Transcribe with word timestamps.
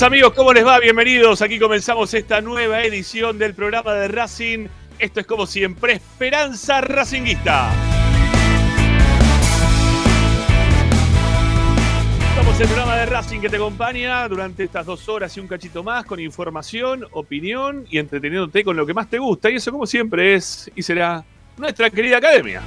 amigos, 0.00 0.32
¿cómo 0.32 0.54
les 0.54 0.64
va? 0.64 0.78
Bienvenidos. 0.78 1.42
Aquí 1.42 1.58
comenzamos 1.58 2.14
esta 2.14 2.40
nueva 2.40 2.82
edición 2.82 3.36
del 3.36 3.52
programa 3.52 3.92
de 3.92 4.08
Racing. 4.08 4.68
Esto 4.98 5.20
es 5.20 5.26
como 5.26 5.44
siempre, 5.44 5.92
Esperanza 5.92 6.80
Racinguista. 6.80 7.70
Estamos 12.30 12.56
en 12.56 12.62
el 12.62 12.68
programa 12.68 12.96
de 12.96 13.06
Racing 13.06 13.40
que 13.40 13.50
te 13.50 13.56
acompaña 13.56 14.26
durante 14.28 14.64
estas 14.64 14.86
dos 14.86 15.06
horas 15.10 15.36
y 15.36 15.40
un 15.40 15.48
cachito 15.48 15.82
más 15.82 16.06
con 16.06 16.18
información, 16.20 17.04
opinión 17.10 17.84
y 17.90 17.98
entreteniéndote 17.98 18.64
con 18.64 18.76
lo 18.76 18.86
que 18.86 18.94
más 18.94 19.10
te 19.10 19.18
gusta. 19.18 19.50
Y 19.50 19.56
eso 19.56 19.70
como 19.70 19.84
siempre 19.84 20.34
es 20.34 20.70
y 20.74 20.82
será 20.82 21.22
nuestra 21.58 21.90
querida 21.90 22.16
academia. 22.16 22.62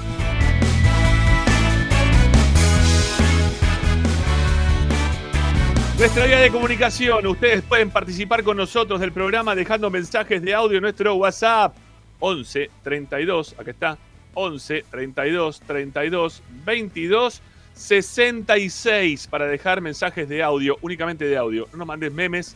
Nuestra 6.05 6.27
vía 6.27 6.39
de 6.39 6.51
comunicación, 6.51 7.25
ustedes 7.25 7.63
pueden 7.63 7.89
participar 7.89 8.43
con 8.43 8.57
nosotros 8.57 8.99
del 8.99 9.11
programa 9.11 9.55
dejando 9.55 9.89
mensajes 9.89 10.39
de 10.43 10.53
audio 10.53 10.77
en 10.77 10.83
nuestro 10.83 11.16
WhatsApp 11.16 11.75
11 12.19 12.69
32, 12.83 13.55
acá 13.57 13.71
está, 13.71 13.97
11 14.35 14.85
32 14.91 15.61
32 15.61 16.44
22 16.63 17.41
66 17.73 19.25
para 19.25 19.47
dejar 19.47 19.81
mensajes 19.81 20.29
de 20.29 20.44
audio, 20.44 20.77
únicamente 20.81 21.25
de 21.25 21.38
audio. 21.38 21.67
No 21.71 21.79
nos 21.79 21.88
mandes 21.88 22.13
memes, 22.13 22.55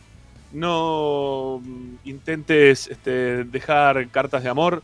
no 0.52 1.60
mm, 1.60 1.94
intentes 2.04 2.86
este, 2.86 3.42
dejar 3.42 4.06
cartas 4.10 4.44
de 4.44 4.48
amor 4.48 4.80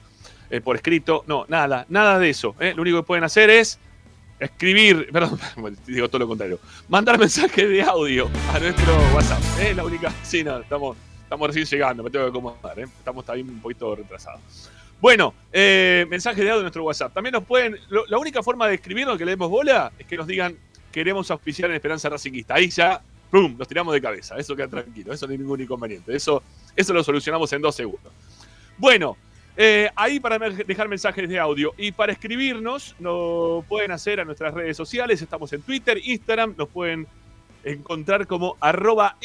eh, 0.50 0.60
por 0.60 0.74
escrito, 0.74 1.22
no, 1.28 1.46
nada, 1.48 1.86
nada 1.88 2.18
de 2.18 2.30
eso. 2.30 2.56
¿eh? 2.58 2.72
Lo 2.74 2.82
único 2.82 3.00
que 3.00 3.06
pueden 3.06 3.22
hacer 3.22 3.48
es 3.48 3.78
escribir, 4.38 5.08
perdón, 5.12 5.38
digo 5.86 6.08
todo 6.08 6.20
lo 6.20 6.28
contrario, 6.28 6.58
mandar 6.88 7.18
mensajes 7.18 7.68
de 7.68 7.82
audio 7.82 8.28
a 8.52 8.58
nuestro 8.58 8.94
WhatsApp. 9.14 9.42
Es 9.60 9.76
la 9.76 9.84
única. 9.84 10.12
Sí, 10.22 10.44
no, 10.44 10.58
estamos, 10.58 10.96
estamos 11.22 11.48
recién 11.48 11.66
llegando, 11.66 12.02
me 12.02 12.10
tengo 12.10 12.26
que 12.26 12.30
acomodar, 12.30 12.78
¿eh? 12.78 12.84
estamos 12.98 13.24
también 13.24 13.48
un 13.48 13.60
poquito 13.60 13.94
retrasados. 13.94 14.40
Bueno, 15.00 15.34
eh, 15.52 16.06
mensaje 16.08 16.42
de 16.42 16.50
audio 16.50 16.60
en 16.60 16.64
nuestro 16.64 16.82
WhatsApp. 16.82 17.12
También 17.12 17.34
nos 17.34 17.44
pueden. 17.44 17.76
la 18.08 18.18
única 18.18 18.42
forma 18.42 18.66
de 18.66 18.76
escribirnos 18.76 19.18
que 19.18 19.26
le 19.26 19.32
demos 19.32 19.50
bola 19.50 19.92
es 19.98 20.06
que 20.06 20.16
nos 20.16 20.26
digan 20.26 20.56
queremos 20.96 21.30
auspiciar 21.30 21.68
en 21.68 21.76
Esperanza 21.76 22.08
Racinguista. 22.08 22.54
Ahí 22.54 22.70
ya, 22.70 23.02
¡pum! 23.30 23.54
Los 23.58 23.68
tiramos 23.68 23.92
de 23.92 24.00
cabeza. 24.00 24.34
Eso 24.38 24.56
queda 24.56 24.68
tranquilo. 24.68 25.12
Eso 25.12 25.26
no 25.26 25.32
hay 25.32 25.38
ningún 25.38 25.60
inconveniente. 25.60 26.16
Eso, 26.16 26.42
eso 26.74 26.94
lo 26.94 27.04
solucionamos 27.04 27.52
en 27.52 27.60
dos 27.60 27.74
segundos. 27.74 28.10
Bueno, 28.78 29.14
eh, 29.56 29.88
ahí 29.96 30.20
para 30.20 30.38
dejar 30.38 30.88
mensajes 30.88 31.28
de 31.28 31.38
audio 31.38 31.72
y 31.78 31.90
para 31.92 32.12
escribirnos 32.12 32.94
lo 33.00 33.64
pueden 33.68 33.90
hacer 33.90 34.20
a 34.20 34.24
nuestras 34.24 34.52
redes 34.52 34.76
sociales. 34.76 35.22
Estamos 35.22 35.52
en 35.54 35.62
Twitter, 35.62 35.98
Instagram. 36.02 36.54
Nos 36.58 36.68
pueden 36.68 37.06
encontrar 37.64 38.26
como 38.26 38.56
arroba. 38.60 39.16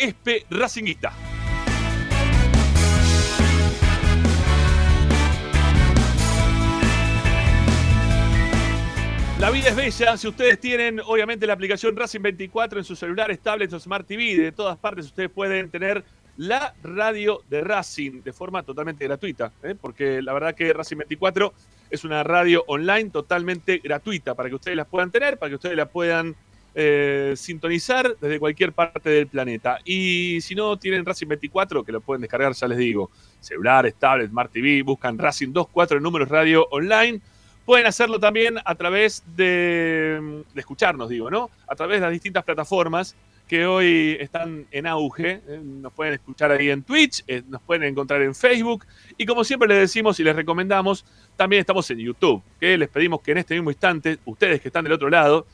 La 9.42 9.50
vida 9.50 9.70
es 9.70 9.76
bella. 9.76 10.18
Si 10.18 10.28
ustedes 10.28 10.60
tienen, 10.60 11.00
obviamente, 11.00 11.48
la 11.48 11.54
aplicación 11.54 11.98
Racing 11.98 12.22
24 12.22 12.80
en 12.80 12.86
sus 12.86 13.00
celulares, 13.00 13.40
tablets 13.40 13.74
o 13.74 13.80
Smart 13.80 14.08
TV, 14.08 14.38
de 14.38 14.52
todas 14.52 14.78
partes 14.78 15.08
ustedes 15.08 15.32
pueden 15.32 15.70
tener 15.72 16.06
la 16.42 16.74
radio 16.82 17.44
de 17.50 17.62
Racing 17.62 18.24
de 18.24 18.34
forma 18.34 18.64
totalmente 18.64 19.06
gratuita. 19.06 19.52
¿eh? 19.62 19.76
Porque 19.80 20.24
la 20.24 20.34
verdad 20.34 20.56
que 20.56 20.74
Racing 20.74 20.98
24 20.98 21.54
es 21.92 22.04
una 22.04 22.24
radio 22.24 22.64
online 22.66 23.12
totalmente 23.12 23.78
gratuita 23.78 24.34
para 24.34 24.50
que 24.50 24.56
ustedes 24.56 24.76
la 24.76 24.86
puedan 24.86 25.12
tener, 25.12 25.38
para 25.38 25.52
que 25.52 25.56
ustedes 25.56 25.78
la 25.78 25.86
puedan 25.86 26.36
eh, 26.74 27.36
sintonizar 27.38 28.16
desde 28.20 28.40
cualquier 28.40 28.74
parte 28.74 29.12
del 29.12 29.28
planeta. 29.28 29.78
Y 29.86 30.42
si 30.42 30.56
no 30.56 30.78
tienen 30.78 31.06
Racing 31.06 31.28
24, 31.28 31.84
que 31.84 31.92
lo 31.92 32.02
pueden 32.02 32.22
descargar, 32.22 32.54
ya 32.54 32.68
les 32.68 32.80
digo, 32.80 33.12
celulares, 33.40 33.94
tablets, 33.94 34.32
Smart 34.32 34.52
TV, 34.52 34.82
buscan 34.82 35.20
Racing 35.20 35.54
24 35.54 35.98
en 35.98 36.04
números 36.04 36.28
radio 36.28 36.66
online. 36.72 37.22
Pueden 37.66 37.86
hacerlo 37.86 38.20
también 38.20 38.56
a 38.66 38.74
través 38.74 39.24
de, 39.36 40.44
de 40.56 40.60
escucharnos, 40.60 41.08
digo, 41.08 41.30
¿no? 41.30 41.52
A 41.68 41.76
través 41.76 41.98
de 41.98 42.02
las 42.08 42.12
distintas 42.12 42.44
plataformas 42.44 43.16
que 43.52 43.66
hoy 43.66 44.16
están 44.18 44.66
en 44.72 44.88
auge. 44.88 45.42
Eh, 45.46 45.60
Nos 45.62 45.92
pueden 45.92 46.14
escuchar 46.14 46.54
ahí 46.54 46.70
en 46.70 46.84
Twitch, 46.84 47.22
eh, 47.28 47.44
nos 47.50 47.62
pueden 47.62 47.84
encontrar 47.84 48.22
en 48.22 48.34
Facebook. 48.34 48.86
Y 49.18 49.26
como 49.26 49.44
siempre 49.44 49.68
les 49.68 49.80
decimos 49.80 50.18
y 50.22 50.24
les 50.24 50.34
recomendamos, 50.34 51.04
también 51.36 51.60
estamos 51.60 51.92
en 51.92 51.98
YouTube. 51.98 52.42
Que 52.62 52.78
les 52.78 52.88
pedimos 52.88 53.20
que 53.20 53.34
en 53.34 53.40
este 53.40 53.56
mismo 53.56 53.70
instante, 53.70 54.20
ustedes 54.24 54.62
que 54.62 54.70
están 54.70 54.86
del 54.86 54.94
otro 54.94 55.10
lado, 55.10 55.48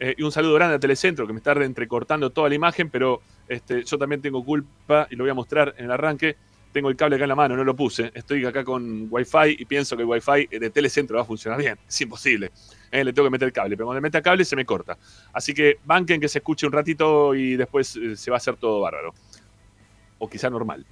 eh, 0.00 0.16
y 0.18 0.24
un 0.24 0.32
saludo 0.32 0.54
grande 0.54 0.74
a 0.74 0.78
Telecentro, 0.80 1.28
que 1.28 1.32
me 1.32 1.38
está 1.38 1.52
entrecortando 1.52 2.30
toda 2.30 2.48
la 2.48 2.56
imagen, 2.56 2.90
pero 2.90 3.22
este, 3.46 3.84
yo 3.84 3.98
también 3.98 4.20
tengo 4.20 4.44
culpa 4.44 5.06
y 5.08 5.14
lo 5.14 5.22
voy 5.22 5.30
a 5.30 5.34
mostrar 5.34 5.76
en 5.78 5.84
el 5.84 5.92
arranque. 5.92 6.34
Tengo 6.72 6.88
el 6.88 6.96
cable 6.96 7.14
acá 7.14 7.24
en 7.26 7.28
la 7.28 7.36
mano, 7.36 7.56
no 7.56 7.62
lo 7.62 7.76
puse. 7.76 8.10
Estoy 8.14 8.44
acá 8.46 8.64
con 8.64 9.06
Wi-Fi 9.08 9.58
y 9.60 9.64
pienso 9.64 9.96
que 9.96 10.02
el 10.02 10.08
Wi-Fi 10.08 10.58
de 10.58 10.70
Telecentro 10.70 11.18
va 11.18 11.22
a 11.22 11.24
funcionar 11.24 11.60
bien. 11.60 11.78
Es 11.86 12.00
imposible. 12.00 12.50
Le 13.02 13.12
tengo 13.12 13.26
que 13.26 13.30
meter 13.32 13.52
cable, 13.52 13.76
pero 13.76 13.86
cuando 13.86 13.98
le 14.00 14.02
meta 14.02 14.22
cable 14.22 14.44
se 14.44 14.54
me 14.54 14.64
corta. 14.64 14.96
Así 15.32 15.52
que 15.52 15.78
banquen 15.84 16.20
que 16.20 16.28
se 16.28 16.38
escuche 16.38 16.66
un 16.66 16.72
ratito 16.72 17.34
y 17.34 17.56
después 17.56 17.96
eh, 17.96 18.14
se 18.16 18.30
va 18.30 18.36
a 18.36 18.38
hacer 18.38 18.56
todo 18.56 18.80
bárbaro. 18.80 19.12
O 20.18 20.28
quizá 20.30 20.48
normal. 20.48 20.86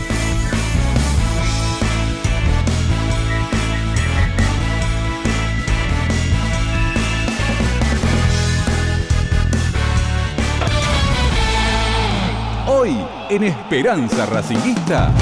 en 13.30 13.44
Esperanza 13.44 14.24
Racinguista. 14.26 15.12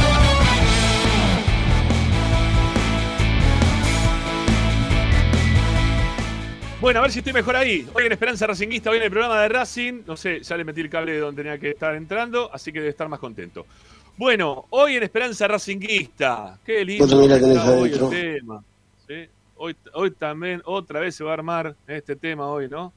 Bueno, 6.81 7.01
a 7.01 7.03
ver 7.03 7.11
si 7.11 7.19
estoy 7.19 7.33
mejor 7.33 7.57
ahí. 7.57 7.87
Hoy 7.95 8.07
en 8.07 8.13
Esperanza 8.13 8.47
Racinguista, 8.47 8.91
hoy 8.91 8.99
en 8.99 9.05
el 9.05 9.11
programa 9.11 9.41
de 9.41 9.49
Racing. 9.49 10.03
No 10.07 10.17
sé, 10.17 10.41
ya 10.41 10.57
le 10.57 10.65
metí 10.65 10.83
el 10.83 10.91
cable 10.91 11.19
donde 11.19 11.43
tenía 11.43 11.59
que 11.59 11.71
estar 11.71 11.97
entrando, 11.97 12.49
así 12.53 12.73
que 12.73 12.79
debe 12.79 12.91
estar 12.91 13.09
más 13.09 13.19
contento. 13.19 13.67
Bueno, 14.17 14.67
hoy 14.71 14.97
en 14.97 15.03
Esperanza 15.03 15.49
Racinguista. 15.49 16.59
Qué 16.65 16.85
lindo. 16.85 17.05
Está 17.05 17.71
hoy 17.73 17.93
el 17.93 18.09
tema. 18.09 18.63
¿sí? 19.09 19.29
Hoy, 19.57 19.75
hoy 19.95 20.11
también, 20.13 20.63
otra 20.65 21.01
vez 21.01 21.17
se 21.17 21.25
va 21.25 21.31
a 21.31 21.35
armar 21.35 21.75
este 21.89 22.15
tema 22.15 22.47
hoy, 22.47 22.69
¿no? 22.69 22.93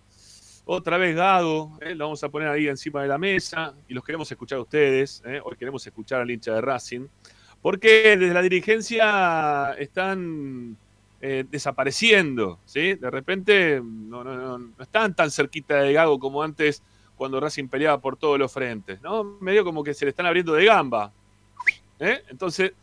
Otra 0.72 1.00
vez 1.00 1.16
Gago, 1.16 1.80
¿eh? 1.82 1.96
lo 1.96 2.06
vamos 2.06 2.24
a 2.24 2.30
poner 2.30 2.48
ahí 2.48 2.68
encima 2.68 3.02
de 3.02 3.08
la 3.08 3.18
mesa 3.18 3.74
y 3.88 3.94
los 3.96 4.04
queremos 4.04 4.32
escuchar 4.32 4.60
a 4.60 4.62
ustedes. 4.62 5.24
¿eh? 5.26 5.42
Hoy 5.44 5.56
queremos 5.58 5.86
escuchar 5.88 6.22
al 6.22 6.30
hincha 6.30 6.54
de 6.54 6.62
Racing. 6.62 7.08
Porque 7.60 8.16
desde 8.16 8.36
la 8.36 8.42
dirigencia 8.44 9.74
están 9.80 10.78
eh, 11.22 11.44
desapareciendo, 11.50 12.60
¿sí? 12.66 12.94
De 12.94 13.10
repente 13.10 13.82
no 13.84 14.72
están 14.80 15.16
tan 15.16 15.32
cerquita 15.32 15.78
de 15.78 15.92
Gago 15.92 16.20
como 16.20 16.44
antes 16.44 16.84
cuando 17.16 17.40
Racing 17.40 17.68
peleaba 17.68 18.00
por 18.00 18.16
todos 18.16 18.38
los 18.38 18.54
frentes, 18.54 19.02
¿no? 19.02 19.24
Medio 19.42 19.64
como 19.64 19.84
que 19.84 19.96
se 19.96 20.06
le 20.06 20.10
están 20.10 20.28
abriendo 20.28 20.54
de 20.54 20.66
gamba. 20.66 21.12
¿eh? 21.98 22.22
Entonces, 22.30 22.74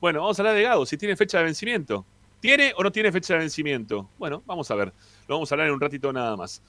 bueno, 0.00 0.20
vamos 0.20 0.38
a 0.38 0.42
hablar 0.42 0.54
de 0.54 0.62
Gago, 0.62 0.86
si 0.86 0.96
tiene 0.96 1.16
fecha 1.16 1.38
de 1.38 1.44
vencimiento. 1.46 2.06
¿Tiene 2.38 2.74
o 2.76 2.82
no 2.84 2.92
tiene 2.92 3.10
fecha 3.10 3.34
de 3.34 3.40
vencimiento? 3.40 4.08
Bueno, 4.18 4.40
vamos 4.46 4.70
a 4.70 4.76
ver. 4.76 4.92
Lo 5.26 5.34
vamos 5.34 5.50
a 5.50 5.54
hablar 5.56 5.66
en 5.66 5.74
un 5.74 5.80
ratito 5.80 6.12
nada 6.12 6.36
más. 6.36 6.62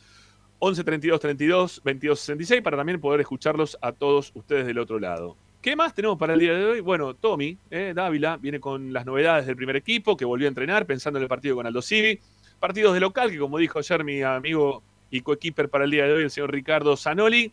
11 0.60 0.84
32 0.84 1.20
32 1.20 1.82
22 1.84 2.20
66 2.20 2.62
para 2.62 2.78
también 2.78 3.00
poder 3.00 3.22
escucharlos 3.22 3.78
a 3.82 3.92
todos 3.92 4.32
ustedes 4.36 4.66
del 4.66 4.80
otro 4.80 5.00
lado. 5.00 5.36
¿Qué 5.62 5.76
más 5.76 5.94
tenemos 5.96 6.18
para 6.18 6.34
el 6.34 6.40
día 6.40 6.54
de 6.54 6.66
hoy? 6.66 6.80
Bueno, 6.80 7.16
Tommy 7.16 7.58
eh, 7.72 7.94
Dávila 7.96 8.38
viene 8.38 8.60
con 8.60 8.94
las 8.94 9.06
novedades 9.06 9.48
del 9.48 9.56
primer 9.56 9.76
equipo 9.76 10.16
que 10.16 10.24
volvió 10.24 10.48
a 10.48 10.50
entrenar 10.50 10.86
pensando 10.86 11.18
en 11.18 11.24
el 11.24 11.30
partido 11.30 11.56
con 11.56 11.66
Aldo 11.66 11.82
Civi. 11.82 12.20
Partidos 12.60 12.94
de 12.94 13.00
local 13.00 13.32
que, 13.32 13.40
como 13.40 13.58
dijo 13.58 13.80
ayer 13.80 14.04
mi 14.04 14.22
amigo 14.22 14.84
y 15.10 15.22
coequiper 15.22 15.70
para 15.70 15.86
el 15.86 15.92
día 15.92 16.06
de 16.06 16.14
hoy, 16.14 16.24
el 16.24 16.30
señor 16.30 16.52
Ricardo 16.52 16.96
Zanoli, 16.96 17.52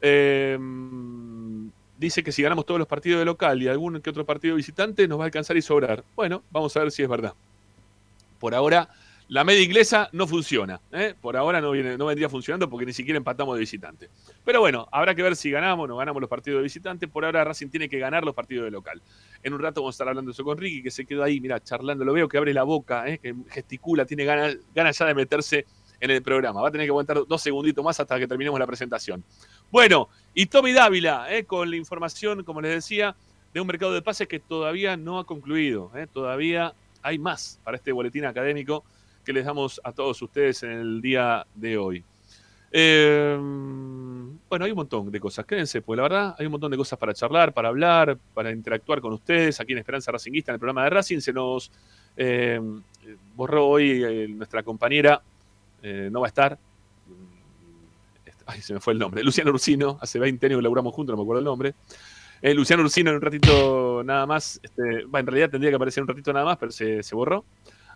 eh, 0.00 0.58
dice 1.98 2.22
que 2.22 2.32
si 2.32 2.42
ganamos 2.42 2.64
todos 2.64 2.78
los 2.78 2.88
partidos 2.88 3.18
de 3.18 3.24
local 3.24 3.62
y 3.62 3.68
algún 3.68 4.00
que 4.00 4.10
otro 4.10 4.24
partido 4.24 4.56
visitante 4.56 5.06
nos 5.08 5.18
va 5.18 5.24
a 5.24 5.26
alcanzar 5.26 5.56
y 5.56 5.62
sobrar. 5.62 6.04
Bueno, 6.14 6.42
vamos 6.50 6.76
a 6.76 6.80
ver 6.80 6.92
si 6.92 7.02
es 7.02 7.08
verdad. 7.08 7.34
Por 8.38 8.54
ahora, 8.54 8.88
la 9.32 9.44
media 9.44 9.62
inglesa 9.62 10.10
no 10.12 10.26
funciona. 10.26 10.78
¿eh? 10.92 11.14
Por 11.18 11.38
ahora 11.38 11.58
no, 11.58 11.70
viene, 11.70 11.96
no 11.96 12.04
vendría 12.04 12.28
funcionando 12.28 12.68
porque 12.68 12.84
ni 12.84 12.92
siquiera 12.92 13.16
empatamos 13.16 13.54
de 13.54 13.60
visitante. 13.60 14.10
Pero 14.44 14.60
bueno, 14.60 14.86
habrá 14.92 15.14
que 15.14 15.22
ver 15.22 15.36
si 15.36 15.50
ganamos 15.50 15.84
o 15.84 15.86
no 15.86 15.96
ganamos 15.96 16.20
los 16.20 16.28
partidos 16.28 16.58
de 16.58 16.64
visitante. 16.64 17.08
Por 17.08 17.24
ahora 17.24 17.42
Racing 17.42 17.68
tiene 17.68 17.88
que 17.88 17.98
ganar 17.98 18.24
los 18.24 18.34
partidos 18.34 18.66
de 18.66 18.70
local. 18.70 19.00
En 19.42 19.54
un 19.54 19.60
rato 19.60 19.80
vamos 19.80 19.94
a 19.94 19.96
estar 19.96 20.08
hablando 20.08 20.32
eso 20.32 20.44
con 20.44 20.58
Ricky, 20.58 20.82
que 20.82 20.90
se 20.90 21.06
quedó 21.06 21.22
ahí, 21.22 21.40
mira, 21.40 21.58
charlando. 21.60 22.04
Lo 22.04 22.12
veo 22.12 22.28
que 22.28 22.36
abre 22.36 22.52
la 22.52 22.64
boca, 22.64 23.08
¿eh? 23.08 23.16
que 23.16 23.34
gesticula, 23.48 24.04
tiene 24.04 24.26
ganas, 24.26 24.58
ganas 24.74 24.98
ya 24.98 25.06
de 25.06 25.14
meterse 25.14 25.64
en 25.98 26.10
el 26.10 26.22
programa. 26.22 26.60
Va 26.60 26.68
a 26.68 26.70
tener 26.70 26.86
que 26.86 26.90
aguantar 26.90 27.26
dos 27.26 27.40
segunditos 27.40 27.82
más 27.82 27.98
hasta 27.98 28.18
que 28.18 28.28
terminemos 28.28 28.60
la 28.60 28.66
presentación. 28.66 29.24
Bueno, 29.70 30.10
y 30.34 30.44
Tommy 30.44 30.74
Dávila, 30.74 31.34
¿eh? 31.34 31.44
con 31.44 31.70
la 31.70 31.76
información, 31.76 32.44
como 32.44 32.60
les 32.60 32.74
decía, 32.74 33.16
de 33.54 33.62
un 33.62 33.66
mercado 33.66 33.94
de 33.94 34.02
pases 34.02 34.28
que 34.28 34.40
todavía 34.40 34.98
no 34.98 35.18
ha 35.18 35.24
concluido. 35.24 35.90
¿eh? 35.96 36.06
Todavía 36.12 36.74
hay 37.00 37.18
más 37.18 37.58
para 37.64 37.78
este 37.78 37.92
boletín 37.92 38.26
académico 38.26 38.84
que 39.24 39.32
les 39.32 39.44
damos 39.44 39.80
a 39.84 39.92
todos 39.92 40.20
ustedes 40.22 40.62
en 40.62 40.70
el 40.70 41.02
día 41.02 41.46
de 41.54 41.78
hoy. 41.78 42.04
Eh, 42.74 43.36
bueno, 44.48 44.64
hay 44.64 44.70
un 44.70 44.76
montón 44.76 45.10
de 45.10 45.20
cosas, 45.20 45.44
quédense, 45.44 45.82
pues 45.82 45.98
la 45.98 46.04
verdad 46.04 46.36
hay 46.38 46.46
un 46.46 46.52
montón 46.52 46.70
de 46.70 46.76
cosas 46.78 46.98
para 46.98 47.12
charlar, 47.12 47.52
para 47.52 47.68
hablar, 47.68 48.16
para 48.32 48.50
interactuar 48.50 49.02
con 49.02 49.12
ustedes 49.12 49.60
aquí 49.60 49.72
en 49.72 49.78
Esperanza 49.78 50.10
Racinguista, 50.10 50.52
en 50.52 50.54
el 50.54 50.58
programa 50.58 50.84
de 50.84 50.90
Racing. 50.90 51.20
Se 51.20 51.34
nos 51.34 51.70
eh, 52.16 52.58
borró 53.36 53.66
hoy 53.66 54.02
eh, 54.02 54.26
nuestra 54.28 54.62
compañera, 54.62 55.20
eh, 55.82 56.08
no 56.10 56.20
va 56.20 56.26
a 56.26 56.28
estar. 56.28 56.58
Ay, 58.46 58.62
se 58.62 58.72
me 58.72 58.80
fue 58.80 58.94
el 58.94 58.98
nombre. 58.98 59.22
Luciano 59.22 59.50
Ursino, 59.50 59.98
hace 60.00 60.18
20 60.18 60.46
años 60.46 60.58
que 60.58 60.62
laburamos 60.62 60.94
juntos, 60.94 61.12
no 61.12 61.18
me 61.18 61.22
acuerdo 61.24 61.40
el 61.40 61.44
nombre. 61.44 61.74
Eh, 62.40 62.54
Luciano 62.54 62.82
Ursino 62.82 63.10
en 63.10 63.16
un 63.16 63.22
ratito 63.22 64.02
nada 64.02 64.26
más, 64.26 64.58
este, 64.62 65.04
bah, 65.06 65.20
en 65.20 65.26
realidad 65.26 65.50
tendría 65.50 65.70
que 65.70 65.76
aparecer 65.76 66.02
un 66.02 66.08
ratito 66.08 66.32
nada 66.32 66.46
más, 66.46 66.56
pero 66.56 66.72
se 66.72 67.14
borró. 67.14 67.44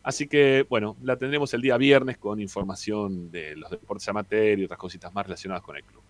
Así 0.06 0.28
que, 0.28 0.64
bueno, 0.70 0.96
la 1.02 1.16
tendremos 1.16 1.52
el 1.52 1.62
día 1.62 1.76
viernes 1.76 2.16
con 2.16 2.40
información 2.40 3.28
de 3.28 3.56
los 3.56 3.68
deportes 3.68 4.08
amateur 4.08 4.56
y 4.56 4.64
otras 4.64 4.78
cositas 4.78 5.12
más 5.12 5.26
relacionadas 5.26 5.64
con 5.64 5.76
el 5.76 5.82
club. 5.82 6.00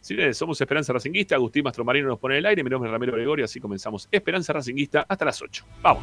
Si 0.00 0.16
bien 0.16 0.34
somos 0.34 0.60
Esperanza 0.60 0.92
Racinguista, 0.92 1.36
Agustín 1.36 1.62
Mastromarino 1.62 2.08
nos 2.08 2.18
pone 2.18 2.36
el 2.38 2.46
aire, 2.46 2.64
mi 2.64 2.70
nombre 2.70 2.88
es 2.88 2.92
Ramiro 2.92 3.12
Gregorio, 3.12 3.44
así 3.44 3.60
comenzamos 3.60 4.08
Esperanza 4.10 4.52
Racinguista 4.52 5.06
hasta 5.08 5.24
las 5.24 5.40
8. 5.40 5.64
Vamos. 5.82 6.02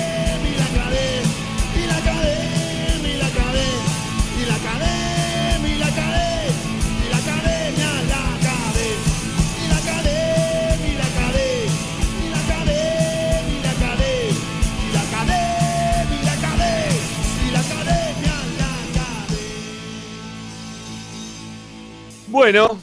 Bueno, 22.31 22.79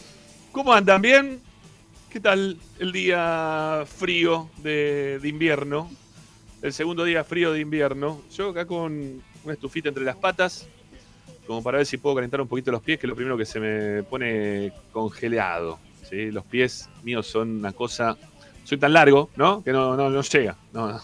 ¿cómo 0.53 0.75
andan? 0.75 1.01
¿Bien? 1.01 1.41
¿Qué 2.11 2.21
tal 2.21 2.59
el 2.79 2.93
día 2.93 3.83
frío 3.87 4.51
de, 4.59 5.19
invierno? 5.25 5.91
El 6.61 6.75
segundo 6.75 7.03
día 7.03 7.25
frío 7.25 7.51
de 7.51 7.61
invierno. 7.61 8.21
Yo 8.31 8.51
acá 8.51 8.67
con 8.67 9.23
una 9.45 9.55
estufita 9.55 9.89
entre 9.89 10.05
las 10.05 10.17
patas, 10.17 10.69
como 11.47 11.63
para 11.63 11.79
ver 11.79 11.87
si 11.87 11.97
puedo 11.97 12.17
calentar 12.17 12.43
un 12.43 12.47
poquito 12.47 12.71
los 12.71 12.83
pies, 12.83 12.99
que 12.99 13.07
es 13.07 13.09
lo 13.09 13.17
primero 13.17 13.39
que 13.39 13.47
se 13.47 13.59
me 13.59 14.03
pone 14.03 14.71
congelado. 14.93 15.79
¿sí? 16.07 16.31
Los 16.31 16.45
pies 16.45 16.91
míos 17.03 17.27
son 17.27 17.61
una 17.61 17.73
cosa. 17.73 18.19
Soy 18.65 18.77
tan 18.77 18.93
largo, 18.93 19.31
¿no? 19.35 19.65
Que 19.65 19.73
no, 19.73 19.97
no, 19.97 20.11
no 20.11 20.21
llega. 20.21 20.57
No, 20.75 20.93
no, 20.93 21.01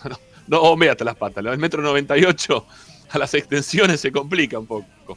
no, 0.49 0.77
no 0.77 0.91
hasta 0.91 1.05
las 1.07 1.17
patas. 1.17 1.43
El 1.47 1.57
metro 1.57 1.81
98 1.81 2.67
a 3.09 3.19
las 3.19 3.33
extensiones 3.33 4.03
se 4.03 4.13
complica 4.13 4.59
un 4.59 4.67
poco. 4.67 5.17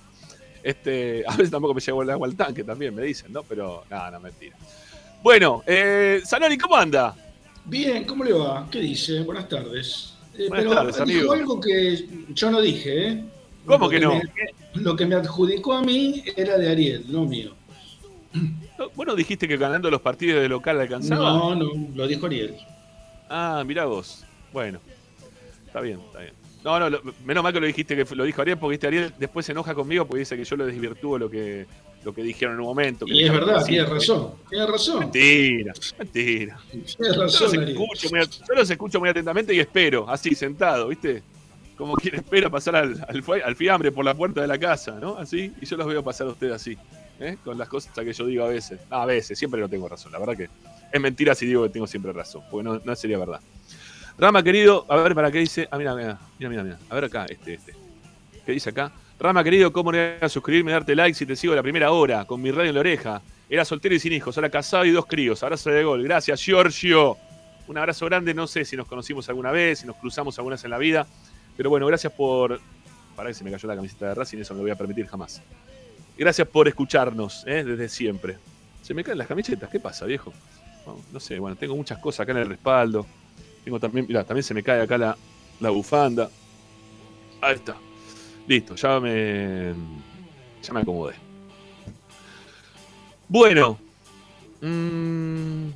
Este, 0.67 1.24
a 1.27 1.31
veces 1.38 1.50
tampoco 1.50 1.74
me 1.74 1.79
llevo 1.79 2.03
el 2.03 2.09
agua 2.09 2.27
al 2.27 2.36
tanque, 2.36 2.62
también 2.63 2.93
me 2.93 3.01
dicen, 3.03 3.31
¿no? 3.31 3.41
Pero 3.43 3.86
nada, 3.89 4.12
no, 4.12 4.19
mentira. 4.19 4.57
Bueno, 5.24 5.63
eh, 5.65 6.21
Zanoni, 6.25 6.57
¿cómo 6.57 6.75
anda? 6.75 7.15
Bien, 7.63 8.03
¿cómo 8.03 8.25
le 8.25 8.33
va? 8.33 8.67
¿Qué 8.69 8.79
dice? 8.79 9.21
Buenas 9.21 9.47
tardes. 9.47 10.13
Eh, 10.38 10.47
Buenas 10.50 10.65
pero 10.65 10.75
tardes, 10.75 10.93
dijo 11.05 11.31
amigo. 11.31 11.33
algo 11.33 11.62
que 11.62 12.05
yo 12.33 12.51
no 12.51 12.59
dije, 12.62 13.07
¿eh? 13.07 13.24
¿Cómo 13.65 13.86
Lo 13.86 13.89
que 13.89 14.00
no? 14.01 14.15
me- 14.15 14.21
lo 14.81 14.95
que 14.95 15.05
me 15.05 15.15
adjudicó 15.15 15.74
a 15.74 15.81
mí 15.81 16.21
era 16.36 16.57
de 16.57 16.69
Ariel, 16.69 17.05
no 17.07 17.24
mío. 17.25 17.53
¿No- 18.77 18.89
¿Vos 18.93 19.07
no 19.07 19.15
dijiste 19.15 19.47
que 19.47 19.55
ganando 19.57 19.89
los 19.89 20.01
partidos 20.01 20.41
de 20.41 20.50
local 20.50 20.79
alcanzaba? 20.81 21.29
No, 21.31 21.55
no, 21.55 21.71
lo 21.95 22.07
dijo 22.07 22.25
Ariel. 22.25 22.55
Ah, 23.29 23.63
mirá 23.65 23.86
vos. 23.86 24.24
Bueno, 24.53 24.79
está 25.65 25.79
bien, 25.81 26.00
está 26.07 26.19
bien. 26.19 26.33
No, 26.67 26.77
no, 26.81 26.89
lo- 26.89 27.01
menos 27.24 27.41
mal 27.41 27.53
que 27.53 27.62
lo 27.62 27.65
dijiste 27.65 27.95
que 27.95 28.13
lo 28.13 28.25
dijo 28.25 28.41
Ariel, 28.41 28.57
porque 28.57 28.71
viste, 28.71 28.88
Ariel 28.88 29.13
después 29.17 29.45
se 29.45 29.53
enoja 29.53 29.74
conmigo 29.74 30.05
porque 30.05 30.19
dice 30.19 30.36
que 30.36 30.43
yo 30.43 30.57
lo 30.57 30.65
desvirtúo 30.65 31.17
lo 31.17 31.29
que, 31.29 31.65
lo 32.03 32.13
que 32.13 32.21
dijeron 32.21 32.55
en 32.55 32.59
un 32.59 32.65
momento. 32.65 33.05
que 33.05 33.13
Y 33.13 33.24
es 33.24 33.31
verdad, 33.31 33.63
tiene 33.65 33.86
razón. 33.86 34.31
Tiene 34.50 34.67
razón. 34.67 35.00
Mentira, 35.00 35.71
mentira. 35.97 36.59
Tiene 36.69 36.86
Yo 36.86 37.21
los, 37.24 37.39
razón, 37.39 37.69
escucho 37.69 38.09
muy, 38.09 38.19
yo 38.19 38.53
los 38.53 38.69
escucho 38.69 39.00
muy 39.00 39.07
atentamente 39.07 39.53
y 39.53 39.62
espero, 39.62 40.09
así, 40.09 40.36
sentado, 40.36 40.89
¿viste? 40.89 41.24
Como 41.77 41.95
quien 41.95 42.15
espera 42.15 42.50
pasar 42.50 42.75
al, 42.75 43.07
al, 43.45 43.55
fiambre 43.55 43.93
por 43.93 44.03
la 44.03 44.13
puerta 44.13 44.41
de 44.41 44.47
la 44.47 44.59
casa, 44.59 44.97
¿no? 45.00 45.15
Así, 45.17 45.53
y 45.62 45.65
yo 45.65 45.77
los 45.77 45.88
veo 45.88 46.03
pasar 46.03 46.27
a 46.27 46.31
ustedes 46.31 46.51
así, 46.51 46.77
¿eh? 47.21 47.38
Con 47.45 47.57
las 47.57 47.69
cosas 47.69 47.93
que 47.93 48.12
yo 48.12 48.25
digo 48.25 48.43
a 48.43 48.50
veces. 48.50 48.77
No, 48.91 48.97
a 48.97 49.05
veces, 49.05 49.39
siempre 49.39 49.62
no 49.62 49.69
tengo 49.69 49.88
razón, 49.88 50.12
la 50.12 50.19
verdad 50.19 50.36
que 50.36 50.50
es 50.91 51.00
mentira 51.01 51.33
si 51.33 51.45
digo 51.45 51.63
que 51.63 51.69
tengo 51.69 51.88
siempre 51.88 52.12
razón, 52.12 52.41
porque 52.51 52.65
no, 52.67 52.81
no 52.83 52.93
sería 52.97 53.17
verdad. 53.17 53.39
Rama, 54.19 54.41
querido, 54.41 54.86
a 54.89 54.95
ver, 54.95 55.13
¿para 55.13 55.31
qué 55.31 55.39
dice? 55.39 55.67
Ah, 55.69 55.77
mira, 55.77 55.93
mira, 55.93 56.17
mira, 56.39 56.63
mira. 56.63 56.79
A 56.89 56.95
ver 56.95 57.03
acá, 57.03 57.25
este, 57.29 57.53
este. 57.53 57.75
¿Qué 58.43 58.51
dice 58.51 58.71
acá? 58.71 58.91
Rama, 59.19 59.43
querido, 59.43 59.71
¿cómo 59.71 59.91
no 59.91 59.97
voy 60.00 60.07
a 60.19 60.29
suscribirme 60.29 60.71
darte 60.71 60.95
like 60.95 61.13
si 61.13 61.25
te 61.25 61.36
sigo 61.36 61.53
la 61.53 61.62
primera 61.62 61.91
hora 61.91 62.25
con 62.25 62.41
mi 62.41 62.50
radio 62.50 62.69
en 62.69 62.75
la 62.75 62.79
oreja? 62.79 63.21
Era 63.47 63.63
soltero 63.63 63.93
y 63.93 64.00
sin 64.00 64.13
hijos, 64.13 64.36
ahora 64.38 64.50
casado 64.50 64.86
y 64.86 64.91
dos 64.91 65.05
críos. 65.05 65.43
Abrazo 65.43 65.69
de 65.69 65.83
gol. 65.83 66.03
Gracias, 66.03 66.41
Giorgio. 66.41 67.15
Un 67.67 67.77
abrazo 67.77 68.05
grande. 68.07 68.33
No 68.33 68.47
sé 68.47 68.65
si 68.65 68.75
nos 68.75 68.88
conocimos 68.88 69.29
alguna 69.29 69.51
vez, 69.51 69.79
si 69.79 69.88
nos 69.88 69.95
cruzamos 69.97 70.38
alguna 70.39 70.55
vez 70.55 70.63
en 70.63 70.71
la 70.71 70.79
vida. 70.79 71.05
Pero 71.55 71.69
bueno, 71.69 71.86
gracias 71.86 72.12
por. 72.12 72.59
Para 73.15 73.29
que 73.29 73.36
se 73.36 73.43
me 73.43 73.51
cayó 73.51 73.67
la 73.67 73.75
camiseta 73.75 74.09
de 74.09 74.15
Racing, 74.15 74.39
eso 74.39 74.53
no 74.53 74.59
lo 74.59 74.63
voy 74.63 74.71
a 74.71 74.75
permitir 74.75 75.07
jamás. 75.07 75.41
Gracias 76.17 76.47
por 76.47 76.67
escucharnos, 76.67 77.43
¿eh? 77.45 77.63
desde 77.63 77.88
siempre. 77.88 78.38
Se 78.81 78.93
me 78.93 79.03
caen 79.03 79.17
las 79.17 79.27
camisetas, 79.27 79.69
¿qué 79.69 79.79
pasa, 79.79 80.05
viejo? 80.05 80.33
No 81.12 81.19
sé, 81.19 81.38
bueno, 81.39 81.55
tengo 81.55 81.75
muchas 81.75 82.00
cosas 82.00 82.21
acá 82.21 82.31
en 82.31 82.39
el 82.39 82.50
respaldo. 82.50 83.05
Tengo 83.67 83.81
también, 83.81 84.05
mira, 84.07 84.24
también 84.24 84.43
se 84.45 84.53
me 84.53 84.63
cae 84.63 84.79
acá 84.81 84.97
la, 84.97 85.17
la 85.59 85.69
bufanda. 85.71 86.29
Ahí 87.41 87.55
está. 87.55 87.75
Listo, 88.47 88.75
ya 88.75 88.97
me. 89.01 89.74
Ya 90.63 90.71
me 90.74 90.79
acomodé. 90.79 91.15
Bueno. 93.27 93.77
mm, 94.62 95.67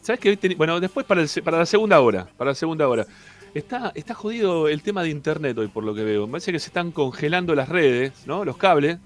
¿Sabes 0.00 0.18
qué? 0.18 0.30
Hoy 0.30 0.36
teni- 0.38 0.56
Bueno, 0.56 0.80
después 0.80 1.04
para, 1.04 1.20
el 1.20 1.28
se- 1.28 1.42
para 1.42 1.58
la 1.58 1.66
segunda 1.66 2.00
hora. 2.00 2.26
Para 2.38 2.52
la 2.52 2.54
segunda 2.54 2.88
hora. 2.88 3.06
Está, 3.52 3.92
está 3.94 4.14
jodido 4.14 4.66
el 4.68 4.80
tema 4.80 5.02
de 5.02 5.10
internet 5.10 5.58
hoy, 5.58 5.68
por 5.68 5.84
lo 5.84 5.94
que 5.94 6.04
veo. 6.04 6.24
Me 6.26 6.32
parece 6.32 6.52
que 6.52 6.58
se 6.58 6.68
están 6.68 6.90
congelando 6.90 7.54
las 7.54 7.68
redes, 7.68 8.14
¿no? 8.24 8.46
Los 8.46 8.56
cables. 8.56 8.96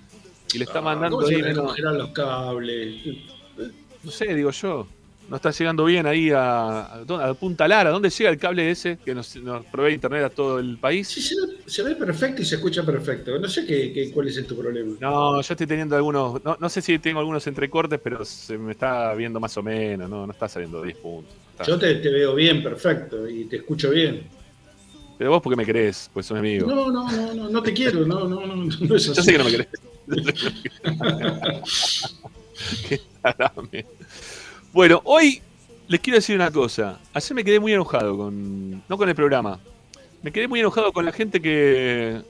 Y 0.54 0.58
le 0.58 0.66
está 0.66 0.78
Ah, 0.78 0.82
mandando 0.82 1.16
¿cómo 1.16 1.26
se 1.26 1.34
ahí 1.34 1.52
congelar 1.52 1.94
los 1.94 2.10
cables? 2.10 3.02
No 4.04 4.10
sé, 4.12 4.36
digo 4.36 4.52
yo. 4.52 4.86
No 5.30 5.36
está 5.36 5.52
llegando 5.52 5.84
bien 5.84 6.06
ahí 6.06 6.30
a, 6.30 6.80
a, 7.04 7.34
Punta 7.34 7.68
Lara. 7.68 7.90
¿Dónde 7.90 8.10
llega 8.10 8.30
el 8.30 8.38
cable 8.38 8.68
ese 8.68 8.98
que 9.04 9.14
nos, 9.14 9.36
nos 9.36 9.64
provee 9.66 9.94
internet 9.94 10.24
a 10.24 10.30
todo 10.30 10.58
el 10.58 10.76
país? 10.76 11.06
Sí, 11.06 11.22
se 11.22 11.36
ve, 11.36 11.52
se 11.66 11.82
ve 11.84 11.94
perfecto 11.94 12.42
y 12.42 12.44
se 12.44 12.56
escucha 12.56 12.84
perfecto. 12.84 13.38
No 13.38 13.48
sé 13.48 13.64
qué, 13.64 13.92
qué- 13.92 14.10
cuál 14.10 14.26
es 14.26 14.44
tu 14.44 14.56
problema. 14.56 14.96
No, 14.98 15.40
yo 15.40 15.54
estoy 15.54 15.68
teniendo 15.68 15.94
algunos. 15.94 16.42
No, 16.44 16.56
no 16.58 16.68
sé 16.68 16.82
si 16.82 16.98
tengo 16.98 17.20
algunos 17.20 17.46
entrecortes, 17.46 18.00
pero 18.02 18.24
se 18.24 18.58
me 18.58 18.72
está 18.72 19.14
viendo 19.14 19.38
más 19.38 19.56
o 19.56 19.62
menos. 19.62 20.10
No, 20.10 20.26
no 20.26 20.32
está 20.32 20.48
saliendo 20.48 20.82
10 20.82 20.96
puntos. 20.98 21.32
Está- 21.52 21.64
Yo 21.64 21.78
te, 21.78 21.94
te 21.94 22.10
veo 22.10 22.34
bien, 22.34 22.60
perfecto, 22.60 23.28
y 23.28 23.44
te 23.44 23.58
escucho 23.58 23.90
bien. 23.90 24.24
Pero 25.16 25.30
vos, 25.30 25.40
porque 25.42 25.56
me 25.56 25.64
querés? 25.64 26.10
Pues 26.12 26.26
sos 26.26 26.34
mi 26.34 26.40
amigo. 26.40 26.66
No, 26.66 26.90
no, 26.90 27.08
no, 27.08 27.34
no, 27.34 27.48
no 27.50 27.62
te 27.62 27.72
quiero, 27.72 28.04
no, 28.04 28.26
no, 28.26 28.44
no, 28.46 28.56
no 28.56 28.96
es 28.96 29.04
Yo 29.04 29.12
así. 29.12 29.22
sé 29.22 29.30
que 29.32 29.38
no 29.38 29.44
me 29.44 29.50
querés. 29.52 29.68
Qué. 32.88 33.00
Bueno, 34.72 35.00
hoy 35.04 35.42
les 35.88 36.00
quiero 36.00 36.16
decir 36.18 36.36
una 36.36 36.50
cosa. 36.50 37.00
Ayer 37.12 37.34
me 37.34 37.44
quedé 37.44 37.60
muy 37.60 37.72
enojado 37.72 38.16
con. 38.16 38.82
No 38.88 38.96
con 38.96 39.08
el 39.08 39.14
programa. 39.14 39.58
Me 40.22 40.32
quedé 40.32 40.48
muy 40.48 40.60
enojado 40.60 40.92
con 40.92 41.04
la 41.04 41.12
gente 41.12 41.40
que. 41.40 42.20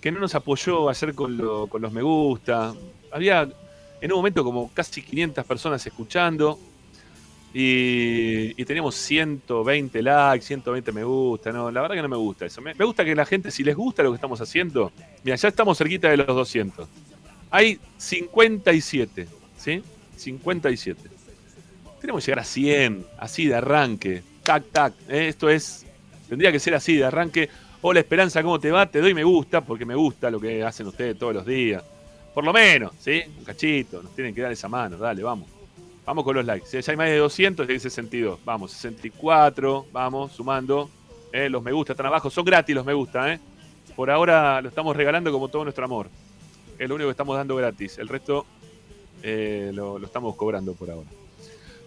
que 0.00 0.12
no 0.12 0.20
nos 0.20 0.34
apoyó 0.34 0.88
ayer 0.88 1.14
con, 1.14 1.36
lo- 1.36 1.66
con 1.68 1.82
los 1.82 1.92
me 1.92 2.02
gusta. 2.02 2.74
Había 3.12 3.48
en 4.00 4.12
un 4.12 4.16
momento 4.18 4.42
como 4.44 4.70
casi 4.72 5.02
500 5.02 5.44
personas 5.44 5.86
escuchando. 5.86 6.58
Y, 7.52 8.60
y 8.60 8.64
teníamos 8.64 8.94
120 8.94 10.02
likes, 10.02 10.46
120 10.46 10.92
me 10.92 11.02
gusta. 11.02 11.50
No, 11.50 11.68
la 11.70 11.80
verdad 11.82 11.96
que 11.96 12.02
no 12.02 12.08
me 12.08 12.16
gusta 12.16 12.46
eso. 12.46 12.60
Me 12.60 12.72
gusta 12.74 13.04
que 13.04 13.14
la 13.14 13.26
gente, 13.26 13.50
si 13.50 13.64
les 13.64 13.74
gusta 13.76 14.02
lo 14.04 14.10
que 14.10 14.14
estamos 14.16 14.40
haciendo, 14.40 14.92
mira, 15.24 15.34
ya 15.36 15.48
estamos 15.48 15.76
cerquita 15.76 16.08
de 16.08 16.16
los 16.18 16.28
200. 16.28 16.88
Hay 17.50 17.80
57, 17.98 19.26
¿sí? 19.58 19.82
57. 20.16 21.00
Tenemos 22.00 22.24
que 22.24 22.30
llegar 22.30 22.38
a 22.38 22.44
100, 22.44 23.06
así 23.18 23.46
de 23.46 23.54
arranque. 23.54 24.22
Tac, 24.42 24.64
tac. 24.72 24.94
¿eh? 25.08 25.28
Esto 25.28 25.50
es. 25.50 25.84
Tendría 26.28 26.50
que 26.50 26.58
ser 26.58 26.74
así 26.74 26.96
de 26.96 27.04
arranque. 27.04 27.50
Hola 27.82 28.00
Esperanza, 28.00 28.42
¿cómo 28.42 28.58
te 28.58 28.70
va? 28.70 28.86
Te 28.86 29.00
doy 29.00 29.12
me 29.12 29.24
gusta 29.24 29.60
porque 29.60 29.84
me 29.84 29.94
gusta 29.94 30.30
lo 30.30 30.40
que 30.40 30.64
hacen 30.64 30.86
ustedes 30.86 31.18
todos 31.18 31.34
los 31.34 31.46
días. 31.46 31.82
Por 32.32 32.44
lo 32.44 32.52
menos, 32.52 32.92
¿sí? 32.98 33.22
Un 33.38 33.44
cachito. 33.44 34.02
Nos 34.02 34.14
tienen 34.14 34.34
que 34.34 34.40
dar 34.40 34.50
esa 34.50 34.68
mano. 34.68 34.96
Dale, 34.96 35.22
vamos. 35.22 35.48
Vamos 36.06 36.24
con 36.24 36.36
los 36.36 36.44
likes. 36.44 36.66
Si 36.66 36.80
ya 36.80 36.90
hay 36.90 36.96
más 36.96 37.08
de 37.08 37.18
200, 37.18 37.68
hay 37.68 37.78
62. 37.78 38.40
Vamos, 38.44 38.72
64. 38.72 39.86
Vamos, 39.92 40.32
sumando. 40.32 40.88
¿eh? 41.32 41.50
Los 41.50 41.62
me 41.62 41.72
gusta 41.72 41.92
están 41.92 42.06
abajo. 42.06 42.30
Son 42.30 42.44
gratis 42.46 42.74
los 42.74 42.86
me 42.86 42.94
gusta, 42.94 43.30
¿eh? 43.30 43.38
Por 43.94 44.10
ahora 44.10 44.62
lo 44.62 44.70
estamos 44.70 44.96
regalando 44.96 45.30
como 45.30 45.48
todo 45.48 45.64
nuestro 45.64 45.84
amor. 45.84 46.08
Es 46.78 46.88
lo 46.88 46.94
único 46.94 47.08
que 47.08 47.12
estamos 47.12 47.36
dando 47.36 47.56
gratis. 47.56 47.98
El 47.98 48.08
resto 48.08 48.46
eh, 49.22 49.70
lo 49.74 49.98
estamos 49.98 50.34
cobrando 50.34 50.72
por 50.74 50.90
ahora. 50.90 51.08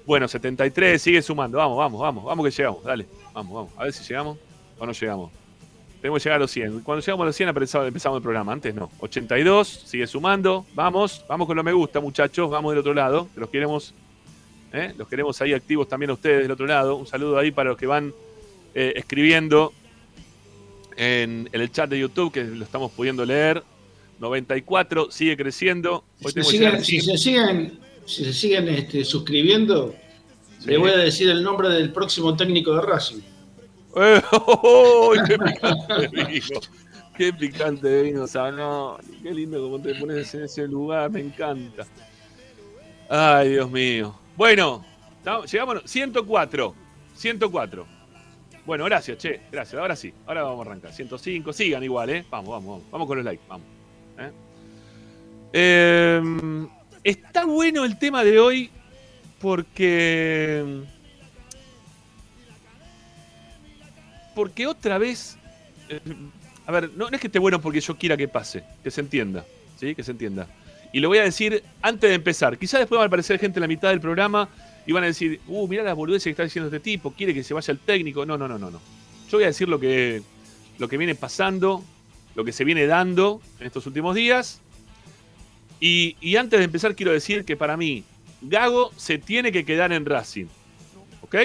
Bueno, 0.05 0.27
73, 0.27 1.01
sigue 1.01 1.21
sumando. 1.21 1.57
Vamos, 1.57 1.77
vamos, 1.77 2.01
vamos. 2.01 2.23
Vamos 2.25 2.45
que 2.45 2.51
llegamos. 2.51 2.83
Dale. 2.83 3.05
Vamos, 3.33 3.53
vamos. 3.53 3.71
A 3.77 3.83
ver 3.85 3.93
si 3.93 4.03
llegamos 4.03 4.37
o 4.77 4.85
no 4.85 4.91
llegamos. 4.91 5.31
Tenemos 6.01 6.21
que 6.21 6.27
llegar 6.27 6.35
a 6.37 6.39
los 6.41 6.51
100. 6.51 6.81
Cuando 6.81 7.01
llegamos 7.01 7.23
a 7.23 7.27
los 7.27 7.35
100 7.37 7.49
empezamos, 7.87 8.17
el 8.17 8.21
programa. 8.23 8.51
Antes 8.51 8.75
no. 8.75 8.91
82, 8.99 9.67
sigue 9.85 10.05
sumando. 10.05 10.65
Vamos, 10.73 11.23
vamos 11.29 11.47
con 11.47 11.55
lo 11.55 11.63
me 11.63 11.71
gusta, 11.71 12.01
muchachos. 12.01 12.49
Vamos 12.49 12.71
del 12.73 12.79
otro 12.79 12.93
lado. 12.93 13.29
que 13.33 13.39
Los 13.39 13.49
queremos, 13.49 13.93
¿eh? 14.73 14.93
los 14.97 15.07
queremos 15.07 15.41
ahí 15.41 15.53
activos 15.53 15.87
también 15.87 16.09
a 16.09 16.13
ustedes 16.13 16.41
del 16.41 16.51
otro 16.51 16.65
lado. 16.65 16.97
Un 16.97 17.07
saludo 17.07 17.37
ahí 17.37 17.51
para 17.51 17.69
los 17.69 17.77
que 17.77 17.87
van 17.87 18.13
eh, 18.75 18.91
escribiendo 18.97 19.71
en, 20.97 21.49
en 21.51 21.61
el 21.61 21.71
chat 21.71 21.89
de 21.89 21.99
YouTube, 21.99 22.33
que 22.33 22.43
lo 22.43 22.65
estamos 22.65 22.91
pudiendo 22.91 23.25
leer. 23.25 23.63
94, 24.19 25.09
sigue 25.11 25.35
creciendo. 25.37 26.03
Hoy 26.21 26.33
siguen- 26.43 26.83
si 26.83 26.99
se 26.99 27.17
siguen, 27.17 27.79
si 28.05 28.25
se 28.25 28.33
siguen 28.33 28.67
este, 28.69 29.03
suscribiendo, 29.05 29.93
Sí. 30.59 30.69
le 30.69 30.77
voy 30.77 30.91
a 30.91 30.97
decir 30.97 31.29
el 31.29 31.43
nombre 31.43 31.69
del 31.69 31.91
próximo 31.91 32.35
técnico 32.37 32.73
de 32.75 32.81
Racing. 32.81 33.21
Eh, 33.95 34.19
oh, 34.31 35.13
¡Qué 35.27 35.37
picante 35.37 36.07
vino! 36.11 36.59
¡Qué 37.15 37.31
picante 37.31 38.01
vino, 38.01 38.25
Zanoli! 38.25 39.03
¡Qué 39.21 39.31
lindo 39.31 39.61
como 39.61 39.79
te 39.79 39.93
pones 39.93 40.33
en 40.33 40.45
ese 40.45 40.67
lugar! 40.67 41.11
Me 41.11 41.19
encanta. 41.19 41.85
¡Ay, 43.07 43.49
Dios 43.51 43.69
mío! 43.69 44.15
Bueno, 44.35 44.83
estamos- 45.19 45.51
llegamos. 45.51 45.83
104. 45.85 46.73
104. 47.15 47.85
Bueno, 48.65 48.85
gracias, 48.85 49.17
che. 49.19 49.41
Gracias. 49.51 49.79
Ahora 49.79 49.95
sí. 49.95 50.11
Ahora 50.25 50.41
vamos 50.41 50.65
a 50.65 50.69
arrancar. 50.71 50.91
105. 50.91 51.53
Sigan 51.53 51.83
igual, 51.83 52.09
¿eh? 52.09 52.25
Vamos, 52.31 52.49
vamos, 52.49 52.67
vamos. 52.67 52.91
Vamos 52.91 53.07
con 53.07 53.17
los 53.17 53.25
likes. 53.25 53.43
Vamos. 53.47 53.67
¿eh? 54.17 54.31
Eh, 55.53 56.21
está 57.03 57.45
bueno 57.45 57.85
el 57.85 57.97
tema 57.97 58.23
de 58.23 58.39
hoy 58.39 58.69
porque. 59.39 60.83
Porque 64.35 64.65
otra 64.65 64.97
vez. 64.97 65.37
eh, 65.89 65.99
a 66.65 66.71
ver, 66.71 66.91
no, 66.95 67.09
es 67.09 67.19
que 67.19 67.27
esté 67.27 67.39
bueno 67.39 67.61
porque 67.61 67.81
yo 67.81 67.97
quiera 67.97 68.15
que 68.15 68.27
pase, 68.27 68.63
que 68.83 68.89
se 68.89 69.01
entienda. 69.01 69.45
¿Sí? 69.77 69.95
Que 69.95 70.03
se 70.03 70.11
entienda. 70.11 70.47
Y 70.93 70.99
lo 70.99 71.09
voy 71.09 71.17
a 71.17 71.23
decir 71.23 71.63
antes 71.81 72.09
de 72.09 72.15
empezar. 72.15 72.57
Quizás 72.57 72.79
después 72.79 72.99
va 72.99 73.03
a 73.03 73.07
aparecer 73.07 73.39
gente 73.39 73.59
en 73.59 73.61
la 73.61 73.67
mitad 73.67 73.89
del 73.89 73.99
programa 73.99 74.47
y 74.85 74.91
van 74.91 75.03
a 75.03 75.07
decir, 75.07 75.41
uh, 75.47 75.67
mirá 75.67 75.83
las 75.83 75.95
boludeces 75.95 76.25
que 76.25 76.29
está 76.31 76.43
diciendo 76.43 76.67
este 76.67 76.79
tipo, 76.79 77.11
quiere 77.11 77.33
que 77.33 77.43
se 77.43 77.53
vaya 77.53 77.71
el 77.71 77.79
técnico. 77.79 78.25
No, 78.25 78.37
no, 78.37 78.47
no, 78.47 78.57
no, 78.57 78.69
no. 78.71 78.79
Yo 79.29 79.37
voy 79.37 79.43
a 79.43 79.47
decir 79.47 79.67
lo 79.67 79.79
que, 79.79 80.21
lo 80.77 80.87
que 80.87 80.97
viene 80.97 81.15
pasando, 81.15 81.83
lo 82.35 82.45
que 82.45 82.51
se 82.51 82.63
viene 82.63 82.85
dando 82.85 83.41
en 83.59 83.67
estos 83.67 83.87
últimos 83.87 84.15
días. 84.15 84.61
Y, 85.85 86.37
antes 86.37 86.59
de 86.59 86.63
empezar, 86.63 86.95
quiero 86.95 87.11
decir 87.11 87.43
que 87.43 87.57
para 87.57 87.75
mí, 87.75 88.05
Gago 88.41 88.91
se 88.95 89.17
tiene 89.17 89.51
que 89.51 89.65
quedar 89.65 89.91
en 89.91 90.05
Racing. 90.05 90.45
¿Ok? 91.21 91.35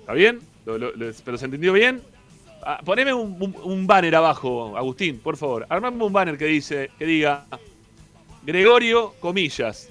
¿Está 0.00 0.12
bien? 0.12 0.38
¿Lo- 0.64 0.92
¿Pero 1.24 1.36
se 1.36 1.46
entendió 1.46 1.72
bien? 1.72 2.00
Ah, 2.62 2.80
poneme 2.84 3.12
un 3.12 3.86
banner 3.88 4.14
abajo, 4.14 4.76
Agustín, 4.76 5.18
por 5.18 5.36
favor. 5.36 5.66
Armame 5.68 6.04
un 6.04 6.12
banner 6.12 6.38
que, 6.38 6.44
dice, 6.46 6.90
que 6.96 7.06
diga 7.06 7.46
Gregorio, 8.44 9.14
comillas, 9.18 9.88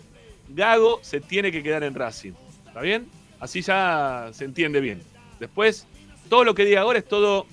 Gago 0.47 0.99
se 1.01 1.19
tiene 1.19 1.51
que 1.51 1.61
quedar 1.61 1.83
en 1.83 1.95
Racing. 1.95 2.31
¿Está 2.67 2.79
bien? 2.79 3.07
Así 3.41 3.61
ya 3.61 4.29
se 4.31 4.45
entiende 4.45 4.79
bien. 4.79 5.01
Después, 5.41 5.85
todo 6.29 6.45
lo 6.45 6.55
que 6.55 6.63
diga 6.63 6.79
ahora 6.79 6.99
es 6.99 7.05
todo 7.05 7.45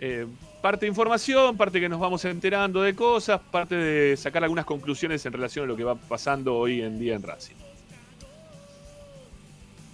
eh, 0.00 0.26
parte 0.60 0.86
de 0.86 0.88
información, 0.88 1.56
parte 1.56 1.80
que 1.80 1.88
nos 1.88 2.00
vamos 2.00 2.24
enterando 2.24 2.82
de 2.82 2.94
cosas, 2.94 3.40
parte 3.50 3.74
de 3.74 4.16
sacar 4.16 4.44
algunas 4.44 4.64
conclusiones 4.64 5.24
en 5.24 5.32
relación 5.32 5.64
a 5.64 5.68
lo 5.68 5.76
que 5.76 5.84
va 5.84 5.94
pasando 5.94 6.56
hoy 6.56 6.82
en 6.82 6.98
día 6.98 7.14
en 7.14 7.22
Racing. 7.22 7.54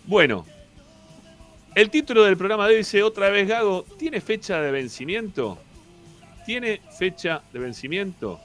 Bueno, 0.04 0.44
el 1.74 1.90
título 1.90 2.24
del 2.24 2.36
programa 2.36 2.68
dice 2.68 3.02
otra 3.02 3.28
vez 3.28 3.48
Gago, 3.48 3.84
¿tiene 3.98 4.20
fecha 4.20 4.60
de 4.60 4.70
vencimiento? 4.70 5.58
¿Tiene 6.44 6.80
fecha 6.96 7.42
de 7.52 7.58
vencimiento? 7.58 8.40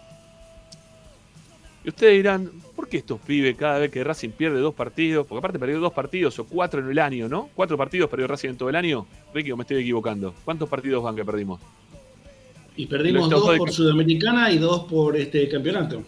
Y 1.83 1.89
ustedes 1.89 2.13
dirán, 2.13 2.51
¿por 2.75 2.87
qué 2.87 2.97
estos 2.97 3.19
pibes 3.19 3.55
cada 3.57 3.79
vez 3.79 3.91
que 3.91 4.03
Racing 4.03 4.29
pierde 4.29 4.59
dos 4.59 4.75
partidos? 4.75 5.25
Porque 5.25 5.39
aparte 5.39 5.57
perdió 5.57 5.79
dos 5.79 5.93
partidos 5.93 6.37
o 6.37 6.45
cuatro 6.45 6.79
en 6.79 6.91
el 6.91 6.99
año, 6.99 7.27
¿no? 7.27 7.49
¿Cuatro 7.55 7.75
partidos 7.75 8.07
perdió 8.09 8.27
Racing 8.27 8.49
en 8.49 8.57
todo 8.57 8.69
el 8.69 8.75
año? 8.75 9.07
Ricky, 9.33 9.53
me 9.53 9.61
estoy 9.61 9.77
equivocando. 9.77 10.35
¿Cuántos 10.45 10.69
partidos 10.69 11.03
van 11.03 11.15
que 11.15 11.25
perdimos? 11.25 11.59
Y 12.75 12.85
perdimos 12.85 13.29
dos 13.29 13.51
de- 13.51 13.57
por 13.57 13.71
Sudamericana 13.71 14.51
y 14.51 14.57
dos 14.57 14.85
por 14.85 15.15
este 15.17 15.47
campeonato. 15.49 16.03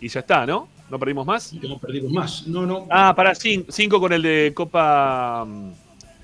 Y 0.00 0.08
ya 0.08 0.20
está, 0.20 0.44
¿no? 0.46 0.68
¿No 0.90 0.98
perdimos 0.98 1.26
más? 1.26 1.52
No 1.54 1.78
perdimos 1.78 2.12
más. 2.12 2.46
No, 2.46 2.64
no. 2.66 2.86
Ah, 2.90 3.12
para 3.16 3.34
cinco, 3.34 3.66
cinco 3.72 3.98
con 3.98 4.12
el 4.12 4.22
de 4.22 4.52
Copa 4.54 5.44
mm, 5.44 5.70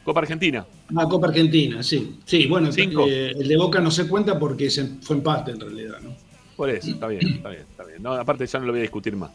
Copa 0.05 0.21
Argentina. 0.21 0.65
Ah, 0.97 1.07
Copa 1.09 1.29
Argentina, 1.29 1.83
sí. 1.83 2.19
Sí, 2.25 2.47
bueno, 2.47 2.71
Cinco. 2.71 3.07
eh, 3.09 3.31
el 3.31 3.49
de 3.49 3.57
Boca 3.57 3.81
no 3.81 3.91
se 3.91 4.07
cuenta 4.07 4.39
porque 4.39 4.69
se- 4.71 4.99
fue 5.01 5.17
empate 5.17 5.53
en 5.53 5.61
realidad, 5.61 5.99
¿no? 6.03 6.15
Por 6.57 6.69
eso, 6.71 6.91
está 6.91 7.07
bien, 7.09 7.27
está 7.27 7.49
bien, 7.49 7.63
está 7.69 7.85
bien. 7.85 8.03
No, 8.03 8.13
aparte 8.13 8.47
ya 8.47 8.59
no 8.59 8.67
lo 8.67 8.73
voy 8.73 8.81
a 8.81 8.83
discutir 8.83 9.17
más. 9.17 9.31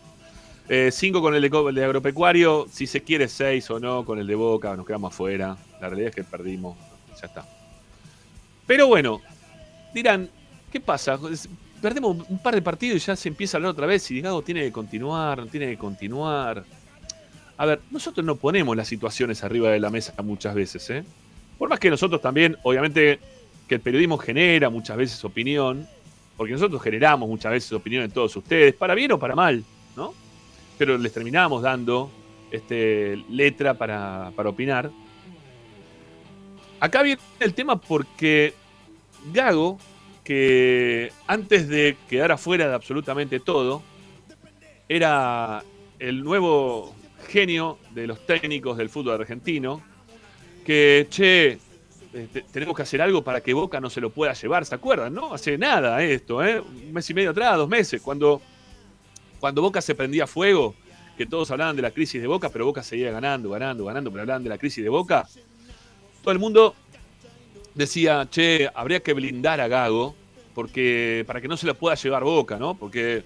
Eh, 0.69 0.89
cinco 0.91 1.21
con 1.21 1.33
el 1.33 1.41
de, 1.41 1.47
el 1.69 1.75
de 1.75 1.83
agropecuario, 1.83 2.67
si 2.71 2.85
se 2.87 3.01
quiere 3.01 3.27
seis 3.27 3.69
o 3.71 3.79
no, 3.79 4.05
con 4.05 4.19
el 4.19 4.27
de 4.27 4.35
Boca, 4.35 4.75
nos 4.77 4.85
quedamos 4.85 5.13
afuera. 5.13 5.57
La 5.81 5.89
realidad 5.89 6.09
es 6.09 6.15
que 6.15 6.23
perdimos, 6.23 6.77
ya 7.19 7.27
está. 7.27 7.45
Pero 8.65 8.87
bueno, 8.87 9.21
dirán, 9.93 10.29
¿qué 10.71 10.79
pasa? 10.79 11.19
Perdemos 11.81 12.17
un 12.29 12.39
par 12.39 12.55
de 12.55 12.61
partidos 12.61 13.03
y 13.03 13.05
ya 13.05 13.15
se 13.15 13.29
empieza 13.29 13.55
a 13.55 13.59
hablar 13.59 13.71
otra 13.71 13.85
vez 13.85 14.09
y 14.11 14.21
Gago 14.21 14.41
tiene 14.41 14.63
que 14.63 14.71
continuar, 14.71 15.45
tiene 15.47 15.67
que 15.67 15.77
continuar. 15.77 16.63
A 17.57 17.65
ver, 17.65 17.81
nosotros 17.91 18.25
no 18.25 18.35
ponemos 18.35 18.75
las 18.75 18.87
situaciones 18.87 19.43
arriba 19.43 19.71
de 19.71 19.79
la 19.79 19.89
mesa 19.89 20.13
muchas 20.21 20.53
veces, 20.53 20.89
¿eh? 20.89 21.03
Por 21.57 21.69
más 21.69 21.79
que 21.79 21.89
nosotros 21.89 22.21
también, 22.21 22.55
obviamente, 22.63 23.19
que 23.67 23.75
el 23.75 23.81
periodismo 23.81 24.17
genera 24.17 24.69
muchas 24.69 24.95
veces 24.95 25.23
opinión, 25.25 25.87
porque 26.35 26.53
nosotros 26.53 26.81
generamos 26.81 27.27
muchas 27.27 27.51
veces 27.51 27.71
opinión 27.73 28.03
en 28.03 28.11
todos 28.11 28.35
ustedes, 28.35 28.75
para 28.75 28.93
bien 28.93 29.11
o 29.11 29.19
para 29.19 29.35
mal, 29.35 29.63
¿no? 29.95 30.13
Pero 30.77 30.97
les 30.99 31.11
terminamos 31.11 31.63
dando 31.63 32.11
este, 32.51 33.17
letra 33.29 33.73
para, 33.73 34.31
para 34.35 34.49
opinar. 34.49 34.91
Acá 36.79 37.01
viene 37.01 37.19
el 37.39 37.55
tema 37.55 37.81
porque 37.81 38.53
Gago, 39.33 39.77
que 40.23 41.11
antes 41.27 41.67
de 41.67 41.97
quedar 42.09 42.31
afuera 42.31 42.67
de 42.67 42.75
absolutamente 42.75 43.39
todo, 43.39 43.81
era 44.89 45.63
el 45.99 46.23
nuevo 46.23 46.93
genio 47.27 47.77
de 47.91 48.07
los 48.07 48.25
técnicos 48.25 48.77
del 48.77 48.89
fútbol 48.89 49.21
argentino, 49.21 49.81
que, 50.65 51.07
che, 51.09 51.51
eh, 52.13 52.27
te- 52.31 52.41
tenemos 52.43 52.75
que 52.75 52.81
hacer 52.83 53.01
algo 53.01 53.21
para 53.23 53.41
que 53.41 53.53
Boca 53.53 53.79
no 53.79 53.89
se 53.89 53.99
lo 54.01 54.09
pueda 54.09 54.33
llevar, 54.33 54.65
¿se 54.65 54.75
acuerdan? 54.75 55.13
No 55.13 55.33
hace 55.33 55.57
nada 55.57 56.01
esto, 56.03 56.43
¿eh? 56.43 56.59
Un 56.59 56.93
mes 56.93 57.09
y 57.09 57.13
medio 57.13 57.31
atrás, 57.31 57.57
dos 57.57 57.69
meses, 57.69 58.01
cuando, 58.01 58.41
cuando 59.39 59.61
Boca 59.61 59.81
se 59.81 59.95
prendía 59.95 60.27
fuego, 60.27 60.75
que 61.17 61.25
todos 61.25 61.49
hablaban 61.51 61.75
de 61.75 61.81
la 61.81 61.91
crisis 61.91 62.21
de 62.21 62.27
Boca, 62.27 62.49
pero 62.49 62.65
Boca 62.65 62.83
seguía 62.83 63.11
ganando, 63.11 63.49
ganando, 63.49 63.85
ganando, 63.85 64.11
pero 64.11 64.21
hablaban 64.21 64.43
de 64.43 64.49
la 64.49 64.57
crisis 64.57 64.83
de 64.83 64.89
Boca. 64.89 65.27
Todo 66.21 66.31
el 66.31 66.39
mundo 66.39 66.75
decía, 67.77 68.27
che, 68.29 68.69
habría 68.73 68.99
que 69.01 69.13
blindar 69.13 69.61
a 69.61 69.67
Gago 69.67 70.15
porque, 70.53 71.23
para 71.27 71.39
que 71.39 71.47
no 71.47 71.55
se 71.55 71.67
lo 71.67 71.75
pueda 71.75 71.95
llevar 71.95 72.23
Boca, 72.23 72.57
¿no? 72.57 72.75
Porque 72.75 73.23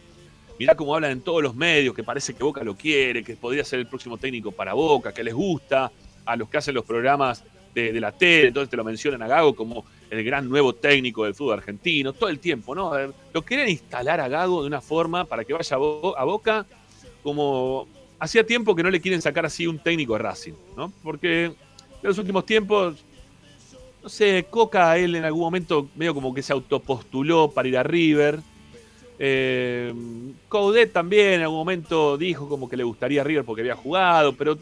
mirá 0.60 0.76
cómo 0.76 0.94
hablan 0.94 1.12
en 1.12 1.22
todos 1.22 1.42
los 1.42 1.56
medios, 1.56 1.96
que 1.96 2.04
parece 2.04 2.34
que 2.34 2.44
Boca 2.44 2.64
lo 2.64 2.76
quiere, 2.76 3.24
que 3.24 3.36
podría 3.36 3.64
ser 3.64 3.80
el 3.80 3.88
próximo 3.88 4.18
técnico 4.18 4.52
para 4.52 4.74
Boca, 4.74 5.14
que 5.14 5.24
les 5.24 5.34
gusta 5.34 5.92
a 6.26 6.36
los 6.36 6.50
que 6.50 6.58
hacen 6.58 6.76
los 6.76 6.84
programas 6.84 7.44
de, 7.74 8.00
la 8.02 8.12
tele, 8.12 8.50
entonces 8.50 8.70
te 8.70 8.76
lo 8.76 8.84
mencionan 8.84 9.22
a 9.24 9.28
Gago 9.28 9.56
como 9.56 9.86
el 10.10 10.24
gran 10.26 10.50
nuevo 10.50 10.76
técnico 10.76 11.24
del 11.24 11.34
fútbol 11.34 11.60
argentino, 11.60 12.12
todo 12.12 12.30
el 12.30 12.40
tiempo, 12.40 12.76
¿no? 12.76 12.94
A 12.94 13.08
Lo 13.34 13.42
querían 13.44 13.70
instalar 13.70 14.20
a 14.20 14.28
Gago 14.28 14.62
de 14.62 14.68
una 14.68 14.82
forma 14.82 15.24
para 15.24 15.46
que 15.46 15.54
vaya 15.54 15.78
a, 15.78 15.80
a 15.80 16.24
Boca 16.26 16.66
como 17.24 17.88
hacía 18.20 18.46
tiempo 18.46 18.76
que 18.76 18.84
no 18.84 18.90
le 18.90 19.00
quieren 19.00 19.22
sacar 19.22 19.46
así 19.46 19.68
un 19.68 19.80
técnico 19.80 20.14
de 20.14 20.20
Racing, 20.20 20.54
¿no? 20.76 20.92
Porque 21.02 21.46
en 21.46 21.56
los 22.02 22.18
últimos 22.18 22.46
tiempos, 22.46 23.06
no 24.04 24.10
sé, 24.10 24.46
Coca 24.50 24.98
él 24.98 25.16
en 25.16 25.26
algún 25.26 25.42
momento 25.42 25.90
medio 25.96 26.14
como 26.14 26.34
que 26.34 26.42
se 26.42 26.54
autopostuló 26.54 27.52
para 27.52 27.68
ir 27.68 27.78
a 27.78 27.84
River. 27.84 28.40
Eh, 29.20 29.94
también 30.92 31.34
en 31.34 31.42
algún 31.42 31.58
momento 31.60 32.18
dijo 32.18 32.50
como 32.50 32.68
que 32.68 32.76
le 32.78 32.84
gustaría 32.84 33.22
a 33.22 33.24
River 33.24 33.46
porque 33.46 33.62
había 33.62 33.76
jugado, 33.76 34.34
pero 34.34 34.58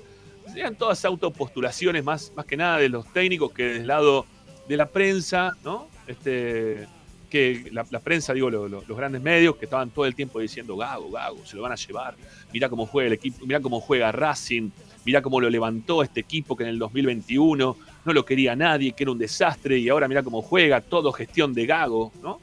eran 0.55 0.75
todas 0.75 1.05
autopostulaciones 1.05 2.03
más, 2.03 2.33
más 2.35 2.45
que 2.45 2.57
nada 2.57 2.77
de 2.77 2.89
los 2.89 3.05
técnicos 3.13 3.51
que 3.53 3.63
del 3.63 3.87
lado 3.87 4.25
de 4.67 4.75
la 4.77 4.87
prensa, 4.87 5.55
¿no? 5.63 5.87
Este, 6.07 6.87
que 7.29 7.69
la, 7.71 7.83
prensa, 7.99 8.33
digo, 8.33 8.49
lo- 8.49 8.67
lo- 8.67 8.83
los 8.87 8.97
grandes 8.97 9.21
medios 9.21 9.55
que 9.55 9.65
estaban 9.65 9.91
todo 9.91 10.05
el 10.05 10.15
tiempo 10.15 10.39
diciendo 10.39 10.75
Gago, 10.75 11.09
Gago, 11.11 11.45
se 11.45 11.55
lo 11.55 11.61
van 11.61 11.71
a 11.71 11.75
llevar, 11.75 12.15
mirá 12.51 12.67
cómo 12.69 12.85
juega 12.87 13.07
el 13.07 13.13
equipo, 13.13 13.45
mirá 13.45 13.59
cómo 13.61 13.79
juega 13.79 14.11
Racing, 14.11 14.71
mirá 15.05 15.21
cómo 15.21 15.39
lo 15.39 15.49
levantó 15.49 16.01
este 16.03 16.19
equipo 16.19 16.57
que 16.57 16.63
en 16.63 16.69
el 16.69 16.79
2021 16.79 17.77
no 18.05 18.13
lo 18.13 18.25
quería 18.25 18.55
nadie, 18.55 18.93
que 18.93 19.03
era 19.03 19.11
un 19.11 19.17
desastre, 19.17 19.77
y 19.77 19.89
ahora 19.89 20.07
mirá 20.07 20.23
cómo 20.23 20.41
juega, 20.41 20.81
todo 20.81 21.11
gestión 21.11 21.53
de 21.53 21.65
Gago, 21.65 22.11
¿no? 22.21 22.39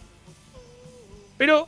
Pero 1.36 1.66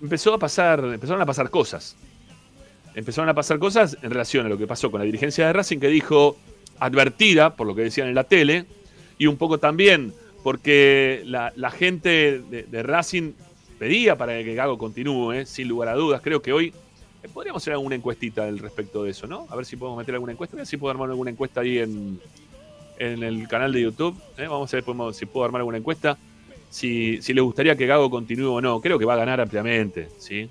empezó 0.00 0.34
a 0.34 0.38
pasar, 0.38 0.80
empezaron 0.84 1.22
a 1.22 1.26
pasar 1.26 1.50
cosas. 1.50 1.96
Empezaron 2.94 3.28
a 3.28 3.34
pasar 3.34 3.58
cosas 3.58 3.96
en 4.02 4.10
relación 4.10 4.46
a 4.46 4.48
lo 4.48 4.58
que 4.58 4.66
pasó 4.66 4.90
con 4.90 5.00
la 5.00 5.04
dirigencia 5.04 5.46
de 5.46 5.52
Racing, 5.52 5.78
que 5.78 5.88
dijo 5.88 6.36
advertida, 6.78 7.54
por 7.56 7.66
lo 7.66 7.74
que 7.74 7.82
decían 7.82 8.08
en 8.08 8.14
la 8.14 8.24
tele, 8.24 8.66
y 9.18 9.26
un 9.26 9.36
poco 9.36 9.58
también 9.58 10.12
porque 10.42 11.22
la, 11.24 11.70
gente 11.70 12.40
de, 12.40 12.64
de 12.64 12.82
Racing 12.82 13.32
pedía 13.78 14.16
para 14.16 14.32
que 14.44 14.54
Gago 14.54 14.78
continúe, 14.78 15.32
¿eh? 15.32 15.46
sin 15.46 15.68
lugar 15.68 15.88
a 15.88 15.94
dudas. 15.94 16.20
Creo 16.22 16.42
que 16.42 16.52
hoy 16.52 16.72
podríamos 17.28 17.62
hacer 17.62 17.72
alguna 17.72 17.94
encuestita 17.94 18.44
al 18.44 18.58
respecto 18.58 19.04
de 19.04 19.10
eso, 19.10 19.26
¿no? 19.26 19.46
A 19.50 19.56
ver 19.56 19.64
si 19.64 19.76
podemos 19.76 19.98
meter 19.98 20.14
alguna 20.14 20.32
encuesta, 20.32 20.56
a 20.56 20.58
ver 20.58 20.66
si 20.66 20.76
puedo 20.76 20.90
armar 20.90 21.08
alguna 21.10 21.30
encuesta 21.30 21.60
ahí 21.60 21.78
en, 21.78 22.20
en 22.98 23.22
el 23.22 23.48
canal 23.48 23.72
de 23.72 23.82
YouTube. 23.82 24.16
¿eh? 24.38 24.46
Vamos 24.48 24.72
a 24.72 24.76
ver 24.76 24.84
si 25.14 25.26
puedo 25.26 25.44
armar 25.44 25.60
alguna 25.60 25.78
encuesta. 25.78 26.18
Si, 26.70 27.20
si 27.20 27.34
les 27.34 27.44
gustaría 27.44 27.76
que 27.76 27.86
Gago 27.86 28.10
continúe 28.10 28.50
o 28.50 28.60
no. 28.60 28.80
Creo 28.80 28.98
que 28.98 29.04
va 29.04 29.14
a 29.14 29.18
ganar 29.18 29.40
ampliamente, 29.40 30.08
¿sí? 30.18 30.48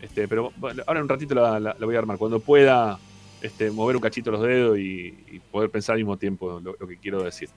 Este, 0.00 0.28
pero 0.28 0.52
ahora 0.60 1.00
en 1.00 1.02
un 1.02 1.08
ratito 1.08 1.34
la, 1.34 1.76
voy 1.80 1.96
a 1.96 1.98
armar. 1.98 2.16
Cuando 2.16 2.40
pueda, 2.40 2.98
este, 3.42 3.70
mover 3.70 3.96
un 3.96 4.02
cachito 4.02 4.30
los 4.30 4.42
dedos 4.42 4.78
y, 4.78 5.40
poder 5.50 5.70
pensar 5.70 5.94
al 5.94 5.98
mismo 5.98 6.16
tiempo 6.16 6.60
lo, 6.60 6.76
lo 6.78 6.86
que 6.86 6.96
quiero 6.96 7.22
decir. 7.22 7.48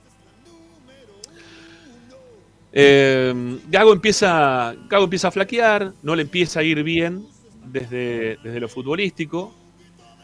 Eh, 2.73 3.59
Gago, 3.67 3.93
empieza, 3.93 4.73
Gago 4.89 5.03
empieza 5.03 5.27
a 5.27 5.31
flaquear, 5.31 5.93
no 6.01 6.15
le 6.15 6.21
empieza 6.23 6.61
a 6.61 6.63
ir 6.63 6.83
bien 6.83 7.25
desde, 7.65 8.37
desde 8.43 8.59
lo 8.59 8.67
futbolístico 8.67 9.53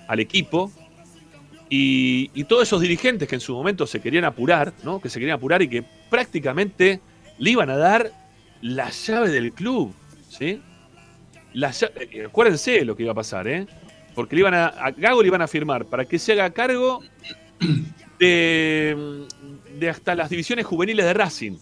al 0.08 0.20
equipo. 0.20 0.72
Y, 1.70 2.44
todos 2.46 2.64
esos 2.64 2.80
dirigentes 2.82 3.28
que 3.28 3.36
en 3.36 3.42
su 3.42 3.54
momento 3.54 3.86
se 3.86 4.00
querían 4.00 4.24
apurar, 4.24 4.74
¿no? 4.84 5.02
que 5.02 5.10
se 5.10 5.20
querían 5.20 5.36
apurar 5.36 5.62
y 5.62 5.68
que 5.68 5.84
prácticamente 6.10 7.02
le 7.40 7.52
iban 7.52 7.70
a 7.70 7.76
dar 7.76 8.12
la 8.62 8.90
llave 8.90 9.30
del 9.30 9.52
club. 9.52 9.94
¿sí? 10.30 10.62
La 11.54 11.72
lla- 11.72 11.92
eh, 12.00 12.26
acuérdense 12.26 12.86
lo 12.86 12.96
que 12.96 13.04
iba 13.04 13.12
a 13.12 13.16
pasar, 13.16 13.48
¿eh? 13.50 13.68
porque 14.16 14.36
le 14.36 14.42
iban 14.42 14.54
a, 14.54 14.68
a 14.68 14.92
Gago 14.92 15.22
le 15.22 15.28
iban 15.28 15.42
a 15.42 15.48
firmar 15.48 15.86
para 15.86 16.06
que 16.06 16.18
se 16.18 16.32
haga 16.32 16.50
cargo 16.52 17.04
de, 18.18 19.26
de 19.78 19.90
hasta 19.90 20.16
las 20.16 20.30
divisiones 20.30 20.66
juveniles 20.66 21.06
de 21.06 21.14
Racing. 21.14 21.58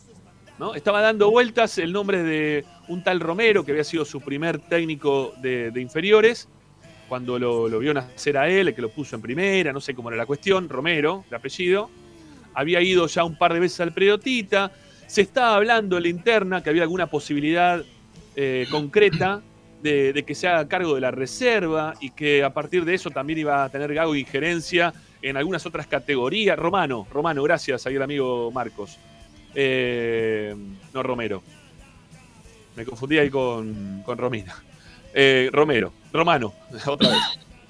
¿No? 0.60 0.76
Estaba 0.76 1.02
dando 1.02 1.30
vueltas 1.32 1.78
el 1.78 1.92
nombre 1.92 2.24
de 2.24 2.66
un 2.88 3.04
tal 3.04 3.20
Romero, 3.20 3.66
que 3.66 3.72
había 3.72 3.84
sido 3.84 4.06
su 4.06 4.22
primer 4.22 4.60
técnico 4.60 5.34
de, 5.42 5.72
inferiores, 5.76 6.48
cuando 7.08 7.38
lo, 7.38 7.80
vio 7.80 7.94
nacer 7.94 8.38
a 8.38 8.50
él, 8.50 8.70
el 8.70 8.76
que 8.76 8.82
lo 8.82 8.90
puso 8.90 9.16
en 9.16 9.22
primera, 9.22 9.72
no 9.72 9.82
sé 9.82 9.94
cómo 9.94 10.10
era 10.10 10.18
la 10.18 10.26
cuestión, 10.26 10.70
Romero, 10.70 11.24
de 11.30 11.36
apellido. 11.36 11.90
Había 12.54 12.82
ido 12.82 13.06
ya 13.08 13.24
un 13.24 13.38
par 13.38 13.54
de 13.54 13.60
veces 13.60 13.80
al 13.82 13.94
Predotita. 13.94 14.72
Se 15.08 15.22
estaba 15.22 15.56
hablando 15.56 15.98
en 15.98 16.04
la 16.04 16.10
interna 16.10 16.64
que 16.64 16.70
había 16.70 16.84
alguna 16.84 17.08
posibilidad 17.08 17.84
eh, 18.36 18.66
concreta 18.72 19.42
de, 19.84 20.14
de 20.14 20.24
que 20.24 20.34
se 20.34 20.48
haga 20.48 20.68
cargo 20.68 20.96
de 20.96 21.02
la 21.02 21.12
reserva 21.12 21.94
y 22.00 22.12
que 22.12 22.44
a 22.44 22.54
partir 22.54 22.86
de 22.86 22.96
eso 22.96 23.12
también 23.12 23.40
iba 23.40 23.64
a 23.64 23.70
tener 23.70 23.94
Gago 23.94 24.16
injerencia 24.16 24.94
en 25.22 25.38
algunas 25.38 25.66
otras 25.66 25.86
categorías. 25.86 26.58
Romano, 26.58 27.06
Romano, 27.12 27.44
gracias 27.44 27.86
ahí 27.86 27.96
el 27.96 28.02
amigo 28.02 28.52
Marcos. 28.52 28.98
Eh, 29.56 30.54
no, 30.94 31.04
Romero. 31.04 31.42
Me 32.76 32.86
confundí 32.86 33.18
ahí 33.18 33.30
con, 33.30 34.04
con 34.06 34.18
Romina. 34.18 34.62
Eh, 35.14 35.50
Romero, 35.52 35.94
Romano, 36.12 36.54
otra 36.86 37.10
vez. 37.10 37.20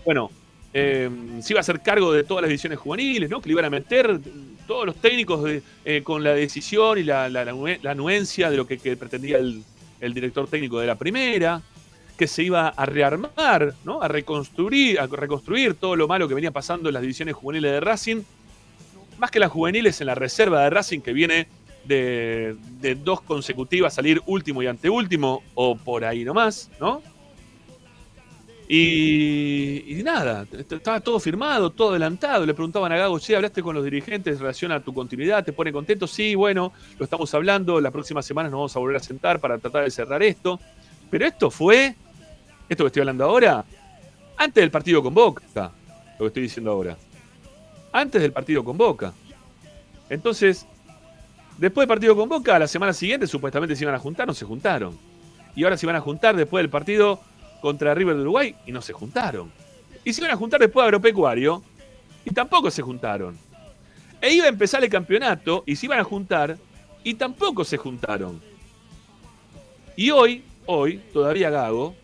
Bueno, 0.04 0.32
eh, 0.74 1.10
se 1.42 1.54
iba 1.54 1.60
a 1.60 1.62
hacer 1.62 1.82
cargo 1.82 2.12
de 2.12 2.24
todas 2.24 2.42
las 2.42 2.50
divisiones 2.50 2.80
juveniles, 2.80 3.30
¿no? 3.30 3.40
Que 3.40 3.50
le 3.50 3.54
iban 3.54 3.66
a 3.66 3.70
meter 3.70 4.20
todos 4.68 4.86
los 4.88 4.96
técnicos 4.96 5.44
de- 5.44 5.62
eh, 5.86 6.02
con 6.04 6.24
la 6.24 6.34
decisión 6.34 6.98
y 6.98 7.04
la, 7.04 7.30
la- 7.30 7.46
la 7.46 7.54
anue- 7.54 7.80
la 7.84 7.92
anuencia 7.92 8.50
de 8.50 8.58
lo 8.58 8.66
que, 8.66 8.80
que 8.80 8.98
pretendía 8.98 9.38
el, 9.38 9.64
el 10.02 10.14
director 10.16 10.48
técnico 10.48 10.80
de 10.80 10.88
la 10.88 10.96
primera, 10.96 11.62
que 12.18 12.26
se 12.28 12.42
iba 12.44 12.70
a 12.70 12.86
rearmar, 12.88 13.76
¿no? 13.84 14.02
A 14.02 14.08
reconstruir, 14.08 15.00
a 15.00 15.06
reconstruir 15.06 15.76
todo 15.76 15.96
lo 15.96 16.08
malo 16.08 16.28
que 16.28 16.34
venía 16.34 16.50
pasando 16.52 16.90
en 16.90 16.94
las 16.94 17.02
divisiones 17.02 17.36
juveniles 17.36 17.72
de 17.74 17.80
Racing, 17.80 18.22
más 19.20 19.30
que 19.30 19.40
las 19.40 19.52
juveniles 19.52 20.02
en 20.02 20.08
la 20.08 20.16
reserva 20.16 20.64
de 20.64 20.70
Racing 20.72 21.02
que 21.02 21.14
viene 21.14 21.48
de, 21.88 22.56
dos 23.04 23.22
consecutivas 23.22 23.94
salir 23.94 24.22
último 24.26 24.62
y 24.64 24.68
anteúltimo, 24.68 25.44
o 25.54 25.76
por 25.76 26.06
ahí 26.06 26.24
nomás, 26.24 26.70
¿no? 26.80 27.02
Y, 28.68 30.00
y 30.00 30.02
nada, 30.04 30.48
est- 30.52 30.72
estaba 30.72 31.00
todo 31.00 31.20
firmado, 31.20 31.70
todo 31.70 31.92
adelantado. 31.92 32.46
Le 32.48 32.54
preguntaban 32.56 32.92
a 32.92 32.98
Gago, 32.98 33.20
che, 33.20 33.36
¿hablaste 33.36 33.62
con 33.62 33.76
los 33.76 33.84
dirigentes 33.84 34.34
en 34.34 34.40
relación 34.40 34.72
a 34.72 34.80
tu 34.80 34.92
continuidad? 34.92 35.44
¿Te 35.46 35.54
pone 35.54 35.72
contento? 35.72 36.08
Sí, 36.08 36.34
bueno, 36.34 36.74
lo 36.98 37.04
estamos 37.04 37.32
hablando. 37.36 37.80
La 37.80 37.92
próxima 37.92 38.24
semana 38.24 38.50
nos 38.50 38.58
vamos 38.58 38.76
a 38.76 38.80
volver 38.80 38.98
a 38.98 39.00
sentar 39.00 39.40
para 39.40 39.60
tratar 39.60 39.84
de 39.84 39.92
cerrar 39.92 40.24
esto. 40.24 40.60
Pero 41.12 41.28
esto 41.28 41.52
fue, 41.52 41.96
esto 42.68 42.84
que 42.84 42.88
estoy 42.88 43.02
hablando 43.02 43.26
ahora, 43.26 43.64
antes 44.38 44.62
del 44.62 44.72
partido 44.72 45.04
con 45.04 45.14
Boca, 45.14 45.44
lo 45.54 46.20
que 46.20 46.28
estoy 46.28 46.44
diciendo 46.44 46.72
ahora. 46.72 46.98
Antes 47.92 48.20
del 48.20 48.32
partido 48.32 48.64
con 48.64 48.78
Boca. 48.78 49.14
Entonces, 50.10 50.66
después 51.58 51.84
del 51.84 51.88
partido 51.88 52.16
con 52.16 52.30
Boca, 52.30 52.58
la 52.60 52.68
semana 52.68 52.94
siguiente 52.94 53.28
supuestamente 53.28 53.76
se 53.76 53.84
iban 53.84 53.96
a 53.96 54.00
juntar, 54.00 54.28
no 54.28 54.34
se 54.34 54.46
juntaron. 54.46 54.98
Y 55.56 55.64
ahora 55.64 55.78
se 55.78 55.86
iban 55.86 55.96
a 55.96 56.02
juntar 56.02 56.36
después 56.36 56.62
del 56.62 56.70
partido 56.70 57.20
contra 57.62 57.94
River 57.94 58.16
de 58.16 58.22
Uruguay 58.22 58.56
y 58.66 58.72
no 58.72 58.82
se 58.82 58.94
juntaron. 58.94 59.52
Y 60.04 60.14
se 60.14 60.22
iban 60.22 60.32
a 60.32 60.38
juntar 60.38 60.60
después 60.60 60.84
de 60.84 60.88
Agropecuario 60.88 61.64
y 62.26 62.32
tampoco 62.32 62.70
se 62.70 62.82
juntaron. 62.82 63.38
E 64.22 64.34
iba 64.34 64.46
a 64.46 64.50
empezar 64.50 64.84
el 64.84 64.90
campeonato 64.90 65.64
y 65.66 65.76
se 65.76 65.86
iban 65.86 66.00
a 66.00 66.04
juntar 66.04 66.58
y 67.04 67.14
tampoco 67.14 67.64
se 67.64 67.78
juntaron. 67.78 68.42
Y 69.96 70.12
hoy, 70.12 70.44
hoy, 70.66 70.98
todavía 71.14 71.50
Gago 71.50 71.96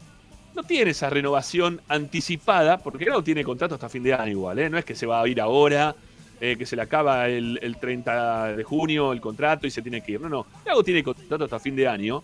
no 0.56 0.64
tiene 0.64 0.92
esa 0.92 1.10
renovación 1.10 1.82
anticipada, 1.88 2.78
porque 2.78 3.06
Gago 3.06 3.24
tiene 3.24 3.44
contrato 3.44 3.76
hasta 3.76 3.90
fin 3.90 4.04
de 4.04 4.14
año 4.14 4.32
igual, 4.32 4.60
¿eh? 4.60 4.70
no 4.70 4.78
es 4.78 4.86
que 4.86 4.96
se 4.96 5.06
va 5.06 5.22
a 5.22 5.28
ir 5.28 5.42
ahora, 5.42 5.96
eh, 6.42 6.56
que 6.58 6.66
se 6.66 6.76
le 6.76 6.82
acaba 6.82 7.30
el, 7.30 7.58
el 7.62 7.78
30 7.78 8.56
de 8.58 8.64
junio 8.64 9.14
el 9.14 9.22
contrato 9.22 9.66
y 9.68 9.72
se 9.72 9.82
tiene 9.82 10.02
que 10.02 10.14
ir. 10.14 10.22
No, 10.22 10.28
no, 10.28 10.46
Gago 10.66 10.84
tiene 10.84 11.04
contrato 11.04 11.46
hasta 11.46 11.60
fin 11.60 11.76
de 11.76 11.88
año, 11.88 12.22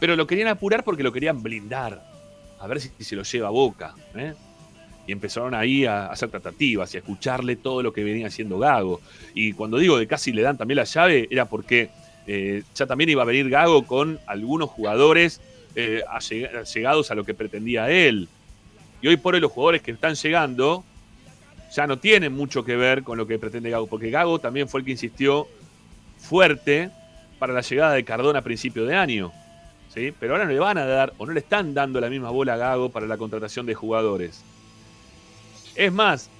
pero 0.00 0.16
lo 0.16 0.26
querían 0.26 0.48
apurar 0.48 0.82
porque 0.82 1.02
lo 1.02 1.12
querían 1.12 1.42
blindar, 1.42 2.02
a 2.58 2.66
ver 2.66 2.80
si 2.80 2.90
se 3.04 3.14
lo 3.14 3.22
lleva 3.22 3.48
a 3.48 3.50
boca. 3.50 3.94
¿eh? 4.16 4.34
Y 5.06 5.12
empezaron 5.12 5.54
ahí 5.54 5.84
a 5.84 6.06
hacer 6.06 6.30
tratativas 6.30 6.92
y 6.94 6.96
a 6.96 7.00
escucharle 7.00 7.56
todo 7.56 7.82
lo 7.82 7.92
que 7.92 8.02
venía 8.02 8.26
haciendo 8.26 8.58
Gago. 8.58 9.00
Y 9.34 9.52
cuando 9.52 9.76
digo 9.78 9.98
de 9.98 10.06
casi 10.06 10.32
le 10.32 10.42
dan 10.42 10.56
también 10.56 10.76
la 10.76 10.84
llave, 10.84 11.28
era 11.30 11.44
porque 11.44 11.90
eh, 12.26 12.62
ya 12.74 12.86
también 12.86 13.10
iba 13.10 13.20
a 13.22 13.26
venir 13.26 13.50
Gago 13.50 13.86
con 13.86 14.18
algunos 14.26 14.70
jugadores 14.70 15.42
eh, 15.76 16.02
alleg- 16.10 16.64
llegados 16.72 17.10
a 17.10 17.14
lo 17.14 17.24
que 17.24 17.34
pretendía 17.34 17.90
él. 17.90 18.28
Y 19.02 19.08
hoy 19.08 19.18
por 19.18 19.34
hoy 19.34 19.40
los 19.42 19.52
jugadores 19.52 19.82
que 19.82 19.90
están 19.90 20.14
llegando 20.14 20.82
ya 21.74 21.86
no 21.86 21.98
tienen 21.98 22.32
mucho 22.32 22.64
que 22.64 22.76
ver 22.76 23.02
con 23.02 23.18
lo 23.18 23.26
que 23.26 23.38
pretende 23.38 23.70
Gago, 23.70 23.86
porque 23.88 24.10
Gago 24.10 24.38
también 24.38 24.68
fue 24.68 24.80
el 24.80 24.86
que 24.86 24.92
insistió 24.92 25.48
fuerte 26.18 26.90
para 27.38 27.52
la 27.52 27.62
llegada 27.62 27.94
de 27.94 28.04
Cardona 28.04 28.38
a 28.38 28.42
principio 28.42 28.84
de 28.84 28.94
año. 28.94 29.32
¿sí? 29.92 30.12
Pero 30.18 30.34
ahora 30.34 30.44
no 30.44 30.52
le 30.52 30.58
van 30.58 30.78
a 30.78 30.86
dar 30.86 31.12
o 31.18 31.26
no 31.26 31.32
le 31.32 31.40
están 31.40 31.74
dando 31.74 32.00
la 32.00 32.08
misma 32.08 32.30
bola 32.30 32.54
a 32.54 32.56
Gago 32.56 32.90
para 32.90 33.06
la 33.06 33.16
contratación 33.16 33.66
de 33.66 33.74
jugadores. 33.74 34.44
Es 35.74 35.92
más, 35.92 36.30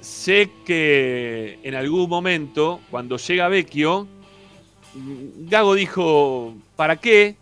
sé 0.00 0.50
que 0.66 1.58
en 1.62 1.74
algún 1.74 2.10
momento, 2.10 2.80
cuando 2.90 3.16
llega 3.16 3.48
Vecchio, 3.48 4.06
Gago 5.48 5.74
dijo, 5.74 6.54
¿para 6.76 6.96
qué? 6.96 7.36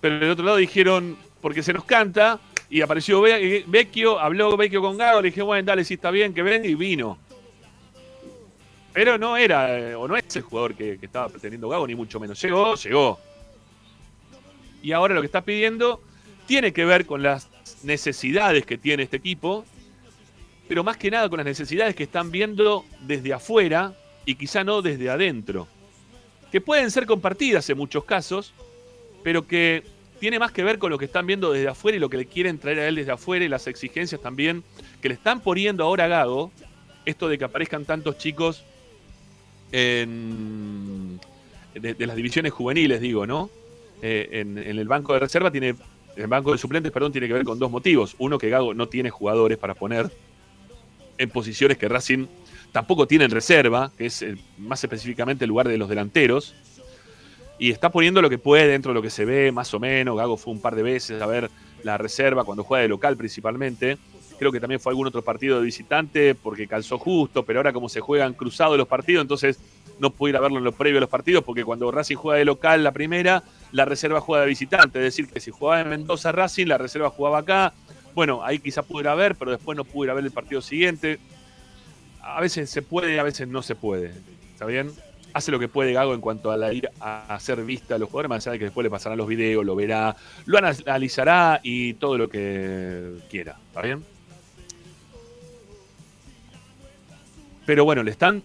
Pero 0.00 0.18
del 0.18 0.30
otro 0.30 0.44
lado 0.44 0.56
dijeron, 0.56 1.16
porque 1.40 1.62
se 1.62 1.72
nos 1.72 1.84
canta, 1.84 2.40
y 2.70 2.80
apareció 2.80 3.20
Ve- 3.20 3.64
Vecchio, 3.66 4.18
habló 4.18 4.56
Vecchio 4.56 4.80
con 4.82 4.96
Gago, 4.96 5.22
le 5.22 5.28
dije, 5.30 5.42
bueno, 5.42 5.64
dale, 5.64 5.84
si 5.84 5.94
está 5.94 6.10
bien, 6.10 6.34
que 6.34 6.42
ven, 6.42 6.64
y 6.64 6.74
vino. 6.74 7.18
Pero 8.92 9.16
no 9.18 9.36
era, 9.36 9.78
eh, 9.78 9.94
o 9.94 10.08
no 10.08 10.16
es 10.16 10.34
el 10.36 10.42
jugador 10.42 10.74
que, 10.74 10.98
que 10.98 11.06
estaba 11.06 11.28
pretendiendo 11.28 11.68
Gago, 11.68 11.86
ni 11.86 11.94
mucho 11.94 12.18
menos. 12.18 12.40
Llegó, 12.42 12.74
llegó. 12.74 13.20
Y 14.82 14.92
ahora 14.92 15.14
lo 15.14 15.20
que 15.20 15.26
está 15.26 15.42
pidiendo 15.42 16.00
tiene 16.46 16.72
que 16.72 16.84
ver 16.84 17.06
con 17.06 17.22
las 17.22 17.48
necesidades 17.82 18.64
que 18.66 18.78
tiene 18.78 19.02
este 19.04 19.18
equipo, 19.18 19.64
pero 20.66 20.84
más 20.84 20.96
que 20.96 21.10
nada 21.10 21.28
con 21.28 21.38
las 21.38 21.46
necesidades 21.46 21.94
que 21.94 22.04
están 22.04 22.30
viendo 22.30 22.84
desde 23.00 23.32
afuera 23.32 23.94
y 24.24 24.34
quizá 24.34 24.64
no 24.64 24.82
desde 24.82 25.10
adentro. 25.10 25.66
Que 26.50 26.60
pueden 26.60 26.90
ser 26.90 27.06
compartidas 27.06 27.68
en 27.70 27.76
muchos 27.78 28.04
casos, 28.04 28.52
pero 29.22 29.46
que 29.46 29.82
tiene 30.18 30.38
más 30.38 30.52
que 30.52 30.62
ver 30.62 30.78
con 30.78 30.90
lo 30.90 30.98
que 30.98 31.04
están 31.06 31.26
viendo 31.26 31.52
desde 31.52 31.68
afuera 31.68 31.96
y 31.96 32.00
lo 32.00 32.10
que 32.10 32.16
le 32.16 32.26
quieren 32.26 32.58
traer 32.58 32.80
a 32.80 32.88
él 32.88 32.96
desde 32.96 33.12
afuera 33.12 33.44
y 33.44 33.48
las 33.48 33.66
exigencias 33.66 34.20
también 34.20 34.64
que 35.00 35.08
le 35.08 35.14
están 35.14 35.40
poniendo 35.40 35.84
ahora 35.84 36.04
a 36.04 36.08
Gago. 36.08 36.50
Esto 37.04 37.28
de 37.28 37.38
que 37.38 37.44
aparezcan 37.44 37.84
tantos 37.84 38.18
chicos 38.18 38.64
en, 39.72 41.18
de, 41.74 42.06
las 42.06 42.16
divisiones 42.16 42.52
juveniles, 42.52 43.00
digo, 43.00 43.26
¿no? 43.26 43.50
Eh, 44.02 44.28
en, 44.32 44.58
el 44.58 44.86
banco 44.86 45.14
de 45.14 45.20
reserva 45.20 45.50
tiene, 45.50 45.74
el 46.16 46.26
banco 46.26 46.52
de 46.52 46.58
suplentes, 46.58 46.92
perdón, 46.92 47.12
tiene 47.12 47.26
que 47.26 47.32
ver 47.32 47.44
con 47.44 47.58
dos 47.58 47.70
motivos. 47.70 48.14
Uno, 48.18 48.38
que 48.38 48.50
Gago 48.50 48.74
no 48.74 48.88
tiene 48.88 49.10
jugadores 49.10 49.58
para 49.58 49.74
poner 49.74 50.10
en 51.16 51.30
posiciones 51.30 51.78
que 51.78 51.88
Racing 51.88 52.26
tampoco 52.72 53.06
tiene 53.06 53.24
en 53.24 53.30
reserva, 53.30 53.90
que 53.96 54.06
es 54.06 54.22
eh, 54.22 54.36
más 54.58 54.82
específicamente 54.82 55.44
el 55.44 55.48
lugar 55.48 55.68
de 55.68 55.78
los 55.78 55.88
delanteros. 55.88 56.54
Y 57.58 57.70
está 57.70 57.90
poniendo 57.90 58.22
lo 58.22 58.30
que 58.30 58.38
puede 58.38 58.68
dentro 58.68 58.92
de 58.92 58.94
lo 58.94 59.02
que 59.02 59.10
se 59.10 59.24
ve, 59.24 59.50
más 59.50 59.74
o 59.74 59.80
menos. 59.80 60.16
Gago 60.16 60.36
fue 60.36 60.52
un 60.52 60.60
par 60.60 60.76
de 60.76 60.82
veces 60.82 61.20
a 61.20 61.26
ver 61.26 61.50
la 61.82 61.98
reserva 61.98 62.44
cuando 62.44 62.64
juega 62.64 62.82
de 62.82 62.88
local 62.88 63.16
principalmente. 63.16 63.98
Creo 64.38 64.52
que 64.52 64.60
también 64.60 64.80
fue 64.80 64.92
algún 64.92 65.08
otro 65.08 65.22
partido 65.22 65.58
de 65.58 65.64
visitante 65.64 66.36
porque 66.36 66.68
calzó 66.68 66.98
justo, 66.98 67.44
pero 67.44 67.58
ahora 67.58 67.72
como 67.72 67.88
se 67.88 68.00
juegan 68.00 68.34
cruzados 68.34 68.78
los 68.78 68.86
partidos, 68.86 69.22
entonces 69.22 69.58
no 69.98 70.10
pude 70.10 70.30
ir 70.30 70.36
a 70.36 70.40
verlo 70.40 70.58
en 70.58 70.64
los 70.64 70.76
previos 70.76 70.98
de 70.98 71.00
los 71.00 71.10
partidos 71.10 71.42
porque 71.42 71.64
cuando 71.64 71.90
Racing 71.90 72.14
juega 72.14 72.38
de 72.38 72.44
local 72.44 72.84
la 72.84 72.92
primera, 72.92 73.42
la 73.72 73.84
reserva 73.84 74.20
juega 74.20 74.42
de 74.42 74.48
visitante. 74.48 75.00
Es 75.00 75.04
decir, 75.04 75.28
que 75.28 75.40
si 75.40 75.50
jugaba 75.50 75.80
en 75.80 75.88
Mendoza 75.88 76.30
Racing, 76.30 76.66
la 76.66 76.78
reserva 76.78 77.10
jugaba 77.10 77.38
acá. 77.38 77.72
Bueno, 78.14 78.44
ahí 78.44 78.60
quizá 78.60 78.82
pude 78.82 79.02
ir 79.02 79.08
a 79.08 79.16
ver, 79.16 79.34
pero 79.34 79.50
después 79.50 79.76
no 79.76 79.84
pude 79.84 80.06
ir 80.06 80.10
a 80.12 80.14
ver 80.14 80.24
el 80.24 80.30
partido 80.30 80.62
siguiente. 80.62 81.18
A 82.22 82.40
veces 82.40 82.70
se 82.70 82.82
puede, 82.82 83.18
a 83.18 83.24
veces 83.24 83.48
no 83.48 83.62
se 83.62 83.74
puede. 83.74 84.14
¿Está 84.52 84.66
bien? 84.66 84.92
Hace 85.32 85.52
lo 85.52 85.58
que 85.58 85.68
puede 85.68 85.92
Gago 85.92 86.14
en 86.14 86.20
cuanto 86.20 86.50
a 86.50 86.56
la 86.56 86.72
ir 86.72 86.90
a 87.00 87.34
hacer 87.34 87.62
vista 87.64 87.94
a 87.94 87.98
los 87.98 88.08
jugadores, 88.08 88.28
más 88.30 88.46
allá 88.46 88.52
de 88.52 88.58
que 88.58 88.64
después 88.66 88.82
le 88.82 88.90
pasarán 88.90 89.18
los 89.18 89.28
videos, 89.28 89.64
lo 89.64 89.76
verá, 89.76 90.16
lo 90.46 90.58
analizará 90.58 91.60
y 91.62 91.94
todo 91.94 92.16
lo 92.18 92.28
que 92.28 93.14
quiera. 93.30 93.58
¿Está 93.68 93.82
bien? 93.82 94.02
Pero 97.66 97.84
bueno, 97.84 98.02
le 98.02 98.10
están 98.10 98.42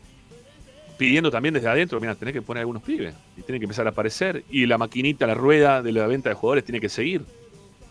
pidiendo 0.98 1.32
también 1.32 1.54
desde 1.54 1.67
adentro, 1.67 2.00
mira, 2.00 2.15
tenés 2.15 2.34
que 2.34 2.41
poner 2.41 2.62
algunos 2.62 2.84
pibes 2.84 3.15
y 3.38 3.41
tienen 3.41 3.60
que 3.60 3.65
empezar 3.65 3.88
a 3.88 3.91
aparecer 3.91 4.43
y 4.50 4.65
la 4.65 4.78
maquinita, 4.78 5.26
la 5.26 5.34
rueda 5.34 5.82
de 5.82 5.91
la 5.91 6.08
venta 6.08 6.30
de 6.30 6.36
jugadores 6.36 6.65
tiene 6.65 6.82
que 6.82 6.89
seguir. 6.89 7.24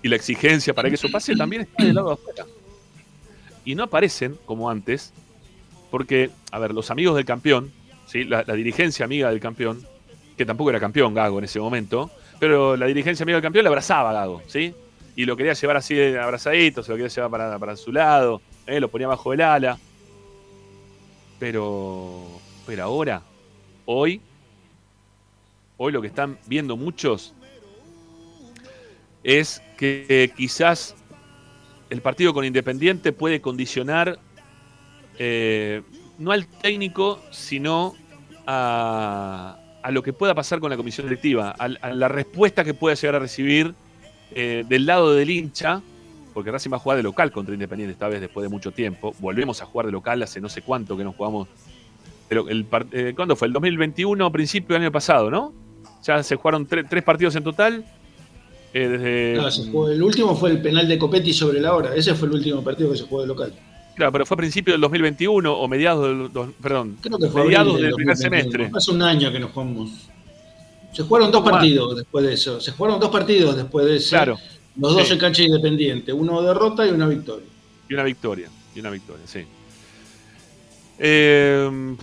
Y 0.03 0.09
la 0.09 0.17
exigencia 0.17 0.75
para 0.75 0.89
que 0.89 0.97
eso 0.97 1.09
pase 1.11 1.35
también 1.37 1.63
está 1.63 1.85
del 1.85 1.95
lado 1.95 2.09
de 2.09 2.15
afuera. 2.15 2.47
Y 3.65 3.75
no 3.75 3.85
aparecen 3.85 4.37
como 4.45 4.69
antes, 4.69 5.13
porque, 5.91 6.31
a 6.51 6.59
ver, 6.59 6.75
los 6.75 6.91
amigos 6.91 7.15
del 7.17 7.25
campeón, 7.25 7.73
¿sí? 8.13 8.25
la, 8.25 8.43
dirigencia 8.45 9.07
amiga 9.07 9.31
del 9.31 9.41
campeón, 9.41 9.83
que 10.37 10.45
tampoco 10.45 10.69
era 10.69 10.79
campeón 10.79 11.15
Gago 11.15 11.39
en 11.39 11.45
ese 11.47 11.59
momento, 11.59 12.11
pero 12.39 12.77
la 12.77 12.85
dirigencia 12.87 13.25
amiga 13.25 13.37
del 13.37 13.43
campeón 13.43 13.65
le 13.65 13.69
abrazaba 13.69 14.11
a 14.11 14.13
Gago, 14.13 14.43
¿sí? 14.47 14.75
Y 15.17 15.25
lo 15.25 15.35
quería 15.35 15.55
llevar 15.55 15.79
así 15.79 15.99
abrazadito, 16.15 16.83
se 16.83 16.91
lo 16.91 16.97
quería 16.97 17.09
llevar 17.09 17.31
para, 17.31 17.59
para 17.59 17.77
su 17.77 17.91
lado, 17.91 18.43
¿eh? 18.67 18.81
lo 18.81 18.89
ponía 18.89 19.09
bajo 19.09 19.33
el 19.33 19.41
ala. 19.41 19.79
Pero, 21.39 22.41
pero 22.67 22.85
ahora, 22.85 23.23
hoy, 23.87 24.21
hoy 25.79 25.93
lo 25.93 26.01
que 26.01 26.09
están 26.09 26.39
viendo 26.47 26.77
muchos 26.77 27.35
es 29.25 29.63
que 29.77 30.07
eh, 30.09 30.33
quizás 30.37 30.95
el 31.91 32.01
partido 32.01 32.33
con 32.33 32.45
Independiente 32.45 33.13
puede 33.13 33.41
condicionar 33.41 34.19
eh, 35.19 35.83
no 36.19 36.33
al 36.33 36.47
técnico, 36.47 37.21
sino 37.31 37.95
a, 38.47 39.59
lo 39.91 40.03
que 40.03 40.13
pueda 40.13 40.35
pasar 40.35 40.61
con 40.61 40.71
la 40.71 40.77
comisión 40.77 41.07
directiva, 41.07 41.51
a, 41.51 41.69
la 41.69 42.09
respuesta 42.09 42.65
que 42.65 42.75
pueda 42.75 42.95
llegar 42.95 43.17
a 43.17 43.19
recibir 43.19 43.75
eh, 44.35 44.65
del 44.69 44.87
lado 44.87 45.13
del 45.15 45.31
hincha, 45.31 45.83
porque 46.33 46.51
Racing 46.51 46.71
va 46.73 46.77
a 46.77 46.81
jugar 46.81 46.97
de 46.97 47.03
local 47.03 47.31
contra 47.31 47.53
Independiente 47.55 47.93
esta 47.93 48.09
vez 48.09 48.21
después 48.21 48.43
de 48.43 48.49
mucho 48.49 48.71
tiempo. 48.73 49.15
Volvemos 49.19 49.61
a 49.61 49.67
jugar 49.67 49.87
de 49.87 49.93
local 49.93 50.23
hace 50.23 50.41
no 50.41 50.49
sé 50.49 50.63
cuánto 50.63 50.97
que 50.97 51.05
nos 51.05 51.15
jugamos. 51.15 51.49
Pero 52.29 52.49
el, 52.49 52.67
eh, 52.93 53.13
¿Cuándo 53.15 53.37
fue? 53.37 53.49
El 53.49 53.53
2021, 53.53 54.33
principio 54.33 54.75
del 54.75 54.85
año 54.85 54.93
pasado, 54.93 55.31
¿no? 55.31 55.53
Ya 56.03 56.23
se 56.23 56.37
jugaron 56.37 56.67
tre- 56.67 56.87
tres 56.89 57.03
partidos 57.03 57.37
en 57.37 57.45
total. 57.45 57.85
eh, 58.73 59.39
el 59.91 60.03
último 60.03 60.35
fue 60.35 60.51
el 60.53 60.63
penal 60.63 60.89
de 60.89 60.97
Copetti 60.99 61.35
sobre 61.35 61.61
la 61.61 61.75
hora. 61.75 61.95
Ese 61.95 62.15
fue 62.15 62.29
el 62.29 62.35
último 62.35 62.65
partido 62.65 62.91
que 62.91 62.97
se 62.97 63.05
jugó 63.05 63.21
de 63.21 63.27
local. 63.27 63.53
Claro, 63.95 64.11
pero 64.13 64.25
fue 64.27 64.35
a 64.37 64.39
principio 64.39 64.73
del 64.73 64.81
2021 64.81 65.53
o 65.53 65.69
mediados 65.69 66.07
del. 66.09 66.33
dos- 66.33 66.51
perdón, 66.63 66.97
Creo 67.01 67.19
que 67.19 67.29
fue 67.29 67.45
mediados 67.45 67.81
del 67.81 67.93
primer 67.95 68.17
2021. 68.17 68.43
semestre. 68.53 68.79
Hace 68.79 68.91
un 68.91 69.03
año 69.03 69.31
que 69.33 69.39
nos 69.41 69.51
jugamos. 69.53 69.91
Se 70.93 71.03
jugaron 71.03 71.31
dos 71.31 71.43
partidos 71.43 71.97
después 71.97 72.25
de 72.25 72.33
eso. 72.35 72.61
Se 72.61 72.73
jugaron 72.73 73.01
dos 73.01 73.11
partidos 73.11 73.57
después 73.57 73.87
de 73.87 73.97
eso. 73.97 74.11
Claro, 74.11 74.39
Los 74.77 74.95
dos 74.95 75.07
Sí. 75.07 75.13
en 75.13 75.19
cancha 75.19 75.43
independiente. 75.43 76.13
Uno 76.13 76.41
derrota 76.43 76.87
y 76.87 76.91
una 76.91 77.07
victoria. 77.07 77.47
y 77.89 77.95
una 77.95 78.05
victoria. 78.05 78.49
Y 78.75 78.81
una 78.81 78.89
victoria, 78.91 79.27
sí. 79.27 79.45
Eh, 80.99 81.97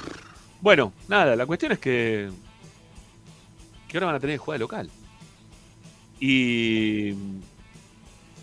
bueno, 0.62 0.94
nada, 1.08 1.36
la 1.36 1.46
cuestión 1.46 1.72
es 1.72 1.80
que. 1.80 2.30
que 3.88 3.98
ahora 3.98 4.08
van 4.08 4.16
a 4.16 4.20
tener 4.20 4.36
que 4.36 4.38
jugar 4.40 4.60
de 4.60 4.64
local. 4.64 4.90
Y. 6.20 7.10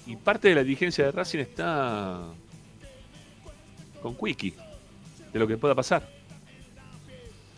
Y 0.08 0.16
parte 0.22 0.48
de 0.48 0.54
la 0.56 0.62
dirigencia 0.64 1.04
de 1.04 1.12
Racing 1.12 1.38
está. 1.40 2.22
Con 4.06 4.14
Quickie. 4.14 4.54
De 5.32 5.38
lo 5.38 5.48
que 5.48 5.56
pueda 5.56 5.74
pasar. 5.74 6.08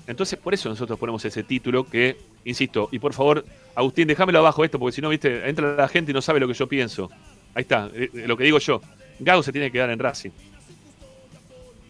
Entonces, 0.07 0.39
por 0.39 0.55
eso 0.55 0.71
nosotros 0.71 0.99
ponemos 0.99 1.23
ese 1.27 1.43
título 1.43 1.85
que, 1.87 2.17
insisto, 2.45 2.89
y 2.91 2.99
por 2.99 3.13
favor, 3.13 3.45
Agustín, 3.75 4.09
déjamelo 4.09 4.39
abajo 4.39 4.65
esto, 4.65 4.79
porque 4.79 4.95
si 4.95 5.03
no, 5.03 5.11
viste, 5.11 5.47
entra 5.47 5.77
la 5.77 5.89
gente 5.89 6.11
y 6.11 6.15
no 6.15 6.23
sabe 6.23 6.41
lo 6.41 6.49
que 6.49 6.55
yo 6.55 6.67
pienso. 6.67 7.11
Ahí 7.55 7.63
está, 7.63 7.91
eh, 7.93 8.11
eh, 8.15 8.25
lo 8.27 8.37
que 8.39 8.45
digo 8.45 8.59
yo. 8.59 8.81
Gago 9.19 9.43
se 9.43 9.53
tiene 9.53 9.67
que 9.67 9.73
quedar 9.73 9.91
en 9.91 9.99
Racing. 9.99 10.31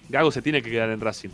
Gago 0.09 0.33
se 0.33 0.43
tiene 0.43 0.61
que 0.61 0.71
quedar 0.71 0.91
en 0.91 1.01
Racing. 1.01 1.31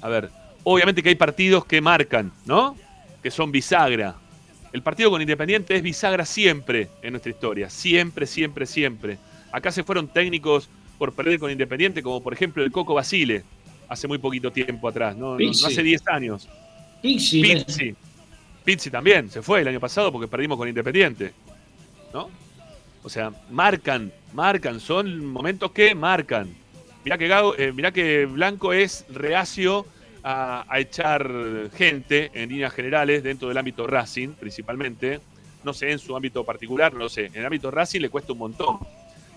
A 0.00 0.08
ver, 0.08 0.30
obviamente 0.62 1.02
que 1.02 1.08
hay 1.08 1.16
partidos 1.16 1.64
que 1.64 1.80
marcan, 1.80 2.30
¿no? 2.44 2.76
Que 3.20 3.32
son 3.32 3.50
bisagra. 3.50 4.14
El 4.72 4.82
partido 4.82 5.10
con 5.10 5.20
Independiente 5.20 5.74
es 5.74 5.82
bisagra 5.82 6.24
siempre 6.24 6.88
en 7.02 7.14
nuestra 7.14 7.32
historia. 7.32 7.68
Siempre, 7.68 8.26
siempre, 8.26 8.66
siempre. 8.66 9.18
Acá 9.50 9.72
se 9.72 9.82
fueron 9.82 10.06
técnicos 10.06 10.68
por 10.98 11.12
perder 11.14 11.38
con 11.38 11.50
Independiente, 11.50 12.02
como 12.02 12.22
por 12.22 12.32
ejemplo 12.32 12.62
el 12.64 12.70
Coco 12.72 12.94
Basile, 12.94 13.44
hace 13.88 14.06
muy 14.08 14.18
poquito 14.18 14.50
tiempo 14.52 14.88
atrás, 14.88 15.16
no, 15.16 15.26
no, 15.26 15.30
no 15.32 15.36
Pizzi. 15.38 15.66
hace 15.66 15.82
10 15.82 16.08
años. 16.08 16.48
Pixi, 17.00 17.40
Pizzi. 17.42 17.94
Pizzi 18.64 18.90
también 18.90 19.30
se 19.30 19.40
fue 19.40 19.60
el 19.62 19.68
año 19.68 19.80
pasado 19.80 20.10
porque 20.12 20.28
perdimos 20.28 20.58
con 20.58 20.68
Independiente. 20.68 21.32
¿No? 22.12 22.28
O 23.02 23.08
sea, 23.08 23.32
marcan, 23.50 24.12
marcan, 24.34 24.80
son 24.80 25.24
momentos 25.24 25.70
que 25.70 25.94
marcan. 25.94 26.48
Mirá 27.04 27.16
que, 27.16 27.28
Gago- 27.28 27.54
eh, 27.56 27.72
mirá 27.72 27.92
que 27.92 28.26
Blanco 28.26 28.72
es 28.72 29.06
reacio 29.08 29.86
a, 30.22 30.64
a 30.68 30.80
echar 30.80 31.30
gente 31.74 32.30
en 32.34 32.50
líneas 32.50 32.72
generales 32.74 33.22
dentro 33.22 33.48
del 33.48 33.56
ámbito 33.56 33.86
Racing, 33.86 34.30
principalmente. 34.30 35.20
No 35.64 35.72
sé, 35.72 35.90
en 35.92 35.98
su 35.98 36.14
ámbito 36.16 36.44
particular, 36.44 36.92
no 36.92 36.98
lo 37.00 37.08
sé. 37.08 37.26
En 37.26 37.36
el 37.36 37.46
ámbito 37.46 37.70
Racing 37.70 38.00
le 38.00 38.10
cuesta 38.10 38.32
un 38.32 38.38
montón. 38.40 38.78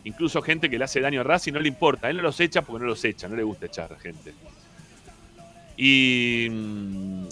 Incluso 0.03 0.41
gente 0.41 0.69
que 0.69 0.77
le 0.77 0.85
hace 0.85 0.99
daño 0.99 1.21
a 1.21 1.23
Racing 1.23 1.53
no 1.53 1.59
le 1.59 1.67
importa. 1.67 2.09
Él 2.09 2.17
no 2.17 2.23
los 2.23 2.39
echa 2.39 2.61
porque 2.61 2.81
no 2.81 2.87
los 2.87 3.03
echa, 3.05 3.27
no 3.27 3.35
le 3.35 3.43
gusta 3.43 3.67
echar 3.67 3.93
a 3.93 3.99
gente. 3.99 4.33
Y, 5.77 6.47
mm, 6.49 7.25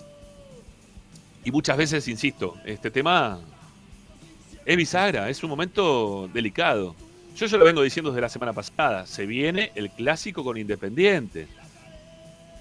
muchas 1.51 1.77
veces, 1.77 2.07
insisto, 2.07 2.57
este 2.63 2.91
tema 2.91 3.39
es 4.65 4.77
bisagra, 4.77 5.29
es 5.29 5.43
un 5.43 5.49
momento 5.49 6.29
delicado. 6.31 6.95
Yo 7.35 7.47
ya 7.47 7.57
lo 7.57 7.65
vengo 7.65 7.81
diciendo 7.81 8.11
desde 8.11 8.21
la 8.21 8.29
semana 8.29 8.53
pasada, 8.53 9.07
se 9.07 9.25
viene 9.25 9.71
el 9.73 9.89
clásico 9.89 10.43
con 10.43 10.57
Independiente. 10.57 11.47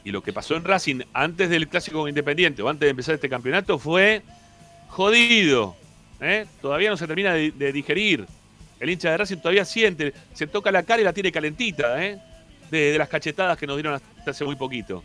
Y 0.04 0.10
lo 0.10 0.22
que 0.22 0.32
pasó 0.32 0.56
en 0.56 0.64
Racing 0.64 1.00
antes 1.12 1.50
del 1.50 1.68
clásico 1.68 1.98
con 1.98 2.08
Independiente 2.08 2.62
o 2.62 2.68
antes 2.68 2.86
de 2.86 2.90
empezar 2.90 3.14
este 3.14 3.28
campeonato 3.28 3.78
fue 3.78 4.22
jodido. 4.88 5.76
¿eh? 6.20 6.46
Todavía 6.62 6.88
no 6.88 6.96
se 6.96 7.06
termina 7.06 7.34
de 7.34 7.72
digerir. 7.72 8.26
El 8.80 8.90
hincha 8.90 9.10
de 9.10 9.16
Racing 9.16 9.38
todavía 9.38 9.64
siente, 9.64 10.12
se 10.34 10.46
toca 10.46 10.70
la 10.70 10.82
cara 10.82 11.00
y 11.00 11.04
la 11.04 11.12
tiene 11.12 11.32
calentita, 11.32 12.04
¿eh? 12.04 12.18
de, 12.70 12.96
las 12.98 13.08
cachetadas 13.08 13.58
que 13.58 13.66
nos 13.66 13.76
dieron 13.76 13.94
hasta 13.94 14.30
hace 14.30 14.44
muy 14.44 14.56
poquito. 14.56 15.02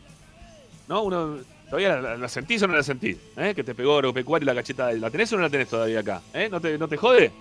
¿No? 0.87 1.01
Uno, 1.03 1.37
¿Todavía 1.69 1.95
la, 1.99 2.17
la- 2.17 2.27
sentís 2.27 2.61
o 2.61 2.67
no 2.67 2.75
la 2.75 2.83
sentís? 2.83 3.17
¿Eh? 3.37 3.53
Que 3.55 3.63
te 3.63 3.73
pegó 3.73 3.95
Agropecuario 3.95 4.45
la 4.45 4.53
cachetada. 4.53 4.91
¿La 4.93 5.09
tenés 5.09 5.31
o 5.33 5.37
no 5.37 5.41
la 5.43 5.49
tenés 5.49 5.69
todavía 5.69 6.01
acá? 6.01 6.21
¿Eh? 6.33 6.49
¿No, 6.51 6.59
te, 6.61 6.77
¿No 6.77 6.87
te 6.87 6.97
jode? 6.97 7.31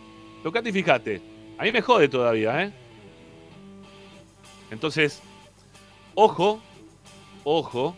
Tocate 0.43 0.71
y 0.71 0.73
fíjate. 0.73 1.21
A 1.59 1.65
mí 1.65 1.73
me 1.73 1.83
jode 1.83 2.09
todavía, 2.09 2.63
¿eh? 2.63 2.73
Entonces, 4.71 5.21
ojo, 6.15 6.63
ojo, 7.45 7.95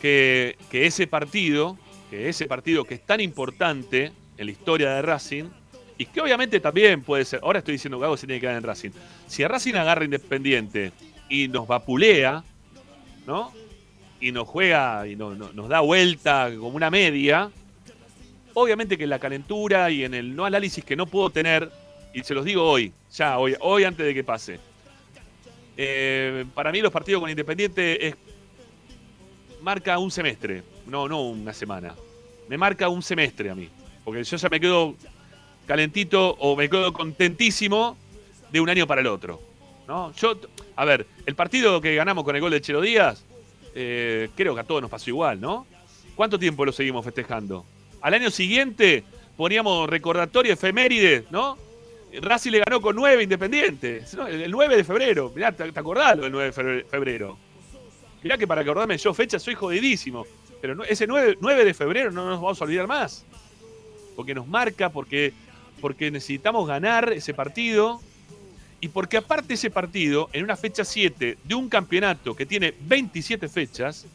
que, 0.00 0.56
que 0.70 0.86
ese 0.86 1.06
partido, 1.06 1.76
que 2.10 2.28
ese 2.28 2.46
partido 2.46 2.84
que 2.84 2.94
es 2.94 3.04
tan 3.04 3.20
importante 3.20 4.12
en 4.36 4.46
la 4.46 4.52
historia 4.52 4.90
de 4.94 5.02
Racing, 5.02 5.44
y 5.98 6.06
que 6.06 6.20
obviamente 6.20 6.60
también 6.60 7.02
puede 7.02 7.24
ser, 7.24 7.40
ahora 7.42 7.58
estoy 7.58 7.72
diciendo 7.72 7.98
que 7.98 8.02
Gago 8.02 8.16
se 8.16 8.26
tiene 8.26 8.38
que 8.40 8.46
quedar 8.46 8.56
en 8.56 8.62
Racing. 8.62 8.90
Si 9.26 9.44
Racing 9.44 9.74
agarra 9.74 10.04
Independiente 10.04 10.92
y 11.28 11.48
nos 11.48 11.66
vapulea, 11.66 12.42
¿no? 13.26 13.52
Y 14.20 14.32
nos 14.32 14.48
juega 14.48 15.06
y 15.06 15.16
no- 15.16 15.34
no- 15.34 15.52
nos 15.52 15.68
da 15.68 15.80
vuelta 15.80 16.50
como 16.58 16.76
una 16.76 16.90
media, 16.90 17.50
obviamente 18.54 18.96
que 18.96 19.04
en 19.04 19.10
la 19.10 19.18
calentura 19.18 19.90
y 19.90 20.04
en 20.04 20.14
el 20.14 20.34
no 20.34 20.44
análisis 20.44 20.84
que 20.84 20.96
no 20.96 21.06
puedo 21.06 21.30
tener, 21.30 21.70
y 22.14 22.22
se 22.22 22.32
los 22.34 22.44
digo 22.44 22.62
hoy, 22.68 22.92
ya, 23.12 23.38
hoy, 23.38 23.54
hoy 23.60 23.84
antes 23.84 24.06
de 24.06 24.14
que 24.14 24.24
pase. 24.24 24.58
eh, 25.76 26.44
para 26.54 26.72
mí 26.72 26.80
los 26.80 26.90
partidos 26.92 27.20
con 27.20 27.30
Independiente 27.30 28.08
es, 28.08 28.14
marca 29.62 29.98
un 29.98 30.10
semestre, 30.10 30.62
no, 30.86 31.08
no 31.08 31.22
una 31.22 31.52
semana. 31.52 31.94
Me 32.48 32.56
marca 32.58 32.88
un 32.88 33.02
semestre 33.02 33.50
a 33.50 33.54
mí. 33.54 33.68
Porque 34.04 34.24
yo 34.24 34.36
ya 34.36 34.48
me 34.48 34.58
quedo 34.58 34.96
calentito 35.68 36.30
o 36.40 36.56
me 36.56 36.68
quedo 36.68 36.92
contentísimo 36.92 37.96
de 38.50 38.60
un 38.60 38.68
año 38.68 38.86
para 38.86 39.02
el 39.02 39.06
otro. 39.06 39.40
¿no? 39.86 40.12
Yo, 40.14 40.34
a 40.74 40.84
ver, 40.84 41.06
el 41.26 41.34
partido 41.36 41.80
que 41.80 41.94
ganamos 41.94 42.24
con 42.24 42.34
el 42.34 42.42
gol 42.42 42.50
de 42.50 42.60
Chelo 42.60 42.80
Díaz, 42.80 43.24
eh, 43.74 44.28
creo 44.34 44.54
que 44.54 44.60
a 44.62 44.64
todos 44.64 44.82
nos 44.82 44.90
pasó 44.90 45.08
igual, 45.10 45.40
¿no? 45.40 45.66
¿Cuánto 46.16 46.38
tiempo 46.38 46.64
lo 46.64 46.72
seguimos 46.72 47.04
festejando? 47.04 47.64
Al 48.00 48.14
año 48.14 48.30
siguiente 48.30 49.04
poníamos 49.36 49.88
recordatorio 49.88 50.52
efeméride, 50.54 51.24
¿no? 51.30 51.56
Racing 52.20 52.50
le 52.52 52.60
ganó 52.60 52.80
con 52.80 52.96
9 52.96 53.22
Independiente. 53.22 54.02
El 54.28 54.42
el 54.42 54.50
9 54.50 54.76
de 54.76 54.84
febrero. 54.84 55.30
Mirá, 55.34 55.52
¿te, 55.52 55.64
acordás 55.64 56.16
lo 56.16 56.22
del 56.24 56.32
9 56.32 56.46
de 56.46 56.52
febre- 56.52 56.84
febrero? 56.86 57.38
Mirá 58.22 58.36
que 58.38 58.46
para 58.46 58.62
acordarme 58.62 58.96
yo 58.98 59.12
fecha 59.14 59.38
soy 59.38 59.54
jodidísimo. 59.54 60.24
Pero 60.60 60.82
ese 60.84 61.06
9, 61.06 61.36
9 61.40 61.64
de 61.64 61.74
febrero 61.74 62.10
no 62.10 62.24
nos 62.26 62.40
vamos 62.40 62.60
a 62.60 62.64
olvidar 62.64 62.86
más. 62.86 63.24
Porque 64.16 64.34
nos 64.34 64.46
marca, 64.48 64.88
porque, 64.90 65.32
porque 65.80 66.10
necesitamos 66.10 66.66
ganar 66.66 67.12
ese 67.12 67.34
partido. 67.34 68.00
Y 68.80 68.88
porque 68.88 69.16
aparte 69.16 69.54
ese 69.54 69.70
partido, 69.70 70.30
en 70.32 70.44
una 70.44 70.56
fecha 70.56 70.84
7 70.84 71.38
de 71.42 71.54
un 71.54 71.68
campeonato 71.68 72.36
que 72.36 72.46
tiene 72.46 72.74
27 72.80 73.48
fechas, 73.48 74.06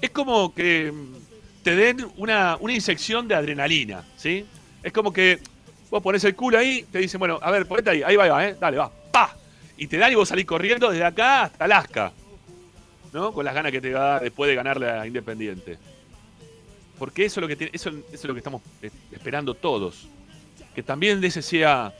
es 0.00 0.10
como 0.10 0.54
que 0.54 0.92
mm, 0.92 1.62
te 1.64 1.74
den 1.74 2.06
una, 2.16 2.56
una 2.60 2.72
inyección 2.72 3.26
de 3.26 3.34
adrenalina, 3.34 4.04
¿sí? 4.16 4.44
Es 4.82 4.92
como 4.92 5.12
que 5.12 5.40
vos 5.90 6.02
pones 6.02 6.24
el 6.24 6.34
culo 6.34 6.58
ahí, 6.58 6.84
te 6.90 6.98
dicen, 6.98 7.18
bueno, 7.18 7.38
a 7.42 7.50
ver, 7.50 7.66
ponete 7.66 7.90
ahí, 7.90 8.02
ahí 8.02 8.16
va, 8.16 8.24
ahí 8.24 8.30
va, 8.30 8.48
¿eh? 8.48 8.56
Dale, 8.58 8.76
va, 8.78 8.90
pa. 9.10 9.36
y 9.76 9.86
te 9.86 9.98
dan 9.98 10.10
y 10.10 10.14
vos 10.14 10.28
salís 10.28 10.46
corriendo 10.46 10.90
desde 10.90 11.04
acá 11.04 11.42
hasta 11.42 11.64
Alaska. 11.64 12.12
¿No? 13.12 13.32
Con 13.32 13.44
las 13.44 13.54
ganas 13.54 13.70
que 13.72 13.80
te 13.80 13.90
da 13.90 14.20
después 14.20 14.48
de 14.48 14.54
ganarle 14.54 14.88
a 14.88 15.06
Independiente. 15.06 15.78
Porque 17.02 17.24
eso 17.24 17.40
es 17.40 17.42
lo 17.42 17.48
que, 17.48 17.56
tiene- 17.56 17.72
eso, 17.74 17.90
es 18.12 18.24
lo 18.24 18.32
que 18.32 18.38
estamos 18.38 18.62
eh, 18.80 18.88
esperando 19.10 19.54
todos. 19.54 20.06
Que 20.72 20.84
también 20.84 21.24
ese 21.24 21.42
sea 21.42 21.92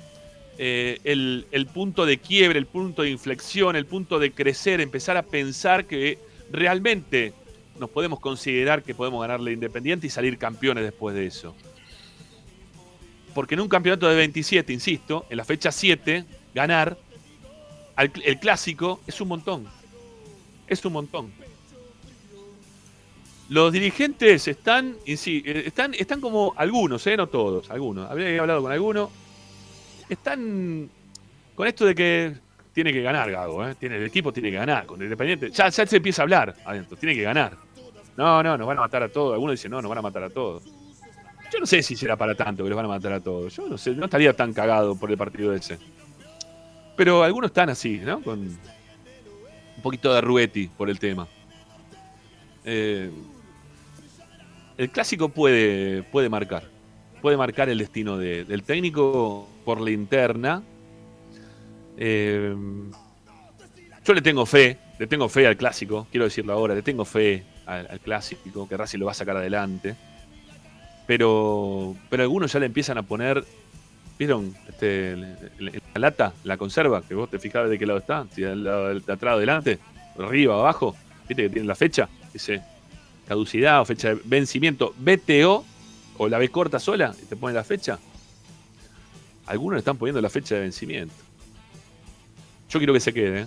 eh, 0.59 1.01
el, 1.03 1.67
punto 1.75 2.07
de 2.07 2.19
quiebre, 2.19 2.57
el 2.57 2.67
punto 2.67 3.03
de 3.03 3.11
inflexión, 3.11 3.75
el 3.75 3.85
punto 3.85 4.21
de 4.21 4.31
crecer, 4.31 4.81
empezar 4.81 5.17
a 5.17 5.25
pensar 5.25 5.87
que 5.87 6.21
realmente 6.53 7.35
nos 7.81 7.91
podemos 7.91 8.21
considerar 8.21 8.85
que 8.85 8.95
podemos 8.95 9.21
ganarle 9.21 9.51
Independiente 9.51 10.07
y 10.07 10.11
salir 10.11 10.39
campeones 10.39 10.85
después 10.85 11.17
de 11.17 11.27
eso. 11.27 11.57
Porque 13.35 13.57
en 13.57 13.61
un 13.63 13.69
campeonato 13.69 14.09
de 14.09 14.15
27, 14.15 14.73
insisto, 14.73 15.27
en 15.29 15.37
la 15.37 15.45
fecha 15.45 15.73
7, 15.73 16.25
ganar 16.55 16.97
al 17.97 18.13
el 18.25 18.39
clásico 18.39 19.01
es 19.09 19.21
un 19.21 19.27
montón. 19.27 19.67
Es 20.69 20.85
un 20.85 20.93
montón. 20.93 21.42
Los 23.53 23.71
dirigentes 23.71 24.49
están, 24.49 24.97
eh, 25.05 25.63
están, 25.67 25.93
están 25.93 26.23
como 26.23 26.55
algunos, 26.57 27.07
eh, 27.07 27.19
no 27.19 27.27
todos, 27.27 27.71
algunos. 27.71 28.11
Habría 28.11 28.41
hablado 28.41 28.63
con 28.63 28.73
algunos. 28.73 29.11
Están 30.09 30.89
con 31.55 31.67
esto 31.67 31.85
de 31.85 31.95
que 31.95 32.33
tiene 32.73 32.95
que 32.95 33.03
ganar 33.03 33.31
Gago, 33.31 33.69
¿eh? 33.69 33.75
Tiene, 33.75 33.97
el 33.97 34.05
equipo 34.05 34.33
tiene 34.33 34.51
que 34.51 34.57
ganar. 34.57 34.87
Con 34.87 35.03
Independiente, 35.03 35.51
ya, 35.51 35.71
se 35.71 35.83
empieza 35.95 36.23
a 36.23 36.25
hablar 36.25 36.57
adentro, 36.65 36.97
tiene 36.97 37.15
que 37.15 37.21
ganar. 37.21 37.59
No, 38.17 38.43
no, 38.43 38.57
nos 38.57 38.67
van 38.67 38.79
a 38.79 38.81
matar 38.81 39.03
a 39.03 39.11
todos. 39.11 39.35
Algunos 39.35 39.59
dicen, 39.59 39.71
no, 39.71 39.83
nos 39.83 39.89
van 39.91 39.99
a 39.99 40.03
matar 40.03 40.23
a 40.23 40.31
todos. 40.31 40.63
Yo 41.53 41.61
no 41.61 41.67
sé 41.67 41.83
si 41.83 41.95
será 41.95 42.17
para 42.17 42.35
tanto 42.35 42.65
que 42.65 42.71
los 42.71 42.77
van 42.77 42.87
a 42.87 42.89
matar 42.89 43.13
a 43.13 43.21
todos. 43.21 43.55
Yo 43.55 43.69
no 43.69 43.77
sé, 43.77 43.91
no 43.91 44.07
estaría 44.07 44.35
tan 44.35 44.55
cagado 44.55 44.97
por 44.99 45.11
el 45.11 45.19
partido 45.19 45.53
ese. 45.53 45.79
Pero 46.97 47.23
algunos 47.23 47.51
están 47.51 47.69
así, 47.69 47.99
¿no? 47.99 48.23
Con 48.23 48.39
un 48.39 49.83
poquito 49.83 50.15
de 50.15 50.23
rueti 50.23 50.69
por 50.69 50.89
el 50.89 50.99
tema. 50.99 51.29
Eh, 52.65 53.11
el 54.83 54.91
clásico 54.91 55.29
puede, 55.29 56.03
puede 56.03 56.29
marcar. 56.29 56.65
Puede 57.21 57.37
marcar 57.37 57.69
el 57.69 57.79
destino 57.79 58.19
de- 58.19 58.45
del 58.45 58.65
técnico 58.65 59.49
por 59.65 59.81
la 59.81 59.91
interna. 59.91 60.63
Eh, 61.97 62.55
yo 64.05 64.15
le 64.15 64.23
tengo 64.23 64.45
fe, 64.45 64.79
le 64.99 65.07
tengo 65.07 65.29
fe 65.29 65.47
al 65.47 65.57
clásico, 65.57 66.09
quiero 66.11 66.25
decirlo 66.25 66.53
ahora, 66.53 66.75
le 66.75 66.83
tengo 66.83 67.05
fe 67.05 67.45
al, 67.67 68.01
clásico, 68.01 68.69
que 68.69 68.77
Racing 68.77 68.99
lo 68.99 69.07
va 69.07 69.13
a 69.13 69.15
sacar 69.15 69.37
adelante. 69.37 69.95
Pero, 71.07 71.95
pero 72.11 72.25
algunos 72.25 72.53
ya 72.53 72.59
le 72.59 72.67
empiezan 72.67 72.99
a 72.99 73.03
poner, 73.03 73.45
¿vieron? 74.19 74.53
Este, 74.69 75.15
la 75.17 76.01
lata, 76.01 76.33
la 76.43 76.57
conserva, 76.57 77.03
que 77.03 77.15
vos 77.15 77.31
te 77.31 77.39
fijabas 77.39 77.71
de 77.71 77.79
qué 77.79 77.87
lado 77.87 78.01
está, 78.01 78.27
si 78.35 78.43
del 78.43 78.65
lado 78.65 78.99
de 78.99 79.13
atrás 79.13 79.37
o 79.37 79.39
delante, 79.39 79.79
arriba, 80.19 80.55
abajo, 80.55 80.97
viste 81.29 81.45
que 81.45 81.51
tiene 81.51 81.69
la 81.69 81.77
fecha, 81.77 82.09
dice 82.33 82.63
caducidad 83.27 83.81
o 83.81 83.85
fecha 83.85 84.11
de 84.11 84.21
vencimiento, 84.25 84.95
BTO 84.99 85.65
o 86.19 86.29
la 86.29 86.39
B 86.39 86.49
corta 86.49 86.79
sola, 86.79 87.15
y 87.21 87.27
te 87.27 87.37
pone 87.37 87.55
la 87.55 87.65
fecha. 87.65 87.99
Algunos 89.47 89.75
le 89.75 89.79
están 89.81 89.97
poniendo 89.97 90.21
la 90.21 90.31
fecha 90.31 90.55
de 90.55 90.63
vencimiento. 90.63 91.15
Yo 92.69 92.79
quiero 92.79 92.93
que 92.93 93.01
se 93.01 93.13
quede. 93.13 93.43
¿eh? 93.43 93.47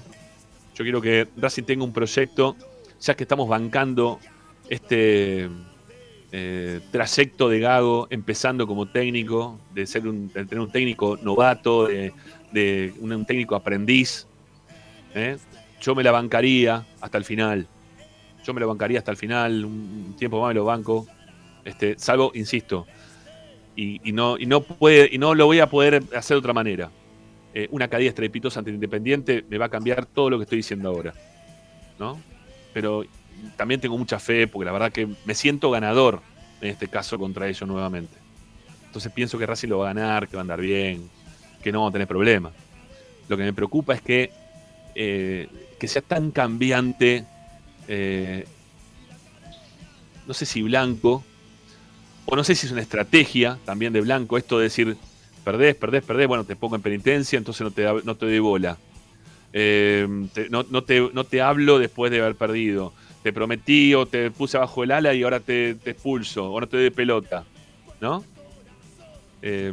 Yo 0.76 0.84
quiero 0.84 1.02
que 1.02 1.28
Racing 1.38 1.64
tenga 1.64 1.84
un 1.84 1.94
proyecto, 1.94 2.56
ya 3.00 3.16
que 3.16 3.24
estamos 3.24 3.48
bancando 3.48 4.20
este 4.70 5.50
eh, 6.32 6.82
trayecto 6.92 7.50
de 7.50 7.60
Gago, 7.60 8.08
empezando 8.10 8.68
como 8.68 8.88
técnico, 8.88 9.60
de 9.74 9.88
ser 9.88 10.08
un, 10.08 10.28
de 10.28 10.46
tener 10.46 10.60
un 10.60 10.72
técnico 10.72 11.18
novato, 11.22 11.88
de, 11.88 12.94
un 13.00 13.26
técnico 13.26 13.56
aprendiz. 13.56 14.28
¿eh? 15.14 15.38
Yo 15.82 15.96
me 15.96 16.04
la 16.04 16.12
bancaría 16.12 16.86
hasta 17.00 17.18
el 17.18 17.24
final. 17.24 17.68
Yo 18.46 18.54
me 18.54 18.62
lo 18.62 18.68
bancaría 18.68 19.00
hasta 19.00 19.12
el 19.12 19.18
final, 19.18 19.66
un 19.66 20.16
tiempo 20.18 20.40
más 20.40 20.50
me 20.50 20.54
lo 20.56 20.66
banco. 20.66 21.08
Este, 21.64 21.98
salvo, 21.98 22.32
insisto, 22.36 22.86
y, 23.76 24.00
y 24.08 24.12
no, 24.12 24.38
y, 24.38 24.46
no 24.46 24.62
puede, 24.62 25.10
y 25.12 25.18
no 25.18 25.34
lo 25.34 25.48
voy 25.48 25.60
a 25.60 25.68
poder 25.68 26.04
hacer 26.16 26.36
de 26.36 26.40
otra 26.40 26.54
manera. 26.54 26.92
Eh, 27.54 27.68
una 27.72 27.88
caída 27.88 28.10
estrepitosa 28.10 28.60
ante 28.60 28.70
el 28.70 28.76
Independiente 28.76 29.46
me 29.50 29.58
va 29.58 29.66
a 29.66 29.70
cambiar 29.70 30.06
todo 30.06 30.30
lo 30.30 30.38
que 30.38 30.44
estoy 30.44 30.58
diciendo 30.58 30.90
ahora. 30.90 31.14
¿no? 31.98 32.20
Pero 32.74 33.06
también 33.56 33.80
tengo 33.80 33.98
mucha 33.98 34.20
fe 34.20 34.48
porque 34.48 34.66
la 34.66 34.72
verdad 34.72 34.92
que 34.92 35.08
me 35.26 35.34
siento 35.34 35.72
ganador 35.72 36.22
en 36.62 36.70
este 36.70 36.88
caso 36.88 37.18
contra 37.18 37.48
ellos 37.48 37.68
nuevamente. 37.68 38.18
Entonces 38.86 39.12
pienso 39.12 39.38
que 39.38 39.46
Racing 39.46 39.70
lo 39.70 39.80
va 39.80 39.90
a 39.90 39.94
ganar, 39.94 40.28
que 40.28 40.36
va 40.36 40.42
a 40.42 40.44
andar 40.44 40.62
bien, 40.62 41.10
que 41.62 41.72
no 41.72 41.80
vamos 41.80 41.92
a 41.92 41.94
tener 41.94 42.08
problemas. 42.08 42.54
Lo 43.28 43.38
que 43.38 43.44
me 43.44 43.54
preocupa 43.54 43.94
es 43.94 44.02
que, 44.02 44.32
eh, 44.94 45.48
que 45.80 45.88
sea 45.88 46.02
tan 46.02 46.32
cambiante, 46.32 47.26
eh, 47.88 48.46
no 50.28 50.34
sé 50.34 50.46
si 50.46 50.62
Blanco, 50.62 51.24
o 52.26 52.36
no 52.36 52.44
sé 52.44 52.56
si 52.56 52.66
es 52.66 52.72
una 52.72 52.82
estrategia 52.82 53.60
también 53.66 53.94
de 53.94 54.02
Blanco, 54.02 54.38
esto 54.38 54.58
de 54.58 54.64
decir, 54.64 54.98
perdés, 55.44 55.76
perdés, 55.76 56.04
perdés, 56.04 56.28
bueno, 56.28 56.44
te 56.44 56.56
pongo 56.56 56.76
en 56.76 56.82
penitencia, 56.82 57.38
entonces 57.38 57.62
no 57.62 57.72
te, 57.72 57.84
no 58.04 58.16
te 58.16 58.26
doy 58.26 58.40
bola. 58.40 58.78
Eh, 59.54 60.08
no, 60.50 60.66
no 60.70 60.84
te, 60.84 61.10
no 61.14 61.24
te 61.24 61.42
hablo 61.42 61.80
después 61.80 62.12
de 62.12 62.20
haber 62.20 62.36
perdido. 62.36 62.94
Te 63.24 63.32
prometí 63.32 63.94
o 63.94 64.06
te 64.06 64.30
puse 64.30 64.58
abajo 64.58 64.84
el 64.84 64.92
ala 64.92 65.14
y 65.14 65.24
ahora 65.24 65.40
te, 65.40 65.76
te 65.76 65.92
expulso, 65.92 66.52
o 66.52 66.60
no 66.60 66.68
te 66.68 66.78
doy 66.78 66.90
pelota. 66.90 67.46
¿No? 68.02 68.24
Eh, 69.42 69.72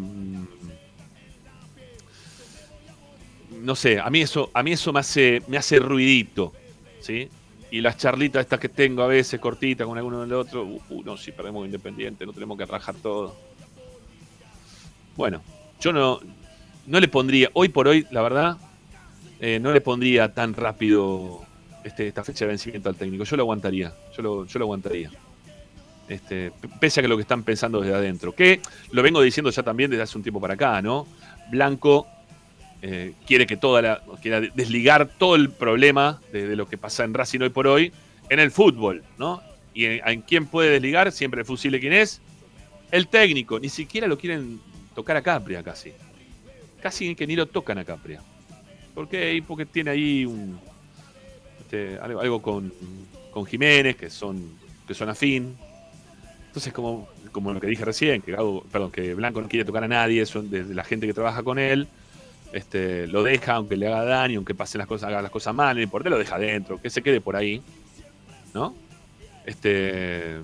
no 3.63 3.75
sé, 3.75 3.99
a 3.99 4.11
mí 4.11 4.21
eso, 4.21 4.51
a 4.53 4.63
mí 4.63 4.73
eso 4.73 4.93
me 4.93 5.01
hace, 5.01 5.43
me 5.49 5.57
hace 5.57 5.79
ruidito. 5.79 6.53
¿Sí? 7.01 7.29
Y 7.73 7.81
las 7.81 7.97
charlitas 7.97 8.43
estas 8.43 8.61
que 8.61 8.69
tengo 8.69 9.03
a 9.03 9.07
veces 9.07 9.41
cortitas 9.41 9.87
con 9.87 9.97
alguno 9.97 10.21
del 10.21 10.35
otro, 10.35 10.63
uh, 10.63 11.03
no, 11.03 11.17
si 11.17 11.33
perdemos 11.33 11.65
independiente, 11.65 12.27
no 12.27 12.35
tenemos 12.35 12.59
que 12.59 12.67
rajar 12.67 12.95
todo. 12.97 13.35
Bueno, 15.17 15.41
yo 15.81 15.91
no, 15.91 16.21
no 16.87 17.01
le 17.01 17.09
pondría, 17.09 17.49
hoy 17.55 17.71
por 17.71 17.89
hoy, 17.89 18.07
la 18.11 18.21
verdad, 18.21 18.59
eh, 19.41 19.59
no 19.59 19.73
le 19.73 19.81
pondría 19.81 20.35
tan 20.35 20.53
rápido 20.53 21.41
este, 21.83 22.09
esta 22.09 22.23
fecha 22.23 22.45
de 22.45 22.51
vencimiento 22.51 22.91
al 22.91 22.97
técnico. 22.97 23.25
Yo 23.25 23.37
lo 23.39 23.45
aguantaría, 23.45 23.95
yo 24.15 24.23
lo, 24.23 24.45
yo 24.45 24.59
lo 24.59 24.67
aguantaría. 24.67 25.11
Este, 26.09 26.53
pese 26.79 27.01
a 27.01 27.03
que 27.03 27.09
lo 27.09 27.17
que 27.17 27.23
están 27.23 27.43
pensando 27.43 27.81
desde 27.81 27.95
adentro. 27.95 28.35
Que 28.35 28.61
lo 28.91 29.03
vengo 29.03 29.23
diciendo 29.23 29.51
ya 29.51 29.63
también 29.63 29.91
desde 29.91 30.03
hace 30.03 30.19
un 30.19 30.23
tiempo 30.23 30.43
para 30.43 30.55
acá, 30.55 30.83
¿no? 30.83 31.07
Blanco 31.51 32.07
eh, 32.85 33.15
quiere 33.27 33.47
que 33.47 33.57
toda 33.57 33.81
la. 33.81 34.03
quiere 34.21 34.51
desligar 34.55 35.09
todo 35.09 35.37
el 35.37 35.51
problema 35.51 36.21
de, 36.33 36.57
lo 36.57 36.69
que 36.69 36.77
pasa 36.77 37.05
en 37.05 37.15
Racing 37.15 37.41
hoy 37.41 37.51
por 37.51 37.69
hoy 37.69 37.93
en 38.29 38.41
el 38.41 38.51
fútbol, 38.51 39.05
¿no? 39.19 39.41
Y 39.73 39.85
en, 39.85 40.23
quién 40.23 40.47
puede 40.47 40.71
desligar, 40.71 41.13
siempre 41.13 41.41
el 41.41 41.47
fusible 41.47 41.79
quién 41.79 41.93
es, 41.93 42.21
el 42.91 43.07
técnico. 43.07 43.61
Ni 43.61 43.69
siquiera 43.69 44.09
lo 44.09 44.19
quieren 44.19 44.61
tocar 44.97 45.17
a 45.17 45.23
Capria 45.23 45.63
casi. 45.63 45.93
Casi 46.83 47.15
que 47.15 47.27
ni 47.27 47.37
lo 47.37 47.47
tocan 47.47 47.79
a 47.79 47.85
Capria. 47.85 48.21
¿Por 48.95 49.09
qué? 49.09 49.43
Porque 49.47 49.65
tiene 49.65 49.91
ahí 49.91 50.27
un, 50.27 50.59
este, 51.61 51.99
algo, 51.99 52.43
con, 52.43 52.73
con 53.31 53.47
Jiménez, 53.47 53.97
que 53.97 54.11
son, 54.11 54.59
que 54.89 54.93
son 54.93 55.09
afín. 55.09 55.57
Entonces, 56.49 56.73
como, 56.73 57.09
como 57.31 57.53
lo 57.53 57.61
que 57.61 57.69
dije 57.69 57.85
recién, 57.85 58.21
que 58.21 58.35
Blanco 58.35 59.41
no 59.41 59.49
quiere 59.49 59.65
tocar 59.65 59.85
a 59.85 59.89
nadie, 59.89 60.27
son 60.27 60.51
de, 60.51 60.65
de 60.65 60.75
la 60.75 60.85
gente 60.85 61.07
que 61.07 61.15
trabaja 61.15 61.43
con 61.43 61.59
él, 61.59 61.89
este, 62.53 63.07
lo 63.07 63.23
deja, 63.23 63.55
aunque 63.55 63.77
le 63.77 63.87
haga 63.87 64.05
daño, 64.05 64.39
aunque 64.39 64.55
pasen 64.55 64.79
las 64.79 64.87
cosas, 64.87 65.09
haga 65.09 65.23
las 65.23 65.31
cosas 65.31 65.55
mal, 65.55 65.75
no 65.75 65.83
importa, 65.83 66.11
lo 66.11 66.19
deja 66.19 66.37
adentro, 66.37 66.81
que 66.81 66.91
se 66.91 67.03
quede 67.03 67.21
por 67.21 67.35
ahí. 67.35 67.63
¿No? 68.53 68.75
Este, 69.47 70.37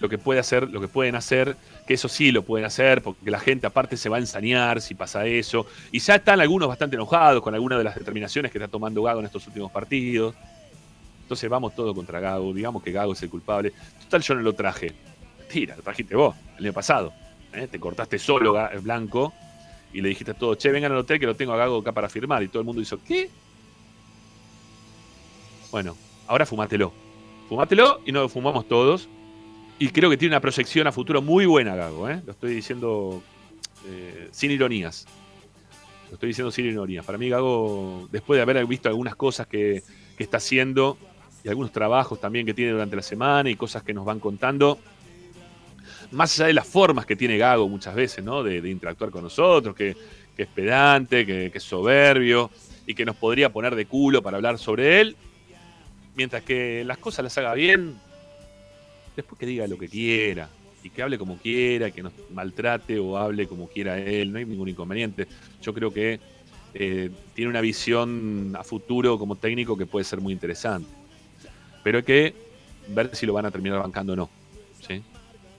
lo 0.00 0.08
que 0.08 0.16
puede 0.16 0.40
hacer, 0.40 0.68
lo 0.70 0.80
que 0.80 0.88
pueden 0.88 1.14
hacer, 1.14 1.56
que 1.86 1.94
eso 1.94 2.08
sí 2.08 2.32
lo 2.32 2.42
pueden 2.42 2.64
hacer, 2.64 3.02
porque 3.02 3.30
la 3.30 3.38
gente 3.38 3.66
aparte 3.66 3.96
se 3.98 4.08
va 4.08 4.16
a 4.16 4.20
ensañar 4.20 4.80
si 4.80 4.94
pasa 4.94 5.26
eso. 5.26 5.66
Y 5.92 5.98
ya 5.98 6.16
están 6.16 6.40
algunos 6.40 6.68
bastante 6.68 6.96
enojados 6.96 7.42
con 7.42 7.54
algunas 7.54 7.78
de 7.78 7.84
las 7.84 7.94
determinaciones 7.94 8.50
que 8.50 8.58
está 8.58 8.68
tomando 8.68 9.02
Gago 9.02 9.20
en 9.20 9.26
estos 9.26 9.46
últimos 9.46 9.70
partidos. 9.70 10.34
Entonces 11.22 11.50
vamos 11.50 11.74
todo 11.74 11.94
contra 11.94 12.18
Gago, 12.20 12.54
digamos 12.54 12.82
que 12.82 12.92
Gago 12.92 13.12
es 13.12 13.22
el 13.22 13.28
culpable. 13.28 13.72
Total, 14.04 14.22
yo 14.22 14.34
no 14.36 14.40
lo 14.40 14.54
traje. 14.54 14.94
Tira, 15.50 15.76
lo 15.76 15.82
trajiste 15.82 16.16
vos, 16.16 16.34
el 16.58 16.64
año 16.64 16.72
pasado. 16.72 17.12
¿eh? 17.52 17.68
Te 17.70 17.78
cortaste 17.78 18.18
solo 18.18 18.56
Blanco 18.80 19.34
y 19.92 20.00
le 20.00 20.08
dijiste 20.08 20.32
a 20.32 20.34
todos, 20.34 20.58
che, 20.58 20.70
vengan 20.70 20.92
al 20.92 20.98
hotel 20.98 21.18
que 21.18 21.26
lo 21.26 21.34
tengo 21.34 21.52
a 21.52 21.56
Gago 21.56 21.78
acá 21.78 21.92
para 21.92 22.08
firmar. 22.08 22.42
Y 22.42 22.48
todo 22.48 22.60
el 22.60 22.66
mundo 22.66 22.82
hizo, 22.82 22.98
¿qué? 23.02 23.30
Bueno, 25.70 25.96
ahora 26.26 26.46
fumátelo. 26.46 26.92
Fumátelo 27.48 28.00
y 28.04 28.12
nos 28.12 28.30
fumamos 28.32 28.66
todos. 28.68 29.08
Y 29.78 29.88
creo 29.88 30.10
que 30.10 30.16
tiene 30.16 30.34
una 30.34 30.40
proyección 30.40 30.86
a 30.86 30.92
futuro 30.92 31.22
muy 31.22 31.46
buena, 31.46 31.74
Gago. 31.74 32.08
¿eh? 32.08 32.22
Lo 32.24 32.32
estoy 32.32 32.54
diciendo 32.54 33.22
eh, 33.86 34.28
sin 34.32 34.50
ironías. 34.50 35.06
Lo 36.08 36.14
estoy 36.14 36.28
diciendo 36.28 36.50
sin 36.50 36.66
ironías. 36.66 37.04
Para 37.04 37.18
mí, 37.18 37.28
Gago, 37.28 38.08
después 38.10 38.38
de 38.38 38.42
haber 38.42 38.64
visto 38.66 38.88
algunas 38.88 39.16
cosas 39.16 39.46
que, 39.46 39.82
que 40.16 40.24
está 40.24 40.38
haciendo 40.38 40.96
y 41.44 41.48
algunos 41.48 41.72
trabajos 41.72 42.20
también 42.20 42.46
que 42.46 42.54
tiene 42.54 42.72
durante 42.72 42.96
la 42.96 43.02
semana 43.02 43.48
y 43.50 43.56
cosas 43.56 43.82
que 43.82 43.94
nos 43.94 44.04
van 44.04 44.18
contando, 44.18 44.78
más 46.12 46.38
allá 46.38 46.48
de 46.48 46.52
las 46.54 46.66
formas 46.66 47.06
que 47.06 47.16
tiene 47.16 47.38
Gago 47.38 47.68
muchas 47.68 47.94
veces, 47.94 48.24
¿no? 48.24 48.42
De, 48.42 48.60
de 48.60 48.70
interactuar 48.70 49.10
con 49.10 49.22
nosotros, 49.22 49.74
que, 49.74 49.96
es 50.36 50.46
pedante, 50.48 51.24
que, 51.24 51.50
es 51.52 51.62
soberbio 51.62 52.50
y 52.86 52.94
que 52.94 53.04
nos 53.04 53.16
podría 53.16 53.50
poner 53.50 53.74
de 53.74 53.86
culo 53.86 54.22
para 54.22 54.36
hablar 54.36 54.58
sobre 54.58 55.00
él. 55.00 55.16
Mientras 56.14 56.42
que 56.42 56.84
las 56.84 56.98
cosas 56.98 57.24
las 57.24 57.36
haga 57.38 57.54
bien, 57.54 57.94
después 59.14 59.38
que 59.38 59.46
diga 59.46 59.66
lo 59.66 59.78
que 59.78 59.88
quiera 59.88 60.48
y 60.82 60.90
que 60.90 61.02
hable 61.02 61.18
como 61.18 61.36
quiera, 61.38 61.90
que 61.90 62.02
nos 62.02 62.12
maltrate 62.30 62.98
o 62.98 63.16
hable 63.16 63.46
como 63.46 63.68
quiera 63.68 63.98
él, 63.98 64.32
no 64.32 64.38
hay 64.38 64.44
ningún 64.44 64.68
inconveniente. 64.68 65.26
Yo 65.62 65.74
creo 65.74 65.92
que 65.92 66.20
eh, 66.74 67.10
tiene 67.34 67.50
una 67.50 67.60
visión 67.60 68.54
a 68.58 68.62
futuro 68.62 69.18
como 69.18 69.36
técnico 69.36 69.76
que 69.76 69.86
puede 69.86 70.04
ser 70.04 70.20
muy 70.20 70.32
interesante. 70.32 70.88
Pero 71.82 71.98
hay 71.98 72.04
que 72.04 72.34
ver 72.88 73.14
si 73.14 73.26
lo 73.26 73.32
van 73.32 73.46
a 73.46 73.50
terminar 73.50 73.80
bancando 73.80 74.12
o 74.12 74.16
no. 74.16 74.30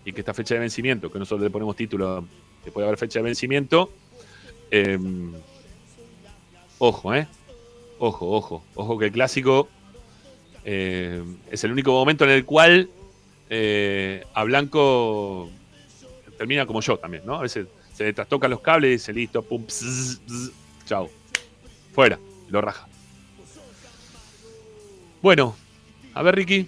Y 0.07 0.13
que 0.13 0.21
esta 0.21 0.33
fecha 0.33 0.53
de 0.53 0.61
vencimiento, 0.61 1.11
que 1.11 1.19
nosotros 1.19 1.43
le 1.43 1.49
ponemos 1.49 1.75
título, 1.75 2.25
que 2.63 2.71
puede 2.71 2.87
haber 2.87 2.97
fecha 2.97 3.19
de 3.19 3.23
vencimiento, 3.23 3.91
eh, 4.71 4.97
ojo, 6.77 7.13
¿eh? 7.13 7.27
Ojo, 7.99 8.31
ojo, 8.31 8.63
ojo 8.75 8.97
que 8.97 9.07
el 9.07 9.11
clásico 9.11 9.67
eh, 10.63 11.21
es 11.51 11.61
el 11.65 11.73
único 11.73 11.91
momento 11.91 12.23
en 12.23 12.29
el 12.29 12.45
cual 12.45 12.89
eh, 13.49 14.23
a 14.33 14.45
Blanco 14.45 15.49
termina 16.37 16.65
como 16.65 16.79
yo 16.79 16.97
también, 16.97 17.23
¿no? 17.25 17.35
A 17.35 17.41
veces 17.41 17.67
se 17.93 18.05
le 18.05 18.47
los 18.47 18.61
cables 18.61 18.87
y 18.87 18.91
dice 18.93 19.11
listo, 19.11 19.41
pum, 19.41 19.65
pss, 19.65 20.21
pss, 20.25 20.51
chao. 20.85 21.09
Fuera, 21.91 22.17
lo 22.47 22.61
raja. 22.61 22.87
Bueno, 25.21 25.53
a 26.13 26.21
ver, 26.21 26.35
Ricky. 26.35 26.65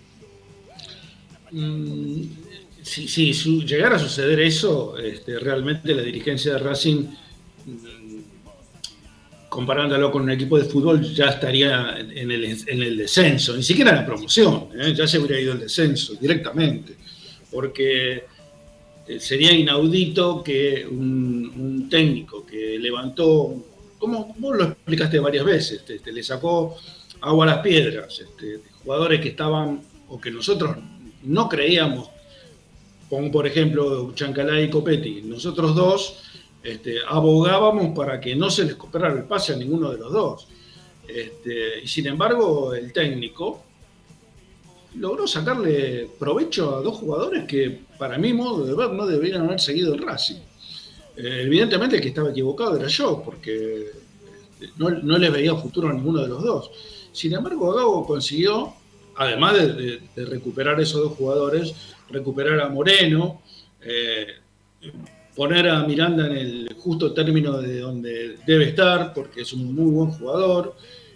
Mm, 1.51 2.48
si, 2.89 3.07
si 3.07 3.33
su- 3.33 3.63
llegara 3.63 3.97
a 3.97 3.99
suceder 3.99 4.39
eso, 4.39 4.97
este, 4.97 5.37
realmente 5.37 5.93
la 5.93 6.01
dirigencia 6.01 6.53
de 6.53 6.59
Racing, 6.59 7.03
mm, 7.65 8.19
comparándolo 9.47 10.11
con 10.11 10.23
un 10.23 10.31
equipo 10.31 10.57
de 10.57 10.65
fútbol, 10.65 11.01
ya 11.13 11.25
estaría 11.25 11.99
en 11.99 12.31
el, 12.31 12.43
en 12.45 12.83
el 12.83 12.97
descenso, 12.97 13.55
ni 13.55 13.63
siquiera 13.63 13.91
en 13.91 13.97
la 13.97 14.05
promoción, 14.05 14.69
¿eh? 14.79 14.93
ya 14.95 15.07
se 15.07 15.19
hubiera 15.19 15.39
ido 15.39 15.53
el 15.53 15.59
descenso 15.59 16.15
directamente, 16.15 16.95
porque 17.51 18.23
eh, 19.07 19.19
sería 19.19 19.51
inaudito 19.51 20.43
que 20.43 20.85
un, 20.89 21.87
técnico 21.89 22.45
que 22.45 22.77
levantó, 22.79 23.55
como 23.97 24.35
vos 24.37 24.57
lo 24.57 24.63
explicaste 24.65 25.19
varias 25.19 25.45
veces, 25.45 25.83
te, 25.85 25.99
te 25.99 26.11
le 26.11 26.21
sacó 26.21 26.75
agua 27.21 27.45
a 27.45 27.47
las 27.55 27.59
piedras, 27.59 28.19
este, 28.19 28.59
jugadores 28.83 29.19
que 29.21 29.29
estaban 29.29 29.81
o 30.07 30.21
que 30.21 30.29
nosotros 30.29 30.77
no 31.23 31.49
creíamos, 31.49 32.09
como 33.09 33.31
por 33.31 33.47
ejemplo 33.47 34.11
Chancalay 34.13 34.65
y 34.65 34.69
Copetti, 34.69 35.21
nosotros 35.23 35.75
dos 35.75 36.17
este, 36.61 36.97
abogábamos 37.07 37.95
para 37.95 38.19
que 38.19 38.35
no 38.35 38.49
se 38.49 38.65
les 38.65 38.75
comprara 38.75 39.13
el 39.13 39.23
pase 39.23 39.53
a 39.53 39.57
ninguno 39.57 39.91
de 39.91 39.97
los 39.97 40.11
dos. 40.11 40.47
Este, 41.07 41.81
y 41.83 41.87
sin 41.87 42.05
embargo, 42.07 42.73
el 42.73 42.93
técnico 42.93 43.63
logró 44.95 45.27
sacarle 45.27 46.09
provecho 46.19 46.75
a 46.75 46.81
dos 46.81 46.97
jugadores 46.97 47.45
que, 47.45 47.79
para 47.97 48.17
mi 48.17 48.33
modo 48.33 48.65
de 48.65 48.73
ver, 48.75 48.91
no 48.91 49.05
deberían 49.07 49.43
haber 49.43 49.59
seguido 49.59 49.93
el 49.93 50.01
Racing. 50.01 50.35
Eh, 51.15 51.43
evidentemente 51.45 51.95
el 51.97 52.01
que 52.01 52.09
estaba 52.09 52.31
equivocado 52.31 52.77
era 52.77 52.87
yo, 52.87 53.21
porque 53.23 53.85
este, 54.59 54.73
no, 54.77 54.89
no 54.89 55.17
les 55.17 55.31
veía 55.31 55.55
futuro 55.55 55.89
a 55.89 55.93
ninguno 55.93 56.21
de 56.21 56.27
los 56.27 56.43
dos. 56.43 56.71
Sin 57.11 57.33
embargo, 57.33 57.73
Gago 57.73 58.05
consiguió, 58.05 58.73
además 59.15 59.55
de, 59.55 59.73
de- 59.73 60.01
de 60.15 60.25
recuperar 60.25 60.79
esos 60.79 61.01
dos 61.01 61.13
jugadores, 61.13 61.73
recuperar 62.09 62.59
a 62.61 62.69
Moreno, 62.69 63.41
eh, 63.81 64.27
poner 65.35 65.69
a 65.69 65.83
Miranda 65.85 66.27
en 66.27 66.37
el 66.37 66.73
justo 66.77 67.13
término 67.13 67.59
de 67.61 67.79
donde 67.79 68.37
debe 68.45 68.69
estar, 68.69 69.13
porque 69.13 69.41
es 69.41 69.53
un 69.53 69.73
muy 69.73 69.91
buen 69.91 70.11
jugador, 70.11 70.75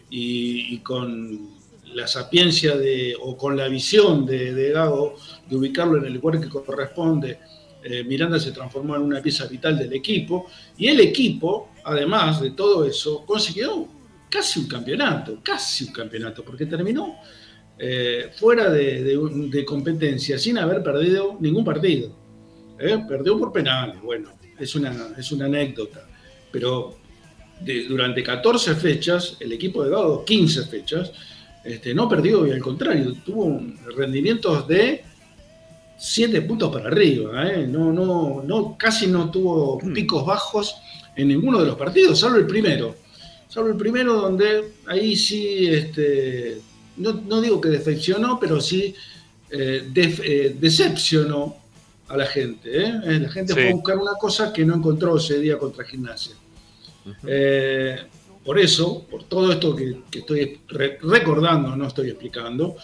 y, 0.09 0.77
con 0.79 1.49
la 1.95 2.05
sapiencia 2.05 2.77
de, 2.77 3.15
o 3.19 3.35
con 3.35 3.57
la 3.57 3.67
visión 3.67 4.25
de, 4.25 4.53
de 4.53 4.71
Gago 4.71 5.15
de 5.49 5.55
ubicarlo 5.55 5.97
en 5.97 6.05
el 6.05 6.13
lugar 6.13 6.39
que 6.39 6.49
corresponde, 6.49 7.39
eh, 7.83 8.03
Miranda 8.03 8.39
se 8.39 8.51
transformó 8.51 8.95
en 8.95 9.01
una 9.01 9.21
pieza 9.21 9.45
vital 9.47 9.77
del 9.77 9.91
equipo, 9.91 10.47
y 10.77 10.87
el 10.87 10.99
equipo, 10.99 11.71
además 11.83 12.41
de 12.41 12.51
todo 12.51 12.85
eso, 12.85 13.25
consiguió 13.25 13.87
casi 14.29 14.61
un 14.61 14.67
campeonato, 14.67 15.39
casi 15.43 15.85
un 15.85 15.93
campeonato, 15.93 16.43
porque 16.43 16.65
terminó 16.65 17.17
eh, 17.77 18.29
fuera 18.35 18.69
de, 18.69 19.03
de 19.03 19.17
un- 19.17 19.49
de 19.49 19.65
competencia, 19.65 20.37
sin 20.37 20.57
haber 20.57 20.83
perdido 20.83 21.37
ningún 21.39 21.63
partido. 21.65 22.09
¿eh? 22.79 22.99
Perdió 23.07 23.37
por 23.37 23.51
penales, 23.51 24.01
bueno, 24.01 24.29
es 24.59 24.75
una, 24.75 24.93
es 25.17 25.31
una 25.31 25.45
anécdota, 25.45 26.07
pero 26.51 26.95
de- 27.61 27.85
durante 27.85 28.21
14 28.23 28.75
fechas, 28.75 29.37
el 29.39 29.51
equipo 29.53 29.83
de 29.83 29.89
Gado, 29.91 30.23
15 30.25 30.65
fechas, 30.65 31.11
este, 31.63 31.93
no 31.93 32.07
perdió 32.09 32.45
y 32.45 32.51
al 32.51 32.61
contrario, 32.61 33.13
tuvo 33.25 33.61
rendimientos 33.95 34.67
de 34.67 35.03
7 35.97 36.41
puntos 36.41 36.71
para 36.73 36.87
arriba, 36.89 37.47
¿eh? 37.49 37.65
no, 37.67 37.91
no, 37.93 38.43
no, 38.45 38.75
casi 38.77 39.07
no 39.07 39.31
tuvo 39.31 39.77
picos 39.93 40.25
bajos 40.25 40.75
en 41.15 41.27
ninguno 41.29 41.59
de 41.59 41.67
los 41.67 41.75
partidos, 41.77 42.19
salvo 42.19 42.37
el 42.37 42.47
primero. 42.47 42.95
Salvo 43.47 43.69
el 43.69 43.77
primero 43.77 44.13
donde 44.19 44.73
ahí 44.87 45.15
sí, 45.15 45.67
este, 45.67 46.57
no, 46.97 47.13
no 47.13 47.41
digo 47.41 47.59
que 47.61 47.69
defeccionó, 47.69 48.39
pero 48.39 48.59
sí 48.61 48.93
eh, 49.49 49.87
def- 49.93 50.21
eh, 50.23 50.55
decepcionó 50.59 51.57
a 52.07 52.17
la 52.17 52.25
gente. 52.25 52.69
¿eh? 52.85 53.19
La 53.19 53.29
gente 53.29 53.53
Sí. 53.53 53.59
fue 53.59 53.69
a 53.69 53.73
buscar 53.73 53.97
una 53.97 54.13
cosa 54.19 54.51
que 54.51 54.65
no 54.65 54.75
encontró 54.75 55.17
ese 55.17 55.39
día 55.39 55.57
contra 55.57 55.85
Gimnasia. 55.85 56.33
Por 58.43 58.59
eso, 58.59 59.05
por 59.09 59.23
todo 59.23 59.51
esto 59.51 59.75
que, 59.75 60.01
que 60.11 60.19
estoy 60.19 60.59
re- 60.67 60.97
recordando, 61.01 61.75
no 61.75 61.87
estoy 61.87 62.09
explicando, 62.09 62.75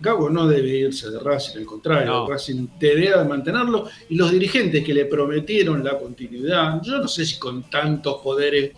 Gago 0.00 0.30
no 0.30 0.46
debe 0.46 0.68
irse 0.68 1.10
de 1.10 1.18
Racing, 1.18 1.58
al 1.58 1.66
contrario, 1.66 2.06
No. 2.12 2.28
Racing 2.28 2.68
debería 2.78 3.24
mantenerlo 3.24 3.88
y 4.08 4.14
los 4.14 4.30
dirigentes 4.30 4.84
que 4.84 4.94
le 4.94 5.06
prometieron 5.06 5.82
la 5.82 5.98
continuidad, 5.98 6.80
yo 6.82 6.98
no 6.98 7.08
sé 7.08 7.26
si 7.26 7.40
con 7.40 7.68
tantos 7.68 8.22
poderes 8.22 8.70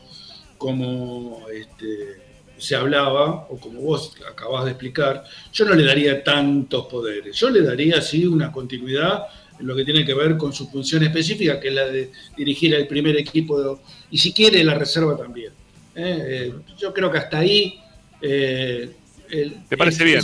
como 0.57 1.43
este, 1.53 2.24
se 2.65 2.75
hablaba, 2.77 3.47
o 3.51 3.59
como 3.59 3.81
vos 3.81 4.13
acabás 4.29 4.65
de 4.65 4.71
explicar, 4.73 5.25
yo 5.53 5.65
no 5.65 5.75
le 5.75 5.85
daría 5.85 6.23
tantos 6.25 6.87
poderes, 6.87 7.37
yo 7.37 7.51
le 7.51 7.63
daría 7.63 8.01
sí 8.01 8.27
una 8.27 8.51
continuidad 8.51 9.25
en 9.61 9.67
lo 9.67 9.77
que 9.77 9.85
tiene 9.85 10.05
que 10.05 10.15
ver 10.15 10.37
con 10.37 10.53
su 10.53 10.69
función 10.69 11.03
específica, 11.05 11.61
que 11.61 11.69
es 11.69 11.75
la 11.75 11.85
de 11.87 12.11
dirigir 12.37 12.75
al 12.75 12.87
primer 12.87 13.17
equipo 13.17 13.61
de- 13.61 13.77
y 14.11 14.19
si 14.19 14.33
quiere 14.33 14.65
la 14.65 14.75
reserva 14.75 15.17
también. 15.17 15.53
¿eh? 15.95 16.19
Eh, 16.51 16.55
yo 16.79 16.93
creo 16.93 17.11
que 17.11 17.19
hasta 17.19 17.39
ahí... 17.39 17.79
eh, 18.21 18.91
el- 19.31 19.65
¿Te 19.69 19.77
parece 19.77 20.03
el- 20.03 20.09
bien? 20.09 20.23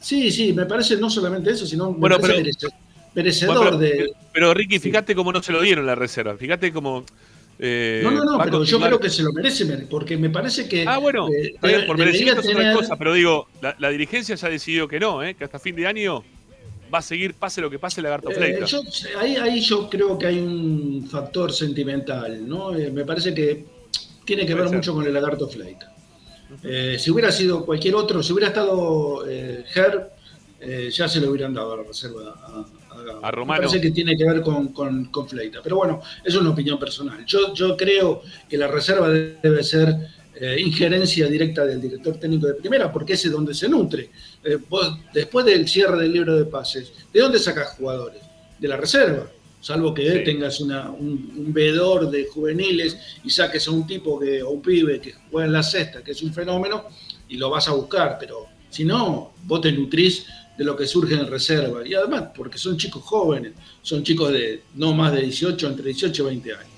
Sí, 0.00 0.30
sí, 0.30 0.52
me 0.52 0.66
parece 0.66 0.96
no 0.96 1.10
solamente 1.10 1.50
eso, 1.50 1.66
sino 1.66 1.92
Bueno, 1.92 2.18
pero- 2.20 2.34
merece- 2.38 2.68
merecedor 3.14 3.56
Bueno, 3.56 3.78
pero, 3.78 4.04
de... 4.04 4.10
pero, 4.32 4.54
Ricky, 4.54 4.78
fíjate 4.78 5.14
cómo 5.14 5.32
no 5.32 5.42
se 5.42 5.52
lo 5.52 5.60
dieron 5.62 5.86
la 5.86 5.94
reserva. 5.94 6.36
Fíjate 6.36 6.72
cómo. 6.72 7.04
Eh, 7.58 8.00
No, 8.04 8.10
no, 8.10 8.24
no, 8.24 8.38
pero 8.44 8.64
yo 8.64 8.78
creo 8.80 9.00
que 9.00 9.10
se 9.10 9.22
lo 9.22 9.32
merece, 9.32 9.64
mer- 9.64 9.86
porque 9.88 10.16
me 10.16 10.30
parece 10.30 10.68
que... 10.68 10.84
Ah, 10.86 10.98
bueno, 10.98 11.28
eh, 11.28 11.54
bien, 11.62 11.86
por 11.86 11.96
merecimiento 11.98 12.40
es 12.42 12.48
otra 12.48 12.72
cosa, 12.74 12.96
pero 12.96 13.14
digo, 13.14 13.48
la, 13.62 13.74
la 13.78 13.88
dirigencia 13.90 14.34
ya 14.34 14.48
decidió 14.48 14.86
que 14.88 15.00
no, 15.00 15.22
¿eh? 15.22 15.34
que 15.34 15.44
hasta 15.44 15.58
fin 15.58 15.74
de 15.76 15.86
año 15.86 16.22
va 16.92 16.98
a 16.98 17.02
seguir, 17.02 17.34
pase 17.34 17.60
lo 17.60 17.68
que 17.70 17.78
pase, 17.78 18.00
Lagarto 18.02 18.30
Eh, 18.30 18.34
Fleita. 18.34 18.64
yo- 18.66 18.82
ahí, 19.18 19.36
ahí 19.36 19.60
yo 19.60 19.88
creo 19.90 20.16
que 20.18 20.26
hay 20.26 20.38
un 20.38 21.08
factor 21.10 21.52
sentimental, 21.52 22.46
¿no? 22.48 22.70
Me 22.72 23.04
parece 23.04 23.34
que 23.34 23.64
tiene 24.24 24.42
que 24.46 24.52
Puede 24.52 24.62
ver 24.62 24.68
ser. 24.68 24.76
mucho 24.78 24.94
con 24.94 25.06
el 25.06 25.12
lagarto 25.14 25.48
Fleita. 25.48 25.92
Si 26.98 27.10
hubiera 27.10 27.32
sido 27.32 27.64
cualquier 27.66 27.94
otro, 27.96 28.22
si 28.22 28.32
hubiera 28.32 28.48
estado 28.48 29.24
eh, 29.28 29.64
ya 30.90 31.08
se 31.08 31.20
le 31.20 31.28
hubieran 31.28 31.52
dado 31.52 31.72
a 31.74 31.76
la 31.78 31.82
reserva 31.82 32.34
a, 32.42 32.64
a 33.22 33.30
Romano. 33.30 33.62
Me 33.62 33.66
parece 33.68 33.80
que 33.80 33.90
tiene 33.92 34.16
que 34.16 34.24
ver 34.24 34.42
con, 34.42 34.68
con- 34.72 35.06
con 35.06 35.28
Fleita. 35.28 35.60
Pero 35.62 35.76
bueno, 35.76 36.00
es 36.24 36.34
una 36.36 36.50
opinión 36.50 36.78
personal. 36.78 37.24
Yo, 37.26 37.52
yo 37.54 37.76
creo 37.76 38.22
que 38.48 38.56
la 38.56 38.66
reserva 38.68 39.08
debe 39.08 39.62
ser 39.62 39.94
eh, 40.38 40.56
injerencia 40.60 41.26
directa 41.28 41.64
del 41.64 41.80
director 41.80 42.16
técnico 42.18 42.46
de 42.46 42.54
primera, 42.54 42.92
porque 42.92 43.14
ese 43.14 43.28
es 43.28 43.32
donde 43.32 43.54
se 43.54 43.68
nutre. 43.68 44.10
Eh, 44.44 44.58
vos, 44.68 44.98
después 45.14 45.46
del 45.46 45.66
cierre 45.66 46.02
del 46.02 46.12
libro 46.12 46.36
de 46.36 46.44
pases, 46.44 46.92
¿de 47.12 47.20
dónde 47.20 47.38
sacas 47.38 47.70
jugadores? 47.78 48.20
De 48.58 48.68
la 48.68 48.76
reserva. 48.76 49.30
Salvo 49.60 49.92
que 49.94 50.12
Sí. 50.18 50.24
tengas 50.24 50.60
una- 50.60 50.90
un, 50.90 51.32
un 51.36 51.52
veedor 51.52 52.10
de 52.10 52.26
juveniles 52.26 52.96
y 53.24 53.30
saques 53.30 53.66
a 53.66 53.70
un 53.70 53.86
tipo 53.86 54.20
que, 54.20 54.42
o 54.42 54.50
un 54.50 54.62
pibe 54.62 55.00
que 55.00 55.14
juega 55.30 55.46
en 55.46 55.52
la 55.52 55.62
cesta, 55.62 56.04
que 56.04 56.12
es 56.12 56.22
un 56.22 56.32
fenómeno, 56.32 56.84
y 57.28 57.36
lo 57.38 57.50
vas 57.50 57.66
a 57.68 57.72
buscar. 57.72 58.16
Pero 58.20 58.46
si 58.70 58.84
no, 58.84 59.32
vos 59.44 59.60
te 59.62 59.72
nutrís 59.72 60.26
de 60.56 60.64
lo 60.64 60.76
que 60.76 60.86
surge 60.86 61.14
en 61.14 61.26
reserva. 61.26 61.86
Y 61.86 61.94
además, 61.94 62.30
porque 62.34 62.58
son 62.58 62.76
chicos 62.76 63.02
jóvenes, 63.02 63.52
son 63.82 64.02
chicos 64.02 64.32
de 64.32 64.62
no 64.74 64.94
más 64.94 65.12
de 65.12 65.22
18, 65.22 65.66
entre 65.68 65.86
18 65.86 66.22
y 66.22 66.26
20 66.26 66.52
años. 66.52 66.70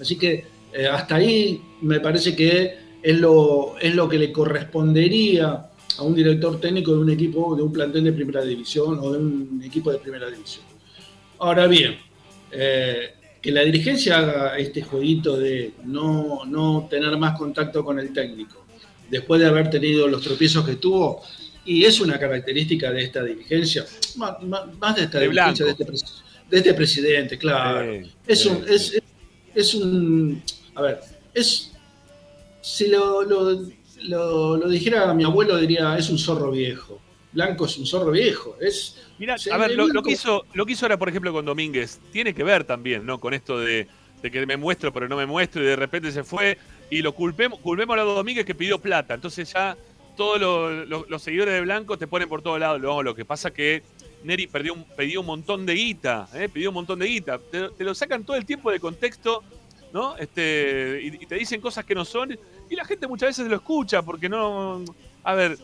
Así 0.00 0.16
que 0.16 0.44
eh, 0.72 0.86
hasta 0.86 1.16
ahí 1.16 1.60
me 1.82 2.00
parece 2.00 2.34
que 2.34 2.76
es 3.02 3.20
lo, 3.20 3.76
es 3.80 3.94
lo 3.94 4.08
que 4.08 4.18
le 4.18 4.32
correspondería 4.32 5.66
a 5.98 6.02
un 6.02 6.14
director 6.14 6.60
técnico 6.60 6.92
de 6.92 6.98
un 6.98 7.10
equipo, 7.10 7.54
de 7.54 7.62
un 7.62 7.72
plantel 7.72 8.04
de 8.04 8.12
primera 8.12 8.42
división 8.42 8.98
o 9.00 9.12
de 9.12 9.18
un 9.18 9.62
equipo 9.64 9.92
de 9.92 9.98
primera 9.98 10.28
división. 10.28 10.64
Ahora 11.38 11.66
bien, 11.66 11.96
eh, 12.50 13.14
que 13.40 13.52
la 13.52 13.62
dirigencia 13.62 14.18
haga 14.18 14.58
este 14.58 14.82
jueguito 14.82 15.36
de 15.36 15.74
no, 15.84 16.44
no 16.46 16.86
tener 16.88 17.16
más 17.18 17.36
contacto 17.38 17.84
con 17.84 17.98
el 17.98 18.12
técnico, 18.12 18.64
después 19.10 19.40
de 19.40 19.46
haber 19.46 19.68
tenido 19.68 20.08
los 20.08 20.22
tropiezos 20.22 20.64
que 20.64 20.76
tuvo, 20.76 21.22
y 21.64 21.84
es 21.84 22.00
una 22.00 22.18
característica 22.18 22.90
de 22.92 23.04
esta 23.04 23.22
dirigencia, 23.24 23.84
más, 24.16 24.96
de 24.96 25.02
esta 25.02 25.18
De 25.18 25.28
dirigencia, 25.28 25.64
de 25.66 25.70
este, 25.72 25.84
de 26.50 26.56
este 26.58 26.74
presidente, 26.74 27.38
claro. 27.38 28.02
Es, 28.26 28.44
un, 28.46 28.64
sí. 28.66 28.72
es, 28.74 29.02
es 29.54 29.74
un. 29.74 30.42
A 30.74 30.82
ver, 30.82 31.00
es. 31.32 31.72
Si 32.60 32.88
lo, 32.88 33.22
lo, 33.22 33.62
lo- 34.04 34.56
lo 34.56 34.68
dijera 34.68 35.12
mi 35.14 35.24
abuelo, 35.24 35.56
diría: 35.58 35.96
es 35.98 36.08
un 36.10 36.18
zorro 36.18 36.50
viejo. 36.50 37.00
Blanco 37.32 37.66
es 37.66 37.76
un 37.78 37.86
zorro 37.86 38.12
viejo. 38.12 38.56
Es, 38.60 39.02
Mira, 39.18 39.36
Sí, 39.38 39.50
a 39.50 39.56
ver, 39.56 39.72
lo, 39.72 40.02
que 40.02 40.12
hizo, 40.12 40.44
lo 40.54 40.64
que 40.64 40.72
hizo 40.72 40.84
ahora, 40.86 40.98
por 40.98 41.08
ejemplo, 41.08 41.32
con 41.32 41.44
Domínguez, 41.44 41.98
tiene 42.12 42.32
que 42.32 42.44
ver 42.44 42.64
también, 42.64 43.04
¿no? 43.04 43.18
Con 43.18 43.34
esto 43.34 43.58
de, 43.58 43.88
de 44.22 44.30
que 44.30 44.46
me 44.46 44.56
muestro, 44.56 44.92
pero 44.92 45.08
no 45.08 45.16
me 45.16 45.26
muestro, 45.26 45.62
y 45.62 45.66
de 45.66 45.76
repente 45.76 46.12
se 46.12 46.22
fue, 46.22 46.58
y 46.90 47.02
lo 47.02 47.12
culpemos, 47.12 47.58
culpemos 47.58 47.98
a 47.98 48.02
Domínguez 48.02 48.44
que 48.44 48.54
pidió 48.54 48.78
plata. 48.78 49.14
Entonces 49.14 49.52
ya 49.52 49.76
todos 50.16 50.40
los, 50.88 51.22
seguidores 51.22 51.54
de 51.54 51.60
Blanco 51.60 51.98
te 51.98 52.06
ponen 52.06 52.28
por 52.28 52.42
todos 52.42 52.60
lados. 52.60 52.80
No, 52.80 53.02
lo 53.02 53.14
que 53.14 53.24
pasa 53.24 53.52
que 53.52 53.82
Neri 54.22 54.46
perdió 54.46 54.74
un, 54.74 54.84
pidió 54.84 55.20
un 55.20 55.26
montón 55.26 55.66
de 55.66 55.74
guita, 55.74 56.28
¿eh? 56.34 56.48
pidió 56.48 56.70
un 56.70 56.74
montón 56.74 56.98
de 56.98 57.06
guita. 57.06 57.38
Te, 57.38 57.84
lo 57.84 57.94
sacan 57.94 58.24
todo 58.24 58.36
el 58.36 58.46
tiempo 58.46 58.70
de 58.70 58.80
contexto, 58.80 59.42
¿no? 59.92 60.16
Este, 60.16 61.00
y, 61.02 61.26
te 61.26 61.34
dicen 61.34 61.60
cosas 61.60 61.84
que 61.84 61.94
no 61.94 62.04
son, 62.04 62.36
y 62.70 62.76
la 62.76 62.84
gente 62.84 63.06
muchas 63.06 63.30
veces 63.30 63.48
lo 63.48 63.56
escucha 63.56 64.02
porque 64.02 64.28
no. 64.28 64.84
A 65.22 65.34
ver, 65.34 65.58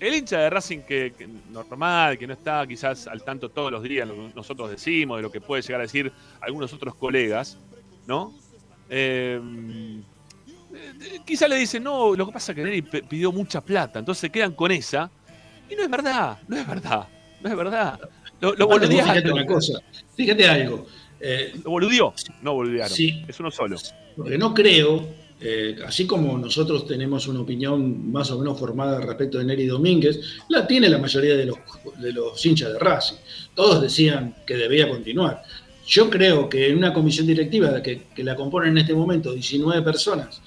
el 0.00 0.14
hincha 0.14 0.38
de 0.38 0.50
Racing 0.50 0.80
que, 0.80 1.14
que 1.16 1.28
normal, 1.50 2.18
que 2.18 2.26
no 2.26 2.34
está 2.34 2.66
quizás 2.66 3.06
al 3.06 3.22
tanto 3.22 3.48
todos 3.48 3.72
los 3.72 3.82
días, 3.82 4.06
lo 4.06 4.14
que 4.14 4.32
nosotros 4.34 4.70
decimos, 4.70 5.18
de 5.18 5.22
lo 5.22 5.30
que 5.30 5.40
puede 5.40 5.62
llegar 5.62 5.80
a 5.80 5.84
decir 5.84 6.12
algunos 6.40 6.72
otros 6.72 6.94
colegas, 6.94 7.58
¿no? 8.06 8.32
Eh, 8.90 9.40
quizá 11.24 11.48
le 11.48 11.56
dicen, 11.56 11.82
no, 11.82 12.14
lo 12.14 12.26
que 12.26 12.32
pasa 12.32 12.52
es 12.52 12.56
que 12.56 12.62
Neri 12.64 12.82
pidió 12.82 13.32
mucha 13.32 13.60
plata, 13.60 13.98
entonces 13.98 14.20
se 14.22 14.30
quedan 14.30 14.52
con 14.52 14.70
esa. 14.72 15.10
Y 15.70 15.74
no 15.74 15.82
es 15.82 15.90
verdad, 15.90 16.38
no 16.48 16.56
es 16.56 16.66
verdad, 16.66 17.08
no 17.42 17.50
es 17.50 17.56
verdad. 17.56 17.98
Lo, 18.40 18.54
lo 18.54 18.66
boludearon, 18.66 19.08
fíjate 19.14 19.32
una 19.32 19.46
cosa. 19.46 19.80
Fíjate 20.16 20.46
algo. 20.46 20.86
eh, 21.20 21.52
Lo 21.64 21.70
boludeó, 21.70 22.12
no 22.42 22.54
boludearon. 22.54 22.90
Sí. 22.94 23.24
Es 23.26 23.40
uno 23.40 23.50
solo. 23.50 23.76
Porque 24.16 24.36
no 24.36 24.52
creo, 24.52 25.08
eh, 25.40 25.76
así 25.86 26.06
como 26.06 26.36
nosotros 26.36 26.86
tenemos 26.86 27.26
una 27.28 27.40
opinión 27.40 28.12
más 28.12 28.30
o 28.30 28.38
menos 28.38 28.58
formada 28.58 29.00
respecto 29.00 29.38
de 29.38 29.44
Neri 29.44 29.66
Domínguez, 29.66 30.20
la 30.48 30.66
tiene 30.66 30.88
la 30.88 30.98
mayoría 30.98 31.34
de 31.36 31.46
los, 31.46 31.56
de 31.98 32.12
los 32.12 32.44
hinchas 32.44 32.72
de 32.72 32.78
Racing. 32.78 33.16
Todos 33.54 33.80
decían 33.82 34.34
que 34.46 34.54
debía 34.56 34.88
continuar. 34.88 35.42
Yo 35.86 36.08
creo 36.08 36.48
que 36.48 36.68
en 36.68 36.78
una 36.78 36.92
comisión 36.92 37.26
directiva 37.26 37.82
que, 37.82 38.02
que 38.14 38.24
la 38.24 38.36
componen 38.36 38.70
en 38.70 38.78
este 38.78 38.94
momento 38.94 39.32
19 39.32 39.82
personas, 39.82 40.40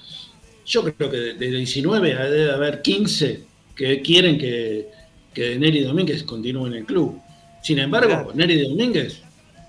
yo 0.68 0.82
creo 0.84 1.10
que 1.10 1.16
de, 1.16 1.34
de 1.34 1.50
19 1.50 2.14
debe 2.14 2.50
haber 2.52 2.82
15 2.82 3.42
que 3.74 4.02
quieren 4.02 4.38
que, 4.38 4.88
que 5.34 5.58
Neri 5.58 5.80
Domínguez 5.82 6.22
continúe 6.24 6.66
en 6.66 6.74
el 6.74 6.84
club. 6.84 7.18
Sin 7.62 7.78
embargo, 7.78 8.08
Claro. 8.08 8.32
Neri 8.34 8.68
Domínguez 8.68 9.20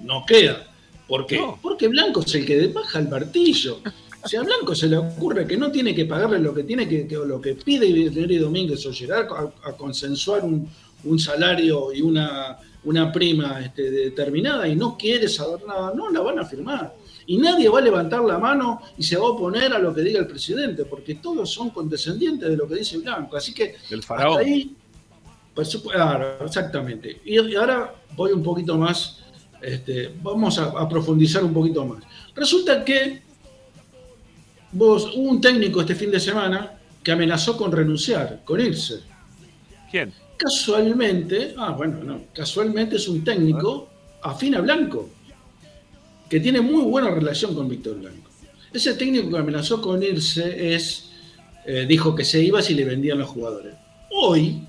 no 0.01 0.23
queda. 0.27 0.65
¿Por 1.07 1.25
qué? 1.25 1.37
No. 1.37 1.57
Porque 1.61 1.87
Blanco 1.87 2.21
es 2.21 2.35
el 2.35 2.45
que 2.45 2.67
baja 2.67 2.99
el 2.99 3.07
martillo. 3.09 3.79
Si 4.25 4.35
a 4.35 4.41
Blanco 4.43 4.75
se 4.75 4.87
le 4.87 4.97
ocurre 4.97 5.47
que 5.47 5.57
no 5.57 5.71
tiene 5.71 5.95
que 5.95 6.05
pagarle 6.05 6.39
lo 6.39 6.53
que 6.53 6.63
tiene 6.63 6.87
que, 6.87 7.07
que- 7.07 7.17
o 7.17 7.25
lo 7.25 7.39
que 7.39 7.55
pide 7.55 7.87
Neri 8.11 8.37
Domínguez 8.37 8.85
o 8.85 8.91
llegar 8.91 9.27
a, 9.31 9.69
a 9.69 9.71
consensuar 9.77 10.43
un, 10.43 10.67
un 11.05 11.17
salario 11.19 11.93
y 11.93 12.01
una, 12.01 12.57
una 12.83 13.11
prima 13.11 13.61
este, 13.63 13.89
determinada 13.89 14.67
y 14.67 14.75
no 14.75 14.97
quiere 14.97 15.27
saber 15.29 15.65
nada, 15.65 15.93
no 15.95 16.09
la 16.11 16.19
van 16.19 16.39
a 16.39 16.45
firmar. 16.45 16.93
Y 17.29 17.37
nadie 17.37 17.69
va 17.69 17.77
a 17.77 17.81
levantar 17.81 18.21
la 18.23 18.39
mano 18.39 18.81
y 18.97 19.03
se 19.03 19.15
va 19.15 19.25
a 19.27 19.29
oponer 19.29 19.71
a 19.71 19.77
lo 19.77 19.93
que 19.93 20.01
diga 20.01 20.19
el 20.19 20.25
presidente, 20.25 20.83
porque 20.85 21.15
todos 21.15 21.47
son 21.53 21.69
condescendientes 21.69 22.49
de 22.49 22.57
lo 22.57 22.67
que 22.67 22.75
dice 22.75 22.97
Blanco. 22.97 23.37
Así 23.37 23.53
que 23.53 23.75
hasta 23.83 24.01
faraón. 24.01 24.39
ahí, 24.39 24.75
por 25.53 25.63
supu- 25.63 25.91
claro, 25.91 26.43
exactamente. 26.43 27.21
Y, 27.23 27.39
y 27.39 27.55
ahora 27.55 27.93
voy 28.15 28.31
un 28.31 28.41
poquito 28.41 28.75
más, 28.77 29.19
este, 29.61 30.11
vamos 30.23 30.57
a, 30.57 30.65
a 30.69 30.89
profundizar 30.89 31.43
un 31.43 31.53
poquito 31.53 31.85
más. 31.85 32.03
Resulta 32.33 32.83
que 32.83 33.21
vos, 34.71 35.11
hubo 35.15 35.29
un 35.29 35.39
técnico 35.39 35.81
este 35.81 35.93
fin 35.93 36.09
de 36.09 36.19
semana 36.19 36.79
que 37.03 37.11
amenazó 37.11 37.55
con 37.55 37.71
renunciar, 37.71 38.41
con 38.43 38.59
irse. 38.59 39.01
¿Quién? 39.91 40.11
Casualmente, 40.35 41.53
ah, 41.57 41.73
bueno, 41.77 42.03
no, 42.03 42.21
casualmente 42.33 42.95
es 42.95 43.07
un 43.07 43.23
técnico 43.23 43.87
afín 44.23 44.55
a 44.55 44.61
Blanco, 44.61 45.09
que 46.29 46.39
tiene 46.39 46.61
muy 46.61 46.83
buena 46.83 47.09
relación 47.09 47.55
con 47.55 47.67
Víctor 47.67 47.99
Blanco. 47.99 48.29
Ese 48.71 48.93
técnico 48.93 49.29
que 49.29 49.37
amenazó 49.37 49.81
con 49.81 50.01
irse 50.03 50.75
es, 50.75 51.09
eh, 51.65 51.85
dijo 51.87 52.13
que 52.15 52.23
se 52.23 52.41
iba 52.41 52.61
si 52.61 52.75
le 52.75 52.85
vendían 52.85 53.17
los 53.17 53.29
jugadores. 53.29 53.73
Hoy, 54.11 54.61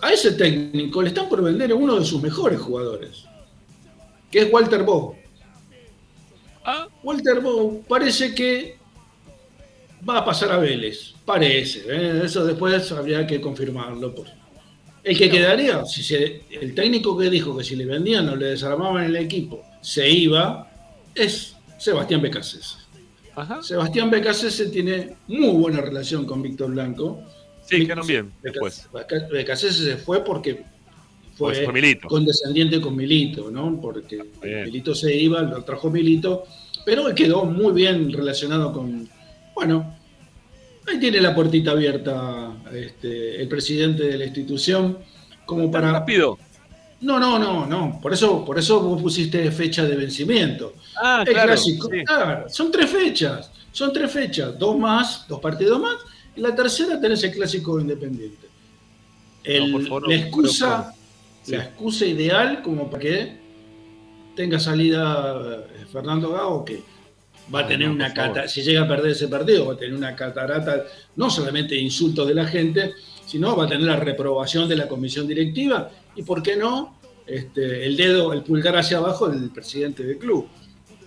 a 0.00 0.12
ese 0.12 0.32
técnico 0.32 1.00
le 1.02 1.08
están 1.08 1.28
por 1.28 1.42
vender 1.42 1.70
a 1.70 1.74
uno 1.76 1.98
de 1.98 2.04
sus 2.04 2.20
mejores 2.20 2.60
jugadores, 2.60 3.24
que 4.30 4.40
es 4.40 4.52
Walter 4.52 4.82
Bow. 4.82 5.14
Ah, 6.64 6.88
Walter 7.02 7.40
Bow 7.40 7.84
parece 7.88 8.34
que 8.34 8.76
va 10.08 10.18
a 10.18 10.24
pasar 10.24 10.50
a 10.52 10.58
Vélez. 10.58 11.14
Parece. 11.24 11.84
¿eh? 11.88 12.22
Eso 12.24 12.44
después 12.44 12.90
habría 12.92 13.24
que 13.26 13.40
confirmarlo. 13.40 14.14
por- 14.14 14.41
El 15.04 15.18
que 15.18 15.28
quedaría, 15.28 15.84
si 15.84 16.02
se- 16.02 16.42
el 16.60 16.74
técnico 16.74 17.16
que 17.18 17.28
dijo 17.28 17.56
que 17.56 17.64
si 17.64 17.74
le 17.76 17.84
vendían 17.86 18.28
o 18.28 18.36
le 18.36 18.46
desarmaban 18.46 19.04
el 19.04 19.16
equipo 19.16 19.62
se 19.80 20.08
iba, 20.08 20.70
es 21.14 21.56
Sebastián 21.78 22.22
Becasese. 22.22 22.76
ajá. 23.34 23.62
Sebastián 23.62 24.10
Becasese 24.10 24.66
tiene 24.68 25.14
muy 25.26 25.50
buena 25.60 25.80
relación 25.80 26.24
con 26.26 26.40
Víctor 26.42 26.70
Blanco. 26.70 27.20
Sí, 27.64 27.82
quedaron 27.84 28.06
bien 28.06 28.32
después. 28.42 28.88
Beca- 28.92 29.28
Becasese 29.30 29.84
se 29.84 29.96
fue 29.96 30.22
porque 30.24 30.54
fue, 31.36 31.54
Pues 31.54 31.64
fue 31.64 31.72
Milito. 31.72 32.06
condescendiente 32.08 32.80
con 32.80 32.94
Milito, 32.94 33.50
¿no? 33.50 33.80
Porque 33.80 34.22
Bien. 34.42 34.64
Milito 34.64 34.94
se 34.94 35.16
iba, 35.16 35.40
lo 35.42 35.64
trajo 35.64 35.90
Milito, 35.90 36.44
pero 36.84 37.08
él 37.08 37.14
quedó 37.14 37.44
muy 37.44 37.72
bien 37.72 38.12
relacionado 38.12 38.72
con. 38.72 39.08
Bueno, 39.54 39.96
ahí 40.88 40.98
tiene 41.00 41.20
la 41.20 41.34
puertita 41.34 41.72
abierta 41.72 42.52
este, 42.72 43.40
el 43.40 43.48
presidente 43.48 44.04
de 44.04 44.18
la 44.18 44.24
institución, 44.24 44.98
como 45.46 45.70
para. 45.70 45.92
rápido. 45.92 46.38
No, 47.00 47.18
no, 47.18 47.38
no, 47.38 47.66
no. 47.66 47.98
Por 48.00 48.12
eso, 48.12 48.44
por 48.44 48.58
eso 48.58 48.80
vos 48.80 49.02
pusiste 49.02 49.50
fecha 49.50 49.84
de 49.84 49.96
vencimiento. 49.96 50.74
Ah, 51.02 51.24
claro. 51.26 51.48
clásico. 51.48 51.88
sí. 51.90 52.04
Claro, 52.04 52.48
son 52.48 52.70
tres 52.70 52.90
fechas. 52.90 53.50
Son 53.72 53.92
tres 53.92 54.10
fechas. 54.10 54.56
Dos 54.58 54.78
más, 54.78 55.26
dos 55.28 55.40
partidos 55.40 55.80
más. 55.80 55.96
Y 56.36 56.40
la 56.40 56.54
tercera 56.54 57.00
tenés 57.00 57.22
el 57.24 57.32
clásico 57.32 57.80
independiente. 57.80 58.46
El- 59.42 59.66
No, 59.72 59.78
por 59.78 59.82
favor, 59.88 60.08
la 60.08 60.14
excusa, 60.14 60.94
Sí. 61.42 61.52
la 61.56 61.64
excusa 61.64 62.06
ideal 62.06 62.62
como 62.62 62.88
para 62.88 63.02
que 63.02 63.36
tenga 64.36 64.60
salida 64.60 65.40
eh, 65.74 65.84
Fernando 65.92 66.30
Gago, 66.30 66.64
que 66.64 66.80
va 67.52 67.60
a 67.60 67.66
tener 67.66 67.88
no, 67.88 67.94
una 67.94 68.08
por 68.08 68.16
favor. 68.16 68.34
cata, 68.34 68.48
si 68.48 68.62
llega 68.62 68.82
a 68.82 68.88
perder 68.88 69.12
ese 69.12 69.28
partido, 69.28 69.66
va 69.66 69.74
a 69.74 69.76
tener 69.76 69.94
una 69.94 70.14
catarata, 70.14 70.84
no 71.16 71.30
solamente 71.30 71.74
de 71.74 71.80
insultos 71.80 72.26
de 72.28 72.34
la 72.34 72.46
gente, 72.46 72.92
sino 73.26 73.56
va 73.56 73.64
a 73.64 73.68
tener 73.68 73.86
la 73.86 73.96
reprobación 73.96 74.68
de 74.68 74.76
la 74.76 74.88
comisión 74.88 75.26
directiva 75.26 75.90
y, 76.14 76.22
¿por 76.22 76.42
qué 76.42 76.56
no? 76.56 76.98
Este, 77.26 77.86
el 77.86 77.96
dedo, 77.96 78.32
el 78.32 78.42
pulgar 78.42 78.76
hacia 78.76 78.98
abajo 78.98 79.28
del 79.28 79.50
presidente 79.50 80.02
del 80.04 80.18
club. 80.18 80.48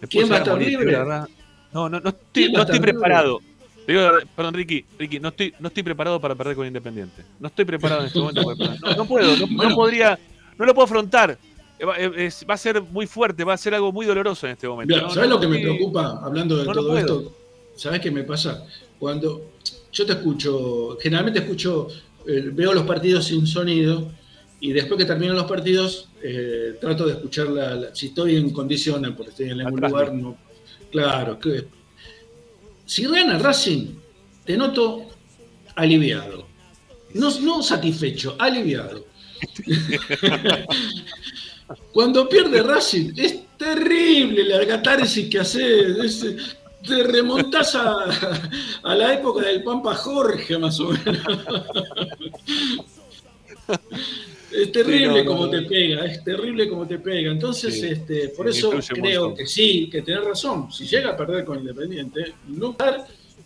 ¿Quién 0.09 0.31
va 0.31 0.35
a 0.35 0.37
estar 0.39 0.57
libre? 0.57 0.91
la. 0.91 1.27
No, 1.73 1.89
no, 1.89 1.99
no 1.99 2.09
estoy, 2.09 2.23
¿Quién 2.31 2.53
va 2.53 2.57
no 2.57 2.63
estoy 2.63 2.79
preparado. 2.79 3.41
Digo, 3.87 4.01
perdón, 4.35 4.53
Ricky, 4.55 4.85
Ricky, 4.97 5.19
no 5.19 5.29
estoy, 5.29 5.53
no 5.59 5.67
estoy 5.67 5.83
preparado 5.83 6.19
para 6.19 6.33
perder 6.33 6.55
con 6.55 6.65
Independiente. 6.65 7.23
No 7.39 7.47
estoy 7.49 7.65
preparado 7.65 8.01
en 8.01 8.07
este 8.07 8.19
momento. 8.19 8.43
para 8.43 8.55
perder. 8.55 8.81
No, 8.81 8.95
no 8.95 9.05
puedo, 9.05 9.47
no, 9.47 9.75
podría, 9.75 10.17
no 10.57 10.65
lo 10.65 10.73
puedo 10.73 10.85
afrontar. 10.85 11.37
Eh, 11.77 11.85
Va, 11.85 11.95
es- 11.97 12.45
va 12.49 12.53
a 12.53 12.57
ser 12.57 12.81
muy 12.81 13.05
fuerte, 13.07 13.43
va 13.43 13.53
a 13.53 13.57
ser 13.57 13.73
algo 13.75 13.91
muy 13.91 14.05
doloroso 14.05 14.45
en 14.47 14.53
este 14.53 14.67
momento. 14.67 14.93
Mira, 14.95 15.07
No, 15.07 15.13
¿Sabes 15.13 15.29
no, 15.29 15.35
lo 15.35 15.41
que 15.41 15.47
me 15.47 15.59
preocupa 15.59 16.19
hablando 16.23 16.57
de 16.57 16.65
todo 16.71 16.97
esto? 16.97 17.33
¿Sabes 17.75 17.99
qué 17.99 18.11
me 18.11 18.23
pasa? 18.23 18.65
Cuando 18.97 19.51
yo 19.91 20.05
te 20.05 20.13
escucho, 20.13 20.97
generalmente 21.01 21.39
escucho, 21.41 21.87
eh, 22.25 22.49
veo 22.53 22.73
los 22.73 22.83
partidos 22.85 23.25
sin 23.25 23.45
sonido 23.45 24.09
y 24.61 24.71
después 24.71 24.97
que 24.97 25.05
terminan 25.05 25.35
los 25.35 25.45
partidos 25.45 26.07
eh, 26.23 26.77
trato 26.79 27.05
de 27.05 27.13
escuchar 27.13 27.47
la, 27.49 27.75
la- 27.75 27.95
si 27.95 28.07
estoy 28.07 28.37
en 28.37 28.49
condiciones, 28.51 29.11
porque 29.11 29.31
estoy 29.31 29.49
en 29.49 29.59
algún 29.61 29.77
Atrás, 29.79 29.91
lugar, 29.91 30.13
no, 30.13 30.37
claro, 30.91 31.37
que 31.37 31.65
si 32.85 33.03
gana 33.05 33.37
Racing, 33.37 33.87
te 34.45 34.55
noto 34.57 35.03
aliviado. 35.75 36.47
No, 37.13 37.37
no 37.41 37.61
satisfecho, 37.61 38.35
aliviado. 38.39 39.05
Cuando 41.91 42.27
pierde 42.29 42.61
Racing, 42.61 43.13
es 43.17 43.39
terrible 43.57 44.43
la 44.43 44.65
catarsis 44.67 45.29
que 45.29 45.39
haces. 45.39 45.97
es- 46.23 46.57
te 46.85 47.01
remontás 47.01 47.73
a, 47.73 48.05
a 48.83 48.93
la 48.95 49.15
época 49.15 49.47
del 49.47 49.63
Pampa 49.63 49.95
Jorge, 49.95 50.55
más 50.59 50.79
o 50.79 50.89
menos. 50.89 51.17
Es 54.51 54.71
terrible 54.71 55.19
Sí, 55.19 55.25
no, 55.25 55.25
como 55.25 55.45
no, 55.45 55.51
te 55.51 55.61
pega, 55.63 56.05
es 56.05 56.23
terrible 56.23 56.69
como 56.69 56.87
te 56.87 56.99
pega. 56.99 57.31
Entonces, 57.31 57.73
Sí, 57.79 57.87
este, 57.87 58.29
por 58.29 58.51
sí, 58.53 58.59
eso 58.59 58.71
creo 58.89 59.33
que 59.33 59.47
sí, 59.47 59.89
que 59.91 60.01
tenés 60.01 60.23
razón. 60.23 60.71
Si 60.71 60.85
llega 60.85 61.09
a 61.11 61.17
perder 61.17 61.43
con 61.43 61.59
Independiente, 61.59 62.35
no, 62.47 62.75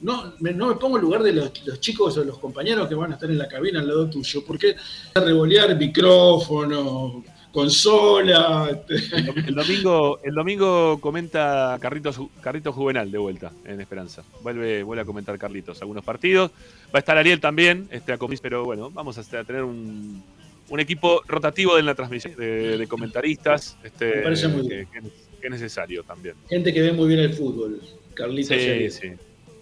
no, 0.01 0.33
me, 0.39 0.51
no 0.53 0.67
me 0.67 0.75
pongo 0.75 0.97
en 0.97 1.03
lugar 1.03 1.23
de 1.23 1.33
los, 1.33 1.65
los 1.65 1.79
chicos 1.79 2.17
o 2.17 2.23
los 2.23 2.37
compañeros 2.37 2.87
que 2.87 2.95
van 2.95 3.11
a 3.11 3.13
estar 3.15 3.29
en 3.31 3.37
la 3.37 3.47
cabina 3.47 3.79
al 3.79 3.87
lado 3.87 4.09
tuyo, 4.09 4.43
porque 4.45 4.75
revolear 5.15 5.75
micrófono, 5.77 7.23
consola. 7.51 8.69
este, 8.71 9.15
El 9.47 9.55
domingo, 9.55 10.19
el 10.23 10.33
domingo 10.35 10.99
comenta 11.01 11.77
Carlitos, 11.81 12.19
Carlitos 12.41 12.75
Juvenal 12.75 13.11
de 13.11 13.17
vuelta 13.17 13.51
en 13.65 13.81
Esperanza. 13.81 14.23
Vuelve, 14.41 14.83
vuelve 14.83 15.01
a 15.01 15.05
comentar 15.05 15.37
Carlitos 15.37 15.81
algunos 15.81 16.03
partidos. 16.03 16.51
Va 16.87 16.97
a 16.97 16.99
estar 16.99 17.17
Ariel 17.17 17.39
también, 17.39 17.87
este, 17.91 18.13
a 18.13 18.17
comis- 18.19 18.39
pero 18.41 18.65
bueno, 18.65 18.89
vamos 18.91 19.17
a 19.17 19.21
a 19.39 19.43
tener 19.43 19.63
un, 19.63 20.23
un 20.69 20.79
equipo 20.79 21.21
rotativo 21.27 21.77
en 21.77 21.85
la 21.85 21.95
transmisión 21.95 22.35
de, 22.35 22.77
de 22.77 22.87
comentaristas. 22.87 23.77
Este, 23.83 24.17
Me 24.17 24.21
parece 24.23 24.47
muy 24.47 24.67
bien. 24.67 24.87
que- 24.91 25.01
que 25.39 25.47
es 25.47 25.51
necesario 25.51 26.03
también. 26.03 26.35
Gente 26.49 26.73
que 26.73 26.81
ve 26.81 26.91
muy 26.91 27.07
bien 27.07 27.19
el 27.21 27.33
fútbol, 27.33 27.79
Carlitos. 28.13 28.57
Sí, 28.57 28.89
sí. 28.89 29.07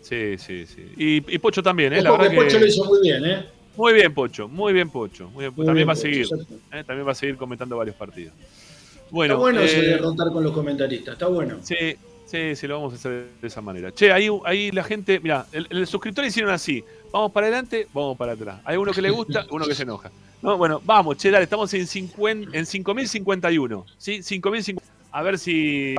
Sí, 0.02 0.38
sí, 0.38 0.66
sí. 0.66 0.86
Y, 0.98 1.36
y 1.36 1.38
Pocho 1.38 1.62
también, 1.62 1.92
¿eh? 1.94 2.02
La 2.02 2.12
que 2.18 2.36
Pocho 2.36 2.48
que- 2.58 2.60
lo 2.62 2.66
hizo 2.66 2.86
muy 2.86 3.00
bien, 3.02 3.26
¿eh? 3.26 3.46
Muy 3.78 3.94
bien, 3.94 4.14
Pocho. 4.14 4.48
Muy 4.48 4.74
bien, 4.74 4.90
Pocho. 4.90 5.30
Muy 5.30 5.44
bien, 5.44 5.54
Muy 5.56 5.66
también 5.66 5.76
bien, 5.76 5.90
va 5.90 5.94
a 5.94 5.96
seguir. 5.96 6.26
¿eh? 6.72 6.84
También 6.84 7.08
va 7.08 7.12
a 7.12 7.16
seguir 7.16 7.38
comentando 7.38 7.78
varios 7.78 7.96
partidos. 7.96 8.34
Bueno, 9.10 9.36
está 9.36 9.42
bueno 9.42 9.60
eso 9.62 9.78
eh, 9.78 9.86
de 9.86 9.98
rotar 9.98 10.32
con 10.34 10.44
los 10.44 10.52
comentaristas, 10.52 11.14
está 11.14 11.28
bueno. 11.28 11.60
Sí, 11.62 11.96
sí, 12.26 12.56
sí, 12.56 12.68
lo 12.68 12.76
vamos 12.76 12.94
a 12.94 12.96
hacer 12.98 13.28
de 13.40 13.48
esa 13.48 13.62
manera. 13.62 13.94
Che, 13.94 14.12
ahí, 14.12 14.28
ahí 14.44 14.72
la 14.72 14.84
gente, 14.84 15.20
mira, 15.20 15.46
el, 15.54 15.68
el 15.70 15.88
suscriptor 15.88 16.26
hicieron 16.26 16.52
así. 16.52 16.84
Vamos 17.12 17.32
para 17.32 17.48
adelante, 17.48 17.88
vamos 17.94 18.18
para 18.18 18.34
atrás. 18.34 18.60
Hay 18.66 18.76
uno 18.76 18.92
que 18.92 19.02
le 19.02 19.12
gusta, 19.12 19.46
uno 19.52 19.66
que 19.66 19.76
se 19.76 19.84
enoja. 19.84 20.12
No, 20.42 20.58
bueno, 20.58 20.82
vamos, 20.84 21.18
che, 21.18 21.32
dale, 21.32 21.44
estamos 21.44 21.74
en, 21.74 21.88
50, 21.88 22.58
en 22.58 22.66
5051. 22.66 23.86
¿Sí? 23.98 24.22
5050. 24.22 24.84
A 25.12 25.24
ver 25.24 25.40
si 25.40 25.96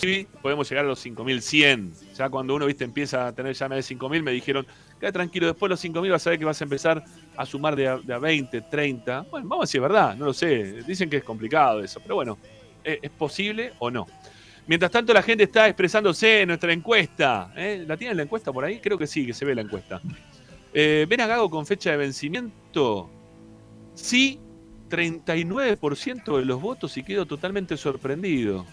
si 0.00 0.26
podemos 0.40 0.68
llegar 0.68 0.84
a 0.84 0.88
los 0.88 1.00
5100. 1.00 1.92
Ya 2.16 2.28
cuando 2.30 2.54
uno, 2.54 2.66
viste, 2.66 2.84
empieza 2.84 3.26
a 3.26 3.32
tener 3.32 3.54
ya 3.54 3.68
más 3.68 3.76
de 3.76 3.82
5000, 3.82 4.22
me 4.22 4.32
dijeron, 4.32 4.66
queda 5.02 5.10
tranquilo, 5.10 5.48
después 5.48 5.68
de 5.68 5.72
los 5.72 5.80
5000 5.80 6.12
vas 6.12 6.24
a 6.24 6.30
ver 6.30 6.38
que 6.38 6.44
vas 6.44 6.60
a 6.60 6.64
empezar 6.64 7.04
a 7.36 7.44
sumar 7.44 7.74
de 7.74 7.88
a, 7.88 7.96
de 7.98 8.14
a 8.14 8.18
20, 8.18 8.60
30. 8.60 9.26
Bueno, 9.28 9.48
vamos 9.48 9.68
a 9.68 9.76
es 9.76 9.82
verdad, 9.82 10.14
no 10.14 10.26
lo 10.26 10.32
sé. 10.32 10.84
Dicen 10.86 11.10
que 11.10 11.16
es 11.16 11.24
complicado 11.24 11.82
eso, 11.82 11.98
pero 11.98 12.14
bueno, 12.14 12.38
¿es, 12.84 13.00
es 13.02 13.10
posible 13.10 13.72
o 13.80 13.90
no? 13.90 14.06
Mientras 14.68 14.92
tanto, 14.92 15.12
la 15.12 15.22
gente 15.22 15.42
está 15.42 15.66
expresándose 15.66 16.42
en 16.42 16.46
nuestra 16.46 16.72
encuesta. 16.72 17.52
¿eh? 17.56 17.84
¿La 17.84 17.96
tienen 17.96 18.16
la 18.16 18.22
encuesta 18.22 18.52
por 18.52 18.64
ahí? 18.64 18.78
Creo 18.78 18.96
que 18.96 19.08
sí, 19.08 19.26
que 19.26 19.34
se 19.34 19.44
ve 19.44 19.56
la 19.56 19.62
encuesta. 19.62 20.00
Eh, 20.72 21.04
¿Ven 21.08 21.20
a 21.20 21.26
Gago 21.26 21.50
con 21.50 21.66
fecha 21.66 21.90
de 21.90 21.96
vencimiento? 21.96 23.10
Sí, 23.94 24.38
39% 24.88 26.38
de 26.38 26.44
los 26.44 26.62
votos 26.62 26.96
y 26.96 27.02
quedo 27.02 27.26
totalmente 27.26 27.76
sorprendido. 27.76 28.64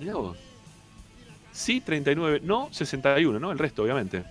Mirá 0.00 0.14
vos. 0.14 0.38
Sí, 1.52 1.82
39. 1.82 2.40
No, 2.42 2.68
61, 2.72 3.38
¿no? 3.38 3.52
El 3.52 3.58
resto, 3.58 3.82
obviamente. 3.82 4.24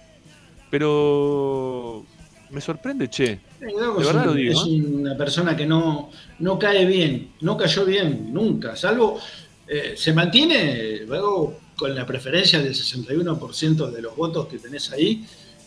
Pero 0.74 2.04
me 2.50 2.60
sorprende, 2.60 3.08
che. 3.08 3.42
De 3.60 3.72
verdad 3.96 4.26
lo 4.26 4.34
digo, 4.34 4.54
es 4.54 4.66
una 4.66 5.16
persona 5.16 5.56
que 5.56 5.68
no, 5.68 6.10
no 6.40 6.58
cae 6.58 6.84
bien, 6.88 7.34
no 7.42 7.56
cayó 7.56 7.86
bien 7.86 8.34
nunca, 8.34 8.76
salvo 8.76 9.20
eh, 9.68 9.94
se 9.96 10.14
mantiene 10.14 11.06
Gago 11.06 11.60
con 11.76 11.94
la 11.94 12.08
preferencia 12.08 12.60
del 12.60 12.74
61% 12.74 13.92
de 13.92 14.02
los 14.02 14.16
votos 14.16 14.48
que 14.48 14.58
tenés 14.58 14.92
ahí, 14.92 15.24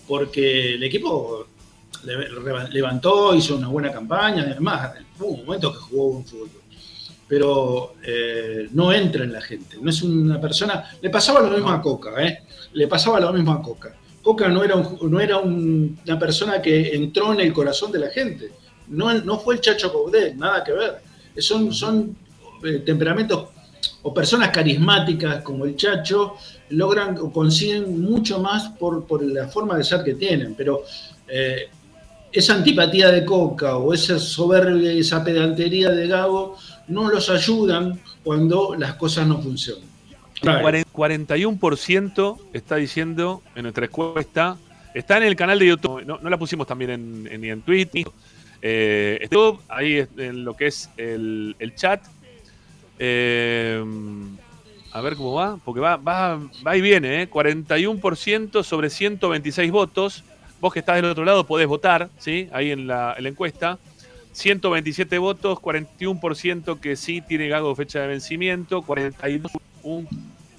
porque 0.08 0.74
el 0.74 0.82
equipo 0.82 1.46
levantó, 2.72 3.32
hizo 3.32 3.54
una 3.54 3.68
buena 3.68 3.92
campaña, 3.92 4.42
además 4.42 4.90
hubo 5.20 5.28
un 5.28 5.46
momento 5.46 5.70
que 5.72 5.78
jugó 5.78 6.14
buen 6.14 6.24
fútbol. 6.24 6.50
Pero 7.28 7.94
eh, 8.02 8.68
no 8.72 8.92
entra 8.92 9.22
en 9.22 9.32
la 9.32 9.40
gente, 9.40 9.76
no 9.80 9.88
es 9.88 10.02
una 10.02 10.40
persona. 10.40 10.98
Le 11.00 11.10
pasaba 11.10 11.42
lo 11.42 11.50
mismo 11.50 11.70
a 11.70 11.80
Coca, 11.80 12.20
¿eh? 12.20 12.40
Le 12.72 12.88
pasaba 12.88 13.20
lo 13.20 13.32
mismo 13.32 13.52
a 13.52 13.62
Coca. 13.62 13.94
Coca 14.26 14.48
no 14.48 14.64
era, 14.64 14.74
un- 14.74 14.98
no 15.08 15.20
era 15.20 15.38
un- 15.38 15.96
una 16.04 16.18
persona 16.18 16.60
que 16.60 16.74
entró 16.96 17.32
en 17.32 17.38
el 17.46 17.52
corazón 17.52 17.92
de 17.92 18.00
la 18.00 18.08
gente. 18.10 18.50
No, 18.88 19.14
no 19.28 19.38
fue 19.38 19.54
el 19.54 19.60
Chacho 19.60 19.92
Coudet, 19.92 20.34
nada 20.34 20.64
que 20.64 20.72
ver. 20.72 20.92
Son, 21.38 21.72
son 21.72 22.16
eh, 22.64 22.82
temperamentos 22.84 23.50
o 24.02 24.12
personas 24.12 24.50
carismáticas 24.50 25.42
como 25.44 25.64
el 25.64 25.76
Chacho 25.76 26.34
logran 26.70 27.16
o 27.18 27.30
consiguen 27.30 28.00
mucho 28.00 28.40
más 28.40 28.70
por, 28.80 29.06
por 29.06 29.22
la 29.22 29.46
forma 29.46 29.76
de 29.78 29.84
ser 29.84 30.02
que 30.02 30.14
tienen. 30.14 30.56
Pero 30.56 30.82
eh, 31.28 31.68
esa 32.32 32.54
antipatía 32.54 33.12
de 33.12 33.24
Coca 33.24 33.76
o 33.76 33.94
esa 33.94 34.18
soberbia 34.18 34.92
y 34.92 34.98
esa 35.06 35.22
pedantería 35.22 35.90
de 35.90 36.08
Gago 36.08 36.56
no 36.88 37.08
los 37.08 37.30
ayudan 37.30 38.00
cuando 38.24 38.74
las 38.76 38.94
cosas 38.94 39.24
no 39.28 39.40
funcionan. 39.40 39.88
Cuaren- 40.42 40.84
41% 40.92 42.38
está 42.52 42.76
diciendo 42.76 43.42
en 43.54 43.62
nuestra 43.62 43.86
encuesta. 43.86 44.56
Está 44.94 45.16
en 45.18 45.24
el 45.24 45.36
canal 45.36 45.58
de 45.58 45.66
YouTube. 45.66 46.04
No, 46.06 46.18
no 46.22 46.30
la 46.30 46.36
pusimos 46.38 46.66
también 46.66 46.90
en, 46.90 47.28
en- 47.30 47.40
ni 47.40 47.50
en 47.50 47.62
Twitter. 47.62 48.04
Eh, 48.62 49.18
YouTube, 49.22 49.60
ahí 49.68 49.94
es 49.98 50.08
en 50.16 50.44
lo 50.44 50.56
que 50.56 50.66
es 50.68 50.90
el, 50.96 51.54
el 51.58 51.74
chat. 51.74 52.02
Eh, 52.98 53.82
a 54.92 55.00
ver 55.02 55.16
cómo 55.16 55.34
va. 55.34 55.58
Porque 55.64 55.80
va, 55.80 55.96
va, 55.96 56.38
va 56.66 56.76
y 56.76 56.80
viene. 56.80 57.22
¿eh? 57.22 57.30
41% 57.30 58.62
sobre 58.62 58.90
126 58.90 59.70
votos. 59.70 60.24
Vos 60.60 60.72
que 60.72 60.78
estás 60.78 60.96
del 60.96 61.04
otro 61.06 61.24
lado 61.24 61.46
podés 61.46 61.66
votar, 61.66 62.08
¿sí? 62.18 62.48
Ahí 62.52 62.70
en 62.70 62.86
la, 62.86 63.14
en 63.16 63.24
la 63.24 63.28
encuesta. 63.28 63.78
127 64.32 65.18
votos, 65.18 65.58
41% 65.58 66.80
que 66.80 66.96
sí 66.96 67.20
tiene 67.22 67.48
Gago 67.48 67.74
fecha 67.74 68.00
de 68.00 68.06
vencimiento, 68.08 68.82
42 68.82 69.52
un 69.86 70.08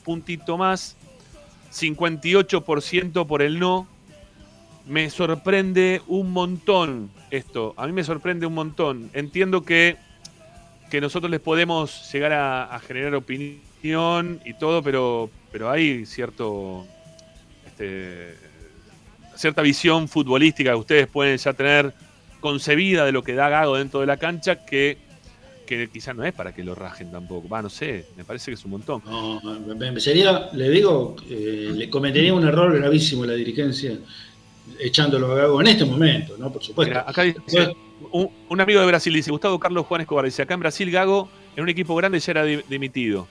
puntito 0.03 0.57
más, 0.57 0.95
58% 1.73 3.27
por 3.27 3.41
el 3.41 3.59
no. 3.59 3.87
Me 4.85 5.09
sorprende 5.09 6.01
un 6.07 6.31
montón 6.31 7.09
esto, 7.29 7.73
a 7.75 7.85
mí 7.87 7.91
me 7.91 8.05
sorprende 8.05 8.45
un 8.45 8.53
montón. 8.53 9.09
Entiendo 9.13 9.63
que, 9.63 9.97
que 10.89 11.01
nosotros 11.01 11.29
les 11.29 11.41
podemos 11.41 12.09
llegar 12.11 12.31
a, 12.31 12.79
generar 12.79 13.15
opinión 13.15 14.39
y 14.45 14.53
todo, 14.53 14.81
pero, 14.81 15.29
pero 15.51 15.69
hay 15.69 16.05
cierto 16.05 16.87
este, 17.65 18.37
cierta 19.35 19.61
visión 19.61 20.07
futbolística 20.07 20.71
que 20.71 20.77
ustedes 20.77 21.07
pueden 21.07 21.37
ya 21.37 21.51
tener 21.51 21.93
concebida 22.39 23.03
de 23.05 23.11
lo 23.11 23.23
que 23.23 23.33
da 23.33 23.49
Gago 23.49 23.77
dentro 23.77 23.99
de 23.99 24.05
la 24.05 24.15
cancha 24.15 24.65
que, 24.65 24.97
que 25.67 25.87
quizás 25.89 26.15
no 26.15 26.23
es 26.23 26.33
para 26.33 26.51
que 26.55 26.63
lo 26.63 26.73
rajen 26.73 27.11
tampoco. 27.11 27.47
Va, 27.47 27.61
no 27.61 27.69
sé, 27.69 28.05
me 28.17 28.23
parece 28.23 28.49
que 28.49 28.55
es 28.55 28.65
un 28.65 28.71
montón. 28.71 29.03
No, 29.05 29.39
sería, 29.99 30.49
le 30.53 30.69
digo, 30.69 31.15
eh, 31.29 31.71
le 31.75 31.89
cometería 31.89 32.33
un 32.33 32.47
error 32.47 32.75
gravísimo 32.75 33.25
la 33.25 33.33
dirigencia 33.33 33.99
echándolo 34.79 35.31
a 35.31 35.35
Gago 35.35 35.61
en 35.61 35.67
este 35.67 35.85
momento, 35.85 36.35
¿no? 36.39 36.51
Por 36.51 36.63
supuesto. 36.63 36.89
Mira, 36.89 37.05
acá 37.07 37.21
dice, 37.21 37.73
un, 38.11 38.29
un 38.49 38.61
amigo 38.61 38.79
de 38.79 38.87
Brasil 38.87 39.13
dice, 39.13 39.29
Gustavo 39.29 39.59
Carlos 39.59 39.85
Juan 39.85 40.01
Escobar, 40.01 40.25
dice, 40.25 40.41
acá 40.41 40.55
en 40.55 40.59
Brasil 40.61 40.89
Gago 40.89 41.29
en 41.55 41.63
un 41.63 41.69
equipo 41.69 41.95
grande 41.95 42.19
ya 42.19 42.31
era 42.31 42.43
di- 42.43 42.63
dimitido. 42.67 43.27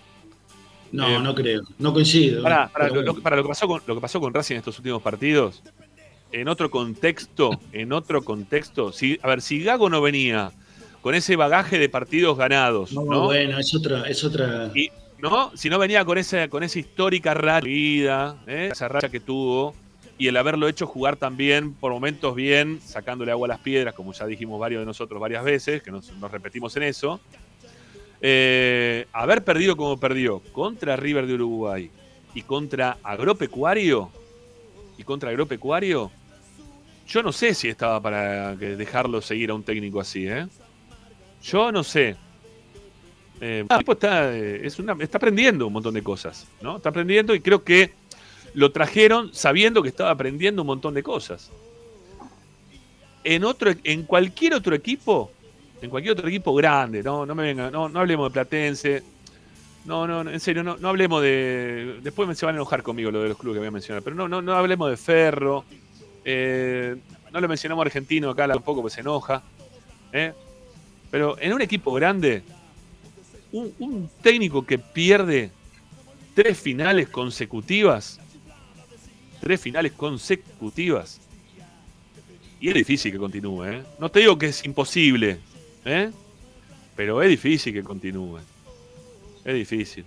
no, 0.93 1.09
eh, 1.09 1.18
no 1.20 1.34
creo, 1.34 1.62
no 1.78 1.93
coincido. 1.93 2.43
Para, 2.43 2.68
para, 2.68 2.89
Pero 2.89 3.03
lo, 3.03 3.12
bueno. 3.12 3.22
para 3.22 3.37
lo 3.37 3.43
que 3.43 3.49
pasó 3.49 3.66
con 3.66 3.82
lo 3.87 3.95
que 3.95 4.01
pasó 4.01 4.20
con 4.20 4.32
Racing 4.32 4.55
en 4.55 4.59
estos 4.61 4.78
últimos 4.78 5.03
partidos, 5.03 5.62
en 6.32 6.49
otro 6.49 6.70
contexto, 6.70 7.51
en 7.72 7.93
otro 7.93 8.22
contexto, 8.22 8.93
si, 8.93 9.18
a 9.22 9.28
ver, 9.28 9.41
si 9.41 9.62
Gago 9.62 9.89
no 9.89 10.01
venía 10.03 10.53
con 11.07 11.14
ese 11.14 11.36
bagaje 11.36 11.78
de 11.78 11.88
partidos 11.88 12.36
ganados, 12.36 12.92
No, 12.92 13.04
¿no? 13.04 13.24
bueno, 13.26 13.61
es 13.61 13.72
otra, 13.72 14.09
es 14.09 14.24
otra. 14.24 14.72
Y, 14.74 14.90
¿no? 15.20 15.57
Si 15.57 15.70
no 15.70 15.78
venía 15.78 16.04
con 16.04 16.18
esa, 16.18 16.48
con 16.48 16.64
esa 16.64 16.80
histórica 16.80 17.32
racha, 17.32 18.34
¿eh? 18.48 18.70
esa 18.72 18.88
racha 18.88 19.09
que 19.09 19.20
tuvo, 19.20 19.72
y 20.18 20.26
el 20.26 20.36
haberlo 20.36 20.66
hecho 20.66 20.84
jugar 20.84 21.14
también 21.14 21.74
por 21.74 21.92
momentos 21.92 22.34
bien, 22.34 22.80
sacándole 22.84 23.30
agua 23.30 23.46
a 23.46 23.50
las 23.50 23.61
piedras, 23.61 23.94
como 23.94 24.14
ya 24.14 24.26
dijimos 24.26 24.59
varios 24.59 24.80
de 24.80 24.86
nosotros 24.86 25.20
varias 25.20 25.44
veces, 25.44 25.80
que 25.80 25.92
nos, 25.92 26.11
nos 26.14 26.28
repetimos 26.28 26.76
en 26.76 26.82
eso. 26.82 27.20
Eh, 28.20 29.07
haber 29.12 29.44
perdido 29.44 29.76
como 29.76 30.00
perdió 30.00 30.40
contra 30.50 30.96
River 30.96 31.28
de 31.28 31.34
Uruguay 31.34 31.88
y 32.34 32.42
contra 32.42 32.98
Agropecuario, 33.04 34.11
y 34.98 35.04
contra 35.04 35.30
Agropecuario, 35.30 36.11
yo 37.07 37.22
no 37.22 37.30
sé 37.30 37.54
si 37.54 37.68
estaba 37.68 38.00
para 38.00 38.57
dejarlo 38.57 39.22
seguir 39.22 39.50
a 39.50 39.54
un 39.54 39.62
técnico 39.62 40.00
así, 40.00 40.26
¿eh? 40.26 40.48
Yo 41.47 41.70
no 41.70 41.84
sé. 41.84 42.16
Eh, 43.40 43.64
el 43.68 43.78
tipo 43.78 43.92
está, 43.92 44.34
eh, 44.34 44.66
es 44.66 44.78
una, 44.78 44.97
está 44.99 45.18
aprendiendo 45.18 45.66
un 45.66 45.72
montón 45.72 45.94
de 45.94 46.03
cosas, 46.03 46.47
¿no? 46.61 46.78
Está 46.78 46.88
aprendiendo 46.88 47.34
y 47.34 47.40
creo 47.40 47.62
que 47.62 47.92
lo 48.55 48.72
trajeron 48.72 49.32
sabiendo 49.32 49.82
que 49.82 49.90
estaba 49.90 50.11
aprendiendo 50.11 50.62
un 50.62 50.66
montón 50.66 50.94
de 50.94 51.03
cosas. 51.03 51.51
En 53.22 53.44
otro, 53.44 53.72
en 53.84 54.05
cualquier 54.05 54.55
otro 54.55 54.74
equipo, 54.74 55.30
en 55.82 55.90
cualquier 55.90 56.12
otro 56.12 56.28
equipo 56.28 56.55
grande, 56.55 57.03
no, 57.03 57.26
no 57.26 57.34
me 57.34 57.42
venga, 57.42 57.70
no, 57.70 57.88
no 57.88 58.01
hablemos 58.01 58.30
de 58.30 58.32
Platense, 58.32 59.03
no, 59.84 60.07
no, 60.07 60.28
en 60.28 60.40
serio, 60.40 60.64
no, 60.64 60.76
no 60.78 60.88
hablemos 60.88 61.22
de. 61.22 62.01
Después 62.03 62.26
me 62.26 62.34
se 62.34 62.47
van 62.47 62.55
a 62.55 62.59
enojar 62.59 62.82
conmigo 62.82 63.11
lo 63.11 63.22
de 63.22 63.28
los 63.28 63.38
clubes 63.38 63.57
que 63.57 63.61
voy 63.61 63.68
a 63.68 63.72
mencionar, 63.72 64.03
pero 64.03 64.16
no, 64.16 64.26
no, 64.26 64.42
no 64.42 64.55
hablemos 64.55 64.90
de 64.90 64.97
Ferro, 64.97 65.64
eh, 66.24 66.97
no 67.30 67.40
lo 67.40 67.49
mencionamos 67.49 67.84
argentino 67.84 68.30
acá 68.30 68.49
tampoco, 68.49 68.80
pues 68.80 68.94
se 68.94 69.01
enoja. 69.01 69.42
¿eh? 70.12 70.32
Pero 71.16 71.34
en 71.40 71.54
un 71.54 71.62
equipo 71.62 71.94
grande, 71.94 72.42
un, 73.50 74.10
técnico 74.20 74.66
que 74.66 74.76
pierde 74.78 75.50
tres 76.34 76.58
finales 76.58 77.08
consecutivas, 77.08 78.20
tres 79.40 79.58
finales 79.58 79.92
consecutivas, 79.92 81.18
y 82.60 82.68
es 82.68 82.74
difícil 82.74 83.12
que 83.12 83.16
continúe. 83.16 83.64
¿eh? 83.64 83.82
No 83.98 84.10
te 84.10 84.20
digo 84.20 84.36
que 84.36 84.48
es 84.48 84.62
imposible, 84.66 85.38
¿eh? 85.86 86.10
pero 86.94 87.22
es 87.22 87.30
difícil 87.30 87.72
que 87.72 87.82
continúe. 87.82 88.40
Es 89.42 89.54
difícil. 89.54 90.04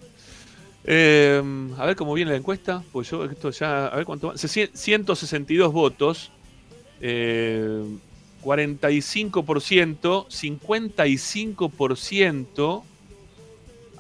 Eh, 0.84 1.42
a 1.76 1.86
ver 1.88 1.96
cómo 1.96 2.14
viene 2.14 2.30
la 2.30 2.38
encuesta. 2.38 2.84
Pues 2.92 3.10
yo, 3.10 3.26
esto 3.26 3.50
ya. 3.50 3.88
A 3.88 3.96
ver 3.96 4.06
cuánto 4.06 4.28
va. 4.28 4.38
Se- 4.38 4.70
162 4.72 5.74
votos. 5.74 6.32
45%. 8.44 10.28
55%. 10.28 12.84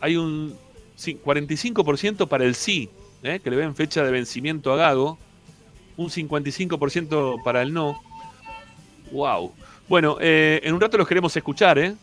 Hay 0.01 0.17
un. 0.17 0.55
sí, 0.95 1.19
45% 1.23 2.27
para 2.27 2.45
el 2.45 2.55
sí. 2.55 2.89
¿eh? 3.23 3.39
Que 3.43 3.49
le 3.49 3.55
ven 3.57 3.75
fecha 3.75 4.03
de 4.03 4.11
vencimiento 4.11 4.71
a 4.73 4.77
Gago. 4.77 5.17
Un 5.97 6.09
55% 6.09 7.43
para 7.43 7.61
el 7.61 7.73
no. 7.73 8.01
Wow. 9.11 9.51
Bueno, 9.87 10.17
eh, 10.21 10.61
en 10.63 10.73
un 10.73 10.81
rato 10.81 10.97
los 10.97 11.07
queremos 11.07 11.35
escuchar, 11.35 11.79
¿eh? 11.79 11.95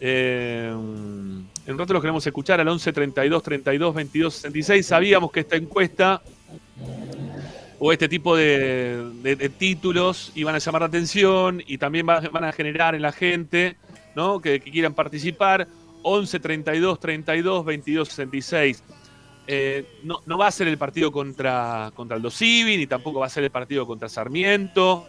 Eh, 0.00 0.68
en 0.68 1.72
un 1.72 1.78
rato 1.78 1.92
los 1.92 2.02
queremos 2.02 2.26
escuchar 2.26 2.60
al 2.60 2.68
11 2.68 2.92
32 2.92 3.42
32 3.42 3.94
22 3.94 4.34
66. 4.34 4.84
Sabíamos 4.84 5.32
que 5.32 5.40
esta 5.40 5.56
encuesta 5.56 6.20
o 7.84 7.90
este 7.90 8.08
tipo 8.08 8.36
de, 8.36 9.50
títulos 9.58 10.30
iban 10.36 10.54
a 10.54 10.58
llamar 10.58 10.82
la 10.82 10.86
atención 10.86 11.60
y 11.66 11.78
también 11.78 12.08
va- 12.08 12.20
van 12.20 12.44
a 12.44 12.52
generar 12.52 12.94
en 12.94 13.02
la 13.02 13.10
gente 13.10 13.76
¿no? 14.14 14.40
que, 14.40 14.60
quieran 14.60 14.94
participar. 14.94 15.66
11 16.04 16.38
32 16.38 17.00
32 17.00 17.64
22 17.64 18.08
66. 18.08 18.84
Eh, 19.48 19.84
no, 20.04 20.20
no 20.26 20.38
va 20.38 20.46
a 20.46 20.52
ser 20.52 20.68
el 20.68 20.78
partido 20.78 21.10
contra, 21.10 21.90
contra 21.96 22.16
Aldo 22.16 22.30
Civi, 22.30 22.76
ni 22.76 22.86
tampoco 22.86 23.18
va 23.18 23.26
a 23.26 23.30
ser 23.30 23.42
el 23.42 23.50
partido 23.50 23.84
contra 23.84 24.08
Sarmiento. 24.08 25.08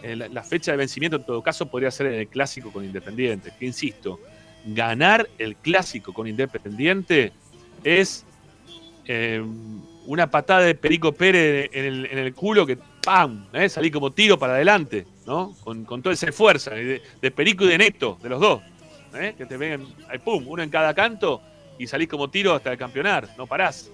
Eh, 0.00 0.14
la, 0.14 0.44
fecha 0.44 0.70
de 0.70 0.76
vencimiento, 0.76 1.16
en 1.16 1.26
todo 1.26 1.42
caso, 1.42 1.66
podría 1.66 1.90
ser 1.90 2.06
el 2.06 2.28
clásico 2.28 2.72
con 2.72 2.84
Independiente. 2.84 3.52
Que 3.58 3.66
insisto, 3.66 4.20
ganar 4.64 5.28
el 5.38 5.56
clásico 5.56 6.14
con 6.14 6.28
Independiente 6.28 7.32
es 7.82 8.24
eh, 9.06 9.42
una 10.10 10.28
patada 10.28 10.62
de 10.62 10.74
Perico 10.74 11.12
Pérez 11.12 11.70
en 11.72 11.84
el, 11.84 12.06
en 12.06 12.18
el 12.18 12.34
culo 12.34 12.66
que 12.66 12.76
¡pam! 12.76 13.46
¿eh? 13.52 13.68
Salí 13.68 13.90
como 13.92 14.10
tiro 14.10 14.38
para 14.38 14.54
adelante, 14.54 15.06
¿no? 15.24 15.54
Con, 15.62 15.84
con 15.84 16.02
toda 16.02 16.12
esa 16.14 16.32
fuerza 16.32 16.72
de, 16.72 17.00
Perico 17.30 17.64
y 17.64 17.68
de 17.68 17.78
Neto, 17.78 18.18
de 18.20 18.28
los 18.28 18.40
dos. 18.40 18.60
¿eh? 19.14 19.34
Que 19.38 19.46
te 19.46 19.56
ven, 19.56 19.86
ahí, 20.08 20.18
¡pum! 20.18 20.44
Uno 20.48 20.62
en 20.64 20.70
cada 20.70 20.94
canto 20.94 21.40
y 21.78 21.86
salís 21.86 22.08
como 22.08 22.28
tiro 22.28 22.54
hasta 22.54 22.72
el 22.72 22.78
campeonar, 22.78 23.28
no 23.38 23.46
parás. 23.46 23.88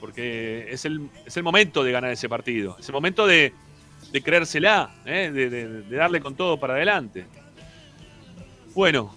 Porque 0.00 0.66
es 0.70 0.84
el, 0.86 1.08
es 1.24 1.36
el 1.36 1.44
momento 1.44 1.84
de 1.84 1.92
ganar 1.92 2.10
ese 2.10 2.28
partido. 2.28 2.76
Es 2.80 2.88
el 2.88 2.92
momento 2.92 3.24
de, 3.24 3.52
de 4.12 4.22
creérsela, 4.22 4.92
¿eh? 5.06 5.30
de, 5.32 5.50
de- 5.50 5.82
de 5.82 5.96
darle 5.96 6.20
con 6.20 6.34
todo 6.34 6.58
para 6.58 6.74
adelante. 6.74 7.26
Bueno, 8.74 9.14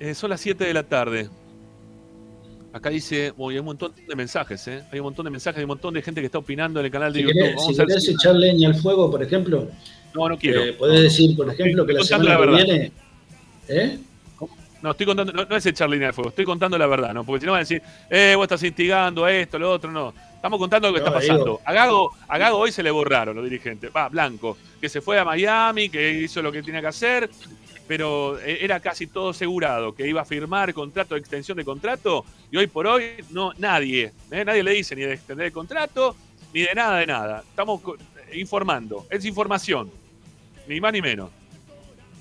eh, 0.00 0.14
son 0.14 0.30
las 0.30 0.40
7 0.40 0.64
de 0.64 0.74
la 0.74 0.82
tarde. 0.82 1.28
Acá 2.72 2.88
dice, 2.90 3.32
hay 3.36 3.58
un 3.58 3.64
montón 3.64 3.92
de 4.06 4.14
mensajes, 4.14 4.66
¿eh? 4.68 4.84
Hay 4.92 5.00
un 5.00 5.04
montón 5.04 5.24
de 5.24 5.30
mensajes, 5.30 5.58
hay 5.58 5.64
un 5.64 5.68
montón 5.68 5.92
de 5.94 6.02
gente 6.02 6.20
que 6.20 6.26
está 6.26 6.38
opinando 6.38 6.78
en 6.78 6.86
el 6.86 6.92
canal 6.92 7.12
de 7.12 7.18
Si 7.20 7.22
YouTube. 7.26 7.40
querés, 7.40 7.56
Vamos 7.56 7.76
si 7.76 7.82
a 7.82 7.86
querés 7.86 8.04
si- 8.04 8.10
ejemplo 8.12 8.32
leña 8.34 8.68
al 8.68 8.74
fuego, 8.76 9.10
por 9.10 9.22
ejemplo, 9.22 9.68
No, 10.14 10.28
no 10.28 10.38
quiero. 10.38 10.62
eh, 10.64 10.72
podés 10.74 11.02
decir, 11.02 11.36
por 11.36 11.52
ejemplo, 11.52 11.84
que 11.84 11.92
la 11.94 12.04
semana 12.04 12.38
la 12.38 12.46
que 12.46 12.64
viene. 12.64 12.92
¿Eh? 13.68 13.98
No, 14.82 14.92
estoy 14.92 15.04
contando, 15.04 15.32
no, 15.32 15.44
no 15.44 15.56
es 15.56 15.66
echar 15.66 15.90
línea 15.90 16.06
de 16.06 16.12
fuego, 16.14 16.30
estoy 16.30 16.44
contando 16.46 16.78
la 16.78 16.86
verdad, 16.86 17.12
¿no? 17.12 17.22
Porque 17.24 17.40
si 17.40 17.46
no 17.46 17.52
van 17.52 17.58
a 17.58 17.62
decir, 17.64 17.82
eh, 18.08 18.32
vos 18.36 18.44
estás 18.44 18.62
instigando 18.62 19.24
a 19.26 19.32
esto, 19.32 19.58
lo 19.58 19.70
otro, 19.72 19.90
no. 19.90 20.14
Estamos 20.36 20.58
contando 20.58 20.88
lo 20.88 20.94
que 20.94 21.00
No, 21.00 21.06
está 21.06 21.18
pasando. 21.18 21.44
digo- 21.44 21.60
A 21.66 21.72
Gago, 21.74 22.10
a 22.26 22.38
Gago 22.38 22.56
hoy 22.56 22.72
se 22.72 22.82
le 22.82 22.90
borraron 22.90 23.36
los 23.36 23.44
dirigentes. 23.44 23.90
Va, 23.94 24.08
Blanco, 24.08 24.56
que 24.80 24.88
se 24.88 25.02
fue 25.02 25.18
a 25.18 25.24
Miami, 25.24 25.90
que 25.90 26.10
hizo 26.22 26.40
lo 26.40 26.50
que 26.50 26.62
tenía 26.62 26.80
que 26.80 26.86
hacer, 26.86 27.28
pero 27.90 28.38
eh, 28.38 28.58
era 28.60 28.78
casi 28.78 29.08
todo 29.08 29.30
asegurado, 29.30 29.92
que 29.92 30.06
iba 30.06 30.20
a 30.20 30.24
firmar 30.24 30.72
contrato 30.72 31.16
de 31.16 31.20
extensión 31.20 31.58
de 31.58 31.64
contrato, 31.64 32.24
y 32.52 32.56
hoy 32.56 32.68
por 32.68 32.86
hoy 32.86 33.02
no 33.30 33.52
nadie, 33.58 34.12
¿eh? 34.30 34.44
nadie 34.44 34.62
le 34.62 34.70
dice 34.70 34.94
ni 34.94 35.02
de 35.02 35.14
extender 35.14 35.46
el 35.46 35.52
contrato, 35.52 36.14
ni 36.54 36.60
de 36.60 36.72
nada 36.72 36.98
de 37.00 37.06
nada. 37.08 37.42
Estamos 37.50 37.80
co- 37.80 37.96
informando, 38.32 39.08
es 39.10 39.24
información, 39.24 39.90
ni 40.68 40.80
más 40.80 40.92
ni 40.92 41.02
menos. 41.02 41.30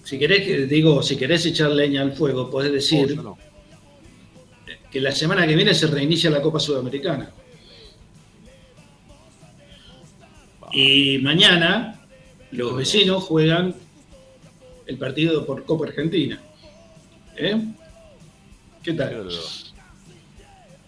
Si 0.03 0.17
querés, 0.17 0.43
que- 0.43 0.65
digo, 0.65 1.03
si 1.03 1.15
querés 1.15 1.45
echar 1.45 1.69
leña 1.69 2.01
al 2.01 2.13
fuego, 2.13 2.49
podés 2.49 2.71
decir 2.71 3.15
Oh, 3.19 3.21
no. 3.21 3.37
que 4.89 4.99
la 4.99 5.11
semana 5.11 5.45
que 5.45 5.55
viene 5.55 5.75
se 5.75 5.85
reinicia 5.85 6.31
la 6.31 6.41
Copa 6.41 6.59
Sudamericana. 6.59 7.29
Y 10.71 11.19
mañana 11.19 12.01
los 12.49 12.75
vecinos 12.75 13.23
juegan 13.23 13.75
el 14.89 14.97
partido 14.97 15.45
por 15.45 15.63
Copa 15.65 15.85
Argentina. 15.85 16.41
¿Eh? 17.37 17.61
¿Qué 18.83 18.93
tal? 18.93 19.29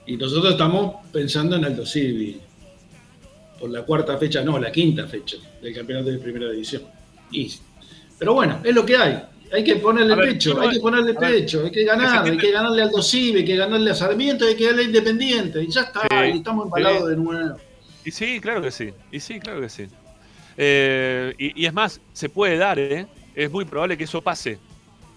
Y 0.07 0.17
nosotros 0.17 0.53
estamos 0.53 0.95
pensando 1.13 1.55
en 1.55 1.65
Aldo 1.65 1.85
Civi. 1.85 2.41
Por 3.59 3.69
la 3.69 3.83
cuarta 3.83 4.17
fecha, 4.17 4.43
no, 4.43 4.57
la 4.57 4.71
quinta 4.71 5.05
fecha 5.07 5.37
del 5.61 5.75
campeonato 5.75 6.09
de 6.09 6.17
primera 6.17 6.49
división. 6.49 6.81
Y- 7.31 7.53
pero 8.17 8.33
bueno, 8.33 8.59
es 8.63 8.73
lo 8.73 8.83
que 8.83 8.97
hay. 8.97 9.21
Hay 9.53 9.63
que 9.63 9.75
ponerle 9.75 10.15
ver, 10.15 10.29
pecho, 10.29 10.59
hay 10.59 10.69
que 10.71 10.79
ponerle 10.79 11.13
ver, 11.13 11.31
pecho, 11.33 11.63
hay 11.65 11.71
que 11.71 11.83
ganar, 11.83 12.25
hay 12.25 12.37
que 12.37 12.51
ganarle 12.51 12.81
a 12.81 12.85
Aldo 12.85 13.03
Civi, 13.03 13.39
hay 13.39 13.45
que 13.45 13.55
ganarle 13.55 13.91
a 13.91 13.95
Sarmiento, 13.95 14.45
hay 14.47 14.55
que 14.55 14.63
ganarle 14.63 14.83
a 14.83 14.85
Independiente. 14.85 15.61
Y 15.63 15.69
ya 15.69 15.81
está, 15.81 16.01
Sí, 16.09 16.31
y 16.33 16.37
estamos 16.37 16.65
embalados 16.65 17.03
sí. 17.03 17.09
de 17.09 17.15
nuevo. 17.17 17.57
Y 18.03 18.11
sí, 18.11 18.39
claro 18.39 18.61
que 18.63 18.71
sí. 18.71 18.89
Y 19.11 19.19
sí, 19.19 19.39
claro 19.39 19.61
que 19.61 19.69
sí. 19.69 19.85
Eh, 20.57 21.35
y, 21.37 21.61
y 21.61 21.65
es 21.67 21.73
más, 21.73 22.01
se 22.13 22.29
puede 22.29 22.57
dar, 22.57 22.79
¿eh? 22.79 23.05
Es 23.35 23.49
muy 23.51 23.65
probable 23.65 23.97
que 23.97 24.03
eso 24.05 24.21
pase. 24.21 24.59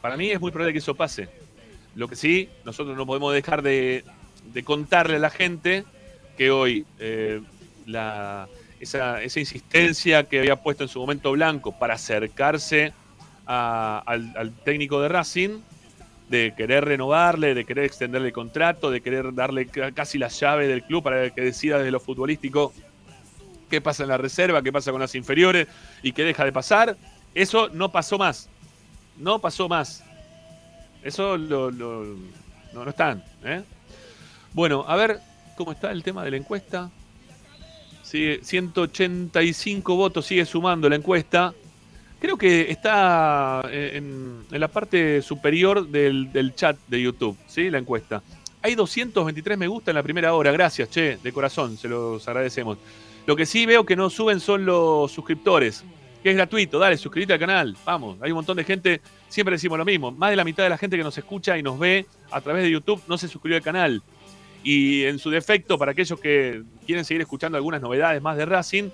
Para 0.01 0.17
mí 0.17 0.31
es 0.31 0.41
muy 0.41 0.51
probable 0.51 0.73
que 0.73 0.79
eso 0.79 0.95
pase. 0.95 1.29
Lo 1.95 2.09
que 2.09 2.17
sí, 2.17 2.49
nosotros 2.65 2.97
no 2.97 3.07
podemos 3.07 3.33
dejar 3.33 3.63
de, 3.63 4.05
contarle 4.65 5.17
a 5.17 5.21
la 5.21 5.31
gente 5.31 5.85
que 6.37 6.51
hoy 6.51 6.85
eh, 6.99 7.41
la, 7.87 8.49
esa, 8.81 9.23
esa 9.23 9.41
insistencia 9.41 10.25
que 10.25 10.41
había 10.41 10.57
puesto 10.57 10.83
en 10.85 10.89
su 10.89 10.99
momento 11.01 11.33
Blanco 11.33 11.73
para 11.79 11.95
acercarse 11.95 12.93
al, 13.47 14.33
al 14.37 14.53
técnico 14.65 15.01
de 15.01 15.09
Racing, 15.09 15.61
de 16.29 16.55
querer 16.57 16.85
renovarle, 16.85 17.55
de 17.55 17.65
querer 17.65 17.85
extenderle 17.85 18.29
el 18.29 18.33
contrato, 18.35 18.91
de 18.91 19.01
querer 19.01 19.35
darle 19.35 19.67
ca- 19.67 19.93
casi 19.93 20.19
la 20.19 20.29
llave 20.29 20.67
del 20.67 20.83
club 20.83 21.03
para 21.03 21.31
que 21.31 21.41
decida 21.43 21.79
desde 21.79 21.91
lo 21.91 22.01
futbolístico 22.01 22.73
qué 23.69 23.81
pasa 23.81 24.03
en 24.05 24.09
la 24.09 24.17
reserva, 24.17 24.63
qué 24.63 24.73
pasa 24.73 24.91
con 24.91 25.01
las 25.01 25.15
inferiores 25.15 25.69
y 26.03 26.13
qué 26.13 26.25
deja 26.25 26.45
de 26.45 26.53
pasar. 26.53 26.97
Eso 27.35 27.69
no 27.71 27.91
pasó 27.91 28.19
más. 28.19 28.49
No 29.19 29.39
pasó 29.41 29.69
más. 29.69 30.03
Eso 31.03 31.37
lo, 31.37 31.71
lo- 31.71 32.05
no, 32.73 32.85
no 32.85 32.91
están. 32.91 33.23
¿eh? 33.45 33.63
Bueno, 34.53 34.85
a 34.87 34.97
ver 34.97 35.21
cómo 35.57 35.73
está 35.73 35.91
el 35.91 36.03
tema 36.03 36.25
de 36.25 36.31
la 36.33 36.37
encuesta. 36.37 36.91
Sigue 38.03 38.41
185 38.43 39.97
votos, 39.97 40.27
sigue 40.27 40.45
sumando 40.47 40.89
la 40.89 40.97
encuesta. 40.97 41.53
Creo 42.21 42.37
que 42.39 42.71
está 42.71 43.63
eh, 43.71 43.93
en, 43.95 44.45
en 44.51 44.61
la 44.61 44.69
parte 44.69 45.21
superior 45.23 45.87
del, 45.89 46.33
del 46.33 46.55
chat 46.55 46.77
de 46.87 47.03
YouTube, 47.03 47.37
¿sí? 47.47 47.71
La 47.71 47.79
encuesta. 47.79 48.23
Hay 48.63 48.75
223 48.75 49.59
me 49.59 49.67
gusta 49.69 49.91
en 49.91 49.97
la 49.97 50.03
primera 50.03 50.33
hora, 50.33 50.51
gracias, 50.51 50.89
che, 50.89 51.19
de 51.23 51.33
corazón, 51.33 51.77
se 51.77 51.87
los 51.89 52.27
agradecemos. 52.27 52.79
Lo 53.27 53.37
que 53.37 53.45
sí 53.45 53.67
veo 53.67 53.85
que 53.85 53.95
no 53.97 54.09
suben 54.09 54.41
son 54.41 54.65
los 54.65 55.13
suscriptores, 55.13 55.85
que 56.25 56.31
es 56.31 56.37
gratuito, 56.37 56.79
dale, 56.79 56.97
suscríbete 56.97 57.35
al 57.35 57.39
canal, 57.39 57.77
vamos, 57.85 58.17
hay 58.23 58.31
un 58.31 58.37
montón 58.37 58.57
de 58.57 58.65
gente, 58.65 59.03
siempre 59.29 59.57
decimos 59.57 59.77
lo 59.77 59.85
mismo, 59.85 60.11
más 60.11 60.31
de 60.31 60.37
la 60.37 60.45
mitad 60.45 60.63
de 60.63 60.71
la 60.71 60.79
gente 60.79 60.97
que 60.97 61.05
nos 61.05 61.19
escucha 61.19 61.59
y 61.59 61.63
nos 61.63 61.79
ve 61.79 62.07
a 62.31 62.41
través 62.41 62.63
de 62.63 62.71
YouTube 62.71 63.03
no 63.07 63.19
se 63.19 63.29
suscribió 63.29 63.59
al 63.59 63.63
canal. 63.63 64.03
Y 64.63 65.05
en 65.05 65.19
su 65.19 65.29
defecto, 65.29 65.77
para 65.77 65.93
aquellos 65.93 66.19
que 66.19 66.63
quieren 66.87 67.05
seguir 67.05 67.21
escuchando 67.21 67.59
algunas 67.59 67.83
novedades 67.83 68.23
más 68.23 68.39
de 68.39 68.47
Racing, 68.47 68.89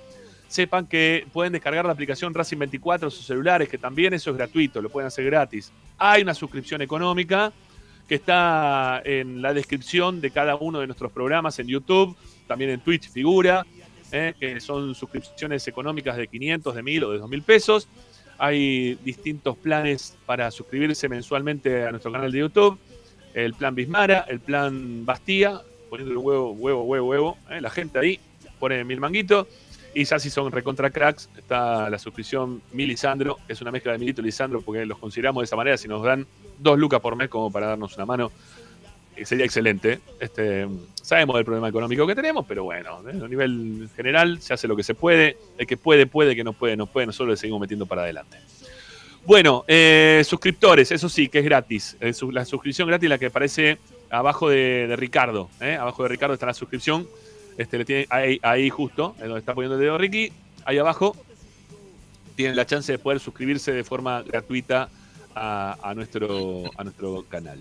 sepan 0.48 0.88
que 0.88 1.24
pueden 1.32 1.52
descargar 1.52 1.84
la 1.84 1.92
aplicación 1.92 2.34
Racing 2.34 2.58
24 2.58 3.06
en 3.06 3.12
sus 3.12 3.24
celulares, 3.24 3.68
que 3.68 3.78
también 3.78 4.12
eso 4.12 4.32
es 4.32 4.36
gratuito, 4.36 4.82
lo 4.82 4.90
pueden 4.90 5.06
hacer 5.06 5.24
gratis. 5.26 5.70
Hay 5.98 6.22
una 6.22 6.34
suscripción 6.34 6.82
económica 6.82 7.52
que 8.08 8.16
está 8.16 9.02
en 9.04 9.40
la 9.40 9.54
descripción 9.54 10.20
de 10.20 10.32
cada 10.32 10.56
uno 10.56 10.80
de 10.80 10.88
nuestros 10.88 11.12
programas 11.12 11.60
en 11.60 11.68
YouTube, 11.68 12.16
también 12.48 12.70
en 12.70 12.80
Twitch 12.80 13.08
figura, 13.08 13.64
eh, 14.12 14.34
que 14.38 14.60
son 14.60 14.94
suscripciones 14.94 15.66
económicas 15.68 16.16
de 16.16 16.26
500, 16.28 16.74
de 16.74 16.82
1000 16.82 17.04
o 17.04 17.10
de 17.12 17.18
2000 17.18 17.42
pesos. 17.42 17.88
Hay 18.38 18.94
distintos 19.04 19.56
planes 19.56 20.16
para 20.26 20.50
suscribirse 20.50 21.08
mensualmente 21.08 21.84
a 21.84 21.90
nuestro 21.90 22.10
canal 22.10 22.32
de 22.32 22.38
YouTube. 22.38 22.78
El 23.34 23.54
plan 23.54 23.74
Bismara, 23.74 24.24
el 24.28 24.40
plan 24.40 25.04
Bastía, 25.04 25.60
poniéndole 25.88 26.18
huevo, 26.18 26.52
huevo, 26.52 26.82
huevo, 26.82 27.06
huevo. 27.06 27.38
eh, 27.50 27.60
la 27.60 27.70
gente 27.70 27.98
ahí 27.98 28.18
pone 28.58 28.82
mil 28.84 29.00
manguitos. 29.00 29.46
Y 29.92 30.04
ya 30.04 30.20
si 30.20 30.30
son 30.30 30.52
recontra 30.52 30.90
cracks, 30.90 31.28
está 31.36 31.90
la 31.90 31.98
suscripción 31.98 32.62
Milisandro, 32.72 33.38
que 33.46 33.54
es 33.54 33.60
una 33.60 33.72
mezcla 33.72 33.92
de 33.92 33.98
Milito 33.98 34.20
y 34.20 34.24
Lisandro, 34.26 34.60
porque 34.60 34.86
los 34.86 34.98
consideramos 34.98 35.40
de 35.40 35.44
esa 35.46 35.56
manera. 35.56 35.76
Si 35.76 35.88
nos 35.88 36.02
dan 36.04 36.26
dos 36.58 36.78
lucas 36.78 37.00
por 37.00 37.16
mes 37.16 37.28
como 37.28 37.50
para 37.50 37.66
darnos 37.66 37.96
una 37.96 38.06
mano, 38.06 38.30
sería 39.24 39.44
excelente. 39.44 40.00
Este, 40.18 40.66
sabemos 41.02 41.36
del 41.36 41.44
problema 41.44 41.68
económico 41.68 42.06
que 42.06 42.14
tenemos, 42.14 42.46
pero 42.46 42.64
bueno, 42.64 43.02
eh, 43.08 43.20
a 43.22 43.28
nivel 43.28 43.88
general 43.96 44.40
se 44.40 44.54
hace 44.54 44.68
lo 44.68 44.76
que 44.76 44.82
se 44.82 44.94
puede. 44.94 45.36
El 45.58 45.66
que 45.66 45.76
puede, 45.76 46.06
puede, 46.06 46.36
que 46.36 46.44
no 46.44 46.52
puede, 46.52 46.76
no 46.76 46.86
puede. 46.86 47.06
Nosotros 47.06 47.30
le 47.30 47.36
seguimos 47.36 47.60
metiendo 47.60 47.86
para 47.86 48.02
adelante. 48.02 48.38
Bueno, 49.26 49.64
eh, 49.68 50.22
suscriptores, 50.24 50.92
eso 50.92 51.08
sí, 51.08 51.28
que 51.28 51.40
es 51.40 51.44
gratis. 51.44 51.96
Eh, 52.00 52.12
la 52.32 52.44
suscripción 52.44 52.88
gratis, 52.88 53.08
la 53.08 53.18
que 53.18 53.26
aparece 53.26 53.78
abajo 54.08 54.48
de, 54.48 54.94
Ricardo. 54.96 55.50
Abajo 55.60 56.04
de 56.04 56.08
Ricardo 56.08 56.34
está 56.34 56.46
la 56.46 56.54
suscripción. 56.54 57.06
Este, 57.58 57.84
tiene, 57.84 58.06
ahí, 58.08 58.38
ahí 58.42 58.70
justo, 58.70 59.14
donde 59.18 59.38
está 59.38 59.54
poniendo 59.54 59.76
el 59.76 59.82
dedo 59.82 59.98
Ricky. 59.98 60.32
Ahí 60.64 60.78
abajo 60.78 61.16
tienen 62.36 62.56
la 62.56 62.64
chance 62.64 62.92
de 62.92 62.98
poder 62.98 63.20
suscribirse 63.20 63.72
de 63.72 63.84
forma 63.84 64.22
gratuita 64.22 64.88
a 65.34 65.92
nuestro 65.94 66.70
canal. 67.28 67.60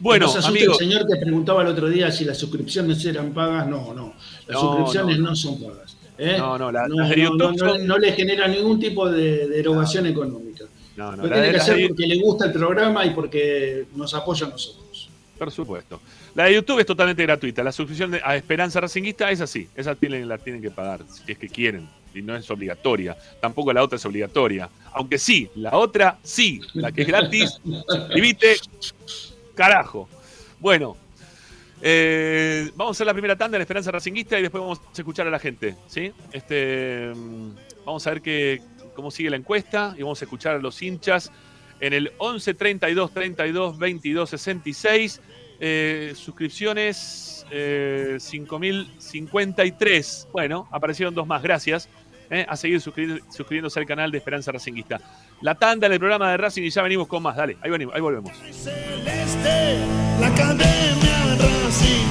Bueno, 0.00 0.26
no 0.26 0.32
se 0.32 0.38
asuste 0.38 0.58
amigos, 0.58 0.80
el 0.80 0.88
señor 0.88 1.06
que 1.08 1.16
preguntaba 1.16 1.62
el 1.62 1.68
otro 1.68 1.88
día 1.88 2.10
si 2.10 2.24
las 2.24 2.36
suscripciones 2.38 3.04
eran 3.04 3.32
pagas. 3.32 3.66
No, 3.66 3.94
no. 3.94 4.14
Las 4.46 4.54
No, 4.54 4.60
suscripciones 4.60 5.18
no. 5.18 5.30
no, 5.30 5.36
son 5.36 5.60
pagas. 5.62 5.96
¿eh? 6.18 6.36
No, 6.38 6.58
no, 6.58 6.70
la- 6.72 6.86
las 6.88 7.08
de 7.10 7.20
YouTube 7.22 7.38
no, 7.56 7.58
son- 7.58 7.86
no 7.86 7.98
le 7.98 8.12
genera 8.12 8.46
ningún 8.48 8.78
tipo 8.78 9.08
de 9.10 9.48
derogación 9.48 10.06
económica. 10.06 10.64
no, 10.96 11.10
no, 11.16 11.22
Lo 11.24 11.28
tiene 11.28 11.46
de- 11.46 11.50
que 11.52 11.56
hacer 11.58 11.76
de- 11.76 11.88
porque 11.88 12.06
le 12.06 12.20
gusta 12.20 12.46
el 12.46 12.52
programa 12.52 13.04
y 13.04 13.10
porque 13.10 13.86
nos 13.96 14.14
apoya 14.14 14.46
a 14.46 14.50
nosotros. 14.50 15.08
Por 15.38 15.50
supuesto. 15.50 16.00
La 16.36 16.44
de 16.44 16.54
YouTube 16.54 16.78
es 16.80 16.86
totalmente 16.86 17.22
gratuita. 17.24 17.64
La 17.64 17.72
suscripción 17.72 18.12
de- 18.12 18.20
a 18.24 18.36
Esperanza 18.36 18.80
Racinguista 18.80 19.30
es 19.30 19.40
así. 19.40 19.68
Esa 19.74 19.94
tienen, 19.96 20.28
la 20.28 20.38
tienen 20.38 20.62
que 20.62 20.70
pagar, 20.70 21.00
si 21.08 21.32
es 21.32 21.38
que 21.38 21.48
quieren. 21.48 21.88
Y 22.14 22.22
no 22.22 22.36
es 22.36 22.48
obligatoria. 22.48 23.16
Tampoco 23.40 23.72
la 23.72 23.82
otra 23.82 23.96
es 23.96 24.04
obligatoria. 24.06 24.68
Aunque 24.92 25.18
sí, 25.18 25.48
la 25.56 25.76
otra 25.76 26.16
sí. 26.22 26.60
La 26.74 26.92
que 26.92 27.02
es 27.02 27.08
gratis, 27.08 27.58
suscribite. 27.88 28.54
Carajo. 29.54 30.08
Bueno. 30.60 30.96
eh, 31.82 32.70
vamos 32.76 32.92
a 32.92 32.94
hacer 32.96 33.06
la 33.06 33.12
primera 33.12 33.36
tanda 33.36 33.56
en 33.56 33.62
Esperanza 33.62 33.90
Racinguista 33.90 34.38
y 34.38 34.42
después 34.42 34.62
vamos 34.62 34.80
a 34.80 34.82
escuchar 34.96 35.26
a 35.26 35.30
la 35.30 35.38
gente. 35.38 35.76
¿sí? 35.86 36.12
Este, 36.32 37.12
mm, 37.14 37.50
vamos 37.84 38.06
a 38.06 38.10
ver 38.10 38.22
qué, 38.22 38.62
cómo 38.94 39.10
sigue 39.10 39.30
la 39.30 39.36
encuesta 39.36 39.94
y 39.96 40.02
vamos 40.02 40.20
a 40.22 40.24
escuchar 40.24 40.56
a 40.56 40.58
los 40.58 40.80
hinchas 40.82 41.30
en 41.80 41.92
el 41.92 42.12
11 42.18 42.54
32 42.54 43.12
32 43.12 43.78
22 43.78 44.30
66. 44.30 45.20
Eh, 45.60 46.14
suscripciones 46.16 47.46
eh, 47.50 48.16
5053. 48.18 50.28
Bueno, 50.32 50.68
aparecieron 50.72 51.14
dos 51.14 51.26
más, 51.26 51.42
gracias. 51.42 51.88
Eh, 52.30 52.46
a 52.48 52.56
seguir 52.56 52.80
suscri- 52.80 53.22
suscribiéndose 53.30 53.80
al 53.80 53.86
canal 53.86 54.10
de 54.10 54.18
Esperanza 54.18 54.52
Racinguista. 54.52 55.00
La 55.40 55.54
tanda 55.54 55.88
del 55.88 55.98
programa 55.98 56.30
de 56.30 56.36
Racing 56.36 56.62
y 56.62 56.70
ya 56.70 56.82
venimos 56.82 57.06
con 57.06 57.22
más. 57.22 57.36
Dale, 57.36 57.56
ahí, 57.62 57.70
venimos, 57.70 57.94
ahí 57.94 58.00
volvemos. 58.00 58.32
Celeste, 58.50 59.78
la 60.20 60.26
academia 60.28 61.36
Racing 61.38 62.04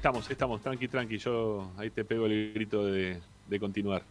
Estamos, 0.00 0.30
estamos, 0.30 0.62
tranqui, 0.62 0.88
tranqui. 0.88 1.18
Yo 1.18 1.70
ahí 1.76 1.90
te 1.90 2.04
pego 2.06 2.24
el 2.24 2.52
grito 2.54 2.86
de, 2.86 3.20
de 3.46 3.60
continuar. 3.60 4.02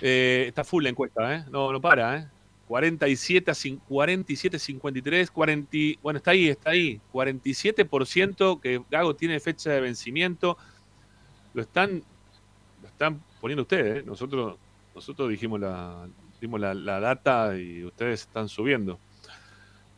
Eh, 0.00 0.46
está 0.48 0.64
full 0.64 0.82
la 0.82 0.88
encuesta, 0.88 1.34
¿eh? 1.34 1.44
No, 1.50 1.70
no 1.70 1.80
para, 1.82 2.16
¿eh? 2.16 2.26
47 2.66 3.50
a 3.50 3.54
cin- 3.54 3.78
47, 3.88 4.58
53, 4.58 5.30
40, 5.30 5.76
y- 5.76 5.98
bueno, 6.02 6.16
está 6.16 6.30
ahí, 6.30 6.48
está 6.48 6.70
ahí. 6.70 6.98
47% 7.12 8.58
que 8.60 8.80
Gago 8.90 9.14
tiene 9.16 9.38
fecha 9.38 9.70
de 9.70 9.80
vencimiento. 9.82 10.56
Lo 11.52 11.60
están, 11.62 12.02
lo 12.82 12.88
están 12.88 13.20
poniendo 13.40 13.62
ustedes, 13.62 13.98
¿eh? 13.98 14.02
Nosotros, 14.06 14.56
nosotros 14.94 15.28
dijimos 15.28 15.60
la, 15.60 16.08
dimos 16.40 16.58
la, 16.58 16.72
la 16.72 17.00
data 17.00 17.54
y 17.58 17.84
ustedes 17.84 18.22
están 18.22 18.48
subiendo. 18.48 18.98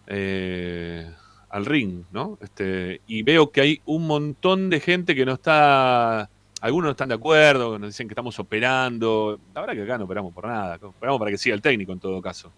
Eh, 0.09 1.09
al 1.51 1.67
ring, 1.67 2.05
¿no? 2.13 2.39
Este, 2.41 3.01
y 3.07 3.23
veo 3.23 3.51
que 3.51 3.61
hay 3.61 3.81
un 3.85 4.07
montón 4.07 4.71
de 4.71 4.81
gente 4.81 5.15
que 5.15 5.27
no 5.27 5.35
está, 5.35 6.31
algunos 6.61 6.87
no 6.87 6.91
están 6.93 7.09
de 7.09 7.17
acuerdo, 7.17 7.79
nos 7.79 7.91
dicen 7.91 8.07
que 8.07 8.13
estamos 8.13 8.39
operando. 8.39 9.39
La 9.55 9.61
verdad 9.61 9.75
que 9.75 9.83
acá 9.83 9.99
no 9.99 10.05
operamos 10.05 10.33
por 10.33 10.47
nada, 10.47 10.79
operamos 10.81 11.19
para 11.19 11.31
que 11.31 11.39
siga 11.39 11.55
el 11.55 11.63
técnico 11.63 11.93
en 11.93 11.99
todo 11.99 12.23
caso. 12.23 12.53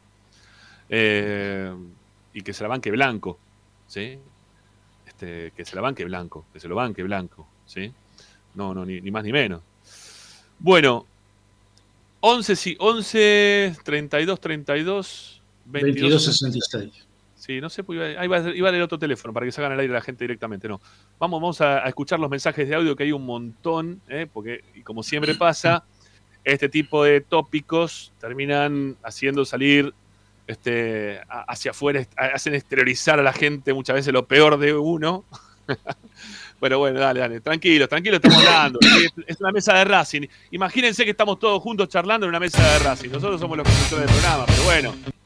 Eh, 0.88 1.74
y 2.34 2.42
que 2.42 2.52
se 2.52 2.62
la 2.62 2.68
banque 2.68 2.90
blanco, 2.90 3.38
¿sí? 3.86 4.18
Este, 5.06 5.52
que 5.56 5.64
se 5.64 5.74
la 5.74 5.82
banque 5.82 6.04
blanco, 6.04 6.44
que 6.52 6.60
se 6.60 6.68
lo 6.68 6.74
banque 6.74 7.02
blanco, 7.02 7.46
¿sí? 7.66 7.92
No, 8.54 8.74
no, 8.74 8.84
ni, 8.84 9.00
más 9.10 9.24
ni 9.24 9.32
menos. 9.32 9.62
Bueno, 10.58 11.06
11, 12.20 12.56
sí, 12.56 12.76
11, 12.78 13.76
32, 13.82 14.38
32, 14.38 15.42
22, 15.64 16.10
2266. 16.12 17.11
Sí, 17.42 17.60
no 17.60 17.68
sé, 17.68 17.82
pues 17.82 17.96
iba, 17.96 18.20
ahí 18.20 18.26
iba, 18.26 18.38
iba 18.54 18.68
a 18.68 18.70
leer 18.70 18.84
otro 18.84 19.00
teléfono 19.00 19.34
para 19.34 19.44
que 19.44 19.50
salgan 19.50 19.72
al 19.72 19.80
aire 19.80 19.92
la 19.92 20.00
gente 20.00 20.22
directamente. 20.22 20.68
No. 20.68 20.80
Vamos, 21.18 21.40
vamos 21.40 21.60
a, 21.60 21.84
a 21.84 21.88
escuchar 21.88 22.20
los 22.20 22.30
mensajes 22.30 22.68
de 22.68 22.76
audio 22.76 22.94
que 22.94 23.02
hay 23.02 23.10
un 23.10 23.26
montón, 23.26 24.00
¿eh? 24.08 24.28
porque, 24.32 24.62
y 24.76 24.82
como 24.82 25.02
siempre 25.02 25.34
pasa, 25.34 25.82
este 26.44 26.68
tipo 26.68 27.02
de 27.02 27.20
tópicos 27.20 28.12
terminan 28.20 28.96
haciendo 29.02 29.44
salir 29.44 29.92
este, 30.46 31.20
hacia 31.48 31.72
afuera, 31.72 32.06
hacen 32.16 32.54
exteriorizar 32.54 33.18
a 33.18 33.24
la 33.24 33.32
gente 33.32 33.74
muchas 33.74 33.96
veces 33.96 34.12
lo 34.12 34.24
peor 34.24 34.56
de 34.56 34.74
uno. 34.74 35.24
Pero 36.60 36.78
bueno, 36.78 37.00
dale, 37.00 37.18
dale, 37.18 37.40
tranquilo, 37.40 37.88
tranquilo, 37.88 38.16
estamos 38.18 38.38
hablando. 38.38 38.78
Es, 38.86 39.12
es 39.26 39.40
una 39.40 39.50
mesa 39.50 39.74
de 39.74 39.84
Racing. 39.84 40.28
Imagínense 40.52 41.04
que 41.04 41.10
estamos 41.10 41.40
todos 41.40 41.60
juntos 41.60 41.88
charlando 41.88 42.24
en 42.24 42.28
una 42.28 42.38
mesa 42.38 42.62
de 42.74 42.78
Racing. 42.78 43.10
Nosotros 43.10 43.40
somos 43.40 43.56
los 43.56 43.66
conductores 43.66 44.06
del 44.06 44.14
programa, 44.14 44.44
pero 44.46 44.62
bueno. 44.62 45.21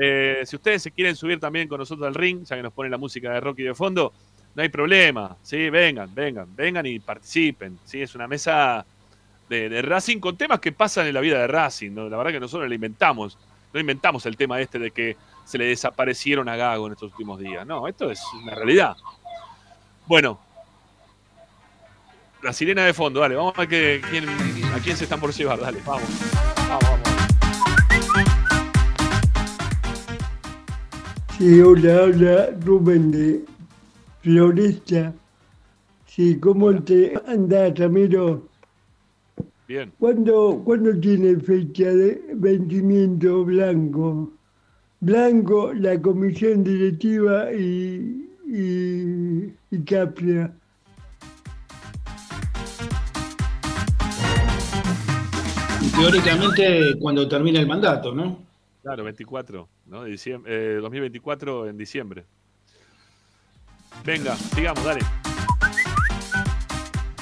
Eh, 0.00 0.42
si 0.44 0.56
ustedes 0.56 0.82
se 0.82 0.92
quieren 0.92 1.16
subir 1.16 1.40
también 1.40 1.68
con 1.68 1.78
nosotros 1.78 2.06
al 2.06 2.14
ring, 2.14 2.44
ya 2.44 2.56
que 2.56 2.62
nos 2.62 2.72
ponen 2.72 2.92
la 2.92 2.98
música 2.98 3.32
de 3.32 3.40
Rocky 3.40 3.62
de 3.64 3.74
fondo, 3.74 4.12
no 4.54 4.62
hay 4.62 4.68
problema. 4.68 5.36
Sí, 5.42 5.70
vengan, 5.70 6.14
vengan, 6.14 6.54
vengan 6.54 6.86
y 6.86 6.98
participen. 7.00 7.78
Sí, 7.84 8.02
es 8.02 8.14
una 8.14 8.28
mesa 8.28 8.84
de, 9.48 9.82
Racing 9.82 10.18
con 10.18 10.36
temas 10.36 10.60
que 10.60 10.72
pasan 10.72 11.06
en 11.06 11.14
la 11.14 11.20
vida 11.20 11.38
de 11.38 11.46
Racing. 11.46 11.92
¿no? 11.92 12.08
La 12.08 12.16
verdad 12.16 12.32
que 12.32 12.40
nosotros 12.40 12.68
lo 12.68 12.74
inventamos. 12.74 13.38
No 13.72 13.80
inventamos 13.80 14.24
el 14.26 14.36
tema 14.36 14.60
este 14.60 14.78
de 14.78 14.90
que 14.90 15.16
se 15.44 15.58
le 15.58 15.66
desaparecieron 15.66 16.48
a 16.48 16.56
Gago 16.56 16.86
en 16.86 16.92
estos 16.92 17.10
últimos 17.12 17.38
días. 17.38 17.66
No, 17.66 17.86
esto 17.88 18.10
es 18.10 18.22
una 18.42 18.54
realidad. 18.54 18.96
Bueno, 20.06 20.40
la 22.42 22.52
sirena 22.52 22.84
de 22.84 22.94
fondo, 22.94 23.20
dale, 23.20 23.34
vamos 23.34 23.52
a 23.56 23.66
ver 23.66 24.00
quién, 24.00 24.28
a 24.28 24.78
quién 24.82 24.96
se 24.96 25.04
están 25.04 25.20
por 25.20 25.32
llevar, 25.32 25.60
dale, 25.60 25.80
vamos. 25.84 26.08
Vamos, 26.56 26.82
vamos. 26.82 27.07
Sí, 31.38 31.60
hola, 31.60 32.02
hola, 32.02 32.50
Rubén 32.64 33.12
de 33.12 33.44
Floresta. 34.22 35.14
Sí, 36.04 36.36
¿cómo 36.40 36.74
te 36.82 37.14
anda, 37.28 37.72
Ramiro? 37.76 38.48
Bien. 39.68 39.92
¿Cuándo, 40.00 40.60
¿Cuándo 40.64 40.98
tiene 40.98 41.36
fecha 41.36 41.94
de 41.94 42.20
vencimiento 42.34 43.44
Blanco? 43.44 44.32
Blanco, 44.98 45.72
la 45.74 46.02
comisión 46.02 46.64
directiva 46.64 47.52
y, 47.52 48.28
y, 48.44 49.54
y 49.70 49.84
Capria. 49.86 50.52
Y 55.82 55.88
teóricamente 55.90 56.98
cuando 56.98 57.28
termine 57.28 57.60
el 57.60 57.68
mandato, 57.68 58.12
¿no? 58.12 58.42
Claro, 58.82 59.04
24, 59.04 59.68
¿no? 59.88 60.04
Diciembre, 60.04 60.76
eh, 60.76 60.80
2024 60.80 61.68
en 61.68 61.76
diciembre. 61.76 62.24
Venga, 64.04 64.36
sigamos, 64.36 64.84
dale. 64.84 65.00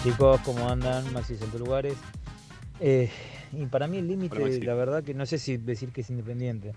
Chicos, 0.03 0.41
¿cómo 0.45 0.69
andan? 0.69 1.13
Maxi 1.13 1.37
Centro 1.37 1.59
Lugares. 1.59 1.95
Eh, 2.81 3.11
y 3.53 3.67
para 3.67 3.87
mí 3.87 3.99
el 3.99 4.07
límite, 4.07 4.61
la 4.63 4.75
verdad 4.75 5.03
que 5.03 5.15
no 5.15 5.27
sé 5.27 5.39
si 5.39 5.57
decir 5.57 5.91
que 5.91 6.03
es 6.03 6.11
independiente, 6.11 6.75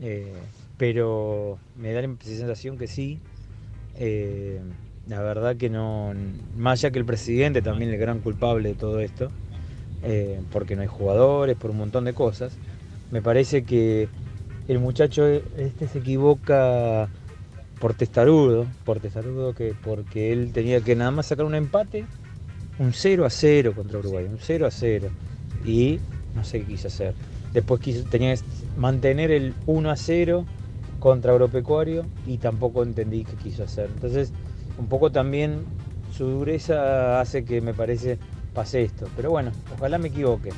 eh, 0.00 0.34
pero 0.76 1.58
me 1.76 1.92
da 1.92 2.02
la 2.02 2.14
sensación 2.20 2.78
que 2.78 2.86
sí. 2.86 3.18
Eh, 3.96 4.60
la 5.08 5.20
verdad 5.20 5.56
que 5.56 5.68
no, 5.70 6.12
más 6.56 6.78
allá 6.78 6.92
que 6.92 6.98
el 6.98 7.04
presidente 7.04 7.62
también 7.62 7.90
es 7.90 7.94
el 7.94 8.00
gran 8.00 8.20
culpable 8.20 8.68
de 8.68 8.74
todo 8.76 9.00
esto, 9.00 9.32
porque 10.52 10.76
no 10.76 10.82
hay 10.82 10.88
jugadores, 10.88 11.56
por 11.56 11.70
un 11.72 11.78
montón 11.78 12.04
de 12.04 12.12
cosas, 12.12 12.56
me 13.10 13.20
parece 13.20 13.64
que 13.64 14.08
el 14.72 14.78
muchacho 14.78 15.26
este 15.26 15.88
se 15.88 15.98
equivoca 15.98 17.08
por 17.80 17.94
testarudo, 17.94 18.66
por 18.84 19.00
testarudo 19.00 19.54
que 19.54 19.74
porque 19.82 20.32
él 20.32 20.52
tenía 20.52 20.80
que 20.80 20.94
nada 20.94 21.10
más 21.10 21.26
sacar 21.26 21.44
un 21.44 21.54
empate 21.54 22.04
un 22.80 22.94
0 22.94 23.26
a 23.26 23.30
0 23.30 23.74
contra 23.76 23.98
Uruguay, 23.98 24.24
un 24.24 24.38
0 24.40 24.66
a 24.66 24.70
0. 24.70 25.08
Y 25.64 26.00
no 26.34 26.42
sé 26.42 26.60
qué 26.60 26.66
quiso 26.66 26.88
hacer. 26.88 27.14
Después 27.52 27.80
quiso, 27.80 28.04
tenía 28.04 28.34
que 28.34 28.42
mantener 28.76 29.30
el 29.30 29.54
1 29.66 29.90
a 29.90 29.96
0 29.96 30.46
contra 30.98 31.32
Agropecuario 31.32 32.06
y 32.26 32.38
tampoco 32.38 32.82
entendí 32.82 33.24
qué 33.24 33.34
quiso 33.34 33.64
hacer. 33.64 33.90
Entonces, 33.92 34.32
un 34.78 34.86
poco 34.86 35.12
también 35.12 35.64
su 36.16 36.24
dureza 36.24 37.20
hace 37.20 37.44
que 37.44 37.60
me 37.60 37.74
parece 37.74 38.18
pase 38.54 38.82
esto. 38.82 39.06
Pero 39.14 39.30
bueno, 39.30 39.52
ojalá 39.76 39.98
me 39.98 40.08
equivoque. 40.08 40.50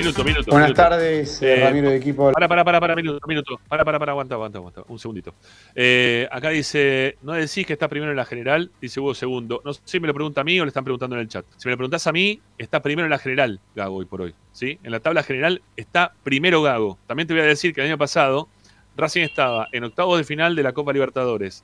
Minuto, 0.00 0.24
minuto. 0.24 0.50
Buenas 0.50 0.68
minuto. 0.70 0.82
tardes, 0.82 1.42
Eh, 1.42 1.60
Ramiro 1.62 1.90
de 1.90 1.96
equipo. 1.96 2.32
Para, 2.32 2.48
para, 2.48 2.64
para, 2.64 2.80
para, 2.80 2.96
minuto, 2.96 3.20
minuto. 3.28 3.60
Para, 3.68 3.84
para, 3.84 3.98
para, 3.98 4.12
aguanta, 4.12 4.34
aguanta, 4.34 4.56
aguanta. 4.58 4.82
Un 4.88 4.98
segundito. 4.98 5.34
Eh, 5.74 6.26
acá 6.32 6.48
dice, 6.48 7.18
no 7.20 7.34
decís 7.34 7.66
que 7.66 7.74
está 7.74 7.86
primero 7.86 8.10
en 8.10 8.16
la 8.16 8.24
general, 8.24 8.70
dice 8.80 8.98
Hugo 8.98 9.14
segundo. 9.14 9.60
No 9.62 9.74
sé 9.74 9.82
si 9.84 10.00
me 10.00 10.06
lo 10.06 10.14
pregunta 10.14 10.40
a 10.40 10.44
mí 10.44 10.58
o 10.58 10.64
le 10.64 10.68
están 10.68 10.84
preguntando 10.84 11.16
en 11.16 11.20
el 11.20 11.28
chat. 11.28 11.44
Si 11.58 11.68
me 11.68 11.72
lo 11.72 11.76
preguntás 11.76 12.06
a 12.06 12.12
mí, 12.12 12.40
está 12.56 12.80
primero 12.80 13.04
en 13.04 13.10
la 13.10 13.18
general, 13.18 13.60
Gago, 13.74 13.96
hoy 13.96 14.06
por 14.06 14.22
hoy. 14.22 14.34
¿sí? 14.52 14.78
En 14.82 14.90
la 14.90 15.00
tabla 15.00 15.22
general 15.22 15.60
está 15.76 16.14
primero 16.24 16.62
Gago. 16.62 16.96
También 17.06 17.26
te 17.28 17.34
voy 17.34 17.42
a 17.42 17.46
decir 17.46 17.74
que 17.74 17.82
el 17.82 17.88
año 17.88 17.98
pasado 17.98 18.48
Racing 18.96 19.22
estaba 19.22 19.68
en 19.70 19.84
octavos 19.84 20.16
de 20.16 20.24
final 20.24 20.56
de 20.56 20.62
la 20.62 20.72
Copa 20.72 20.94
Libertadores, 20.94 21.62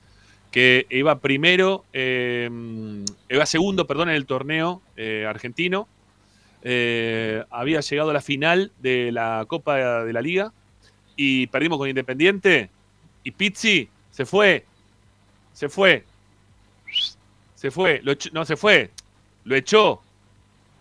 que 0.50 0.86
iba 0.90 1.20
primero, 1.20 1.84
eh, 1.94 2.50
iba 3.30 3.46
segundo, 3.46 3.86
perdón, 3.86 4.10
en 4.10 4.16
el 4.16 4.26
torneo 4.26 4.82
eh, 4.98 5.24
argentino. 5.26 5.88
Eh, 6.68 7.44
había 7.48 7.78
llegado 7.78 8.10
a 8.10 8.12
la 8.12 8.20
final 8.20 8.72
de 8.80 9.12
la 9.12 9.44
Copa 9.46 10.02
de 10.02 10.12
la 10.12 10.20
Liga 10.20 10.52
y 11.14 11.46
perdimos 11.46 11.78
con 11.78 11.88
Independiente. 11.88 12.70
Y 13.22 13.30
Pizzi 13.30 13.88
se 14.10 14.26
fue. 14.26 14.64
Se 15.52 15.68
fue. 15.68 16.02
Se 17.54 17.70
fue. 17.70 18.02
No 18.32 18.44
se 18.44 18.56
fue. 18.56 18.90
Lo 19.44 19.54
echó 19.54 20.02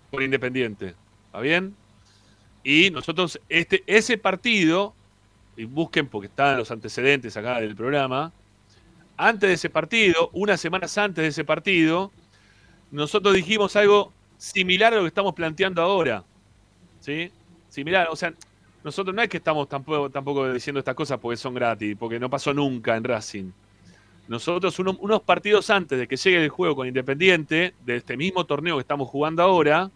por 0.09 0.23
Independiente. 0.23 0.95
¿Está 1.27 1.39
bien? 1.41 1.75
Y 2.63 2.89
nosotros, 2.89 3.39
este, 3.47 3.83
ese 3.85 4.17
partido, 4.17 4.95
y 5.55 5.65
busquen 5.65 6.07
porque 6.07 6.29
están 6.29 6.57
los 6.57 6.71
antecedentes 6.71 7.37
acá 7.37 7.61
del 7.61 7.75
programa, 7.75 8.33
antes 9.17 9.49
de 9.49 9.53
ese 9.53 9.69
partido, 9.69 10.31
unas 10.33 10.59
semanas 10.59 10.97
antes 10.97 11.21
de 11.21 11.27
ese 11.27 11.43
partido, 11.43 12.11
nosotros 12.89 13.35
dijimos 13.35 13.75
algo 13.75 14.14
similar 14.37 14.93
a 14.93 14.97
lo 14.97 15.01
que 15.03 15.07
estamos 15.09 15.33
planteando 15.33 15.81
ahora. 15.81 16.23
¿Sí? 16.99 17.31
Similar, 17.69 18.07
o 18.09 18.15
sea, 18.15 18.33
nosotros 18.83 19.15
no 19.15 19.21
es 19.21 19.29
que 19.29 19.37
estamos 19.37 19.67
tampoco, 19.67 20.53
diciendo 20.53 20.79
estas 20.79 20.95
cosas 20.95 21.19
porque 21.19 21.37
son 21.37 21.53
gratis, 21.53 21.95
porque 21.99 22.19
no 22.19 22.29
pasó 22.29 22.53
nunca 22.53 22.95
en 22.95 23.03
Racing. 23.03 23.51
Nosotros 24.27 24.77
uno- 24.79 24.97
unos 24.99 25.21
partidos 25.21 25.69
antes 25.69 25.99
de 25.99 26.07
que 26.07 26.17
llegue 26.17 26.43
el 26.43 26.49
juego 26.49 26.75
con 26.75 26.87
Independiente, 26.87 27.73
de 27.85 27.95
este 27.97 28.17
mismo 28.17 28.45
torneo 28.45 28.75
que 28.75 28.81
estamos 28.81 29.09
jugando 29.09 29.43
ahora, 29.43 29.91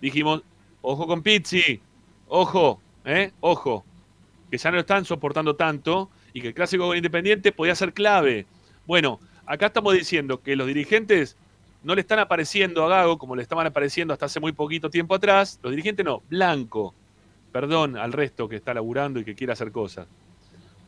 dijimos, 0.00 0.42
ojo 0.82 1.06
con 1.06 1.22
Pizzi, 1.22 1.80
ojo, 2.28 2.80
¿eh? 3.04 3.32
ojo, 3.40 3.84
que 4.50 4.58
ya 4.58 4.70
no 4.70 4.74
lo 4.76 4.80
están 4.80 5.04
soportando 5.04 5.56
tanto 5.56 6.10
y 6.34 6.42
que 6.42 6.48
el 6.48 6.54
clásico 6.54 6.86
con 6.86 6.96
Independiente 6.96 7.52
podía 7.52 7.74
ser 7.74 7.94
clave. 7.94 8.46
Bueno, 8.86 9.20
acá 9.46 9.66
estamos 9.66 9.94
diciendo 9.94 10.42
que 10.42 10.56
los 10.56 10.66
dirigentes 10.66 11.36
no 11.84 11.94
le 11.94 12.00
están 12.00 12.18
apareciendo 12.18 12.84
a 12.84 12.88
Gago 12.88 13.18
como 13.18 13.36
le 13.36 13.42
estaban 13.42 13.66
apareciendo 13.66 14.12
hasta 14.12 14.26
hace 14.26 14.40
muy 14.40 14.52
poquito 14.52 14.90
tiempo 14.90 15.14
atrás. 15.14 15.58
Los 15.62 15.72
dirigentes 15.72 16.04
no, 16.04 16.22
Blanco. 16.28 16.94
Perdón 17.50 17.96
al 17.96 18.12
resto 18.12 18.48
que 18.48 18.56
está 18.56 18.72
laburando 18.72 19.20
y 19.20 19.24
que 19.24 19.34
quiere 19.34 19.52
hacer 19.52 19.72
cosas. 19.72 20.06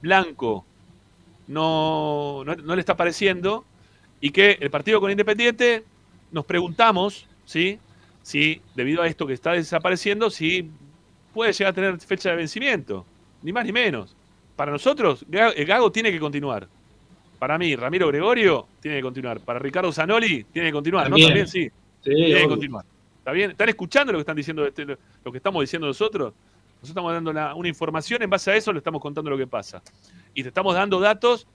Blanco 0.00 0.64
no, 1.46 2.42
no, 2.44 2.74
le 2.74 2.80
está 2.80 2.96
pareciendo 2.96 3.64
y 4.20 4.30
que 4.30 4.56
el 4.60 4.70
partido 4.70 5.00
con 5.00 5.10
Independiente 5.10 5.84
nos 6.32 6.46
preguntamos, 6.46 7.26
¿sí? 7.44 7.78
Si 8.22 8.62
debido 8.74 9.02
a 9.02 9.06
esto 9.06 9.26
que 9.26 9.34
está 9.34 9.52
desapareciendo, 9.52 10.30
si 10.30 10.70
puede 11.34 11.52
llegar 11.52 11.72
a 11.72 11.74
tener 11.74 12.00
fecha 12.00 12.30
de 12.30 12.36
vencimiento, 12.36 13.04
ni 13.42 13.52
más 13.52 13.66
ni 13.66 13.72
menos. 13.72 14.16
Para 14.56 14.72
nosotros, 14.72 15.26
el 15.30 15.66
Gago 15.66 15.92
tiene 15.92 16.10
que 16.10 16.20
continuar. 16.20 16.68
Para 17.44 17.58
mí, 17.58 17.76
Ramiro 17.76 18.08
Gregorio 18.08 18.68
tiene 18.80 18.96
que 18.96 19.02
continuar. 19.02 19.38
Para 19.38 19.58
Ricardo 19.58 19.92
Zanoli 19.92 20.44
tiene 20.44 20.68
que 20.68 20.72
continuar. 20.72 21.04
También. 21.04 21.28
¿No? 21.28 21.28
También 21.28 21.46
sí. 21.46 21.64
Sí, 22.02 22.14
tiene 22.14 22.40
que 22.40 22.48
continuar. 22.48 22.86
¿Está 23.18 23.32
bien? 23.32 23.50
¿Están 23.50 23.68
escuchando 23.68 24.12
lo 24.14 24.16
que 24.16 24.20
están 24.20 24.36
diciendo, 24.36 24.66
este- 24.66 24.86
lo 24.86 25.30
que 25.30 25.36
estamos 25.36 25.60
diciendo 25.60 25.86
nosotros? 25.86 26.32
Nosotros 26.32 26.88
estamos 26.88 27.12
dando 27.12 27.34
la- 27.34 27.54
una 27.54 27.68
información, 27.68 28.22
en 28.22 28.30
base 28.30 28.50
a 28.50 28.56
eso 28.56 28.72
le 28.72 28.78
estamos 28.78 29.02
contando 29.02 29.28
lo 29.30 29.36
que 29.36 29.46
pasa. 29.46 29.82
Y 30.32 30.40
te 30.42 30.48
estamos 30.48 30.74
dando 30.74 30.98
datos 31.00 31.46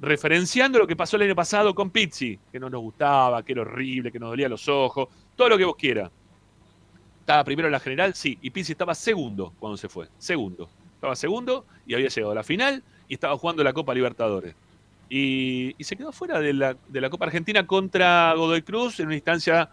referenciando 0.00 0.76
lo 0.80 0.88
que 0.88 0.96
pasó 0.96 1.14
el 1.14 1.22
año 1.22 1.36
pasado 1.36 1.72
con 1.72 1.90
Pizzi, 1.90 2.36
que 2.50 2.58
no 2.58 2.68
nos 2.68 2.80
gustaba, 2.80 3.44
que 3.44 3.52
era 3.52 3.60
horrible, 3.62 4.10
que 4.10 4.18
nos 4.18 4.30
dolía 4.30 4.48
los 4.48 4.68
ojos, 4.68 5.06
todo 5.36 5.50
lo 5.50 5.56
que 5.56 5.64
vos 5.64 5.76
quieras. 5.76 6.10
Estaba 7.20 7.44
primero 7.44 7.68
en 7.68 7.72
la 7.72 7.80
general, 7.80 8.12
sí, 8.14 8.36
y 8.42 8.50
Pizzi 8.50 8.72
estaba 8.72 8.92
segundo 8.96 9.52
cuando 9.60 9.76
se 9.76 9.88
fue. 9.88 10.08
Segundo. 10.18 10.68
Estaba 10.96 11.14
segundo 11.14 11.64
y 11.86 11.94
había 11.94 12.08
llegado 12.08 12.32
a 12.32 12.34
la 12.34 12.42
final 12.42 12.82
y 13.06 13.14
estaba 13.14 13.38
jugando 13.38 13.62
la 13.62 13.72
Copa 13.72 13.94
Libertadores. 13.94 14.56
Y, 15.10 15.74
y 15.78 15.84
se 15.84 15.96
quedó 15.96 16.12
fuera 16.12 16.38
de 16.40 16.52
la, 16.52 16.76
de 16.88 17.00
la 17.00 17.08
Copa 17.10 17.24
Argentina 17.26 17.66
contra 17.66 18.34
Godoy 18.34 18.62
Cruz 18.62 19.00
en 19.00 19.06
una 19.06 19.14
instancia 19.14 19.70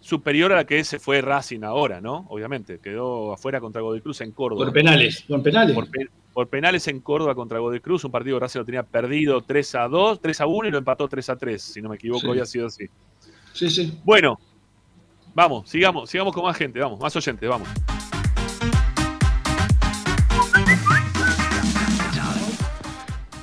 superior 0.00 0.52
a 0.52 0.56
la 0.56 0.64
que 0.64 0.82
se 0.82 0.98
fue 0.98 1.20
Racing 1.20 1.62
ahora, 1.62 2.00
¿no? 2.00 2.26
Obviamente, 2.28 2.80
quedó 2.80 3.32
afuera 3.32 3.60
contra 3.60 3.80
Godoy 3.82 4.00
Cruz 4.00 4.20
en 4.22 4.32
Córdoba. 4.32 4.64
Por 4.64 4.72
penales, 4.72 5.22
por 5.22 5.42
penales. 5.42 5.74
Por, 5.74 5.88
pe- 5.90 6.08
por 6.32 6.48
penales 6.48 6.88
en 6.88 6.98
Córdoba 7.00 7.34
contra 7.36 7.60
Godoy 7.60 7.78
Cruz, 7.80 8.02
un 8.04 8.10
partido 8.10 8.36
que 8.36 8.40
Racing 8.40 8.58
lo 8.60 8.64
tenía 8.64 8.82
perdido 8.82 9.42
3 9.42 9.74
a 9.76 9.86
2, 9.88 10.20
3 10.20 10.40
a 10.40 10.46
1 10.46 10.68
y 10.68 10.70
lo 10.72 10.78
empató 10.78 11.06
3 11.06 11.30
a 11.30 11.36
3, 11.36 11.62
si 11.62 11.80
no 11.80 11.88
me 11.88 11.94
equivoco, 11.96 12.22
Sí. 12.22 12.28
había 12.30 12.46
sido 12.46 12.66
así. 12.66 12.86
Sí, 13.52 13.70
sí. 13.70 13.98
Bueno, 14.02 14.40
vamos, 15.34 15.68
sigamos, 15.70 16.10
sigamos 16.10 16.34
con 16.34 16.42
más 16.44 16.56
gente, 16.56 16.80
vamos, 16.80 16.98
más 16.98 17.14
oyentes, 17.14 17.48
vamos. 17.48 17.68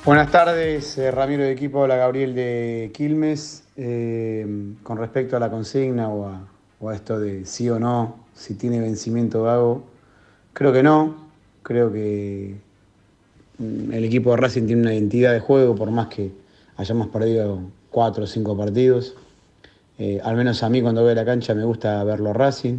Buenas 0.02 0.30
tardes, 0.30 0.96
eh, 0.96 1.10
Ramiro 1.10 1.42
de 1.42 1.52
equipo, 1.52 1.80
hola 1.80 1.94
Gabriel 1.94 2.34
de 2.34 2.90
Quilmes. 2.94 3.64
Eh, 3.76 4.46
con 4.82 4.96
respecto 4.96 5.36
a 5.36 5.40
la 5.40 5.50
consigna 5.50 6.08
o 6.08 6.26
a, 6.88 6.94
esto 6.94 7.20
de 7.20 7.44
sí 7.44 7.68
o 7.68 7.78
no, 7.78 8.16
si 8.32 8.54
tiene 8.54 8.80
vencimiento 8.80 9.42
Gago, 9.42 9.84
creo 10.54 10.72
que 10.72 10.82
no. 10.82 11.28
Creo 11.62 11.92
que 11.92 12.56
mm, 13.58 13.92
el 13.92 14.04
equipo 14.06 14.30
de 14.30 14.38
Racing 14.38 14.66
tiene 14.66 14.80
una 14.80 14.94
identidad 14.94 15.34
de 15.34 15.40
juego, 15.40 15.74
por 15.74 15.90
más 15.90 16.06
que 16.06 16.32
hayamos 16.78 17.08
perdido 17.08 17.60
cuatro 17.90 18.24
o 18.24 18.26
cinco 18.26 18.56
partidos. 18.56 19.14
Eh, 19.98 20.18
al 20.24 20.34
menos 20.34 20.62
a 20.62 20.70
mí 20.70 20.80
cuando 20.80 21.04
veo 21.04 21.14
la 21.14 21.26
cancha 21.26 21.54
me 21.54 21.64
gusta 21.64 22.02
verlo 22.04 22.32
Racing. 22.32 22.78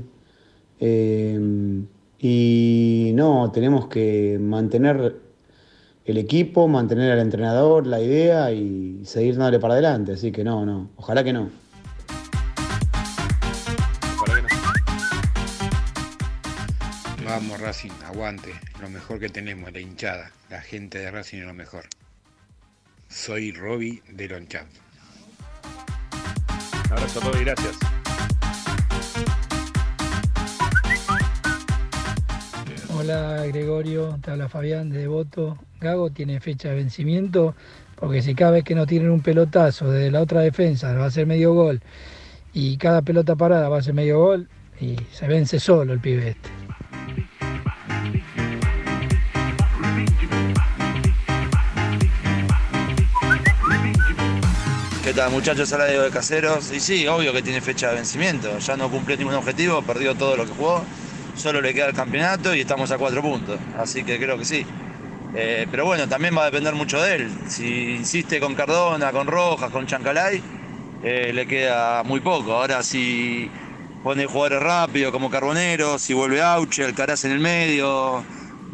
Y 2.24 3.12
no, 3.14 3.52
tenemos 3.52 3.88
que 3.88 4.40
mantener 4.42 5.31
el 6.06 6.18
equipo, 6.18 6.68
mantener 6.68 7.12
al 7.12 7.20
entrenador, 7.20 7.86
la 7.86 8.00
idea 8.00 8.52
y 8.52 9.02
seguir 9.06 9.36
dándole 9.36 9.60
para 9.60 9.76
adelante. 9.76 10.14
Así 10.14 10.32
que 10.32 10.44
no, 10.44 10.66
no, 10.66 10.90
ojalá 10.96 11.24
que 11.24 11.34
no. 11.34 11.50
Vamos 17.26 17.62
Racing, 17.62 17.92
aguante, 18.06 18.52
lo 18.82 18.90
mejor 18.90 19.20
que 19.20 19.30
tenemos, 19.30 19.72
la 19.72 19.80
hinchada, 19.80 20.32
la 20.50 20.62
gente 20.62 20.98
de 20.98 21.12
Racing 21.12 21.38
es 21.38 21.46
lo 21.46 21.54
mejor. 21.54 21.86
Soy 23.08 23.54
Roby 23.54 24.02
de 24.10 24.28
Lonchamp. 24.28 24.70
Abrazo, 26.90 27.22
Roby, 27.22 27.46
gracias. 27.46 28.01
Hola 33.02 33.48
Gregorio, 33.48 34.20
te 34.22 34.30
habla 34.30 34.48
Fabián 34.48 34.92
de 34.92 35.00
Devoto. 35.00 35.58
Gago 35.80 36.12
tiene 36.12 36.40
fecha 36.40 36.70
de 36.70 36.76
vencimiento 36.76 37.56
porque 37.96 38.22
si 38.22 38.36
cada 38.36 38.52
vez 38.52 38.64
que 38.64 38.76
no 38.76 38.86
tienen 38.86 39.10
un 39.10 39.22
pelotazo 39.22 39.90
desde 39.90 40.12
la 40.12 40.22
otra 40.22 40.42
defensa 40.42 40.94
va 40.94 41.08
a 41.08 41.10
ser 41.10 41.26
medio 41.26 41.52
gol 41.56 41.82
y 42.54 42.78
cada 42.78 43.02
pelota 43.02 43.36
parada 43.36 43.70
va 43.70 43.80
a 43.80 43.82
ser 43.82 43.96
medio 43.96 44.20
gol 44.20 44.48
y 44.80 44.98
se 45.12 45.26
vence 45.28 45.60
solo 45.60 45.94
el 45.94 46.00
pibe 46.00 46.30
este. 46.30 46.50
¿Qué 55.04 55.14
tal 55.16 55.32
muchachos? 55.32 55.74
Habla 55.74 55.88
Diego 55.88 56.04
de 56.04 56.12
Caseros. 56.12 56.72
Y 56.72 56.80
sí, 56.80 57.08
obvio 57.08 57.34
que 57.34 57.42
tiene 57.42 57.62
fecha 57.62 57.90
de 57.90 57.96
vencimiento. 57.96 58.60
Ya 58.60 58.78
no 58.78 58.92
cumplió 58.92 59.18
ningún 59.18 59.34
objetivo, 59.34 59.82
perdió 59.82 60.14
todo 60.14 60.38
lo 60.38 60.46
que 60.46 60.52
jugó. 60.52 60.86
Solo 61.36 61.62
le 61.62 61.74
queda 61.74 61.88
el 61.88 61.94
campeonato 61.94 62.54
y 62.54 62.62
estamos 62.62 62.92
a 62.92 62.98
cuatro 62.98 63.22
puntos. 63.22 63.60
Así 63.78 64.04
que 64.04 64.18
creo 64.18 64.38
que 64.38 64.46
sí. 64.46 64.66
Eh, 65.34 65.66
pero 65.72 65.86
bueno, 65.86 66.08
también 66.08 66.36
va 66.36 66.44
a 66.44 66.46
depender 66.46 66.76
mucho 66.76 67.02
de 67.02 67.16
él. 67.16 67.32
Si 67.48 67.96
insiste 67.96 68.40
con 68.40 68.56
Cardona, 68.56 69.12
con 69.12 69.28
Rojas, 69.28 69.72
con 69.72 69.88
Chancalay, 69.88 70.42
eh, 71.04 71.32
le 71.34 71.48
queda 71.48 72.04
muy 72.04 72.20
poco. 72.20 72.54
Ahora 72.54 72.84
si 72.84 73.50
pone 74.04 74.26
jugadores 74.26 74.62
rápidos 74.62 75.12
como 75.12 75.30
Carbonero, 75.30 76.00
si 76.00 76.14
vuelve 76.14 76.42
Auche, 76.42 76.84
Alcaraz 76.84 77.26
en 77.26 77.32
el 77.32 77.40
medio, 77.40 78.24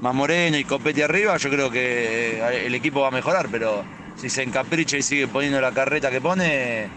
más 0.01 0.13
Moreno 0.13 0.57
y 0.57 0.63
Copetti 0.63 1.01
arriba, 1.01 1.37
yo 1.37 1.49
creo 1.49 1.69
que 1.69 2.39
eh, 2.39 2.65
el 2.65 2.75
equipo 2.75 3.01
va 3.01 3.09
a 3.09 3.11
mejorar, 3.11 3.47
pero 3.51 3.83
si 4.15 4.29
se 4.29 4.43
encapricha 4.43 4.97
y 4.97 5.01
sigue 5.01 5.27
poniendo 5.27 5.59
la 5.61 5.71
carreta 5.71 6.09
que 6.09 6.21
pone, 6.21 6.87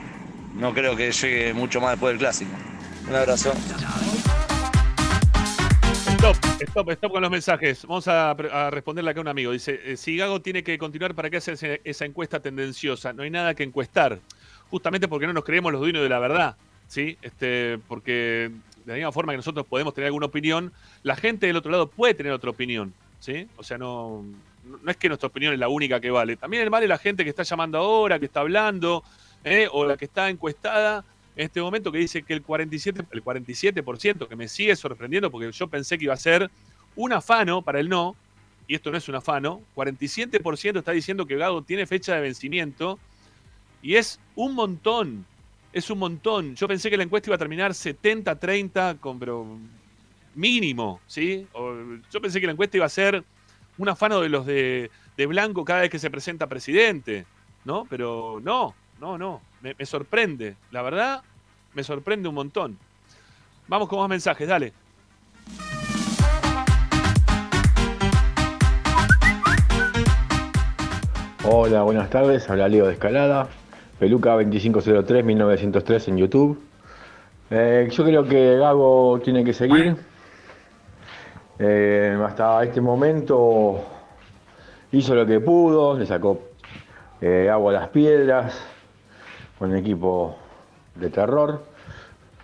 no 0.55 0.73
creo 0.73 0.97
que 0.97 1.13
llegue 1.13 1.53
mucho 1.55 1.81
más 1.81 1.93
después 1.93 2.13
del 2.13 2.19
clásico. 2.19 2.53
Un 3.09 3.15
abrazo. 3.17 3.53
Stop, 6.21 6.37
stop, 6.61 6.91
stop 6.91 7.13
con 7.13 7.23
los 7.23 7.31
mensajes. 7.31 7.87
Vamos 7.87 8.07
a, 8.07 8.33
a 8.33 8.71
responderle 8.71 9.11
acá 9.11 9.21
a 9.21 9.23
un 9.23 9.29
amigo. 9.29 9.53
Dice, 9.53 9.81
eh, 9.83 9.97
si 9.97 10.19
Gago 10.19 10.43
tiene 10.43 10.63
que 10.63 10.77
continuar, 10.77 11.15
¿para 11.15 11.31
qué 11.31 11.39
hacer 11.39 11.81
esa 11.83 12.05
encuesta 12.05 12.41
tendenciosa? 12.41 13.15
No 13.15 13.23
hay 13.23 13.31
nada 13.31 13.55
que 13.55 13.63
encuestar. 13.63 14.19
Justamente 14.71 15.09
porque 15.09 15.27
no 15.27 15.33
nos 15.33 15.45
creemos 15.45 15.73
los 15.73 15.81
dueños 15.81 16.03
de 16.03 16.11
la 16.11 16.19
verdad. 16.19 16.57
¿sí? 16.89 17.17
Este, 17.23 17.79
porque 17.89 18.51
de 18.85 18.93
la 18.93 18.97
misma 18.97 19.13
forma 19.13 19.33
que 19.33 19.39
nosotros 19.39 19.65
podemos 19.67 19.95
tener 19.95 20.09
alguna 20.09 20.27
opinión, 20.27 20.75
la 21.05 21.17
gente 21.17 21.47
del 21.47 21.57
otro 21.57 21.73
lado 21.73 21.87
puede 21.89 22.13
tener 22.13 22.33
otra 22.33 22.51
opinión. 22.51 22.93
¿sí? 23.19 23.49
O 23.57 23.63
sea, 23.63 23.79
no, 23.79 24.23
no 24.63 24.91
es 24.91 24.99
que 24.99 25.09
nuestra 25.09 25.29
opinión 25.29 25.55
es 25.55 25.59
la 25.59 25.69
única 25.69 26.01
que 26.01 26.11
vale. 26.11 26.37
También 26.37 26.71
vale 26.71 26.87
la 26.87 26.99
gente 26.99 27.25
que 27.25 27.31
está 27.31 27.45
llamando 27.45 27.79
ahora, 27.79 28.19
que 28.19 28.27
está 28.27 28.41
hablando, 28.41 29.05
¿eh? 29.43 29.69
o 29.73 29.87
la 29.87 29.97
que 29.97 30.05
está 30.05 30.29
encuestada 30.29 31.03
en 31.37 31.47
este 31.47 31.61
momento 31.61 31.93
que 31.93 31.99
dice 31.99 32.23
que 32.23 32.33
el 32.33 32.45
47%, 32.45 33.07
el 33.11 33.25
47% 33.25 34.29
que 34.29 34.37
me 34.37 34.49
sigue 34.49 34.75
sorprendiendo 34.77 35.31
porque 35.31 35.51
yo 35.53 35.69
pensé 35.69 35.97
que 35.99 36.05
iba 36.05 36.15
a 36.15 36.19
ser 36.19 36.51
un 36.97 37.13
afano 37.13 37.63
para 37.63 37.81
el 37.81 37.89
no, 37.89 38.17
y 38.67 38.75
esto 38.75 38.91
no 38.91 38.99
es 38.99 39.09
un 39.09 39.15
afano, 39.15 39.63
47% 39.77 40.79
está 40.79 40.93
diciendo 40.93 41.27
que 41.27 41.37
Gago 41.37 41.63
tiene 41.63 41.87
fecha 41.87 42.15
de 42.15 42.21
vencimiento, 42.21 42.99
y 43.83 43.97
es 43.97 44.21
un 44.35 44.55
montón, 44.55 45.25
es 45.73 45.91
un 45.91 45.99
montón. 45.99 46.55
Yo 46.55 46.69
pensé 46.69 46.91
que 46.91 46.97
la 46.97 47.05
encuesta 47.05 47.31
iba 47.31 47.37
a 47.37 47.39
terminar 47.39 47.73
70-30, 47.73 48.99
con, 48.99 49.19
pero 49.19 49.59
mínimo, 50.35 51.01
¿sí? 51.07 51.47
Yo 52.13 52.21
pensé 52.21 52.41
que 52.41 52.47
la 52.47 52.53
encuesta 52.53 52.77
iba 52.77 52.87
a 52.87 52.91
ser 52.91 53.25
un 53.79 53.89
afano 53.89 54.21
de 54.21 54.29
los 54.29 54.47
de, 54.47 54.91
de 55.17 55.27
Blanco 55.27 55.65
cada 55.65 55.81
vez 55.81 55.91
que 55.91 55.99
se 55.99 56.11
presenta 56.11 56.47
presidente, 56.47 57.27
¿no? 57.65 57.87
Pero 57.89 58.41
no, 58.43 58.75
no, 59.01 59.17
no, 59.17 59.41
me, 59.63 59.87
sorprende, 59.87 60.57
la 60.71 60.83
verdad, 60.83 61.23
me 61.73 61.83
sorprende 61.83 62.29
un 62.29 62.35
montón. 62.35 62.79
Vamos 63.67 63.89
con 63.89 63.99
más 63.99 64.09
mensajes, 64.11 64.47
dale. 64.47 64.75
Hola, 71.45 71.83
buenas 71.83 72.11
tardes. 72.11 72.49
Habla 72.51 72.69
Leo 72.69 72.87
de 72.87 72.93
Escalada. 72.93 73.49
Peluca 73.99 74.33
2503 74.33 75.25
1903 75.25 76.09
en 76.09 76.17
YouTube. 76.19 76.63
Eh, 77.51 77.89
yo 77.91 78.05
creo 78.05 78.25
que 78.25 78.59
Gago 78.59 79.19
tiene 79.25 79.43
que 79.45 79.55
seguir. 79.55 79.97
Eh, 81.59 82.19
hasta 82.23 82.63
este 82.65 82.83
momento 82.83 83.83
hizo 84.93 85.15
lo 85.15 85.25
que 85.25 85.41
pudo, 85.41 85.99
le 85.99 86.05
sacó 86.05 86.43
eh, 87.21 87.49
agua 87.51 87.73
a 87.73 87.81
las 87.81 87.89
piedras 87.89 88.70
un 89.61 89.77
equipo 89.77 90.37
de 90.95 91.11
terror. 91.11 91.63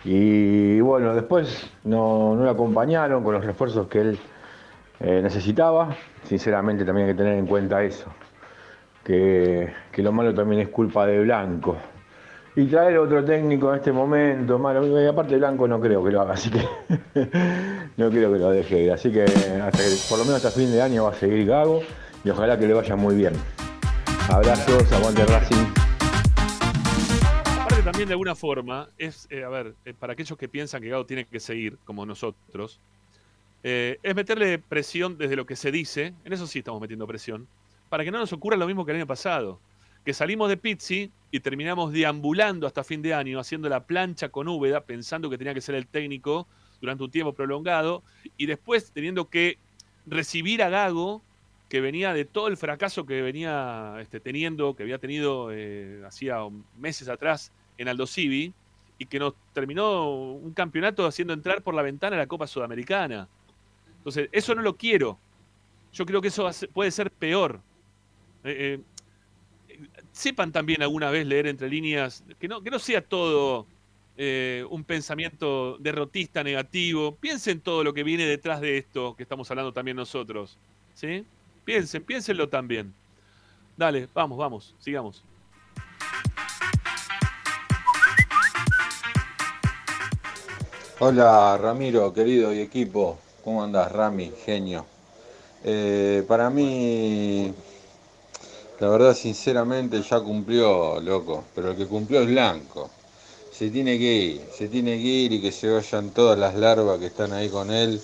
Y 0.03 0.79
bueno, 0.79 1.13
después 1.13 1.69
no, 1.83 2.35
no 2.35 2.43
lo 2.43 2.49
acompañaron 2.49 3.23
con 3.23 3.33
los 3.33 3.43
refuerzos 3.43 3.87
que 3.87 4.01
él 4.01 4.19
eh, 4.99 5.21
necesitaba. 5.21 5.95
Sinceramente 6.23 6.85
también 6.85 7.07
hay 7.07 7.13
que 7.13 7.17
tener 7.17 7.37
en 7.37 7.47
cuenta 7.47 7.83
eso 7.83 8.11
que, 9.07 9.71
que 9.89 10.03
lo 10.03 10.11
malo 10.11 10.33
también 10.35 10.61
es 10.61 10.67
culpa 10.67 11.05
de 11.05 11.21
Blanco. 11.21 11.77
Y 12.57 12.65
traer 12.65 12.97
otro 12.97 13.23
técnico 13.23 13.69
en 13.69 13.77
este 13.77 13.91
momento, 13.93 14.59
malo, 14.59 14.85
y 15.01 15.07
aparte 15.07 15.37
Blanco 15.37 15.67
no 15.67 15.79
creo 15.79 16.03
que 16.03 16.11
lo 16.11 16.21
haga, 16.21 16.33
así 16.33 16.49
que 16.49 16.59
no 17.97 18.09
creo 18.09 18.33
que 18.33 18.39
lo 18.39 18.49
deje 18.49 18.83
ir. 18.83 18.91
Así 18.91 19.11
que, 19.11 19.23
hasta 19.23 19.77
que 19.77 19.95
por 20.09 20.17
lo 20.17 20.25
menos 20.25 20.43
hasta 20.43 20.59
fin 20.59 20.71
de 20.71 20.81
año 20.81 21.05
va 21.05 21.11
a 21.11 21.13
seguir 21.13 21.45
Gago 21.45 21.81
y 22.23 22.29
ojalá 22.31 22.57
que 22.57 22.67
le 22.67 22.73
vaya 22.73 22.95
muy 22.97 23.15
bien. 23.15 23.33
Abrazos, 24.29 24.91
aguante 24.91 25.23
Racing. 25.25 25.86
También 27.97 28.09
de 28.09 28.13
alguna 28.13 28.35
forma, 28.35 28.91
es, 28.99 29.27
eh, 29.31 29.43
a 29.43 29.49
ver, 29.49 29.73
eh, 29.83 29.91
para 29.91 30.13
aquellos 30.13 30.37
que 30.37 30.47
piensan 30.47 30.83
que 30.83 30.89
Gago 30.89 31.07
tiene 31.07 31.25
que 31.25 31.39
seguir, 31.39 31.79
como 31.83 32.05
nosotros, 32.05 32.79
eh, 33.63 33.97
es 34.03 34.13
meterle 34.13 34.59
presión 34.59 35.17
desde 35.17 35.35
lo 35.35 35.47
que 35.47 35.55
se 35.55 35.71
dice, 35.71 36.13
en 36.23 36.31
eso 36.31 36.45
sí 36.45 36.59
estamos 36.59 36.79
metiendo 36.79 37.07
presión, 37.07 37.47
para 37.89 38.03
que 38.03 38.11
no 38.11 38.19
nos 38.19 38.31
ocurra 38.33 38.55
lo 38.55 38.67
mismo 38.67 38.85
que 38.85 38.91
el 38.91 38.97
año 38.97 39.07
pasado, 39.07 39.59
que 40.05 40.13
salimos 40.13 40.47
de 40.47 40.57
Pizzi 40.57 41.11
y 41.31 41.39
terminamos 41.39 41.91
deambulando 41.91 42.67
hasta 42.67 42.83
fin 42.83 43.01
de 43.01 43.15
año, 43.15 43.39
haciendo 43.39 43.67
la 43.67 43.83
plancha 43.87 44.29
con 44.29 44.47
Úbeda, 44.47 44.81
pensando 44.81 45.27
que 45.27 45.39
tenía 45.39 45.55
que 45.55 45.61
ser 45.61 45.73
el 45.73 45.87
técnico 45.87 46.47
durante 46.79 47.03
un 47.03 47.09
tiempo 47.09 47.33
prolongado, 47.33 48.03
y 48.37 48.45
después 48.45 48.91
teniendo 48.91 49.27
que 49.27 49.57
recibir 50.05 50.61
a 50.61 50.69
Gago, 50.69 51.23
que 51.67 51.81
venía 51.81 52.13
de 52.13 52.25
todo 52.25 52.47
el 52.47 52.57
fracaso 52.57 53.07
que 53.07 53.23
venía 53.23 53.95
este, 54.01 54.19
teniendo, 54.19 54.75
que 54.75 54.83
había 54.83 54.99
tenido 54.99 55.49
hacía 56.05 56.37
meses 56.77 57.09
atrás 57.09 57.51
en 57.77 57.87
Aldo 57.87 58.07
Civi, 58.07 58.53
y 58.97 59.05
que 59.05 59.19
nos 59.19 59.33
terminó 59.53 60.11
un 60.11 60.53
campeonato 60.53 61.05
haciendo 61.05 61.33
entrar 61.33 61.61
por 61.61 61.75
la 61.75 61.81
ventana 61.81 62.17
la 62.17 62.27
Copa 62.27 62.47
Sudamericana. 62.47 63.27
Entonces, 63.97 64.29
eso 64.31 64.55
no 64.55 64.61
lo 64.61 64.75
quiero. 64.75 65.19
Yo 65.93 66.05
creo 66.05 66.21
que 66.21 66.29
eso 66.29 66.49
puede 66.73 66.91
ser 66.91 67.11
peor. 67.11 67.61
Eh, 68.43 68.79
eh, 69.69 69.79
sepan 70.11 70.51
también 70.51 70.81
alguna 70.81 71.09
vez 71.11 71.27
leer 71.27 71.47
entre 71.47 71.69
líneas, 71.69 72.23
que 72.39 72.47
no, 72.47 72.61
que 72.61 72.71
no 72.71 72.79
sea 72.79 73.01
todo 73.01 73.67
eh, 74.15 74.65
un 74.69 74.83
pensamiento 74.83 75.77
derrotista, 75.79 76.43
negativo. 76.43 77.15
Piensen 77.15 77.61
todo 77.61 77.83
lo 77.83 77.93
que 77.93 78.03
viene 78.03 78.25
detrás 78.25 78.61
de 78.61 78.77
esto 78.77 79.15
que 79.15 79.23
estamos 79.23 79.49
hablando 79.51 79.73
también 79.73 79.97
nosotros. 79.97 80.57
¿Sí? 80.95 81.23
Piensen, 81.65 82.03
piénsenlo 82.03 82.49
también. 82.49 82.93
Dale, 83.75 84.07
vamos, 84.13 84.37
vamos, 84.37 84.75
sigamos. 84.79 85.23
Hola 90.99 91.55
Ramiro, 91.61 92.11
querido 92.11 92.51
y 92.51 92.59
equipo, 92.59 93.19
¿cómo 93.43 93.63
andás 93.63 93.91
Rami? 93.91 94.31
Genio. 94.43 94.83
Eh, 95.63 96.25
para 96.27 96.49
mí, 96.49 97.53
la 98.79 98.87
verdad 98.87 99.13
sinceramente 99.13 100.01
ya 100.01 100.19
cumplió, 100.21 100.99
loco, 100.99 101.43
pero 101.53 101.69
el 101.69 101.77
que 101.77 101.85
cumplió 101.85 102.21
es 102.21 102.27
Blanco. 102.27 102.89
Se 103.51 103.69
tiene 103.69 103.99
que 103.99 104.11
ir, 104.11 104.41
se 104.57 104.69
tiene 104.69 104.97
que 104.97 105.07
ir 105.07 105.33
y 105.33 105.41
que 105.41 105.51
se 105.51 105.69
vayan 105.69 106.09
todas 106.09 106.39
las 106.39 106.55
larvas 106.55 106.97
que 106.97 107.05
están 107.05 107.31
ahí 107.31 107.49
con 107.49 107.69
él. 107.69 108.01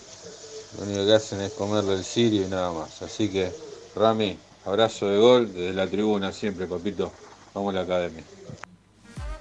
Lo 0.78 0.84
único 0.84 1.04
que 1.04 1.14
hacen 1.14 1.42
es 1.42 1.52
comerle 1.54 1.96
el 1.96 2.04
sirio 2.04 2.46
y 2.46 2.48
nada 2.48 2.72
más. 2.74 3.02
Así 3.02 3.28
que, 3.28 3.52
Rami, 3.96 4.38
abrazo 4.66 5.08
de 5.08 5.18
gol 5.18 5.52
desde 5.52 5.74
la 5.74 5.88
tribuna 5.88 6.32
siempre, 6.32 6.68
papito. 6.68 7.12
Vamos 7.56 7.74
a 7.74 7.78
la 7.78 7.82
academia. 7.82 8.24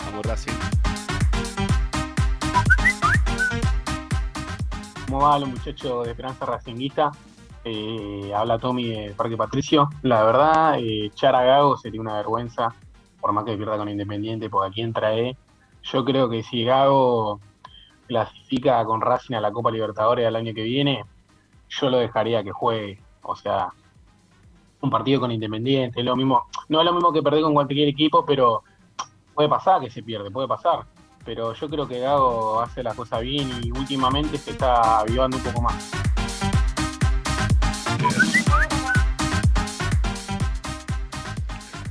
Vamos. 0.06 0.81
¿Cómo 5.12 5.24
va 5.24 5.38
los 5.38 5.50
muchachos 5.50 6.06
de 6.06 6.12
Esperanza 6.12 6.46
Racinguista? 6.46 7.12
Eh, 7.66 8.32
habla 8.34 8.58
Tommy 8.58 8.88
de 8.88 9.10
Parque 9.10 9.36
Patricio. 9.36 9.90
La 10.00 10.24
verdad, 10.24 10.78
eh, 10.78 11.04
echar 11.04 11.36
a 11.36 11.44
Gago 11.44 11.76
sería 11.76 12.00
una 12.00 12.14
vergüenza, 12.14 12.74
por 13.20 13.30
más 13.34 13.44
que 13.44 13.54
pierda 13.54 13.76
con 13.76 13.90
Independiente, 13.90 14.48
porque 14.48 14.70
aquí 14.70 14.80
entra 14.80 15.14
E. 15.14 15.36
Yo 15.82 16.02
creo 16.06 16.30
que 16.30 16.42
si 16.42 16.64
Gago 16.64 17.40
clasifica 18.06 18.82
con 18.86 19.02
Racing 19.02 19.34
a 19.34 19.42
la 19.42 19.52
Copa 19.52 19.70
Libertadores 19.70 20.26
el 20.26 20.34
año 20.34 20.54
que 20.54 20.62
viene, 20.62 21.04
yo 21.68 21.90
lo 21.90 21.98
dejaría 21.98 22.42
que 22.42 22.52
juegue. 22.52 22.98
O 23.20 23.36
sea, 23.36 23.68
un 24.80 24.88
partido 24.88 25.20
con 25.20 25.30
Independiente, 25.30 26.02
lo 26.02 26.16
mismo. 26.16 26.46
No 26.70 26.78
es 26.78 26.86
lo 26.86 26.94
mismo 26.94 27.12
que 27.12 27.22
perder 27.22 27.42
con 27.42 27.52
cualquier 27.52 27.86
equipo, 27.86 28.24
pero 28.24 28.62
puede 29.34 29.50
pasar 29.50 29.82
que 29.82 29.90
se 29.90 30.02
pierde, 30.02 30.30
puede 30.30 30.48
pasar. 30.48 30.86
Pero 31.24 31.54
yo 31.54 31.68
creo 31.68 31.86
que 31.86 32.00
Gago 32.00 32.60
hace 32.60 32.82
las 32.82 32.96
cosas 32.96 33.20
bien 33.20 33.48
y 33.62 33.70
últimamente 33.70 34.36
se 34.38 34.50
está 34.50 35.00
avivando 35.00 35.36
un 35.36 35.42
poco 35.42 35.62
más. 35.62 35.90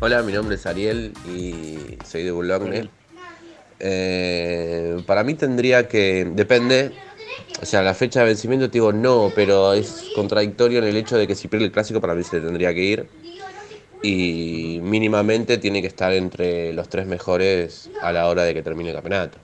Hola, 0.01 0.21
mi 0.23 0.33
nombre 0.33 0.55
es 0.55 0.65
Ariel 0.65 1.13
y 1.27 1.97
soy 2.03 2.23
de 2.23 2.31
Boulogne. 2.31 2.89
Eh, 3.79 5.01
para 5.05 5.23
mí 5.23 5.35
tendría 5.35 5.87
que, 5.87 6.27
depende, 6.33 6.91
o 7.61 7.65
sea, 7.65 7.81
la 7.83 7.93
fecha 7.93 8.19
de 8.21 8.25
vencimiento 8.25 8.67
te 8.67 8.73
digo 8.73 8.91
no, 8.91 9.31
pero 9.33 9.73
es 9.73 10.11
contradictorio 10.13 10.79
en 10.79 10.85
el 10.85 10.97
hecho 10.97 11.17
de 11.17 11.25
que 11.27 11.35
si 11.35 11.47
pierde 11.47 11.67
el 11.67 11.71
clásico 11.71 12.01
para 12.01 12.15
mí 12.15 12.23
se 12.23 12.39
le 12.39 12.45
tendría 12.45 12.73
que 12.73 12.81
ir 12.81 13.09
y 14.01 14.79
mínimamente 14.81 15.57
tiene 15.57 15.81
que 15.81 15.87
estar 15.87 16.11
entre 16.13 16.73
los 16.73 16.89
tres 16.89 17.05
mejores 17.05 17.89
a 18.01 18.11
la 18.11 18.27
hora 18.27 18.43
de 18.43 18.53
que 18.53 18.63
termine 18.63 18.89
el 18.89 18.95
campeonato. 18.95 19.37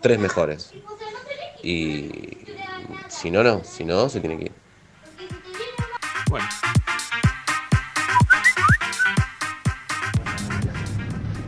Tres 0.00 0.18
mejores. 0.18 0.72
Y 1.62 2.10
si 3.08 3.30
no, 3.30 3.42
no, 3.42 3.62
si 3.64 3.84
no, 3.84 4.08
se 4.08 4.20
tiene 4.20 4.36
que 4.36 4.44
ir. 4.44 4.52
Bueno. 6.28 6.46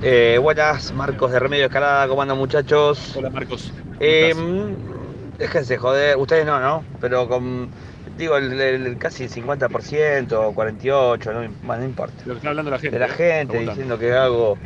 Eh, 0.03 0.39
buenas, 0.41 0.93
Marcos 0.93 1.33
de 1.33 1.39
Remedio 1.39 1.67
Escalada, 1.67 2.07
¿cómo 2.09 2.21
andan 2.21 2.37
muchachos? 2.37 3.17
Hola 3.17 3.31
Marcos. 3.31 3.73
Eh, 4.01 4.35
mm, 4.35 5.39
déjense 5.39 5.79
joder, 5.79 6.17
ustedes 6.19 6.45
no, 6.45 6.61
¿no? 6.61 6.85
Pero 7.01 7.27
con, 7.27 7.71
digo, 8.17 8.37
el, 8.37 8.61
el- 8.61 8.99
casi 8.99 9.25
el 9.25 9.31
50%, 9.31 10.53
48%, 10.55 11.33
no, 11.33 11.77
no 11.77 11.85
importa. 11.85 12.23
Lo 12.25 12.35
que 12.35 12.39
está 12.39 12.49
hablando 12.51 12.71
la 12.71 12.79
gente. 12.79 12.99
De 12.99 12.99
la 13.01 13.07
¿eh? 13.07 13.17
gente 13.17 13.59
diciendo 13.59 13.99
que 13.99 14.09
Gago 14.09 14.59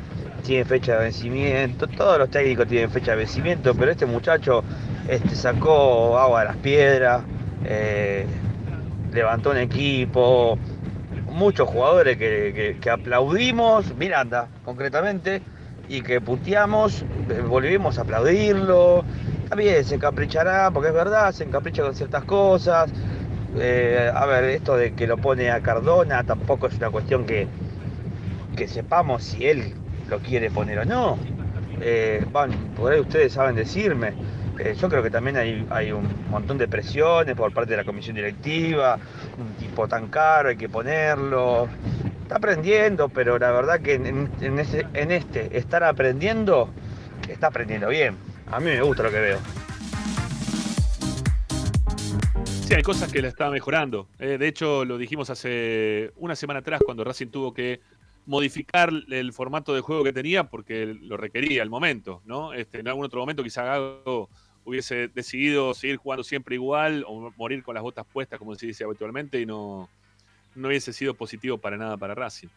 tiene 0.44 0.64
fecha 0.64 0.92
de 0.96 1.04
vencimiento, 1.04 1.86
todos 1.88 2.18
los 2.18 2.30
técnicos 2.30 2.66
tienen 2.68 2.90
fecha 2.90 3.12
de 3.12 3.18
vencimiento, 3.18 3.74
pero 3.74 3.90
este 3.90 4.06
muchacho 4.06 4.62
este, 5.08 5.34
sacó 5.34 6.18
agua 6.18 6.40
de 6.40 6.46
las 6.46 6.56
piedras, 6.58 7.22
eh, 7.64 8.26
levantó 9.12 9.50
un 9.50 9.58
equipo, 9.58 10.58
muchos 11.30 11.68
jugadores 11.68 12.16
que, 12.16 12.52
que- 12.54 12.78
que 12.80 12.90
aplaudimos, 12.90 13.94
Miranda 13.96 14.48
concretamente, 14.64 15.42
y 15.88 16.02
que 16.02 16.20
puteamos, 16.20 17.02
eh, 17.30 17.40
volvimos 17.46 17.98
a 17.98 18.02
aplaudirlo. 18.02 19.04
También 19.48 19.82
se 19.84 19.94
encaprichará, 19.94 20.70
porque 20.70 20.88
es 20.88 20.94
verdad, 20.94 21.32
se 21.32 21.44
encapricha 21.44 21.82
con 21.82 21.94
ciertas 21.94 22.24
cosas. 22.24 22.90
Eh, 23.56 24.10
a 24.14 24.26
ver, 24.26 24.44
esto 24.44 24.76
de 24.76 24.92
que 24.92 25.06
lo 25.06 25.16
pone 25.16 25.50
a 25.50 25.60
Cardona 25.60 26.22
tampoco 26.24 26.66
es 26.66 26.74
una 26.76 26.90
cuestión 26.90 27.24
que, 27.24 27.46
que 28.56 28.68
sepamos 28.68 29.24
si 29.24 29.46
él 29.46 29.74
lo 30.08 30.18
quiere 30.18 30.50
poner 30.50 30.80
o 30.80 30.84
no. 30.84 31.18
Eh, 31.80 32.24
van, 32.32 32.50
por 32.76 32.92
ahí 32.92 33.00
ustedes 33.00 33.32
saben 33.32 33.56
decirme. 33.56 34.12
Eh, 34.58 34.74
yo 34.78 34.88
creo 34.88 35.02
que 35.02 35.10
también 35.10 35.36
hay, 35.36 35.66
hay 35.70 35.92
un 35.92 36.08
montón 36.30 36.58
de 36.58 36.66
presiones 36.66 37.36
por 37.36 37.52
parte 37.52 37.70
de 37.70 37.76
la 37.78 37.84
comisión 37.84 38.16
directiva. 38.16 38.98
Un 39.38 39.54
tipo 39.54 39.86
tan 39.86 40.08
caro, 40.08 40.48
hay 40.48 40.56
que 40.56 40.68
ponerlo. 40.68 41.68
Está 42.22 42.36
aprendiendo, 42.36 43.08
pero 43.08 43.38
la 43.38 43.50
verdad 43.52 43.80
que 43.80 43.94
en 43.94 45.10
este 45.10 45.56
estar 45.56 45.82
aprendiendo, 45.84 46.68
está 47.28 47.46
aprendiendo 47.46 47.88
bien. 47.88 48.16
A 48.50 48.60
mí 48.60 48.66
me 48.66 48.82
gusta 48.82 49.04
lo 49.04 49.10
que 49.10 49.20
veo. 49.20 49.38
Sí, 52.68 52.74
hay 52.74 52.82
cosas 52.82 53.10
que 53.10 53.22
la 53.22 53.28
está 53.28 53.48
mejorando. 53.48 54.08
Eh, 54.18 54.36
de 54.36 54.46
hecho, 54.46 54.84
lo 54.84 54.98
dijimos 54.98 55.30
hace 55.30 56.12
una 56.16 56.36
semana 56.36 56.60
atrás 56.60 56.82
cuando 56.84 57.02
Racing 57.02 57.28
tuvo 57.28 57.54
que 57.54 57.80
modificar 58.26 58.92
el 59.08 59.32
formato 59.32 59.74
de 59.74 59.80
juego 59.80 60.04
que 60.04 60.12
tenía 60.12 60.44
porque 60.44 60.84
lo 60.84 61.16
requería 61.16 61.62
el 61.62 61.70
momento, 61.70 62.20
¿no? 62.26 62.52
Este, 62.52 62.80
en 62.80 62.88
algún 62.88 63.06
otro 63.06 63.20
momento 63.20 63.42
quizá 63.42 63.62
Gago 63.62 64.28
hubiese 64.66 65.08
decidido 65.08 65.72
seguir 65.72 65.96
jugando 65.96 66.22
siempre 66.22 66.56
igual 66.56 67.06
o 67.08 67.32
morir 67.38 67.62
con 67.62 67.74
las 67.74 67.82
botas 67.82 68.04
puestas, 68.04 68.38
como 68.38 68.54
se 68.54 68.66
dice 68.66 68.84
habitualmente, 68.84 69.40
y 69.40 69.46
no, 69.46 69.88
no 70.54 70.68
hubiese 70.68 70.92
sido 70.92 71.14
positivo 71.14 71.56
para 71.56 71.78
nada 71.78 71.96
para 71.96 72.14
Racing. 72.14 72.48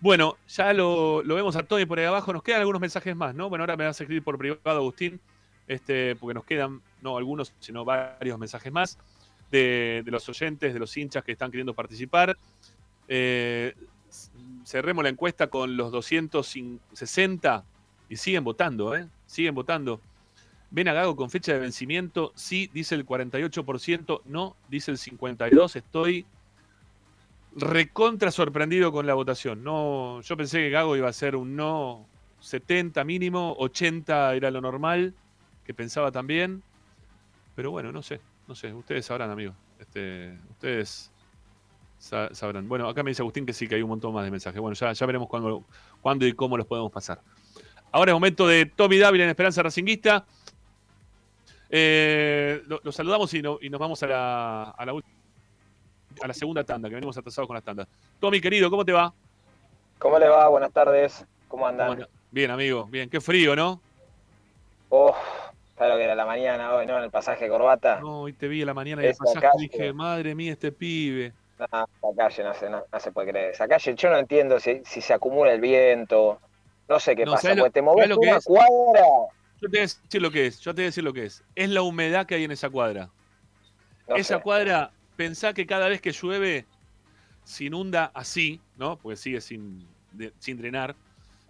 Bueno, 0.00 0.36
ya 0.46 0.72
lo, 0.72 1.24
lo 1.24 1.34
vemos 1.34 1.56
a 1.56 1.64
Tony 1.64 1.86
por 1.86 1.98
ahí 1.98 2.04
abajo. 2.04 2.32
Nos 2.32 2.44
quedan 2.44 2.60
algunos 2.60 2.80
mensajes 2.80 3.16
más, 3.16 3.34
¿no? 3.34 3.48
Bueno, 3.48 3.64
ahora 3.64 3.76
me 3.76 3.84
vas 3.84 4.00
a 4.00 4.04
escribir 4.04 4.22
por 4.22 4.38
privado, 4.38 4.78
Agustín, 4.78 5.20
este, 5.66 6.14
porque 6.14 6.34
nos 6.34 6.44
quedan, 6.44 6.82
no 7.02 7.16
algunos, 7.16 7.52
sino 7.58 7.84
varios 7.84 8.38
mensajes 8.38 8.72
más 8.72 8.96
de, 9.54 10.10
los 10.10 10.28
oyentes, 10.28 10.72
de 10.72 10.80
los 10.80 10.96
hinchas 10.96 11.24
que 11.24 11.32
están 11.32 11.50
queriendo 11.50 11.74
participar. 11.74 12.36
Eh, 13.08 13.74
cerremos 14.64 15.04
la 15.04 15.10
encuesta 15.10 15.48
con 15.48 15.76
los 15.76 15.92
260 15.92 17.64
y 18.08 18.16
siguen 18.16 18.44
votando, 18.44 18.96
¿eh? 18.96 19.06
Siguen 19.26 19.54
votando. 19.54 20.00
¿Ven 20.70 20.88
a 20.88 20.92
Gago 20.92 21.14
con 21.14 21.30
fecha 21.30 21.52
de 21.52 21.60
vencimiento? 21.60 22.32
Sí, 22.34 22.68
dice 22.72 22.96
el 22.96 23.06
48%, 23.06 24.22
no, 24.24 24.56
dice 24.68 24.90
el 24.90 24.98
52%. 24.98 25.76
Estoy 25.76 26.26
recontra 27.56 28.32
sorprendido 28.32 28.90
con 28.90 29.06
la 29.06 29.14
votación. 29.14 29.62
No, 29.62 30.20
yo 30.22 30.36
pensé 30.36 30.58
que 30.58 30.70
Gago 30.70 30.96
iba 30.96 31.08
a 31.08 31.12
ser 31.12 31.36
un 31.36 31.54
no 31.54 32.06
70 32.40 33.04
mínimo, 33.04 33.54
80 33.58 34.34
era 34.34 34.50
lo 34.50 34.60
normal, 34.60 35.14
que 35.64 35.74
pensaba 35.74 36.10
también. 36.10 36.64
Pero 37.54 37.70
bueno, 37.70 37.92
no 37.92 38.02
sé, 38.02 38.20
no 38.46 38.54
sé, 38.54 38.72
ustedes 38.72 39.06
sabrán, 39.06 39.30
amigos. 39.30 39.54
Este, 39.78 40.38
ustedes 40.50 41.10
sa- 41.98 42.32
sabrán. 42.34 42.68
Bueno, 42.68 42.88
acá 42.88 43.02
me 43.02 43.10
dice 43.10 43.22
Agustín 43.22 43.46
que 43.46 43.52
sí, 43.52 43.66
que 43.68 43.74
hay 43.76 43.82
un 43.82 43.88
montón 43.88 44.12
más 44.14 44.24
de 44.24 44.30
mensajes. 44.30 44.60
Bueno, 44.60 44.74
ya, 44.74 44.92
ya 44.92 45.06
veremos 45.06 45.28
cuándo, 45.28 45.64
cuándo 46.00 46.26
y 46.26 46.32
cómo 46.32 46.56
los 46.56 46.66
podemos 46.66 46.92
pasar. 46.92 47.20
Ahora 47.92 48.10
es 48.12 48.14
momento 48.14 48.46
de 48.46 48.66
Tommy 48.66 48.98
Dávila 48.98 49.24
en 49.24 49.30
Esperanza 49.30 49.62
Racinguista. 49.62 50.24
Eh, 51.70 52.62
lo, 52.66 52.80
lo 52.82 52.92
saludamos 52.92 53.32
y, 53.34 53.42
no- 53.42 53.58
y 53.60 53.68
nos 53.70 53.80
vamos 53.80 54.02
a 54.02 54.06
la, 54.06 54.62
a, 54.70 54.84
la, 54.86 54.92
ult- 54.92 55.04
a 56.22 56.26
la 56.28 56.34
segunda 56.34 56.62
tanda, 56.64 56.88
que 56.88 56.94
venimos 56.94 57.16
atrasados 57.16 57.46
con 57.46 57.54
las 57.54 57.64
tandas. 57.64 57.88
Tommy, 58.20 58.40
querido, 58.40 58.70
¿cómo 58.70 58.84
te 58.84 58.92
va? 58.92 59.12
¿Cómo 59.98 60.18
le 60.18 60.28
va? 60.28 60.48
Buenas 60.48 60.72
tardes. 60.72 61.24
¿Cómo 61.48 61.66
andan? 61.66 61.86
¿Cómo 61.88 61.92
anda? 62.02 62.08
Bien, 62.30 62.50
amigo, 62.50 62.84
bien. 62.86 63.08
Qué 63.08 63.20
frío, 63.20 63.54
¿no? 63.56 63.80
Oh, 64.90 65.14
¿sabes 65.76 65.92
lo 65.92 65.98
que 65.98 66.04
era 66.04 66.14
la 66.14 66.26
mañana 66.26 66.74
hoy, 66.74 66.86
no? 66.86 66.98
En 66.98 67.04
el 67.04 67.10
pasaje 67.10 67.44
de 67.44 67.50
corbata. 67.50 68.00
No, 68.00 68.22
hoy 68.22 68.32
te 68.32 68.48
vi 68.48 68.62
a 68.62 68.66
la 68.66 68.74
mañana 68.74 69.02
y 69.02 69.06
el 69.06 69.16
pasaje 69.16 69.40
calle. 69.40 69.68
dije, 69.68 69.92
madre 69.92 70.34
mía, 70.34 70.52
este 70.52 70.72
pibe. 70.72 71.32
No, 71.58 71.66
esa 71.66 72.16
calle 72.16 72.44
no 72.44 72.54
se, 72.54 72.70
no, 72.70 72.84
no 72.92 73.00
se 73.00 73.12
puede 73.12 73.30
creer. 73.30 73.50
Esa 73.50 73.68
calle 73.68 73.94
yo 73.94 74.10
no 74.10 74.18
entiendo 74.18 74.58
si, 74.58 74.82
si 74.84 75.00
se 75.00 75.14
acumula 75.14 75.52
el 75.52 75.60
viento. 75.60 76.40
No 76.88 76.98
sé 77.00 77.14
qué 77.16 77.24
No, 77.24 77.32
pasa. 77.32 77.42
¿sabes 77.42 77.56
lo- 77.56 77.62
Porque 77.62 77.72
te 77.74 77.82
moves 77.82 78.06
sabes 78.06 78.10
lo 78.10 78.18
que 78.20 78.26
una 78.28 78.36
es? 78.36 78.44
cuadra. 78.44 79.02
Yo 79.60 79.68
te 79.70 79.78
voy 79.78 79.78
a 79.78 79.82
decir 79.82 80.22
lo 80.22 80.30
que 80.30 80.46
es, 80.46 80.60
yo 80.60 80.74
te 80.74 80.82
voy 80.82 80.84
a 80.84 80.86
decir 80.88 81.04
lo 81.04 81.12
que 81.12 81.24
es. 81.26 81.44
Es 81.54 81.70
la 81.70 81.82
humedad 81.82 82.26
que 82.26 82.34
hay 82.34 82.44
en 82.44 82.50
esa 82.50 82.68
cuadra. 82.70 83.10
Esa 84.08 84.36
sé. 84.36 84.42
cuadra, 84.42 84.92
pensá 85.16 85.52
que 85.54 85.66
cada 85.66 85.88
vez 85.88 86.00
que 86.00 86.12
llueve 86.12 86.66
se 87.44 87.64
inunda 87.64 88.06
así, 88.14 88.64
¿no? 88.76 89.00
Porque 89.00 89.16
sigue 89.16 89.40
sin, 89.40 89.88
de- 90.10 90.34
sin 90.38 90.56
drenar, 90.58 90.96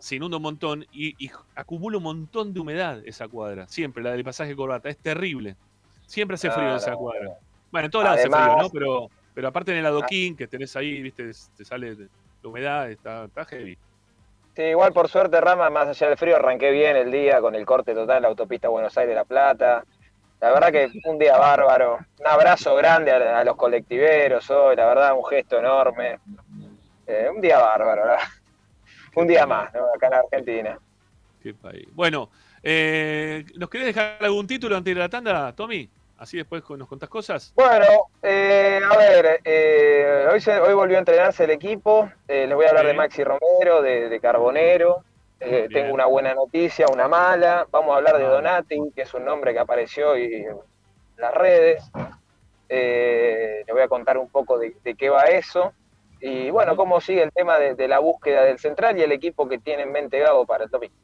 se 0.05 0.16
inunda 0.16 0.36
un 0.36 0.43
montón 0.43 0.85
y, 0.93 1.14
y 1.24 1.31
acumula 1.55 1.97
un 1.97 2.02
montón 2.02 2.52
de 2.52 2.60
humedad 2.60 3.01
esa 3.06 3.26
cuadra. 3.26 3.66
Siempre, 3.68 4.02
la 4.02 4.10
del 4.10 4.22
pasaje 4.22 4.55
corbata. 4.55 4.90
Es 4.90 4.98
terrible. 4.98 5.56
Siempre 6.06 6.35
hace 6.35 6.51
frío 6.51 6.64
en 6.64 6.70
No, 6.72 6.76
esa 6.76 6.93
cuadra. 6.93 7.24
no. 7.24 7.35
Bueno, 7.72 7.86
en 7.86 7.90
todos 7.90 8.05
lados 8.05 8.20
hace 8.20 8.28
frío, 8.28 8.56
¿no? 8.59 8.68
Pero, 8.68 9.09
pero 9.32 9.48
aparte 9.48 9.72
en 9.72 9.78
el 9.78 9.86
adoquín 9.86 10.36
que 10.36 10.47
tenés 10.47 10.76
ahí, 10.76 11.01
viste, 11.01 11.31
te 11.56 11.64
sale 11.64 11.94
la 11.97 12.48
humedad, 12.48 12.90
está, 12.90 13.24
está 13.24 13.47
heavy. 13.47 13.78
Sí, 14.55 14.62
igual 14.62 14.93
por 14.93 15.09
suerte, 15.09 15.40
Rama, 15.40 15.70
más 15.70 15.89
allá 15.89 16.09
del 16.10 16.18
frío, 16.18 16.36
arranqué 16.36 16.70
bien 16.70 16.97
el 16.97 17.10
día 17.10 17.40
con 17.40 17.55
el 17.55 17.64
corte 17.64 17.94
total 17.94 18.16
de 18.16 18.20
la 18.20 18.28
autopista 18.28 18.68
Buenos 18.68 18.97
Aires-La 18.98 19.24
Plata. 19.24 19.85
La 20.39 20.51
verdad 20.52 20.70
que 20.70 20.93
un 21.06 21.18
día 21.18 21.39
bárbaro. 21.39 21.98
Un 22.20 22.26
abrazo 22.26 22.76
grande 22.76 23.10
a, 23.10 23.39
a 23.39 23.44
los 23.44 23.56
colectiveros 23.56 24.51
hoy, 24.51 24.76
la 24.76 24.85
verdad, 24.85 25.16
un 25.16 25.24
gesto 25.24 25.59
enorme. 25.59 26.18
Eh, 27.06 27.31
un 27.35 27.40
día 27.40 27.59
bárbaro, 27.59 28.02
¿verdad? 28.02 28.18
Un 29.15 29.27
día 29.27 29.47
más, 29.47 29.73
¿no? 29.74 29.85
Acá 29.95 30.09
en 30.09 30.15
Argentina. 30.15 30.78
Qué 31.43 31.55
país. 31.55 31.86
Bueno, 31.93 32.31
eh, 32.62 33.45
¿nos 33.57 33.69
querés 33.69 33.89
dejar 33.89 34.16
algún 34.20 34.47
título 34.47 34.77
antes 34.77 34.95
de 34.95 35.01
la 35.01 35.09
tanda, 35.09 35.53
Tommy? 35.55 35.89
Así 36.16 36.36
después 36.36 36.62
nos 36.70 36.89
contás 36.89 37.09
cosas. 37.09 37.53
Bueno, 37.57 37.86
eh, 38.23 38.81
a 38.89 38.97
ver, 38.97 39.41
eh, 39.45 40.27
hoy, 40.32 40.41
se- 40.41 40.59
hoy 40.61 40.73
volvió 40.73 40.97
a 40.97 41.01
entrenarse 41.01 41.45
el 41.45 41.51
equipo. 41.51 42.09
Eh, 42.28 42.47
les 42.47 42.55
voy 42.55 42.65
a 42.66 42.69
hablar 42.70 42.86
de. 42.86 42.95
Maxi 42.95 43.24
Romero, 43.24 43.82
de, 43.82 44.09
de 44.09 44.20
Carbonero. 44.20 45.03
Eh, 45.41 45.69
tengo 45.70 45.93
una 45.93 46.07
buena 46.07 46.32
noticia, 46.32 46.86
una 46.91 47.09
mala. 47.09 47.66
Vamos 47.70 47.93
a 47.93 47.97
hablar 47.99 48.16
de 48.16 48.24
Donati, 48.24 48.78
que 48.95 49.03
es 49.03 49.12
un 49.12 49.24
nombre 49.24 49.53
que 49.53 49.59
apareció 49.59 50.11
hoy 50.12 50.35
en 50.36 50.57
las 51.19 51.35
redes. 51.35 51.82
Eh, 52.69 53.62
les 53.66 53.74
voy 53.74 53.82
a 53.82 53.89
contar 53.89 54.16
un 54.16 54.28
poco 54.31 54.59
de, 54.59 54.74
de 54.82 54.95
qué 54.95 55.11
va 55.11 55.24
eso. 55.24 55.73
Y 56.26 56.48
bueno, 56.48 56.74
cómo 56.74 57.02
sigue 57.02 57.22
el 57.22 57.30
tema 57.32 57.59
de, 57.59 57.74
de 57.74 57.86
la 57.86 57.98
búsqueda 57.98 58.44
del 58.44 58.59
central 58.59 58.96
y 58.96 59.02
el 59.02 59.12
equipo 59.12 59.46
que 59.46 59.59
tiene 59.59 59.82
en 59.82 59.92
mente 59.92 60.18
Gago 60.20 60.46
para 60.46 60.64
el 60.64 60.70
domingo. 60.70 60.94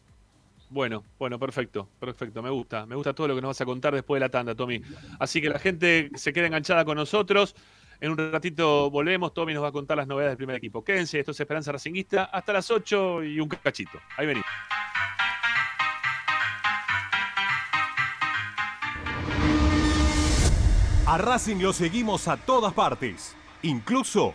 Bueno, 0.71 1.05
bueno, 1.19 1.39
perfecto, 1.39 1.91
perfecto. 2.01 2.43
Me 2.43 2.49
gusta, 2.49 2.87
me 2.87 2.95
gusta 2.95 3.13
todo 3.13 3.29
lo 3.29 3.35
que 3.35 3.43
nos 3.43 3.51
vas 3.51 3.61
a 3.61 3.67
contar 3.67 3.93
después 3.93 4.19
de 4.19 4.27
la 4.27 4.31
tanda, 4.31 4.55
Tommy. 4.55 4.81
Así 5.19 5.43
que 5.43 5.51
la 5.51 5.59
gente 5.59 6.09
se 6.15 6.33
queda 6.33 6.47
enganchada 6.47 6.87
con 6.87 6.97
nosotros. 6.97 7.55
En 8.01 8.13
un 8.13 8.33
ratito 8.33 8.91
volvemos, 8.91 9.35
Tommy 9.35 9.53
nos 9.53 9.63
va 9.63 9.69
a 9.69 9.73
contar 9.73 9.99
las 9.99 10.07
novedades 10.07 10.31
del 10.31 10.39
primer 10.39 10.57
equipo. 10.57 10.83
Quédense, 10.83 11.19
esto 11.19 11.33
es 11.33 11.41
Esperanza 11.41 11.71
Racinguista, 11.71 12.25
hasta 12.25 12.55
las 12.55 12.71
8 12.71 13.23
y 13.25 13.41
un 13.41 13.49
cachito. 13.51 13.99
Ahí 14.17 14.27
venimos. 14.27 14.49
A 21.07 21.19
Racing 21.19 21.57
lo 21.61 21.75
seguimos 21.75 22.27
a 22.27 22.39
todas 22.39 22.73
partes, 22.73 23.37
incluso 23.61 24.35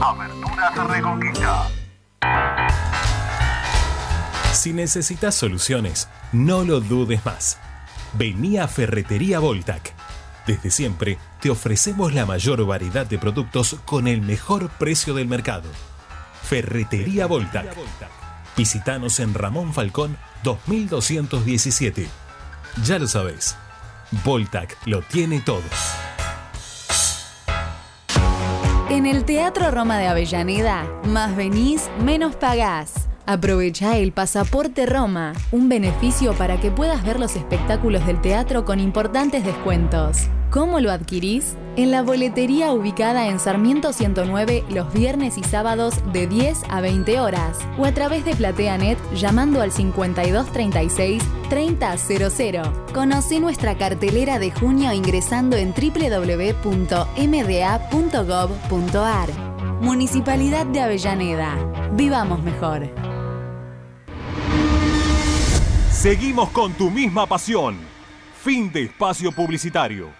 Aberturas 0.00 0.88
Reconquista. 0.88 1.68
Si 4.52 4.72
necesitas 4.72 5.36
soluciones, 5.36 6.08
no 6.32 6.64
lo 6.64 6.80
dudes 6.80 7.24
más. 7.24 7.60
Vení 8.14 8.58
a 8.58 8.66
Ferretería 8.66 9.38
Voltac. 9.38 9.94
Desde 10.48 10.70
siempre 10.70 11.16
te 11.40 11.50
ofrecemos 11.50 12.12
la 12.12 12.26
mayor 12.26 12.66
variedad 12.66 13.06
de 13.06 13.18
productos 13.18 13.76
con 13.84 14.08
el 14.08 14.20
mejor 14.20 14.68
precio 14.70 15.14
del 15.14 15.28
mercado. 15.28 15.68
Ferretería 16.50 17.26
Voltac. 17.26 17.76
Visítanos 18.56 19.20
en 19.20 19.34
Ramón 19.34 19.72
Falcón 19.72 20.16
2217. 20.42 22.08
Ya 22.84 22.98
lo 22.98 23.06
sabéis, 23.06 23.56
Voltac 24.24 24.76
lo 24.84 25.00
tiene 25.02 25.38
todo. 25.42 25.62
En 28.88 29.06
el 29.06 29.24
Teatro 29.24 29.70
Roma 29.70 29.96
de 29.98 30.08
Avellaneda, 30.08 30.88
más 31.04 31.36
venís, 31.36 31.88
menos 32.02 32.34
pagás. 32.34 32.94
Aprovecha 33.26 33.96
el 33.98 34.10
Pasaporte 34.10 34.86
Roma, 34.86 35.34
un 35.52 35.68
beneficio 35.68 36.34
para 36.34 36.60
que 36.60 36.72
puedas 36.72 37.04
ver 37.04 37.20
los 37.20 37.36
espectáculos 37.36 38.04
del 38.06 38.20
teatro 38.20 38.64
con 38.64 38.80
importantes 38.80 39.44
descuentos. 39.44 40.28
¿Cómo 40.50 40.80
lo 40.80 40.90
adquirís? 40.90 41.54
En 41.76 41.92
la 41.92 42.02
boletería 42.02 42.72
ubicada 42.72 43.28
en 43.28 43.38
Sarmiento 43.38 43.92
109 43.92 44.64
los 44.68 44.92
viernes 44.92 45.38
y 45.38 45.44
sábados 45.44 45.94
de 46.12 46.26
10 46.26 46.62
a 46.68 46.80
20 46.80 47.20
horas 47.20 47.56
o 47.78 47.84
a 47.84 47.92
través 47.92 48.24
de 48.24 48.34
PlateaNet 48.34 48.98
llamando 49.14 49.62
al 49.62 49.70
5236 49.70 51.22
3000. 51.48 52.62
Conocí 52.92 53.38
nuestra 53.38 53.78
cartelera 53.78 54.40
de 54.40 54.50
junio 54.50 54.92
ingresando 54.92 55.56
en 55.56 55.72
www.mda.gov.ar. 55.72 56.70
Municipalidad 59.80 60.66
de 60.66 60.80
Avellaneda. 60.80 61.54
Vivamos 61.92 62.42
mejor. 62.42 62.88
Seguimos 65.92 66.48
con 66.50 66.72
tu 66.72 66.90
misma 66.90 67.26
pasión. 67.26 67.78
Fin 68.42 68.72
de 68.72 68.86
espacio 68.86 69.30
publicitario. 69.30 70.19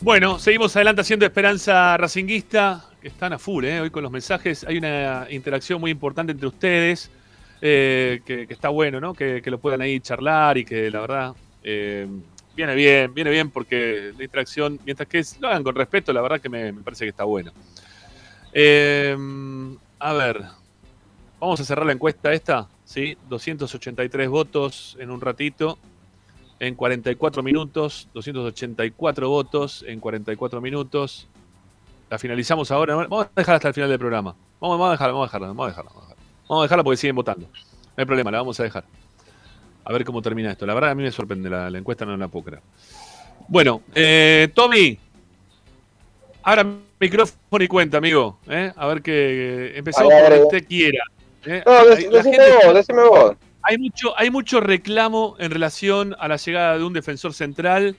Bueno, 0.08 0.38
seguimos 0.38 0.74
adelante 0.74 1.02
haciendo 1.02 1.26
Esperanza 1.26 1.94
Racinguista, 1.98 2.82
que 3.02 3.08
están 3.08 3.34
a 3.34 3.38
full, 3.38 3.66
¿eh? 3.66 3.78
hoy 3.78 3.90
con 3.90 4.02
los 4.02 4.10
mensajes. 4.10 4.64
Hay 4.64 4.78
una 4.78 5.26
interacción 5.28 5.82
muy 5.82 5.90
importante 5.90 6.32
entre 6.32 6.46
ustedes, 6.46 7.10
eh, 7.60 8.22
que, 8.24 8.46
está 8.48 8.70
bueno, 8.70 9.00
¿no? 9.00 9.12
Que, 9.12 9.42
lo 9.44 9.58
puedan 9.58 9.82
ahí 9.82 10.00
charlar 10.00 10.56
y 10.56 10.64
que 10.64 10.90
la 10.90 11.00
verdad 11.00 11.34
eh, 11.62 12.08
viene 12.56 12.74
bien, 12.74 13.12
viene 13.12 13.30
bien 13.30 13.50
porque 13.50 14.14
la 14.16 14.24
interacción, 14.24 14.80
mientras 14.86 15.06
que 15.10 15.22
lo 15.40 15.48
hagan 15.48 15.62
con 15.62 15.74
respeto, 15.74 16.10
la 16.14 16.22
verdad 16.22 16.40
que 16.40 16.48
me, 16.48 16.72
me 16.72 16.80
parece 16.80 17.04
que 17.04 17.10
está 17.10 17.24
bueno. 17.24 17.52
Eh, 18.54 19.14
a 19.98 20.12
ver, 20.14 20.42
vamos 21.38 21.60
a 21.60 21.64
cerrar 21.64 21.84
la 21.84 21.92
encuesta 21.92 22.32
esta, 22.32 22.66
¿sí? 22.86 23.14
283 23.28 24.26
votos 24.30 24.96
en 24.98 25.10
un 25.10 25.20
ratito 25.20 25.78
en 26.60 26.74
44 26.74 27.42
minutos, 27.42 28.08
284 28.14 29.28
votos 29.28 29.84
en 29.86 30.00
44 30.00 30.60
minutos. 30.60 31.28
La 32.10 32.18
finalizamos 32.18 32.70
ahora. 32.70 32.94
Vamos 32.94 33.26
a 33.26 33.30
dejarla 33.36 33.56
hasta 33.56 33.68
el 33.68 33.74
final 33.74 33.90
del 33.90 33.98
programa. 33.98 34.34
Vamos, 34.60 34.78
vamos 34.78 34.88
a 34.88 34.92
dejarla, 34.92 35.12
vamos 35.12 35.24
a 35.24 35.28
dejarla, 35.28 35.46
vamos 35.48 35.64
a 35.64 35.68
dejarla. 35.68 35.90
Vamos 35.90 36.02
a 36.04 36.08
dejarla, 36.08 36.24
Vamos 36.48 36.60
a 36.60 36.64
dejarla 36.64 36.84
porque 36.84 36.96
siguen 36.96 37.16
votando. 37.16 37.46
No 37.46 37.94
hay 37.96 38.04
problema, 38.06 38.30
la 38.30 38.38
vamos 38.38 38.58
a 38.58 38.62
dejar. 38.62 38.84
A 39.84 39.92
ver 39.92 40.04
cómo 40.04 40.22
termina 40.22 40.50
esto. 40.50 40.66
La 40.66 40.74
verdad 40.74 40.90
a 40.90 40.94
mí 40.94 41.02
me 41.02 41.12
sorprende, 41.12 41.48
la, 41.50 41.68
la 41.70 41.78
encuesta 41.78 42.04
no 42.06 42.16
la 42.16 42.28
puedo 42.28 42.44
creer. 42.46 42.62
Bueno, 43.48 43.82
eh, 43.94 44.48
Tommy, 44.54 44.98
ahora 46.42 46.66
micrófono 47.00 47.64
y 47.64 47.68
cuenta, 47.68 47.98
amigo. 47.98 48.38
¿eh? 48.48 48.72
A 48.76 48.86
ver 48.86 49.02
que 49.02 49.76
empezamos 49.76 50.12
por 50.12 50.22
donde 50.22 50.44
usted 50.44 50.66
quiera. 50.66 50.98
¿eh? 51.46 51.62
No, 51.64 51.84
decime 51.86 52.22
gente- 52.22 52.52
vos, 52.64 52.74
decime 52.74 53.02
vos. 53.08 53.36
Hay 53.68 53.76
mucho, 53.78 54.18
hay 54.18 54.30
mucho 54.30 54.60
reclamo 54.60 55.36
en 55.38 55.50
relación 55.50 56.16
a 56.18 56.26
la 56.28 56.36
llegada 56.36 56.78
de 56.78 56.84
un 56.84 56.92
defensor 56.94 57.34
central 57.34 57.96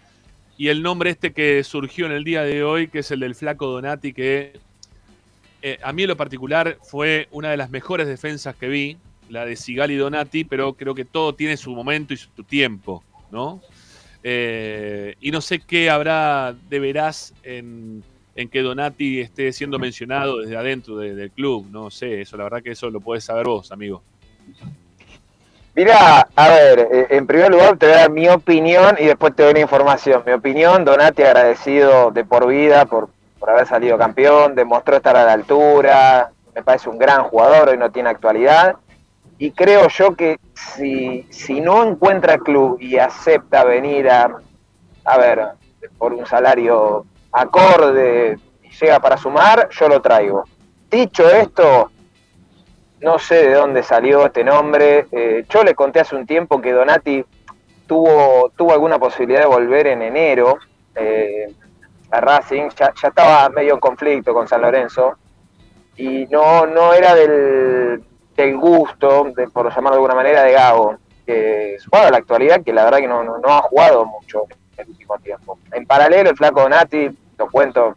y 0.58 0.70
el 0.70 0.82
nombre 0.82 1.12
este 1.12 1.32
que 1.32 1.64
surgió 1.64 2.08
en 2.08 2.12
el 2.12 2.24
día 2.24 2.42
de 2.42 2.64
hoy, 2.64 2.88
que 2.88 3.00
es 3.00 3.12
el 3.12 3.20
del 3.20 3.36
Flaco 3.36 3.68
Donati, 3.68 4.12
que 4.12 4.60
eh, 5.62 5.78
a 5.84 5.94
mí 5.94 6.02
en 6.04 6.10
lo 6.10 6.18
particular 6.18 6.78
fue 6.82 7.28
una 7.32 7.52
de 7.52 7.58
las 7.58 7.70
mejores 7.70 8.08
defensas 8.08 8.56
que 8.56 8.68
vi, 8.68 8.98
la 9.30 9.46
de 9.46 9.56
Sigali 9.56 9.96
Donati, 9.96 10.44
pero 10.44 10.74
creo 10.74 10.96
que 10.96 11.06
todo 11.06 11.36
tiene 11.36 11.56
su 11.56 11.72
momento 11.76 12.16
y 12.16 12.18
su 12.18 12.30
tiempo, 12.44 13.04
¿no? 13.32 13.62
Eh, 14.24 15.16
y 15.22 15.30
no 15.32 15.40
sé 15.42 15.60
qué 15.60 15.90
habrá 15.92 16.56
de 16.68 16.80
veraz 16.80 17.34
en, 17.44 18.04
en 18.36 18.50
que 18.50 18.62
Donati 18.64 19.20
esté 19.20 19.54
siendo 19.54 19.78
mencionado 19.80 20.40
desde 20.40 20.58
adentro 20.58 20.98
de- 20.98 21.14
del 21.14 21.30
club, 21.32 21.68
no 21.70 21.92
sé, 21.92 22.22
eso 22.22 22.36
la 22.38 22.46
verdad 22.46 22.64
que 22.64 22.72
eso 22.72 22.90
lo 22.90 23.00
podés 23.02 23.24
saber 23.24 23.46
vos, 23.46 23.72
amigo. 23.72 24.04
Mira, 25.80 26.28
a 26.36 26.50
ver, 26.50 26.90
eh, 26.92 27.08
en 27.12 27.26
primer 27.26 27.50
lugar 27.50 27.78
te 27.78 27.86
voy 27.86 27.96
a 27.96 28.00
dar 28.00 28.10
mi 28.12 28.28
opinión 28.28 28.98
y 29.00 29.06
después 29.06 29.34
te 29.34 29.44
doy 29.44 29.54
la 29.54 29.62
información. 29.62 30.22
Mi 30.26 30.34
opinión, 30.34 30.84
Donati 30.84 31.24
agradecido 31.24 32.12
de 32.12 32.26
por 32.26 32.48
vida 32.48 32.84
por, 32.84 33.08
por 33.40 33.50
haber 33.50 33.66
salido 33.66 33.98
campeón, 33.98 34.56
demostró 34.56 34.98
estar 34.98 35.16
a 35.16 35.24
la 35.24 35.32
altura, 35.32 36.32
me 36.54 36.64
parece 36.64 36.90
un 36.90 36.98
gran 36.98 37.24
jugador, 37.24 37.70
hoy 37.70 37.78
no 37.78 37.90
tiene 37.92 38.10
actualidad. 38.10 38.76
Y 39.38 39.52
creo 39.52 39.88
yo 39.88 40.18
que 40.18 40.38
si, 40.54 41.26
si 41.30 41.62
no 41.62 41.82
encuentra 41.82 42.40
club 42.40 42.78
y 42.82 42.98
acepta 42.98 43.64
venir 43.64 44.10
a, 44.10 44.36
a 45.06 45.18
ver, 45.18 45.48
por 45.98 46.12
un 46.12 46.26
salario 46.26 47.06
acorde 47.32 48.38
y 48.64 48.70
llega 48.70 49.00
para 49.00 49.16
sumar, 49.16 49.70
yo 49.70 49.88
lo 49.88 50.02
traigo. 50.02 50.44
Dicho 50.92 51.30
esto, 51.30 51.90
no 53.02 53.20
sé 53.20 53.48
de 53.48 53.54
dónde 53.54 53.84
salió 53.84 54.26
este 54.26 54.44
nombre. 54.44 55.08
Eh, 55.12 55.46
yo 55.50 55.64
le 55.64 55.76
conté 55.76 56.00
hace 56.00 56.16
un 56.16 56.26
tiempo 56.26 56.62
que 56.62 56.72
Donati 56.72 57.24
tuvo, 57.88 58.52
tuvo 58.56 58.74
alguna 58.74 59.00
posibilidad 59.00 59.42
de 59.42 59.48
volver 59.48 59.88
en 59.88 60.02
enero 60.02 60.58
eh, 60.96 61.54
a 62.12 62.22
Racing. 62.22 62.70
Ya, 62.78 62.94
ya 63.02 63.08
estaba 63.10 63.50
medio 63.50 63.76
en 63.76 63.80
conflicto 63.80 64.34
con 64.34 64.48
San 64.48 64.62
Lorenzo. 64.62 65.18
Y 65.98 66.26
no, 66.28 66.66
no 66.66 66.94
era 66.94 67.14
del, 67.16 68.04
del 68.36 68.58
gusto, 68.58 69.32
por 69.54 69.74
llamarlo 69.74 69.92
de 69.92 69.96
alguna 69.96 70.16
manera, 70.16 70.44
de 70.44 70.54
Gago. 70.54 70.98
Que 71.26 71.78
jugaba 71.86 72.10
la 72.10 72.18
actualidad, 72.18 72.64
que 72.64 72.74
la 72.74 72.86
verdad 72.86 73.00
que 73.00 73.08
no, 73.08 73.24
no, 73.24 73.38
no 73.38 73.50
ha 73.50 73.62
jugado 73.62 74.06
mucho 74.06 74.46
en 74.78 74.84
el 74.84 74.90
último 74.90 75.18
tiempo. 75.20 75.60
En 75.72 75.86
paralelo, 75.86 76.32
el 76.32 76.38
flaco 76.38 76.62
Donati, 76.62 77.10
lo 77.38 77.50
cuento 77.50 77.96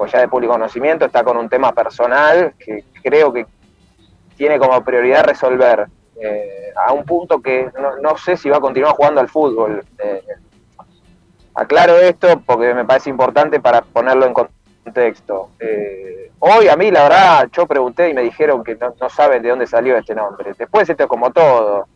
pues 0.00 0.12
ya 0.12 0.20
de 0.20 0.28
público 0.28 0.54
conocimiento, 0.54 1.04
está 1.04 1.22
con 1.22 1.36
un 1.36 1.50
tema 1.50 1.72
personal 1.72 2.54
que 2.58 2.84
creo 3.02 3.30
que 3.30 3.44
tiene 4.40 4.58
como 4.58 4.82
prioridad 4.82 5.24
resolver 5.24 5.86
eh, 6.18 6.72
a 6.74 6.94
un 6.94 7.04
punto 7.04 7.42
que 7.42 7.70
no, 7.78 7.98
no 7.98 8.16
sé 8.16 8.38
si 8.38 8.48
va 8.48 8.56
a 8.56 8.60
continuar 8.60 8.94
jugando 8.94 9.20
al 9.20 9.28
fútbol. 9.28 9.84
Eh, 9.98 10.24
aclaro 11.54 11.98
esto 11.98 12.40
porque 12.46 12.72
me 12.72 12.86
parece 12.86 13.10
importante 13.10 13.60
para 13.60 13.82
ponerlo 13.82 14.24
en 14.24 14.32
contexto. 14.32 15.50
Eh, 15.60 16.30
hoy 16.38 16.68
a 16.68 16.76
mí, 16.76 16.90
la 16.90 17.02
verdad, 17.02 17.48
yo 17.52 17.66
pregunté 17.66 18.08
y 18.08 18.14
me 18.14 18.22
dijeron 18.22 18.64
que 18.64 18.76
no, 18.76 18.94
no 18.98 19.10
saben 19.10 19.42
de 19.42 19.50
dónde 19.50 19.66
salió 19.66 19.94
este 19.98 20.14
nombre. 20.14 20.54
Después 20.56 20.88
esto 20.88 21.02
es 21.02 21.08
como 21.10 21.30
todo. 21.32 21.88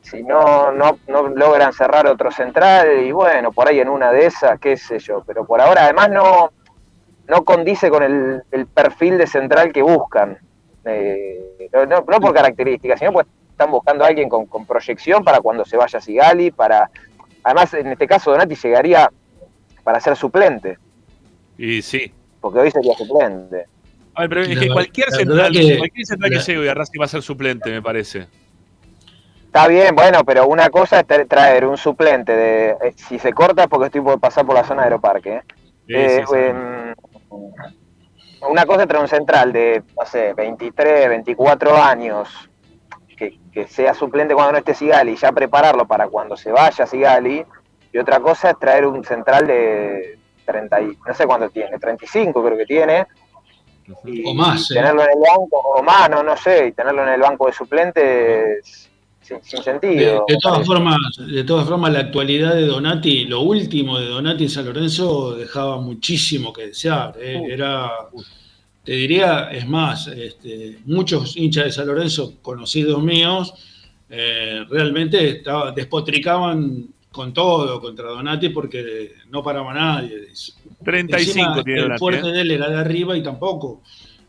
Si 0.00 0.24
no, 0.24 0.72
no, 0.72 0.98
no 1.06 1.28
logran 1.28 1.72
cerrar 1.72 2.08
otro 2.08 2.32
central, 2.32 3.04
y 3.04 3.12
bueno, 3.12 3.52
por 3.52 3.68
ahí 3.68 3.78
en 3.78 3.88
una 3.88 4.10
de 4.10 4.26
esas, 4.26 4.58
qué 4.58 4.76
sé 4.76 4.98
yo. 4.98 5.22
Pero 5.24 5.46
por 5.46 5.60
ahora, 5.60 5.84
además, 5.84 6.10
no, 6.10 6.50
no 7.28 7.44
condice 7.44 7.90
con 7.90 8.02
el, 8.02 8.42
el 8.50 8.66
perfil 8.66 9.18
de 9.18 9.28
central 9.28 9.72
que 9.72 9.82
buscan. 9.82 10.40
Eh, 10.84 11.68
no, 11.72 11.86
no- 11.86 12.04
no 12.06 12.20
por 12.20 12.34
características, 12.34 12.98
sino 12.98 13.12
porque 13.12 13.30
están 13.50 13.70
buscando 13.70 14.04
a 14.04 14.08
alguien 14.08 14.28
con, 14.28 14.46
con 14.46 14.66
proyección 14.66 15.22
para 15.24 15.40
cuando 15.40 15.64
se 15.64 15.76
vaya 15.76 16.00
Sigali, 16.00 16.50
para 16.50 16.90
además 17.44 17.72
en 17.74 17.88
este 17.88 18.06
caso 18.06 18.30
Donati 18.30 18.54
llegaría 18.56 19.10
para 19.84 20.00
ser 20.00 20.16
suplente, 20.16 20.78
Y 21.58 21.82
sí. 21.82 22.12
porque 22.40 22.58
hoy 22.60 22.70
sería 22.70 22.94
suplente. 22.94 23.66
A 24.14 24.20
ver, 24.22 24.28
pero 24.28 24.40
es 24.42 24.58
que 24.58 24.68
cualquier 24.68 25.10
central, 25.10 25.52
que- 25.52 25.78
cualquier 25.78 26.06
central 26.06 26.30
que 26.30 26.38
llegue 26.38 26.58
hoy 26.58 26.68
a 26.68 26.74
Racing 26.74 27.00
va 27.00 27.04
a 27.04 27.08
ser 27.08 27.22
suplente, 27.22 27.70
me 27.70 27.80
parece. 27.82 28.26
Está 29.46 29.68
bien, 29.68 29.94
bueno, 29.94 30.24
pero 30.24 30.46
una 30.46 30.70
cosa 30.70 31.00
es 31.00 31.06
tra- 31.06 31.26
traer 31.28 31.66
un 31.66 31.76
suplente 31.76 32.34
de. 32.34 32.70
eh, 32.70 32.92
si 32.96 33.18
se 33.18 33.32
corta 33.32 33.62
es 33.64 33.68
porque 33.68 33.86
estoy 33.86 34.00
por 34.00 34.18
pasar 34.18 34.46
por 34.46 34.54
la 34.54 34.64
zona 34.64 34.82
de 34.82 34.86
Aeroparque. 34.86 35.34
¿eh? 35.36 35.42
Sí, 35.86 35.94
Eh, 35.94 36.24
sí, 36.26 36.32
sí. 36.32 36.38
em, 36.38 36.94
una 38.48 38.66
cosa 38.66 38.82
es 38.82 38.88
traer 38.88 39.02
un 39.02 39.08
central 39.08 39.52
de, 39.52 39.82
no 39.98 40.06
sé, 40.06 40.34
23, 40.34 41.08
24 41.08 41.76
años, 41.76 42.28
que, 43.16 43.38
que 43.52 43.66
sea 43.68 43.94
suplente 43.94 44.34
cuando 44.34 44.52
no 44.52 44.58
esté 44.58 44.74
Sigali 44.74 45.12
y 45.12 45.16
ya 45.16 45.32
prepararlo 45.32 45.86
para 45.86 46.08
cuando 46.08 46.36
se 46.36 46.50
vaya 46.50 46.86
Sigali. 46.86 47.44
Y 47.92 47.98
otra 47.98 48.20
cosa 48.20 48.50
es 48.50 48.58
traer 48.58 48.86
un 48.86 49.04
central 49.04 49.46
de 49.46 50.18
30, 50.46 50.80
y, 50.80 50.98
no 51.06 51.14
sé 51.14 51.26
cuánto 51.26 51.50
tiene, 51.50 51.78
35 51.78 52.42
creo 52.42 52.56
que 52.56 52.66
tiene. 52.66 53.06
Y 54.04 54.28
O 54.28 54.34
más, 54.34 54.70
¿eh? 54.70 54.74
tenerlo 54.74 55.02
en 55.02 55.10
el 55.10 55.18
banco, 55.18 55.58
o 55.58 55.82
más, 55.82 56.08
no, 56.08 56.22
no 56.22 56.36
sé, 56.36 56.68
y 56.68 56.72
tenerlo 56.72 57.02
en 57.02 57.10
el 57.10 57.20
banco 57.20 57.46
de 57.46 57.52
suplentes 57.52 58.91
sin, 59.42 59.62
sentido. 59.62 60.24
de 60.28 60.36
todas 60.40 60.66
formas, 60.66 60.98
de 61.18 61.44
todas 61.44 61.68
formas, 61.68 61.92
la 61.92 62.00
actualidad 62.00 62.54
de 62.54 62.66
Donati, 62.66 63.24
lo 63.24 63.42
último 63.42 63.98
de 63.98 64.06
Donati 64.06 64.44
en 64.44 64.50
San 64.50 64.66
Lorenzo 64.66 65.36
dejaba 65.36 65.80
muchísimo 65.80 66.52
que 66.52 66.68
desear. 66.68 67.14
¿eh? 67.18 67.40
Era, 67.48 67.90
te 68.84 68.92
diría, 68.92 69.50
es 69.50 69.66
más, 69.66 70.08
este, 70.08 70.78
muchos 70.84 71.36
hinchas 71.36 71.64
de 71.64 71.72
San 71.72 71.86
Lorenzo, 71.86 72.34
conocidos 72.42 73.02
míos, 73.02 73.54
eh, 74.10 74.64
realmente 74.68 75.38
estaba, 75.38 75.72
despotricaban 75.72 76.88
con 77.10 77.32
todo 77.32 77.80
contra 77.80 78.08
Donati 78.08 78.48
porque 78.48 79.12
no 79.30 79.42
paraba 79.42 79.72
nadie. 79.72 80.28
35 80.84 81.16
Encima, 81.16 81.62
tiene 81.62 81.80
El 81.80 81.98
fuerte 81.98 82.28
¿eh? 82.28 82.32
de 82.32 82.40
él 82.40 82.50
era 82.50 82.68
de 82.68 82.76
arriba 82.76 83.16
y 83.16 83.22
tampoco. 83.22 83.82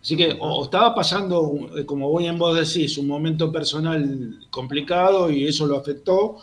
Así 0.04 0.18
que 0.18 0.38
o 0.40 0.66
estaba 0.66 0.94
pasando, 0.94 1.50
eh, 1.78 1.86
como 1.86 2.14
bien 2.18 2.38
vos 2.38 2.56
decís, 2.56 2.98
un 2.98 3.08
momento 3.08 3.50
personal 3.52 4.38
complicado 4.52 5.32
y 5.32 5.48
eso 5.48 5.66
lo 5.66 5.78
afectó, 5.78 6.38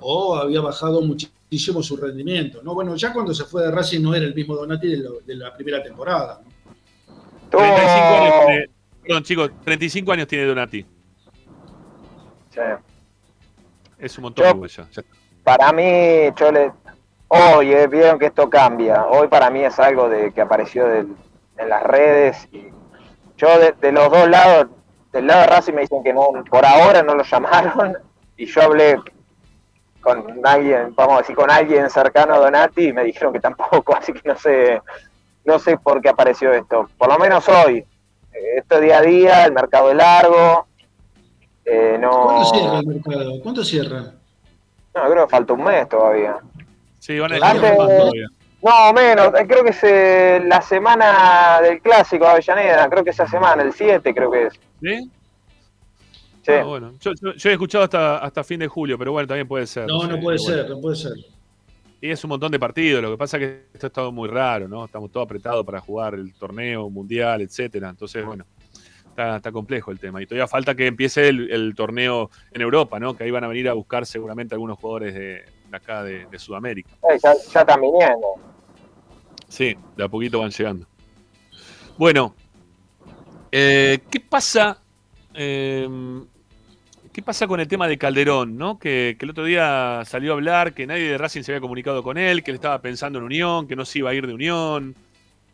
o 0.00 0.36
había 0.36 0.60
bajado 0.60 1.00
muchísimo 1.02 1.82
su 1.82 1.96
rendimiento. 1.96 2.62
¿no? 2.62 2.74
Bueno, 2.74 2.94
ya 2.94 3.12
cuando 3.12 3.34
se 3.34 3.44
fue 3.44 3.64
de 3.64 3.72
Racing 3.72 4.00
no 4.02 4.14
era 4.14 4.24
el 4.24 4.34
mismo 4.34 4.54
Donati 4.54 4.86
de, 4.88 4.96
lo- 4.98 5.20
de 5.20 5.34
la 5.34 5.52
primera 5.52 5.82
temporada. 5.82 6.40
¿no? 7.50 7.58
35 7.58 7.98
años 8.14 8.34
tiene, 8.46 8.70
perdón, 9.02 9.22
chicos, 9.24 9.50
35 9.64 10.12
años 10.12 10.26
tiene 10.28 10.44
Donati. 10.46 10.86
Sí. 12.50 12.60
Es 13.98 14.16
un 14.18 14.22
montón 14.22 14.44
Yo- 14.60 14.66
ya. 14.66 14.88
ya. 14.90 15.02
Para 15.42 15.72
mí, 15.72 15.82
yo 16.38 16.52
le... 16.52 16.70
Hoy 17.28 17.72
eh, 17.72 17.86
vieron 17.88 18.18
que 18.18 18.26
esto 18.26 18.48
cambia. 18.48 19.06
Hoy 19.06 19.26
para 19.26 19.50
mí 19.50 19.60
es 19.60 19.78
algo 19.80 20.08
de 20.08 20.32
que 20.32 20.40
apareció 20.40 20.86
del- 20.86 21.16
en 21.58 21.68
las 21.68 21.82
redes. 21.82 22.48
Y 22.52 22.66
yo 23.42 23.58
de, 23.58 23.72
de 23.72 23.92
los 23.92 24.08
dos 24.10 24.28
lados, 24.28 24.68
del 25.12 25.26
lado 25.26 25.40
de 25.42 25.46
Racing 25.48 25.72
me 25.74 25.80
dicen 25.82 26.02
que 26.02 26.12
no, 26.14 26.28
por 26.48 26.64
ahora 26.64 27.02
no 27.02 27.14
lo 27.14 27.22
llamaron. 27.24 27.96
Y 28.34 28.46
yo 28.46 28.62
hablé 28.62 28.96
con 30.00 30.40
alguien, 30.44 30.94
vamos 30.96 31.16
a 31.16 31.18
decir, 31.18 31.36
con 31.36 31.50
alguien 31.50 31.88
cercano 31.90 32.34
a 32.34 32.38
Donati 32.38 32.88
y 32.88 32.92
me 32.92 33.04
dijeron 33.04 33.32
que 33.32 33.40
tampoco. 33.40 33.94
Así 33.98 34.12
que 34.12 34.26
no 34.26 34.36
sé, 34.36 34.80
no 35.44 35.58
sé 35.58 35.76
por 35.76 36.00
qué 36.00 36.08
apareció 36.08 36.50
esto. 36.52 36.88
Por 36.96 37.08
lo 37.08 37.18
menos 37.18 37.46
hoy. 37.48 37.78
Eh, 38.32 38.56
Esto 38.56 38.80
día 38.80 38.98
a 38.98 39.02
día, 39.02 39.44
el 39.44 39.52
mercado 39.52 39.90
es 39.90 39.96
largo. 39.96 40.66
Eh, 41.64 41.98
no, 42.00 42.10
¿Cuánto 42.24 42.44
cierra 42.54 42.78
el 42.78 42.86
mercado? 42.86 43.32
¿Cuánto 43.42 43.64
cierra? 43.64 44.02
no, 44.94 45.10
creo 45.10 45.26
que 45.26 45.30
falta 45.30 45.52
un 45.52 45.64
mes 45.64 45.88
todavía. 45.88 46.36
Sí, 46.98 47.18
van 47.20 47.32
a 47.32 47.34
dejar 47.36 47.56
Antes- 47.56 47.78
más 47.78 47.86
todavía. 47.88 48.26
No, 48.62 48.92
menos, 48.92 49.28
eh, 49.38 49.44
creo 49.46 49.64
que 49.64 49.70
es 49.70 49.82
eh, 49.82 50.40
la 50.46 50.62
semana 50.62 51.60
del 51.62 51.80
clásico 51.80 52.24
de 52.26 52.30
Avellaneda, 52.32 52.88
creo 52.88 53.02
que 53.02 53.10
esa 53.10 53.26
semana, 53.26 53.62
el 53.62 53.72
7 53.72 54.14
creo 54.14 54.30
que 54.30 54.46
es. 54.46 54.54
¿Sí? 54.80 55.10
Sí. 56.44 56.52
Ah, 56.52 56.64
bueno. 56.64 56.92
Yo, 57.00 57.12
yo- 57.20 57.34
yo 57.34 57.50
he 57.50 57.52
escuchado 57.52 57.84
hasta, 57.84 58.18
hasta 58.18 58.42
fin 58.44 58.60
de 58.60 58.68
julio, 58.68 58.96
pero 58.98 59.12
bueno, 59.12 59.26
también 59.28 59.46
puede 59.48 59.66
ser. 59.66 59.86
No, 59.86 60.04
no 60.06 60.14
sé, 60.16 60.20
puede 60.22 60.38
pero 60.38 60.44
bueno. 60.48 60.62
ser, 60.62 60.70
no 60.70 60.80
puede 60.80 60.96
ser. 60.96 61.12
Y 62.00 62.10
es 62.10 62.24
un 62.24 62.28
montón 62.30 62.50
de 62.50 62.58
partidos. 62.58 63.00
Lo 63.02 63.12
que 63.12 63.16
pasa 63.16 63.36
es 63.36 63.40
que 63.42 63.62
esto 63.74 63.86
ha 63.86 63.88
estado 63.88 64.12
muy 64.12 64.28
raro, 64.28 64.66
¿no? 64.66 64.84
Estamos 64.84 65.10
todos 65.12 65.24
apretados 65.24 65.64
para 65.64 65.80
jugar 65.80 66.14
el 66.14 66.34
torneo 66.34 66.90
mundial, 66.90 67.40
etcétera. 67.42 67.90
Entonces, 67.90 68.24
bueno, 68.26 68.44
está, 69.08 69.36
está 69.36 69.52
complejo 69.52 69.92
el 69.92 70.00
tema. 70.00 70.20
Y 70.20 70.26
todavía 70.26 70.48
falta 70.48 70.74
que 70.74 70.88
empiece 70.88 71.28
el, 71.28 71.48
el 71.52 71.74
torneo 71.76 72.28
en 72.50 72.60
Europa, 72.60 72.98
¿no? 72.98 73.16
Que 73.16 73.22
ahí 73.22 73.30
van 73.30 73.44
a 73.44 73.48
venir 73.48 73.68
a 73.68 73.72
buscar 73.74 74.04
seguramente 74.04 74.56
algunos 74.56 74.80
jugadores 74.80 75.14
de, 75.14 75.44
de 75.70 75.76
acá 75.76 76.02
de, 76.02 76.26
de 76.26 76.38
Sudamérica. 76.40 76.90
Eh, 77.08 77.18
ya, 77.22 77.34
ya 77.52 77.60
están 77.60 77.80
viniendo. 77.80 78.26
Sí, 79.52 79.76
de 79.98 80.04
a 80.04 80.08
poquito 80.08 80.40
van 80.40 80.50
llegando. 80.50 80.86
Bueno, 81.98 82.34
eh, 83.50 83.98
¿qué 84.10 84.18
pasa? 84.18 84.78
eh, 85.34 85.86
¿Qué 87.12 87.20
pasa 87.20 87.46
con 87.46 87.60
el 87.60 87.68
tema 87.68 87.86
de 87.86 87.98
Calderón, 87.98 88.56
no? 88.56 88.78
Que, 88.78 89.14
el 89.20 89.28
otro 89.28 89.44
día 89.44 90.04
salió 90.06 90.32
a 90.32 90.36
hablar, 90.36 90.72
que 90.72 90.86
nadie 90.86 91.10
de 91.10 91.18
Racing 91.18 91.42
se 91.42 91.52
había 91.52 91.60
comunicado 91.60 92.02
con 92.02 92.16
él, 92.16 92.42
que 92.42 92.50
él 92.50 92.54
estaba 92.54 92.78
pensando 92.78 93.18
en 93.18 93.26
Unión, 93.26 93.68
que 93.68 93.76
no 93.76 93.84
se 93.84 93.98
iba 93.98 94.08
a 94.08 94.14
ir 94.14 94.26
de 94.26 94.32
Unión. 94.32 94.94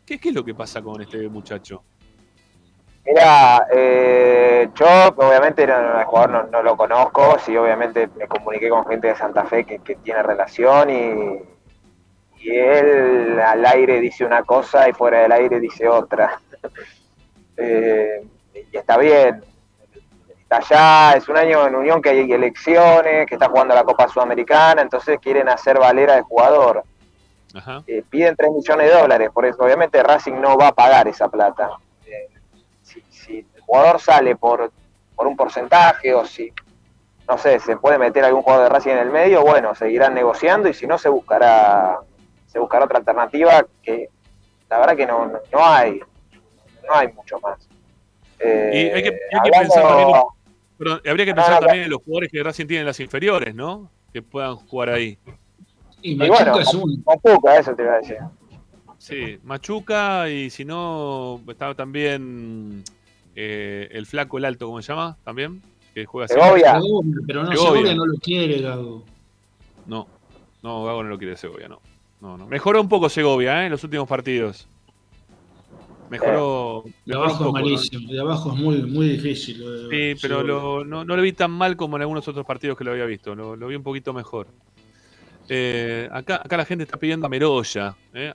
¿Qué, 0.05 0.17
es 0.23 0.33
lo 0.33 0.45
que 0.45 0.55
pasa 0.55 0.81
con 0.81 1.01
este 1.01 1.27
muchacho? 1.27 1.83
Mira, 3.05 3.67
eh, 3.69 4.69
yo 4.75 4.85
obviamente 5.17 5.67
no, 5.67 5.81
no, 5.81 5.99
el 5.99 6.05
jugador 6.05 6.49
no, 6.49 6.63
lo 6.63 6.77
conozco, 6.77 7.37
sí, 7.45 7.57
obviamente 7.57 8.07
me 8.15 8.27
comuniqué 8.27 8.69
con 8.69 8.85
gente 8.85 9.07
de 9.07 9.15
Santa 9.17 9.43
Fe 9.43 9.65
que 9.65 9.95
tiene 9.97 10.23
relación 10.23 10.89
y, 10.89 11.58
y 12.39 12.57
él 12.57 13.39
al 13.39 13.65
aire 13.65 13.99
dice 13.99 14.25
una 14.25 14.43
cosa 14.43 14.87
y 14.87 14.93
fuera 14.93 15.21
del 15.21 15.31
aire 15.31 15.59
dice 15.59 15.87
otra. 15.87 16.39
Eh, 17.61 18.25
y 18.71 18.77
está 18.77 18.97
bien, 18.97 19.43
está 20.43 20.59
allá, 20.59 21.17
es 21.17 21.27
un 21.27 21.35
año 21.35 21.67
en 21.67 21.75
Unión 21.75 22.01
que 22.01 22.07
hay 22.07 22.31
elecciones, 22.31 23.27
que 23.27 23.35
está 23.35 23.49
jugando 23.49 23.75
la 23.75 23.83
Copa 23.83 24.07
Sudamericana, 24.07 24.81
entonces 24.81 25.19
quieren 25.19 25.49
hacer 25.49 25.77
valera 25.77 26.15
de 26.15 26.21
jugador. 26.21 26.85
Ajá. 27.53 27.83
Eh, 27.85 28.01
piden 28.09 28.37
3 28.37 28.51
millones 28.51 28.87
de 28.87 28.97
dólares, 28.97 29.29
por 29.33 29.45
eso 29.45 29.61
obviamente 29.61 30.01
Racing 30.01 30.39
no 30.39 30.57
va 30.57 30.69
a 30.69 30.71
pagar 30.71 31.09
esa 31.09 31.27
plata. 31.27 31.71
Eh, 32.05 32.29
si, 32.81 33.03
si 33.09 33.39
el 33.39 33.61
jugador 33.63 33.99
sale 33.99 34.37
por, 34.37 34.71
por 35.13 35.27
un 35.27 35.35
porcentaje 35.35 36.13
o 36.13 36.23
si, 36.23 36.53
no 37.27 37.37
sé, 37.37 37.59
se 37.59 37.75
puede 37.75 37.97
meter 37.97 38.23
algún 38.23 38.41
jugador 38.41 38.63
de 38.63 38.69
Racing 38.69 38.91
en 38.91 38.99
el 38.99 39.09
medio, 39.09 39.41
bueno, 39.41 39.75
seguirán 39.75 40.13
negociando 40.13 40.69
y 40.69 40.73
si 40.73 40.87
no 40.87 40.97
se 40.97 41.09
buscará 41.09 41.99
se 42.51 42.59
buscará 42.59 42.85
otra 42.85 42.97
alternativa 42.97 43.65
que 43.83 44.09
la 44.69 44.79
verdad 44.79 44.95
que 44.97 45.05
no, 45.05 45.25
no, 45.27 45.39
no 45.51 45.65
hay, 45.65 45.99
no 46.87 46.93
hay 46.93 47.07
mucho 47.13 47.39
más. 47.39 47.67
Eh, 48.39 48.71
Y 48.73 48.77
hay 48.95 49.03
que, 49.03 49.09
hay 49.09 49.11
que 49.11 49.37
hablando- 49.37 49.59
pensar 49.73 49.83
también, 49.87 50.21
perdón, 50.77 51.01
habría 51.07 51.25
que 51.25 51.35
pensar 51.35 51.53
no, 51.53 51.59
también 51.67 51.83
en 51.85 51.89
los 51.91 52.01
jugadores 52.03 52.31
que 52.31 52.43
Racing 52.43 52.65
tiene 52.67 52.81
en 52.81 52.87
las 52.87 52.99
inferiores, 52.99 53.53
¿no? 53.55 53.89
Que 54.13 54.21
puedan 54.21 54.55
jugar 54.55 54.89
ahí. 54.89 55.17
Y 56.01 56.13
y 56.13 56.15
Machuca 56.15 56.43
bueno, 56.51 56.59
es 56.59 56.73
uno. 56.73 56.93
Machuca, 57.05 57.57
eso 57.59 57.75
te 57.75 57.83
iba 57.83 57.93
a 57.93 57.97
decir. 57.97 58.17
Sí, 58.97 59.39
Machuca 59.43 60.29
y 60.29 60.49
si 60.49 60.65
no, 60.65 61.41
está 61.47 61.73
también 61.75 62.83
eh, 63.35 63.87
el 63.91 64.05
flaco, 64.05 64.37
el 64.37 64.45
alto, 64.45 64.65
¿cómo 64.67 64.81
se 64.81 64.91
llama? 64.91 65.17
También, 65.23 65.61
que 65.93 66.05
juega. 66.05 66.27
Segovia. 66.27 66.73
Segovia, 66.79 67.15
pero 67.27 67.43
no, 67.43 67.51
Segovia. 67.51 67.71
Segovia 67.73 67.95
no 67.95 68.05
lo 68.05 68.17
quiere, 68.19 68.61
Gago. 68.61 69.03
No, 69.85 70.07
no, 70.63 70.85
Gago 70.85 71.03
no 71.03 71.09
lo 71.09 71.17
quiere 71.17 71.35
Segovia, 71.37 71.67
no. 71.67 71.81
No, 72.21 72.37
no. 72.37 72.47
Mejoró 72.47 72.81
un 72.81 72.89
poco 72.89 73.09
Segovia 73.09 73.61
¿eh? 73.61 73.65
en 73.65 73.71
los 73.71 73.83
últimos 73.83 74.07
partidos. 74.07 74.67
Mejoró, 76.09 76.83
De 76.85 76.93
mejoró 77.05 77.15
un 77.15 77.15
abajo 77.15 77.31
es 77.31 77.37
poco, 77.37 77.45
¿no? 77.45 77.51
malísimo, 77.65 78.11
de 78.11 78.19
abajo 78.19 78.49
es 78.53 78.55
muy, 78.59 78.81
muy 78.81 79.09
difícil. 79.09 79.59
lo 79.59 79.71
de 79.89 80.15
Sí, 80.15 80.19
pero 80.21 80.41
lo- 80.43 80.83
no, 80.83 81.05
no 81.05 81.15
lo 81.15 81.21
vi 81.21 81.33
tan 81.33 81.51
mal 81.51 81.75
como 81.77 81.97
en 81.97 82.01
algunos 82.01 82.27
otros 82.27 82.45
partidos 82.45 82.77
que 82.77 82.83
lo 82.83 82.91
había 82.91 83.05
visto. 83.05 83.35
Lo, 83.35 83.55
lo 83.55 83.67
vi 83.67 83.75
un 83.75 83.83
poquito 83.83 84.11
mejor. 84.11 84.47
Eh, 85.47 86.09
acá, 86.11 86.41
acá 86.43 86.57
la 86.57 86.65
gente 86.65 86.83
está 86.83 86.97
pidiendo 86.97 87.27
a 87.27 87.29
Meroya. 87.29 87.95
¿eh? 88.13 88.33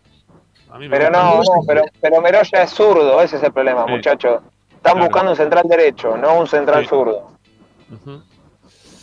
A 0.71 0.79
mí 0.79 0.89
me 0.89 0.97
Pero 0.97 1.11
no, 1.11 1.37
no, 1.39 1.43
pero, 1.67 1.83
pero 2.01 2.21
Meroya 2.21 2.63
es 2.63 2.71
zurdo, 2.71 3.21
ese 3.21 3.37
es 3.37 3.43
el 3.43 3.53
problema, 3.53 3.85
Sí. 3.87 3.91
muchachos. 3.93 4.41
Están 4.71 4.93
Claro. 4.95 5.07
buscando 5.07 5.31
un 5.33 5.37
central 5.37 5.65
derecho, 5.69 6.17
no 6.17 6.39
un 6.41 6.47
central 6.47 6.83
Sí. 6.85 6.89
zurdo. 6.91 7.29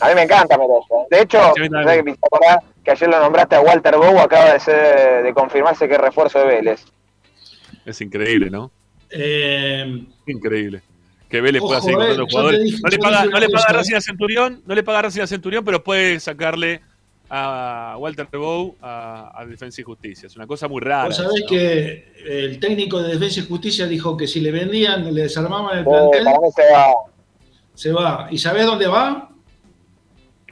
A 0.00 0.08
mí 0.08 0.14
me 0.14 0.22
encanta 0.22 0.56
Meroya. 0.56 0.86
De 1.10 1.20
hecho, 1.22 1.38
también. 1.38 1.70
¿sabés 1.72 2.02
que 2.04 2.16
que 2.84 2.90
ayer 2.90 3.08
lo 3.08 3.20
nombraste 3.20 3.54
a 3.56 3.60
Walter 3.60 3.96
Bow, 3.96 4.18
acaba 4.18 4.52
de 4.52 4.60
ser 4.60 5.22
de 5.22 5.32
confirmarse 5.34 5.86
que 5.88 5.94
es 5.94 6.00
refuerzo 6.00 6.38
de 6.40 6.46
Vélez. 6.46 6.84
Es 7.84 8.00
increíble, 8.00 8.50
¿no? 8.50 8.70
Eh, 9.10 10.04
Increíble. 10.26 10.82
Que 11.28 11.40
Vélez 11.40 11.60
pueda 11.62 11.78
Ojo, 11.78 11.86
seguir 11.86 11.98
eh, 12.02 12.06
comprando 12.16 12.26
te 12.26 12.30
jugadores. 12.32 12.62
dije- 12.64 12.78
no 12.82 12.88
le 12.90 12.98
paga, 12.98 13.24
no 13.24 13.40
le 13.40 13.48
paga 13.48 13.72
Racing 13.72 13.94
a 13.94 14.00
Centurión, 14.00 14.62
no 14.66 14.74
le 14.74 14.82
paga 14.82 15.02
Racing 15.02 15.20
a 15.22 15.26
Centurión, 15.26 15.64
pero 15.64 15.82
puede 15.82 16.20
sacarle 16.20 16.80
a 17.30 17.96
Walter 17.98 18.28
Bow 18.30 18.76
a, 18.82 19.32
a 19.40 19.46
Defensa 19.46 19.80
y 19.80 19.84
Justicia. 19.84 20.26
Es 20.26 20.36
una 20.36 20.46
cosa 20.46 20.68
muy 20.68 20.80
rara. 20.82 21.06
Vos 21.06 21.16
sabés 21.16 21.40
¿no? 21.40 21.46
que 21.48 22.12
el 22.26 22.60
técnico 22.60 23.02
de 23.02 23.14
Defensa 23.14 23.40
y 23.40 23.46
Justicia 23.46 23.86
dijo 23.86 24.16
que 24.16 24.26
si 24.26 24.40
le 24.40 24.50
vendían, 24.50 25.14
le 25.14 25.22
desarmaban 25.22 25.78
el 25.78 25.84
Eh, 25.84 25.88
plantel, 25.88 26.24
mí 26.24 26.32
se 26.54 26.72
va 26.72 26.86
se 27.74 27.90
va. 27.92 28.28
¿Y 28.30 28.36
sabés 28.36 28.66
dónde 28.66 28.86
va? 28.86 29.30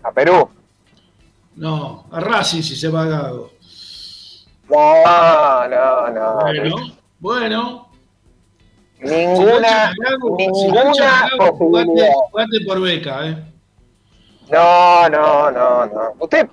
a 0.03 0.13
Perú. 0.13 0.49
No, 1.57 2.07
a 2.11 2.21
Racing 2.21 2.63
si 2.63 2.77
se 2.77 2.89
va 2.89 3.03
a 3.03 3.07
Gago. 3.07 3.51
No, 4.69 5.69
no, 5.69 6.11
no. 6.11 6.39
Bueno, 6.41 6.77
bueno. 7.19 7.87
Ninguna, 9.01 9.93
Si 9.93 9.97
Gago, 10.03 10.37
si 10.39 10.47
ninguna 10.47 11.29
Gago, 11.31 11.59
posibilidad. 11.59 12.13
jugate 12.31 12.61
por 12.67 12.81
beca, 12.81 13.27
¿eh? 13.27 13.45
No, 14.51 15.09
no, 15.09 15.51
no, 15.51 15.87
no. 15.87 16.13
Usted, 16.19 16.49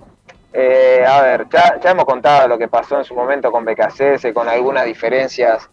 eh, 0.53 1.03
a 1.07 1.21
ver, 1.21 1.47
ya, 1.51 1.79
ya 1.81 1.91
hemos 1.91 2.05
contado 2.05 2.47
lo 2.47 2.57
que 2.57 2.67
pasó 2.67 2.97
en 2.97 3.03
su 3.05 3.13
momento 3.13 3.51
con 3.51 3.65
BKCS, 3.65 4.33
con 4.33 4.47
algunas 4.47 4.85
diferencias 4.85 5.69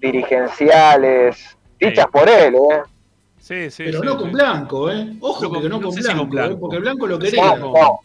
dirigenciales, 0.00 1.56
dichas 1.78 2.06
por 2.08 2.28
él, 2.28 2.54
¿eh? 2.54 2.82
Sí, 3.38 3.70
sí. 3.70 3.84
Pero 3.84 4.00
sí, 4.00 4.06
no 4.06 4.12
sí. 4.12 4.18
con 4.18 4.32
Blanco, 4.32 4.90
¿eh? 4.90 5.16
Ojo 5.20 5.52
que 5.52 5.68
no, 5.68 5.78
no 5.78 5.82
con, 5.82 5.92
si 5.92 6.00
Blanco, 6.00 6.22
¿eh? 6.22 6.26
Blanco. 6.30 6.60
porque 6.60 6.78
Blanco 6.78 7.06
lo 7.06 7.18
quería. 7.18 7.56
No, 7.56 7.72
no, 7.72 8.00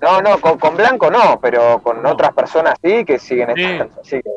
no, 0.00 0.20
no, 0.22 0.40
con, 0.40 0.58
con 0.58 0.76
Blanco 0.76 1.10
no, 1.10 1.38
pero 1.40 1.80
con 1.82 2.04
otras 2.06 2.32
personas 2.32 2.74
sí 2.82 3.04
que 3.04 3.18
siguen 3.18 3.50
estando. 3.50 4.00
Así 4.00 4.20
que 4.22 4.30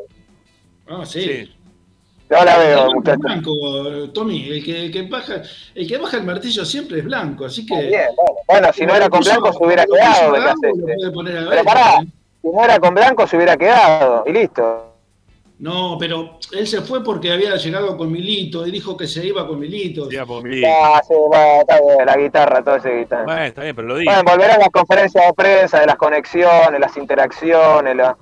Ah, 0.88 1.06
sí. 1.06 1.54
no 2.28 2.44
la 2.44 2.54
El 2.54 2.60
veo, 2.66 2.76
Blanco, 2.76 2.94
muchachos. 2.94 3.20
Blanco, 3.20 4.12
Tommy, 4.12 4.48
el 4.50 4.64
que, 4.64 4.86
el 4.86 4.92
que 4.92 5.02
baja, 5.02 5.42
el 5.74 5.88
que 5.88 5.98
baja 5.98 6.16
el 6.18 6.24
martillo 6.24 6.64
siempre 6.64 6.98
es 6.98 7.04
Blanco, 7.04 7.44
así 7.46 7.64
que. 7.64 7.74
Bien, 7.74 8.08
bueno, 8.16 8.40
bueno, 8.48 8.72
si 8.72 8.84
no 8.84 8.94
era 8.94 9.08
con 9.08 9.20
Blanco 9.20 9.52
se 9.52 9.64
hubiera 9.64 9.86
quedado 9.86 10.34
Pero 11.50 11.64
pará, 11.64 12.00
si 12.42 12.48
no 12.48 12.64
era 12.64 12.78
con 12.78 12.94
Blanco 12.94 13.26
se 13.26 13.36
hubiera 13.36 13.56
quedado 13.56 14.24
y 14.26 14.32
listo. 14.32 14.91
No, 15.62 15.96
pero 15.96 16.40
él 16.50 16.66
se 16.66 16.80
fue 16.82 17.04
porque 17.04 17.30
había 17.30 17.54
llegado 17.54 17.96
con 17.96 18.10
Milito 18.10 18.66
y 18.66 18.72
dijo 18.72 18.96
que 18.96 19.06
se 19.06 19.24
iba 19.24 19.46
con 19.46 19.60
Milito. 19.60 20.08
Ah, 20.66 21.00
sí, 21.06 21.14
bueno, 21.28 21.60
está 21.60 21.80
bien, 21.80 22.04
la 22.04 22.16
guitarra, 22.16 22.64
todo 22.64 22.74
ese 22.74 22.98
guitarra. 22.98 23.22
Bueno, 23.22 23.44
está 23.44 23.62
bien, 23.62 23.76
pero 23.76 23.86
lo 23.86 23.96
digo. 23.96 24.10
Bueno, 24.12 24.28
volverán 24.28 24.58
las 24.58 24.70
conferencias 24.70 25.24
de 25.24 25.32
prensa, 25.34 25.78
de 25.78 25.86
las 25.86 25.94
conexiones, 25.94 26.80
las 26.80 26.96
interacciones, 26.96 27.94
la- 27.94 28.16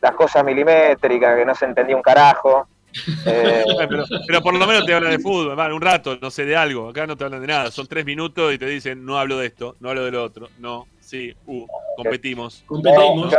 las 0.00 0.12
cosas 0.16 0.44
milimétricas, 0.44 1.38
que 1.38 1.44
no 1.44 1.54
se 1.54 1.66
entendía 1.66 1.94
un 1.96 2.02
carajo. 2.02 2.66
Eh, 3.26 3.64
pero, 3.88 4.04
pero 4.26 4.42
por 4.42 4.52
lo 4.52 4.66
menos 4.66 4.84
te 4.84 4.92
hablan 4.92 5.12
de 5.12 5.18
fútbol, 5.18 5.58
un 5.72 5.80
rato, 5.80 6.18
no 6.20 6.30
sé 6.30 6.44
de 6.44 6.56
algo. 6.56 6.90
Acá 6.90 7.06
no 7.06 7.16
te 7.16 7.24
hablan 7.24 7.40
de 7.40 7.46
nada. 7.46 7.70
Son 7.70 7.86
tres 7.86 8.04
minutos 8.04 8.52
y 8.52 8.58
te 8.58 8.66
dicen, 8.66 9.06
no 9.06 9.18
hablo 9.18 9.38
de 9.38 9.46
esto, 9.46 9.76
no 9.80 9.88
hablo 9.88 10.04
de 10.04 10.10
lo 10.10 10.22
otro. 10.24 10.48
No, 10.58 10.86
sí, 11.00 11.32
uh, 11.46 11.64
competimos. 11.96 12.64
no, 12.68 13.30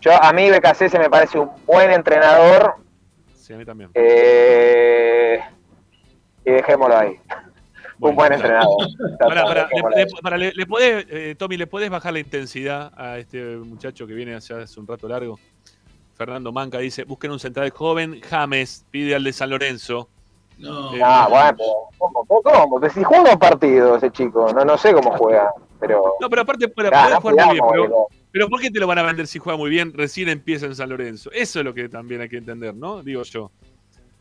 yo 0.00 0.12
a 0.22 0.32
mí 0.32 0.50
BKC 0.50 0.88
se 0.88 0.98
me 0.98 1.10
parece 1.10 1.38
un 1.38 1.50
buen 1.66 1.90
entrenador 1.90 2.74
Sí, 3.34 3.52
a 3.54 3.56
mí 3.56 3.64
también. 3.64 3.90
eh, 3.94 5.40
y 6.44 6.50
dejémoslo 6.50 6.96
ahí. 6.96 7.16
un 8.00 8.14
buen 8.14 8.32
entrenador. 8.32 8.76
Pará, 9.18 9.44
le, 9.44 9.60
Dejémoslo 9.64 10.36
le- 10.36 10.38
le- 10.38 10.52
le 10.54 10.66
podés, 10.66 11.06
eh, 11.10 11.34
Tommy, 11.38 11.56
¿le 11.56 11.66
podés 11.66 11.90
bajar 11.90 12.12
la 12.12 12.18
intensidad 12.20 12.92
a 12.96 13.18
este 13.18 13.42
muchacho 13.56 14.06
que 14.06 14.12
viene 14.14 14.34
hace, 14.34 14.54
hace 14.54 14.78
un 14.80 14.86
rato 14.86 15.08
largo? 15.08 15.38
Fernando 16.14 16.50
Manca 16.52 16.78
dice, 16.78 17.04
busquen 17.04 17.30
un 17.30 17.38
central 17.38 17.70
joven, 17.70 18.20
James, 18.28 18.84
pide 18.90 19.14
al 19.14 19.22
de 19.24 19.32
San 19.32 19.50
Lorenzo. 19.50 20.08
No, 20.58 20.94
Eh, 20.96 21.00
Ah, 21.02 21.28
bueno, 21.30 21.56
¿cómo? 21.96 22.24
¿Cómo? 22.42 22.80
Pero 22.80 22.92
si 22.92 23.04
juega 23.04 23.32
un 23.32 23.38
partido 23.38 23.96
ese 23.96 24.10
chico, 24.10 24.52
no, 24.52 24.64
no 24.64 24.76
sé 24.76 24.92
cómo 24.92 25.12
juega, 25.16 25.52
pero... 25.78 26.14
No, 26.20 26.28
pero 26.28 26.42
aparte 26.42 26.66
Ah, 26.66 26.70
puede 26.74 26.90
no 26.90 27.20
jugar 27.20 27.46
muy 27.46 27.54
bien. 27.54 27.64
Pero. 27.70 28.06
Pero 28.32 28.48
¿por 28.48 28.60
qué 28.60 28.70
te 28.70 28.78
lo 28.80 28.86
van 28.86 28.98
a 28.98 29.02
vender 29.02 29.26
si 29.26 29.38
juega 29.38 29.56
muy 29.56 29.70
bien? 29.70 29.92
Recién 29.94 30.28
empieza 30.28 30.66
en 30.66 30.74
San 30.74 30.88
Lorenzo. 30.88 31.30
Eso 31.32 31.58
es 31.60 31.64
lo 31.64 31.74
que 31.74 31.88
también 31.88 32.20
hay 32.20 32.28
que 32.28 32.36
entender, 32.38 32.74
¿no? 32.74 33.02
Digo 33.02 33.22
yo. 33.22 33.50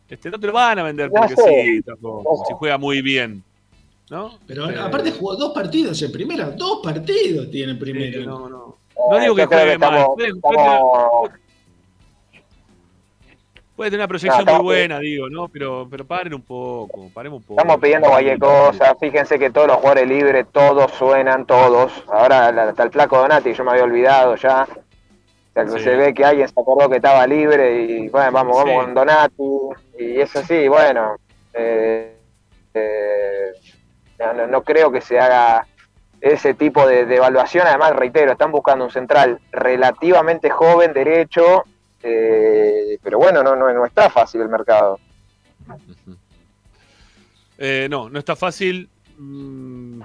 Este, 0.09 0.29
no 0.29 0.39
te 0.39 0.47
lo 0.47 0.53
van 0.53 0.79
a 0.79 0.83
vender 0.83 1.11
No 1.11 1.19
porque 1.19 1.35
sé. 1.35 1.63
sí, 1.65 1.81
tampoco, 1.81 2.45
si 2.47 2.53
juega 2.53 2.77
muy 2.77 3.01
bien. 3.01 3.43
¿No? 4.09 4.39
Pero 4.47 4.69
Eh, 4.69 4.79
aparte 4.79 5.11
jugó 5.11 5.35
dos 5.35 5.51
partidos 5.53 6.01
en 6.01 6.11
primera, 6.13 6.49
dos 6.51 6.79
partidos 6.81 7.51
tiene 7.51 7.73
en 7.73 7.79
primera. 7.79 8.19
no, 8.25 8.47
no. 8.47 8.77
No 9.11 9.19
digo 9.19 9.35
que 9.35 9.45
juegue 9.45 9.77
mal. 9.77 9.93
estamos- 9.93 10.17
estamos- 10.19 11.29
puede 13.77 13.91
tener 13.91 14.01
una 14.01 14.07
proyección 14.09 14.43
No, 14.45 14.55
muy 14.55 14.63
buena, 14.63 14.99
digo, 14.99 15.29
¿no? 15.29 15.47
Pero, 15.47 15.87
pero 15.89 16.03
paren 16.05 16.33
un 16.33 16.41
poco, 16.41 17.09
paremos 17.13 17.37
un 17.37 17.43
poco. 17.43 17.61
Estamos 17.61 17.79
pidiendo 17.81 18.09
cualquier 18.09 18.37
cosa. 18.39 18.95
Fíjense 18.99 19.39
que 19.39 19.49
todos 19.51 19.67
los 19.67 19.77
jugadores 19.77 20.07
libres, 20.07 20.45
todos 20.51 20.91
suenan, 20.91 21.45
todos. 21.45 21.93
Ahora 22.11 22.47
hasta 22.49 22.83
el 22.83 22.91
flaco 22.91 23.17
Donati, 23.19 23.53
yo 23.53 23.63
me 23.63 23.71
había 23.71 23.83
olvidado 23.85 24.35
ya. 24.35 24.63
O 24.63 25.53
sea, 25.53 25.65
que 25.65 25.71
Sí. 25.79 25.83
se 25.85 25.95
ve 25.95 26.13
que 26.13 26.25
alguien 26.25 26.47
se 26.47 26.59
acordó 26.59 26.89
que 26.89 26.97
estaba 26.97 27.25
libre 27.25 27.81
y 27.83 28.09
bueno, 28.09 28.31
vamos, 28.31 28.57
vamos 28.57 28.83
con 28.83 28.93
Donati. 28.93 29.43
Y 29.99 30.19
eso 30.19 30.41
sí, 30.43 30.67
bueno. 30.67 31.15
eh, 31.53 32.13
eh, 32.73 33.51
no 34.49 34.63
creo 34.63 34.91
que 34.91 35.01
se 35.01 35.19
haga 35.19 35.65
ese 36.19 36.53
tipo 36.55 36.87
de, 36.87 37.05
de 37.05 37.15
evaluación. 37.17 37.65
Además, 37.67 37.95
reitero, 37.95 38.31
están 38.31 38.51
buscando 38.51 38.85
un 38.85 38.91
central 38.91 39.39
relativamente 39.51 40.49
joven, 40.49 40.93
derecho. 40.93 41.63
Eh, 42.03 42.99
pero 43.01 43.17
bueno, 43.17 43.43
no, 43.43 43.55
no, 43.55 43.71
no 43.73 43.85
está 43.85 44.09
fácil 44.09 44.41
el 44.41 44.49
mercado. 44.49 44.99
Eh, 47.57 47.87
no, 47.89 48.09
no 48.09 48.19
está 48.19 48.35
fácil. 48.35 48.89
Mm, 49.17 50.01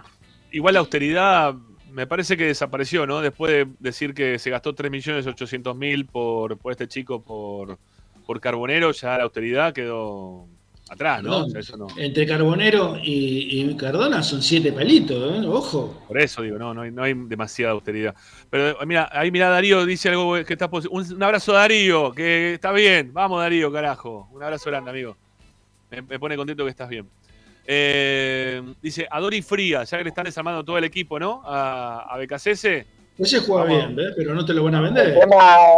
igual 0.52 0.74
la 0.74 0.80
austeridad 0.80 1.54
me 1.92 2.06
parece 2.06 2.36
que 2.36 2.46
desapareció, 2.46 3.06
¿no? 3.06 3.20
Después 3.20 3.52
de 3.52 3.68
decir 3.78 4.14
que 4.14 4.38
se 4.38 4.50
gastó 4.50 4.74
3.800.000 4.74 6.08
por, 6.08 6.56
por 6.56 6.72
este 6.72 6.88
chico 6.88 7.22
por, 7.22 7.78
por 8.26 8.40
Carbonero, 8.40 8.92
ya 8.92 9.18
la 9.18 9.24
austeridad 9.24 9.74
quedó 9.74 10.46
atrás, 10.92 11.22
¿no? 11.22 11.30
Perdón, 11.30 11.44
O 11.44 11.50
sea, 11.50 11.60
eso 11.60 11.76
no. 11.76 11.86
Entre 11.96 12.26
Carbonero 12.26 12.96
y, 13.02 13.60
y 13.62 13.76
Cardona 13.76 14.22
son 14.22 14.42
siete 14.42 14.72
palitos, 14.72 15.34
¿eh? 15.34 15.46
ojo. 15.46 16.02
Por 16.08 16.20
eso 16.20 16.42
digo, 16.42 16.58
no, 16.58 16.72
no 16.74 16.82
hay, 16.82 16.90
no 16.90 17.02
hay 17.02 17.14
demasiada 17.14 17.72
austeridad. 17.72 18.14
Pero 18.50 18.70
eh, 18.80 18.86
mira, 18.86 19.08
ahí 19.12 19.30
mira 19.30 19.48
Darío 19.48 19.84
dice 19.86 20.08
algo 20.08 20.34
que 20.44 20.52
está 20.52 20.68
un, 20.90 21.12
un 21.14 21.22
abrazo 21.22 21.52
a 21.56 21.60
Darío, 21.60 22.12
que 22.12 22.54
está 22.54 22.72
bien. 22.72 23.12
Vamos 23.12 23.40
Darío, 23.40 23.72
carajo. 23.72 24.28
Un 24.32 24.42
abrazo 24.42 24.70
grande, 24.70 24.90
amigo. 24.90 25.16
Me, 25.90 26.02
me 26.02 26.18
pone 26.18 26.36
contento 26.36 26.64
que 26.64 26.70
estás 26.70 26.88
bien. 26.88 27.08
Eh, 27.66 28.60
dice, 28.82 29.06
a 29.10 29.20
Dori 29.20 29.40
Fría, 29.42 29.84
ya 29.84 29.98
que 29.98 30.04
le 30.04 30.08
están 30.10 30.24
desarmando 30.24 30.64
todo 30.64 30.78
el 30.78 30.84
equipo, 30.84 31.18
¿no? 31.18 31.42
A, 31.44 32.06
a 32.12 32.18
BKCS. 32.18 32.64
Ese 33.18 33.40
juega 33.40 33.64
Vamos. 33.64 33.78
bien, 33.78 33.94
¿ves? 33.96 34.14
pero 34.16 34.34
no 34.34 34.44
te 34.44 34.52
lo 34.54 34.64
van 34.64 34.74
a 34.74 34.80
vender. 34.80 35.12
tema, 35.18 35.36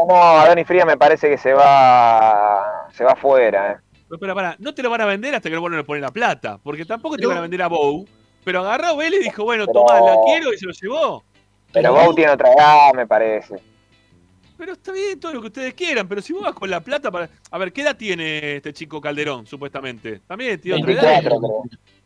no, 0.09 0.15
a 0.41 0.47
Dani 0.49 0.65
Fría 0.65 0.87
me 0.87 0.97
parece 0.97 1.29
que 1.29 1.37
se 1.37 1.53
va 1.53 2.89
se 2.97 3.05
va 3.05 3.13
afuera. 3.13 3.73
eh. 3.73 3.77
Pero 4.09 4.17
espera, 4.17 4.35
pará, 4.35 4.57
no 4.59 4.75
te 4.75 4.83
lo 4.83 4.91
van 4.91 5.01
a 5.01 5.07
vender 5.07 5.35
hasta 5.35 5.49
que 5.49 5.55
el 5.55 5.61
bueno 5.61 5.77
le 5.77 5.85
pone 5.85 6.01
la 6.01 6.11
plata. 6.13 6.59
Porque 6.63 6.85
tampoco 6.85 7.17
te 7.17 7.27
van 7.27 7.39
a 7.39 7.43
vender 7.43 7.63
a 7.63 7.69
Bow. 7.69 8.07
Pero 8.45 8.61
agarró 8.61 8.97
Vélez 8.97 9.21
y 9.21 9.25
dijo, 9.25 9.45
bueno, 9.45 9.65
Pero- 9.67 9.81
toma, 9.87 10.01
la 10.01 10.17
quiero 10.27 10.53
y 10.53 10.59
se 10.59 10.67
lo 10.67 10.73
llevó. 10.73 11.25
Pero 11.73 11.93
Bou 11.95 12.15
tiene 12.15 12.31
otra 12.33 12.53
edad, 12.53 12.93
me 12.95 13.07
parece. 13.07 13.57
Pero 14.57 14.73
está 14.75 14.93
bien 14.93 15.19
todo 15.19 15.33
lo 15.33 15.41
que 15.41 15.49
ustedes 15.49 15.75
quieran, 15.75 16.07
pero 16.07 16.23
si 16.23 16.33
vos 16.33 16.43
vas 16.43 16.55
con 16.55 16.71
la 16.71 16.81
plata 16.81 17.11
para. 17.11 17.29
A 17.51 17.59
ver, 17.59 17.73
¿qué 17.73 17.83
edad 17.83 17.97
tiene 17.97 18.57
este 18.57 18.73
chico 18.73 19.01
Calderón, 19.01 19.47
supuestamente? 19.47 20.21
También 20.29 20.61
tiene 20.61 20.81
otra 20.81 20.93
edad. 20.93 21.03
24, 21.23 21.41
creo. 21.41 21.63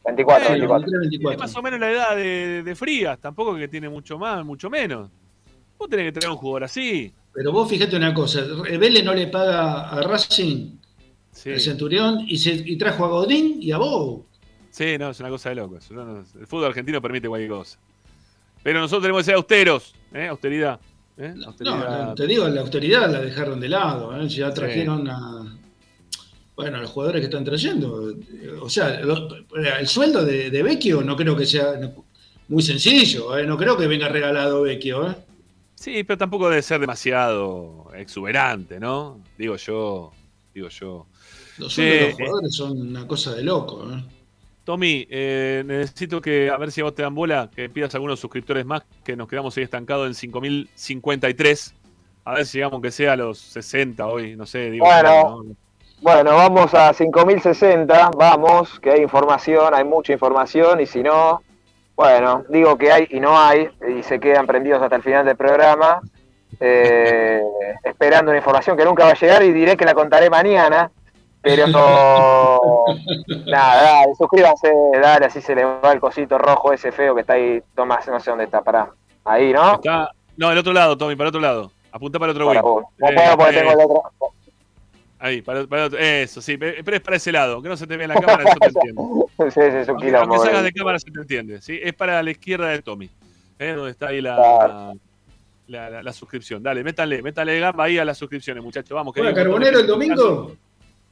24, 0.07 0.49
Bueno, 0.49 0.51
24. 0.51 0.57
23, 0.57 0.85
Tiene 0.89 1.01
24. 1.01 1.39
más 1.39 1.57
o 1.57 1.63
menos 1.63 1.81
la 1.81 1.91
edad 1.91 2.17
de, 2.17 2.63
de 2.63 2.75
Frías, 2.75 3.19
tampoco 3.19 3.55
que 3.57 3.69
tiene 3.69 3.91
mucho 3.91 4.17
más, 4.19 4.43
mucho 4.47 4.71
menos. 4.71 5.11
Vos 5.79 5.89
tenés 5.91 6.07
que 6.07 6.13
tener 6.13 6.31
un 6.31 6.37
jugador 6.39 6.65
así. 6.65 7.13
Pero 7.35 7.53
vos 7.53 7.69
fíjate 7.69 7.95
una 7.97 8.15
cosa, 8.15 8.41
Vélez 8.79 9.05
no 9.05 9.13
le 9.13 9.27
paga 9.27 9.91
a 9.91 10.01
Racing, 10.01 10.78
Sí, 11.39 11.51
el 11.51 11.61
Centurión, 11.61 12.25
y, 12.27 12.37
se, 12.39 12.51
y 12.53 12.77
trajo 12.77 13.05
a 13.05 13.09
Godín 13.09 13.59
y 13.63 13.71
a 13.71 13.79
Bow. 13.79 14.25
sí 14.71 14.99
no, 14.99 15.11
es 15.11 15.21
una 15.21 15.29
cosa 15.29 15.51
de 15.51 15.55
locos. 15.55 15.89
El 15.91 16.47
fútbol 16.47 16.67
argentino 16.67 17.01
permite 17.01 17.29
cualquier 17.29 17.51
cosa. 17.51 17.79
Pero 18.63 18.81
nosotros 18.81 19.03
tenemos 19.03 19.21
que 19.21 19.25
ser 19.27 19.35
austeros, 19.37 19.95
¿eh? 20.13 20.27
Austeridad. 20.27 20.81
¿eh? 21.17 21.33
No, 21.37 21.47
Austeridad. 21.47 22.07
no, 22.09 22.15
te 22.17 22.27
digo, 22.27 22.49
la 22.49 22.61
austeridad 22.63 23.09
la 23.11 23.21
dejaron 23.21 23.61
de 23.61 23.69
lado, 23.69 24.21
¿eh? 24.21 24.29
ya 24.29 24.53
trajeron 24.53 25.09
a, 25.09 25.57
bueno, 26.57 26.79
a 26.79 26.81
los 26.81 26.91
jugadores 26.91 27.21
que 27.21 27.27
están 27.27 27.45
trayendo. 27.45 28.13
O 28.61 28.69
sea, 28.69 29.01
el 29.01 29.87
sueldo 29.87 30.25
de, 30.25 30.51
de 30.51 30.63
Vecchio 30.65 31.03
no 31.03 31.15
creo 31.17 31.37
que 31.37 31.47
sea 31.47 31.79
muy 32.49 32.63
sencillo, 32.63 33.39
¿eh? 33.39 33.47
no 33.47 33.57
creo 33.57 33.77
que 33.77 33.87
venga 33.87 34.09
regalado 34.09 34.63
Vecchio. 34.63 35.09
¿eh? 35.09 35.15
Sí, 35.77 36.03
pero 36.03 36.19
tampoco 36.19 36.49
debe 36.51 36.63
ser 36.63 36.81
demasiado 36.81 37.87
exuberante, 37.95 38.81
¿no? 38.81 39.21
Digo 39.39 39.55
yo, 39.57 40.11
digo 40.53 40.69
yo. 40.69 41.07
Los 41.59 41.73
sueldos 41.73 41.99
de 41.99 42.07
los 42.07 42.15
jugadores 42.15 42.55
son 42.55 42.81
una 42.81 43.07
cosa 43.07 43.35
de 43.35 43.43
loco. 43.43 43.85
¿eh? 43.93 44.03
Tommy, 44.65 45.07
eh, 45.11 45.63
necesito 45.67 46.21
que, 46.21 46.51
a 46.51 46.57
ver 46.57 46.71
si 46.71 46.81
a 46.81 46.85
vos 46.85 46.95
te 46.95 47.03
dan 47.03 47.15
bola, 47.15 47.51
que 47.55 47.69
pidas 47.69 47.95
algunos 47.95 48.21
suscriptores 48.21 48.67
más, 48.67 48.83
que 49.05 49.17
nos 49.17 49.29
quedamos 49.29 49.57
ahí 49.57 49.65
estancados 49.65 50.07
en 50.07 50.15
5053. 50.15 51.75
A 52.25 52.35
ver 52.35 52.47
si 52.47 52.59
llegamos 52.59 52.75
aunque 52.75 52.91
sea 52.91 53.15
a 53.15 53.17
los 53.17 53.39
60 53.39 54.07
hoy, 54.07 54.37
no 54.37 54.45
sé, 54.47 54.71
digo. 54.71 54.85
Bueno. 54.85 55.43
¿no? 55.45 55.57
Bueno, 56.01 56.37
vamos 56.37 56.75
a 56.75 56.93
5060, 56.93 58.11
vamos, 58.17 58.79
que 58.79 58.91
hay 58.93 59.03
información, 59.03 59.75
hay 59.75 59.83
mucha 59.83 60.13
información, 60.13 60.81
y 60.81 60.87
si 60.87 61.03
no, 61.03 61.43
bueno, 61.97 62.45
digo 62.49 62.79
que 62.79 62.93
hay 62.93 63.09
y 63.11 63.19
no 63.19 63.37
hay, 63.37 63.69
y 63.99 64.05
se 64.05 64.21
quedan 64.21 64.47
prendidos 64.47 64.81
hasta 64.81 64.95
el 64.95 65.03
final 65.03 65.27
del 65.27 65.37
programa, 65.37 66.01
eh, 66.61 67.43
esperando 67.83 68.31
una 68.31 68.39
información 68.39 68.77
que 68.77 68.85
nunca 68.85 69.07
va 69.07 69.11
a 69.11 69.19
llegar 69.19 69.43
y 69.43 69.53
diré 69.53 69.77
que 69.77 69.85
la 69.85 69.95
contaré 69.95 70.31
mañana, 70.31 70.89
pero 71.57 72.87
nada, 73.47 73.83
dale, 73.83 74.15
suscríbanse, 74.17 74.73
dale, 75.01 75.27
así 75.27 75.41
se 75.41 75.55
le 75.55 75.65
va 75.65 75.93
el 75.93 76.01
cosito 76.01 76.39
rojo 76.39 76.73
ese 76.73 76.93
feo 76.93 77.15
que 77.15 77.23
está 77.23 77.35
ahí, 77.35 77.61
Tomás, 77.75 78.07
no 78.09 78.19
sé 78.21 78.31
dónde 78.31 78.45
está, 78.45 78.63
pará, 78.63 78.91
ahí, 79.25 79.53
¿no? 79.53 79.75
Está, 79.75 80.11
no, 80.37 80.51
el 80.53 80.59
otro 80.59 80.73
lado, 80.73 80.97
Tommy, 80.97 81.17
para 81.17 81.27
el 81.27 81.35
otro 81.37 81.41
lado. 81.41 81.73
Apunta 81.91 82.19
para 82.19 82.33
el 82.33 82.37
otro 82.37 82.47
Para 82.49 82.63
wing. 82.63 82.83
No 82.99 83.09
Eh, 83.09 83.15
puedo 83.15 83.37
porque 83.39 83.57
eh, 83.57 83.61
tengo 83.61 83.73
el 83.73 83.81
otro. 83.81 84.03
Ahí, 85.21 85.43
para, 85.43 85.67
para 85.67 85.83
el 85.83 85.87
otro- 85.89 85.99
Eso, 85.99 86.41
sí, 86.41 86.57
pe- 86.57 86.85
pero 86.85 86.97
es 86.99 87.03
para 87.03 87.17
ese 87.17 87.33
lado, 87.33 87.61
que 87.63 87.69
no 87.69 87.77
se 87.77 87.87
te 87.87 87.97
vea 87.97 88.05
en 88.05 88.15
la 88.15 88.21
cámara, 88.21 88.45
yo 88.45 88.59
te 88.61 88.67
entiendo. 88.67 89.03
Sí, 89.39 89.45
sí, 89.53 89.61
es 89.61 89.89
un 89.89 89.91
Aunque, 89.91 90.07
quilombo. 90.07 90.35
aunque 90.35 90.39
salgas 90.47 90.61
eh. 90.63 90.65
de 90.65 90.73
cámara 90.73 90.99
se 90.99 91.11
te 91.11 91.21
entiende, 91.21 91.61
¿sí? 91.61 91.79
Es 91.83 91.95
para 91.95 92.23
la 92.23 92.31
izquierda 92.31 92.69
de 92.69 92.83
Tommy. 92.83 93.09
¿eh? 93.59 93.73
donde 93.73 93.91
está 93.93 94.09
ahí 94.09 94.21
la, 94.21 94.95
la, 95.67 95.91
la- 95.91 96.03
la 96.03 96.13
suscripción. 96.13 96.63
Dale, 96.63 96.85
métanle, 96.85 97.23
métanle 97.23 97.59
gamba 97.59 97.85
ahí 97.85 97.99
a 97.99 98.05
las 98.05 98.19
suscripciones, 98.19 98.63
muchachos. 98.63 98.95
Vamos. 98.95 99.13
que 99.15 99.21
¿Juega 99.21 99.41
hay 99.41 99.47
un 99.47 99.53
montón 99.53 99.65
de 99.65 99.71
Carbonero 99.73 99.81
el 99.81 99.87
domingo? 100.17 100.53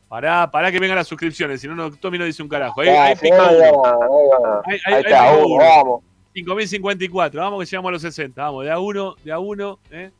Pará, 0.08 0.48
pará 0.50 0.70
que 0.70 0.78
vengan 0.78 0.96
las 0.96 1.08
suscripciones, 1.08 1.60
si 1.60 1.66
no, 1.66 1.74
no 1.74 1.90
Tommy 1.90 2.16
no 2.18 2.24
dice 2.24 2.42
un 2.42 2.48
carajo. 2.48 2.80
Ahí, 2.80 2.88
Ah, 2.90 3.04
ahí 3.06 3.16
si 3.16 3.22
pica 3.22 3.36
no, 3.38 3.58
uno. 3.58 3.82
no, 3.82 3.98
no, 3.98 4.62
Ahí, 4.64 4.78
Ahí 4.86 4.94
ahí- 4.94 5.02
está, 5.04 5.32
uno, 5.34 5.46
uno. 5.46 5.64
vamos. 5.64 6.00
5054, 6.34 7.40
vamos 7.40 7.60
que 7.60 7.66
llegamos 7.70 7.88
a 7.88 7.92
los 7.92 8.02
60. 8.02 8.42
Vamos, 8.42 8.64
de 8.64 8.70
a 8.70 8.78
uno, 8.78 9.16
de 9.24 9.32
a 9.32 9.38
uno, 9.38 9.78
¿eh? 9.90 10.10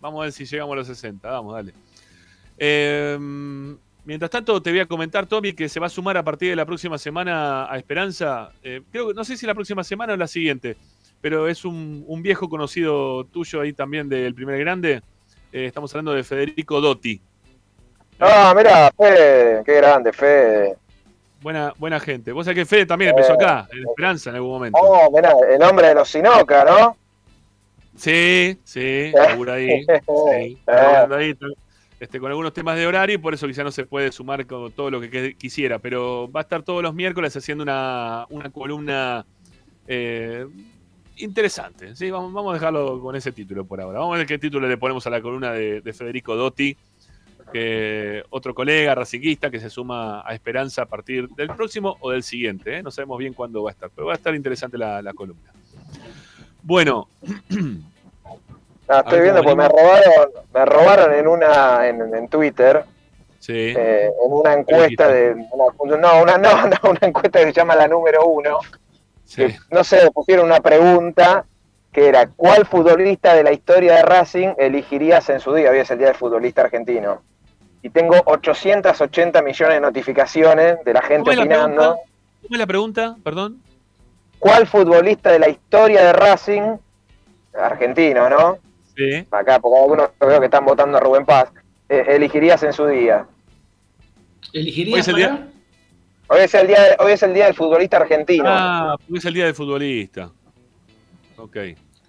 Vamos 0.00 0.20
a 0.20 0.24
ver 0.24 0.32
si 0.32 0.44
llegamos 0.44 0.72
a 0.74 0.76
los 0.76 0.86
60. 0.86 1.30
Vamos, 1.30 1.54
dale. 1.54 1.72
Eh, 2.58 3.18
mientras 4.04 4.30
tanto, 4.30 4.60
te 4.62 4.70
voy 4.70 4.80
a 4.80 4.86
comentar, 4.86 5.26
Tommy, 5.26 5.52
que 5.52 5.68
se 5.68 5.80
va 5.80 5.86
a 5.86 5.90
sumar 5.90 6.16
a 6.16 6.22
partir 6.22 6.50
de 6.50 6.56
la 6.56 6.66
próxima 6.66 6.98
semana 6.98 7.64
a 7.72 7.76
Esperanza. 7.78 8.50
Eh, 8.62 8.82
creo 8.92 9.08
que 9.08 9.14
no 9.14 9.24
sé 9.24 9.36
si 9.36 9.46
la 9.46 9.54
próxima 9.54 9.82
semana 9.84 10.12
o 10.12 10.16
la 10.16 10.26
siguiente, 10.28 10.76
pero 11.20 11.48
es 11.48 11.64
un, 11.64 12.04
un 12.06 12.22
viejo 12.22 12.48
conocido 12.48 13.24
tuyo 13.24 13.60
ahí 13.62 13.72
también 13.72 14.08
del 14.08 14.34
primer 14.34 14.58
grande. 14.60 15.02
Eh, 15.52 15.66
estamos 15.66 15.92
hablando 15.94 16.12
de 16.12 16.22
Federico 16.24 16.80
Dotti. 16.80 17.20
Ah, 18.24 18.54
mira, 18.56 18.90
Fede, 18.96 19.62
qué 19.64 19.74
grande, 19.74 20.12
Fede. 20.12 20.76
Buena, 21.40 21.74
buena 21.76 21.98
gente. 21.98 22.30
Vos 22.30 22.44
sabés 22.46 22.60
que 22.60 22.66
Fede 22.66 22.86
también 22.86 23.10
empezó 23.10 23.32
acá, 23.32 23.66
en 23.72 23.82
Esperanza 23.88 24.30
en 24.30 24.36
algún 24.36 24.52
momento. 24.52 24.78
Oh, 24.80 25.10
mirá, 25.10 25.34
el 25.50 25.60
hombre 25.62 25.88
de 25.88 25.94
los 25.96 26.08
Sinoca, 26.08 26.64
¿no? 26.64 26.96
Sí, 27.96 28.58
sí, 28.64 29.10
labura 29.12 29.54
ahí. 29.54 29.84
Sí, 30.06 30.58
ahí, 30.66 31.36
este, 31.98 32.18
con 32.20 32.30
algunos 32.30 32.52
temas 32.52 32.76
de 32.76 32.86
horario 32.86 33.16
y 33.16 33.18
por 33.18 33.34
eso 33.34 33.46
quizá 33.46 33.62
no 33.64 33.70
se 33.72 33.86
puede 33.86 34.10
sumar 34.12 34.46
con 34.46 34.72
todo 34.72 34.90
lo 34.90 35.00
que 35.00 35.10
que- 35.10 35.34
quisiera, 35.34 35.78
pero 35.78 36.30
va 36.30 36.40
a 36.40 36.42
estar 36.42 36.62
todos 36.62 36.82
los 36.82 36.94
miércoles 36.94 37.36
haciendo 37.36 37.62
una, 37.62 38.26
una 38.30 38.50
columna 38.50 39.24
eh, 39.86 40.46
interesante. 41.16 41.94
¿sí? 41.94 42.10
Vamos, 42.10 42.32
vamos 42.32 42.50
a 42.52 42.54
dejarlo 42.54 43.00
con 43.00 43.14
ese 43.14 43.30
título 43.32 43.64
por 43.64 43.80
ahora. 43.80 43.98
Vamos 44.00 44.14
a 44.14 44.18
ver 44.18 44.26
qué 44.26 44.38
título 44.38 44.66
le 44.68 44.76
ponemos 44.78 45.06
a 45.06 45.10
la 45.10 45.20
columna 45.20 45.52
de, 45.52 45.80
de 45.80 45.92
Federico 45.92 46.34
Dotti, 46.34 46.76
que 47.52 48.22
otro 48.30 48.54
colega 48.54 48.94
racinguista 48.94 49.50
que 49.50 49.60
se 49.60 49.70
suma 49.70 50.22
a 50.26 50.34
Esperanza 50.34 50.82
a 50.82 50.86
partir 50.86 51.28
del 51.30 51.48
próximo 51.48 51.96
o 52.00 52.10
del 52.10 52.22
siguiente. 52.22 52.78
¿eh? 52.78 52.82
No 52.82 52.90
sabemos 52.90 53.18
bien 53.18 53.34
cuándo 53.34 53.62
va 53.62 53.70
a 53.70 53.72
estar, 53.72 53.90
pero 53.94 54.06
va 54.08 54.14
a 54.14 54.16
estar 54.16 54.34
interesante 54.34 54.78
la, 54.78 55.00
la 55.02 55.12
columna. 55.12 55.52
Bueno, 56.62 57.08
Ah, 58.88 58.98
estoy 59.06 59.20
viendo, 59.20 59.42
pues 59.42 59.56
me 59.56 59.68
robaron, 59.68 60.28
me 60.52 60.64
robaron 60.66 61.14
en 61.14 61.26
una, 61.28 61.88
en, 61.88 62.14
en 62.14 62.28
Twitter, 62.28 62.84
sí. 63.38 63.52
eh, 63.54 64.06
en 64.06 64.32
una 64.32 64.52
encuesta 64.54 65.08
de, 65.08 65.34
una- 65.52 65.96
no, 65.98 66.22
una, 66.22 66.36
no, 66.38 66.66
no, 66.66 66.76
una 66.90 66.98
encuesta 67.00 67.38
que 67.38 67.46
se 67.46 67.52
llama 67.52 67.76
la 67.76 67.86
número 67.88 68.26
uno, 68.26 68.58
que, 69.34 69.56
no 69.70 69.84
sé, 69.84 70.10
pusieron 70.10 70.46
una 70.46 70.60
pregunta 70.60 71.46
que 71.92 72.08
era, 72.08 72.26
¿cuál 72.28 72.66
futbolista 72.66 73.34
de 73.34 73.44
la 73.44 73.52
historia 73.52 73.94
de 73.94 74.02
Racing 74.02 74.48
elegirías 74.58 75.30
en 75.30 75.40
su 75.40 75.54
día? 75.54 75.70
Hoy 75.70 75.78
es 75.78 75.90
el 75.90 75.98
día 75.98 76.08
del 76.08 76.16
futbolista 76.16 76.62
argentino. 76.62 77.22
Y 77.82 77.90
tengo 77.90 78.14
880 78.26 79.42
millones 79.42 79.74
de 79.74 79.80
notificaciones 79.80 80.84
de 80.84 80.92
la 80.92 81.02
gente 81.02 81.30
¿Cómo 81.30 81.32
la 81.32 81.40
opinando. 81.42 81.96
es 82.50 82.58
la 82.58 82.66
pregunta? 82.66 83.16
Perdón. 83.24 83.60
¿Cuál 84.38 84.66
futbolista 84.66 85.30
de 85.32 85.38
la 85.38 85.48
historia 85.48 86.02
de 86.04 86.12
Racing, 86.12 86.76
argentino, 87.58 88.28
no? 88.28 88.58
Sí. 88.96 89.26
Acá, 89.30 89.58
porque 89.58 89.78
algunos 89.80 90.10
veo 90.20 90.38
que 90.38 90.46
están 90.46 90.64
votando 90.64 90.96
a 90.98 91.00
Rubén 91.00 91.24
Paz, 91.24 91.50
eh, 91.88 92.04
elegirías 92.08 92.62
en 92.62 92.72
su 92.72 92.86
día. 92.86 93.26
¿Elegirías 94.52 94.94
Hoy 94.94 95.00
es 95.00 95.08
el 95.08 95.14
para? 95.14 95.26
día- 95.36 95.48
Hoy 96.28 96.40
es 96.40 96.54
el 96.54 96.66
día, 96.66 96.82
de- 96.82 96.96
hoy 96.98 97.12
es 97.12 97.22
el 97.22 97.34
día 97.34 97.44
del 97.46 97.54
futbolista 97.54 97.96
argentino. 97.98 98.44
Ah, 98.46 98.96
porque 98.98 99.18
es 99.18 99.24
el 99.24 99.34
día 99.34 99.44
del 99.46 99.54
futbolista. 99.54 100.30
Ok. 101.36 101.56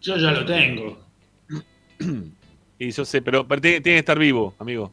Yo 0.02 0.16
ya 0.18 0.32
lo 0.32 0.46
tengo. 0.46 0.98
Y 2.80 2.92
yo 2.92 3.06
sé, 3.06 3.22
pero, 3.22 3.48
pero 3.48 3.62
tiene, 3.62 3.80
tiene 3.82 3.96
que 3.96 4.00
estar 4.00 4.18
vivo, 4.20 4.54
amigo. 4.60 4.92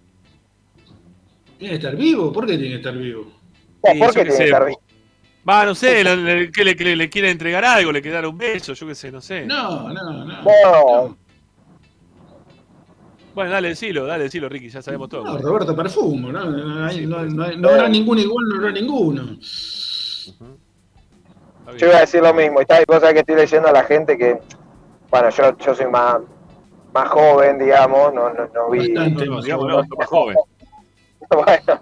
¿Tiene 1.61 1.79
que 1.79 1.87
estar 1.87 1.95
vivo? 1.97 2.33
¿Por 2.33 2.47
qué 2.47 2.55
tiene 2.57 2.71
que 2.71 2.77
estar 2.77 2.97
vivo? 2.97 3.27
Sí, 3.85 3.99
yo 4.01 4.13
qué 4.25 4.31
sé. 4.31 4.51
Va, 5.49 5.65
no 5.67 5.75
sé, 5.75 6.03
le, 6.03 6.17
le- 6.17 6.51
que 6.51 6.65
le, 6.65 6.75
que 6.75 6.85
le- 6.85 6.97
le 6.97 7.11
quiere 7.11 7.31
entregar 7.31 7.65
algo, 7.67 7.93
le 7.93 8.01
quiere 8.01 8.15
dar 8.15 8.27
un 8.27 8.37
beso, 8.39 8.73
yo 8.73 8.87
qué 8.87 8.95
sé, 8.95 9.13
no 9.13 9.21
sé. 9.21 9.45
No, 9.45 9.91
no, 9.93 10.25
no. 10.25 10.25
No. 10.25 11.17
Bueno, 13.35 13.51
dale, 13.51 13.69
decilo, 13.69 14.07
dale, 14.07 14.25
decilo, 14.25 14.49
Ricky, 14.49 14.71
ya 14.71 14.81
sabemos 14.83 15.09
todo. 15.11 15.25
No, 15.25 15.37
Roberto 15.39 15.77
Perfumo, 15.77 16.33
¿no? 16.33 16.45
No, 16.51 16.85
hay- 16.87 17.07
no, 17.07 17.25
no 17.27 17.45
hay- 17.45 17.57
no 17.59 17.69
habrá 17.69 17.89
ninguno 17.89 18.21
igual, 18.23 18.47
no 18.49 18.57
habrá 18.57 18.73
ninguno. 18.73 19.37
Yo 21.77 21.87
iba 21.87 21.97
a 21.99 22.01
decir 22.01 22.23
lo 22.23 22.33
mismo, 22.35 22.61
y 22.63 22.65
tal 22.67 22.85
cosa 22.87 23.13
que 23.13 23.21
estoy 23.21 23.37
leyendo 23.37 23.69
a 23.69 23.73
la 23.73 23.85
gente 23.85 24.17
que, 24.19 24.39
bueno, 25.11 25.29
yo, 25.31 25.57
yo 25.59 25.75
soy 25.75 25.87
más, 25.87 26.19
más 26.93 27.09
joven, 27.11 27.59
digamos, 27.59 28.13
no, 28.15 28.31
no, 28.33 28.47
no 28.53 28.71
vi. 28.71 28.89
No, 28.93 29.41
digamos, 29.43 29.69
no, 29.69 29.79
sos 29.85 29.99
más 29.99 30.09
joven. 30.09 30.37
bueno, 31.31 31.81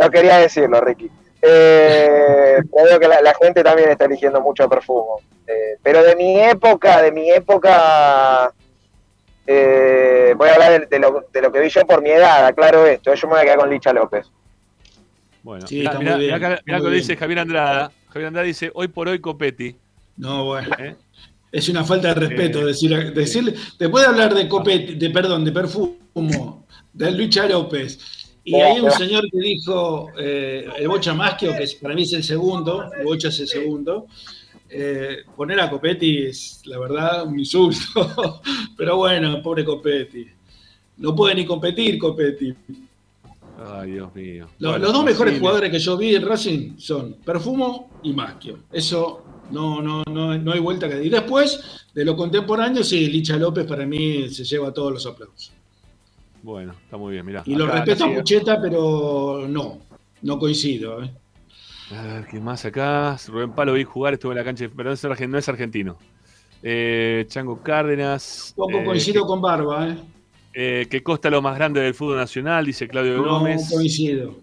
no 0.00 0.10
quería 0.10 0.38
decirlo, 0.38 0.80
Ricky. 0.80 1.10
Eh, 1.42 2.58
pero 2.74 2.84
veo 2.86 3.00
que 3.00 3.08
la, 3.08 3.20
la 3.20 3.34
gente 3.34 3.62
también 3.62 3.90
está 3.90 4.04
eligiendo 4.06 4.40
mucho 4.40 4.68
perfume. 4.68 5.22
Eh, 5.46 5.76
pero 5.82 6.02
de 6.02 6.16
mi 6.16 6.40
época, 6.40 7.02
de 7.02 7.12
mi 7.12 7.30
época, 7.30 8.52
eh, 9.46 10.34
voy 10.36 10.48
a 10.48 10.52
hablar 10.54 10.80
de, 10.80 10.86
de 10.86 10.98
lo, 10.98 11.26
de 11.32 11.42
lo 11.42 11.52
que 11.52 11.60
vi 11.60 11.68
yo 11.68 11.86
por 11.86 12.02
mi 12.02 12.10
edad, 12.10 12.46
aclaro 12.46 12.86
esto. 12.86 13.14
Yo 13.14 13.26
me 13.28 13.34
voy 13.34 13.40
a 13.42 13.44
quedar 13.44 13.58
con 13.58 13.70
Licha 13.70 13.92
López. 13.92 14.26
Bueno, 15.42 15.66
Sí, 15.66 15.80
mirá, 15.98 16.16
bien, 16.16 16.40
lo 16.66 16.82
que 16.82 16.90
dice 16.90 17.16
Javier 17.16 17.40
Andrada. 17.40 17.92
Javier 18.08 18.28
Andrada 18.28 18.46
dice, 18.46 18.70
hoy 18.74 18.88
por 18.88 19.08
hoy 19.08 19.20
Copetti. 19.20 19.76
No, 20.16 20.44
bueno. 20.46 20.74
¿Eh? 20.78 20.96
Es 21.52 21.68
una 21.68 21.84
falta 21.84 22.08
de 22.08 22.14
respeto 22.14 22.60
Eh. 22.60 22.64
decir, 22.66 23.12
decirle, 23.12 23.54
después 23.78 24.02
de 24.04 24.08
hablar 24.10 24.32
de 24.34 24.48
copete, 24.48 24.94
de 24.94 25.10
perdón, 25.10 25.44
de 25.44 25.52
perfumo, 25.52 26.64
de 26.92 27.10
Lucha 27.10 27.46
López, 27.46 28.23
y 28.44 28.54
hay 28.56 28.80
un 28.80 28.90
señor 28.90 29.28
que 29.30 29.38
dijo 29.38 30.08
eh, 30.18 30.66
el 30.78 30.88
Bocha 30.88 31.14
Maschio, 31.14 31.52
que 31.56 31.66
para 31.80 31.94
mí 31.94 32.02
es 32.02 32.12
el 32.12 32.22
segundo, 32.24 32.90
el 32.98 33.04
Bocha 33.04 33.28
es 33.28 33.40
el 33.40 33.48
segundo. 33.48 34.06
eh, 34.68 35.18
poner 35.36 35.60
a 35.60 35.70
Copetti 35.70 36.24
es, 36.26 36.62
la 36.66 36.78
verdad, 36.78 37.26
un 37.26 37.38
insulto. 37.38 38.42
Pero 38.76 38.96
bueno, 38.96 39.40
pobre 39.42 39.64
Copetti. 39.64 40.26
No 40.98 41.14
puede 41.14 41.34
ni 41.36 41.44
competir 41.44 41.98
Copetti. 41.98 42.54
Ay, 43.56 43.92
Dios 43.92 44.14
mío. 44.14 44.48
Bueno, 44.58 44.78
los 44.78 44.92
dos 44.92 45.04
mejores 45.04 45.32
posible. 45.34 45.38
jugadores 45.38 45.70
que 45.70 45.78
yo 45.78 45.96
vi 45.96 46.14
en 46.16 46.26
Racing 46.26 46.76
son 46.78 47.14
Perfumo 47.24 47.90
y 48.02 48.12
Maschio. 48.12 48.58
Eso 48.72 49.22
no, 49.50 49.80
no, 49.80 50.02
no, 50.10 50.36
no 50.36 50.52
hay 50.52 50.60
vuelta 50.60 50.88
que 50.88 50.94
dar. 50.96 51.04
Y 51.06 51.08
después, 51.08 51.60
de 51.94 52.04
lo 52.04 52.16
contemporáneo, 52.16 52.82
sí, 52.82 53.06
Licha 53.06 53.36
López 53.36 53.64
para 53.66 53.86
mí 53.86 54.28
se 54.28 54.44
lleva 54.44 54.72
todos 54.72 54.92
los 54.92 55.06
aplausos. 55.06 55.52
Bueno, 56.44 56.74
está 56.84 56.98
muy 56.98 57.14
bien, 57.14 57.24
mirá. 57.24 57.42
Y 57.46 57.54
lo 57.54 57.66
respeto 57.66 58.04
a. 58.04 58.14
Pucheta, 58.14 58.60
pero 58.60 59.46
no, 59.48 59.78
no 60.20 60.38
coincido. 60.38 61.02
¿eh? 61.02 61.10
A 61.90 62.02
ver, 62.02 62.26
¿quién 62.26 62.44
más 62.44 62.62
acá? 62.66 63.16
Rubén 63.28 63.52
Palo 63.52 63.72
vi 63.72 63.84
jugar, 63.84 64.12
estuvo 64.12 64.32
en 64.32 64.36
la 64.38 64.44
cancha, 64.44 64.68
pero 64.76 64.90
no 64.90 64.94
es, 64.94 65.02
argen- 65.04 65.30
no 65.30 65.38
es 65.38 65.48
argentino. 65.48 65.96
Eh, 66.62 67.24
Chango 67.28 67.62
Cárdenas. 67.62 68.52
Poco 68.54 68.76
eh, 68.78 68.84
coincido 68.84 69.22
que, 69.22 69.26
con 69.26 69.40
Barba, 69.40 69.88
¿eh? 69.88 69.96
eh, 70.52 70.86
que 70.90 71.02
Costa 71.02 71.30
lo 71.30 71.40
más 71.40 71.56
grande 71.56 71.80
del 71.80 71.94
fútbol 71.94 72.16
nacional, 72.18 72.66
dice 72.66 72.88
Claudio 72.88 73.16
No 73.22 73.38
Gómez. 73.38 73.70
coincido. 73.72 74.36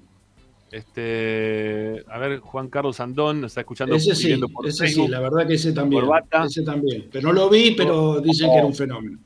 Este, 0.72 2.03
a 2.10 2.18
ver, 2.18 2.40
Juan 2.40 2.68
Carlos 2.69 2.99
Andón 2.99 3.41
nos 3.41 3.52
está 3.52 3.61
escuchando 3.61 3.94
Ese 3.94 4.15
sí, 4.15 4.36
por 4.53 4.65
ese 4.65 4.88
sí, 4.88 5.07
la 5.07 5.19
verdad 5.19 5.45
que 5.45 5.53
ese 5.53 5.72
también. 5.72 6.02
Corbata. 6.02 6.45
Ese 6.45 6.64
también. 6.64 7.10
Pero 7.11 7.28
no 7.28 7.34
lo 7.34 7.49
vi, 7.49 7.72
pero 7.78 8.19
dicen 8.22 8.49
que 8.49 8.57
era 8.57 8.65
un 8.65 8.73
fenómeno. 8.73 9.19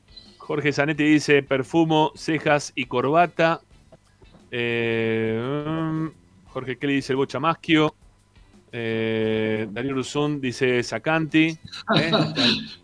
Jorge 0.46 0.72
Zanetti 0.72 1.02
dice 1.02 1.42
perfumo, 1.42 2.12
cejas 2.14 2.70
y 2.76 2.84
corbata. 2.84 3.60
Eh, 4.52 6.08
Jorge 6.46 6.78
Kelly 6.78 6.94
dice 6.94 7.14
el 7.14 7.16
bocha 7.16 7.40
maschio. 7.40 7.96
Eh, 8.70 9.66
Daniel 9.72 9.96
Ruzón 9.96 10.40
dice 10.40 10.84
Sacanti. 10.84 11.46
¿eh? 11.98 12.12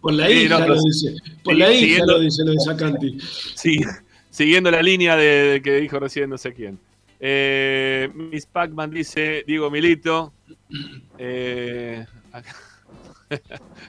Por 0.00 0.14
la 0.14 0.28
hija 0.28 0.58
no, 0.58 0.66
lo 0.66 0.82
dice. 0.82 1.14
Por 1.44 1.56
la 1.56 1.72
hija 1.72 2.04
lo 2.04 2.18
dice 2.18 2.44
lo 2.44 2.50
de 2.50 2.58
Sacanti. 2.58 3.18
Sí, 3.54 3.78
siguiendo 4.28 4.68
la 4.72 4.82
línea 4.82 5.14
de, 5.14 5.24
de 5.24 5.62
que 5.62 5.76
dijo 5.76 6.00
recién 6.00 6.30
no 6.30 6.38
sé 6.38 6.52
quién. 6.54 6.80
Eh, 7.20 8.10
Miss 8.12 8.46
Pacman 8.46 8.90
dice 8.90 9.44
Diego 9.46 9.70
Milito. 9.70 10.32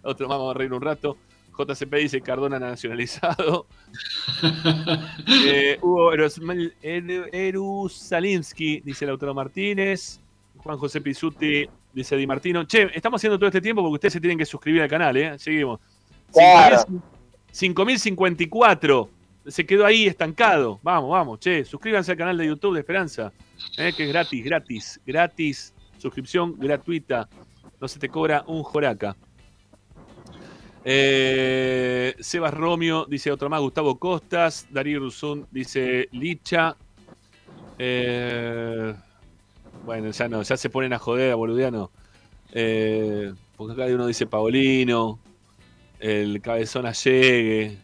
Otro 0.03 0.27
más, 0.27 0.37
vamos 0.37 0.55
a 0.55 0.59
reír 0.59 0.71
un 0.71 0.81
rato. 0.81 1.17
JCP 1.57 1.93
dice 1.95 2.21
Cardona 2.21 2.59
nacionalizado. 2.59 3.67
Eh, 5.45 5.77
Hugo 5.81 6.11
Erusalinsky 7.31 8.81
dice 8.81 9.05
Lautaro 9.05 9.33
Martínez. 9.33 10.19
Juan 10.57 10.77
José 10.77 11.01
Pisuti 11.01 11.67
dice 11.93 12.15
Di 12.15 12.25
Martino. 12.27 12.65
Che, 12.65 12.89
estamos 12.93 13.19
haciendo 13.19 13.37
todo 13.37 13.47
este 13.47 13.61
tiempo 13.61 13.81
porque 13.81 13.95
ustedes 13.95 14.13
se 14.13 14.21
tienen 14.21 14.37
que 14.37 14.45
suscribir 14.45 14.81
al 14.81 14.89
canal, 14.89 15.15
¿eh? 15.17 15.37
Seguimos. 15.37 15.79
Claro. 16.31 16.83
5054. 17.51 19.09
Se 19.47 19.65
quedó 19.65 19.85
ahí 19.85 20.07
estancado. 20.07 20.79
Vamos, 20.81 21.11
vamos, 21.11 21.39
che. 21.39 21.65
Suscríbanse 21.65 22.11
al 22.11 22.17
canal 22.17 22.37
de 22.37 22.47
YouTube 22.47 22.73
de 22.73 22.79
Esperanza. 22.79 23.31
eh, 23.77 23.93
que 23.95 24.03
es 24.03 24.09
gratis, 24.09 24.43
gratis, 24.43 25.01
gratis. 25.05 25.73
Suscripción 25.97 26.57
gratuita. 26.57 27.27
No 27.79 27.87
se 27.87 27.99
te 27.99 28.09
cobra 28.09 28.43
un 28.47 28.63
joraca. 28.63 29.15
Eh, 30.85 32.15
Sebas 32.19 32.53
Romeo 32.53 33.05
dice 33.05 33.31
otro 33.31 33.49
más, 33.49 33.61
Gustavo 33.61 33.97
Costas. 33.97 34.67
Darío 34.69 34.99
Rusun 34.99 35.47
dice 35.51 36.09
Licha. 36.11 36.75
Eh, 37.77 38.93
bueno, 39.85 40.11
ya 40.11 40.27
no, 40.27 40.41
ya 40.41 40.57
se 40.57 40.69
ponen 40.69 40.93
a 40.93 40.99
joder 40.99 41.31
a 41.31 41.35
boludeano. 41.35 41.91
Eh, 42.51 43.33
porque 43.55 43.73
acá 43.73 43.93
uno 43.93 44.07
dice 44.07 44.25
Paulino. 44.27 45.19
El 45.99 46.41
cabezón 46.41 46.91
llegue. 46.91 47.77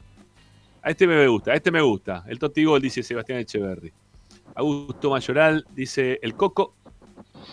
A 0.81 0.91
este 0.91 1.07
me 1.07 1.27
gusta, 1.27 1.51
a 1.51 1.55
este 1.55 1.71
me 1.71 1.81
gusta. 1.81 2.23
El 2.27 2.39
Totti 2.39 2.63
Gol 2.63 2.81
dice 2.81 3.03
Sebastián 3.03 3.39
Echeverry. 3.39 3.91
Augusto 4.55 5.09
Mayoral 5.09 5.65
dice 5.73 6.19
el 6.21 6.35
Coco. 6.35 6.75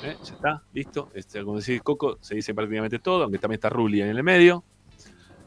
Ya 0.03 0.13
está, 0.13 0.63
listo. 0.73 1.11
Este, 1.15 1.43
como 1.45 1.57
decir 1.57 1.83
Coco, 1.83 2.19
se 2.21 2.35
dice 2.35 2.55
prácticamente 2.55 2.99
todo, 2.99 3.25
aunque 3.25 3.39
también 3.39 3.59
está 3.59 3.69
Rulli 3.69 4.03
en 4.03 4.09
el 4.09 4.23
medio. 4.23 4.65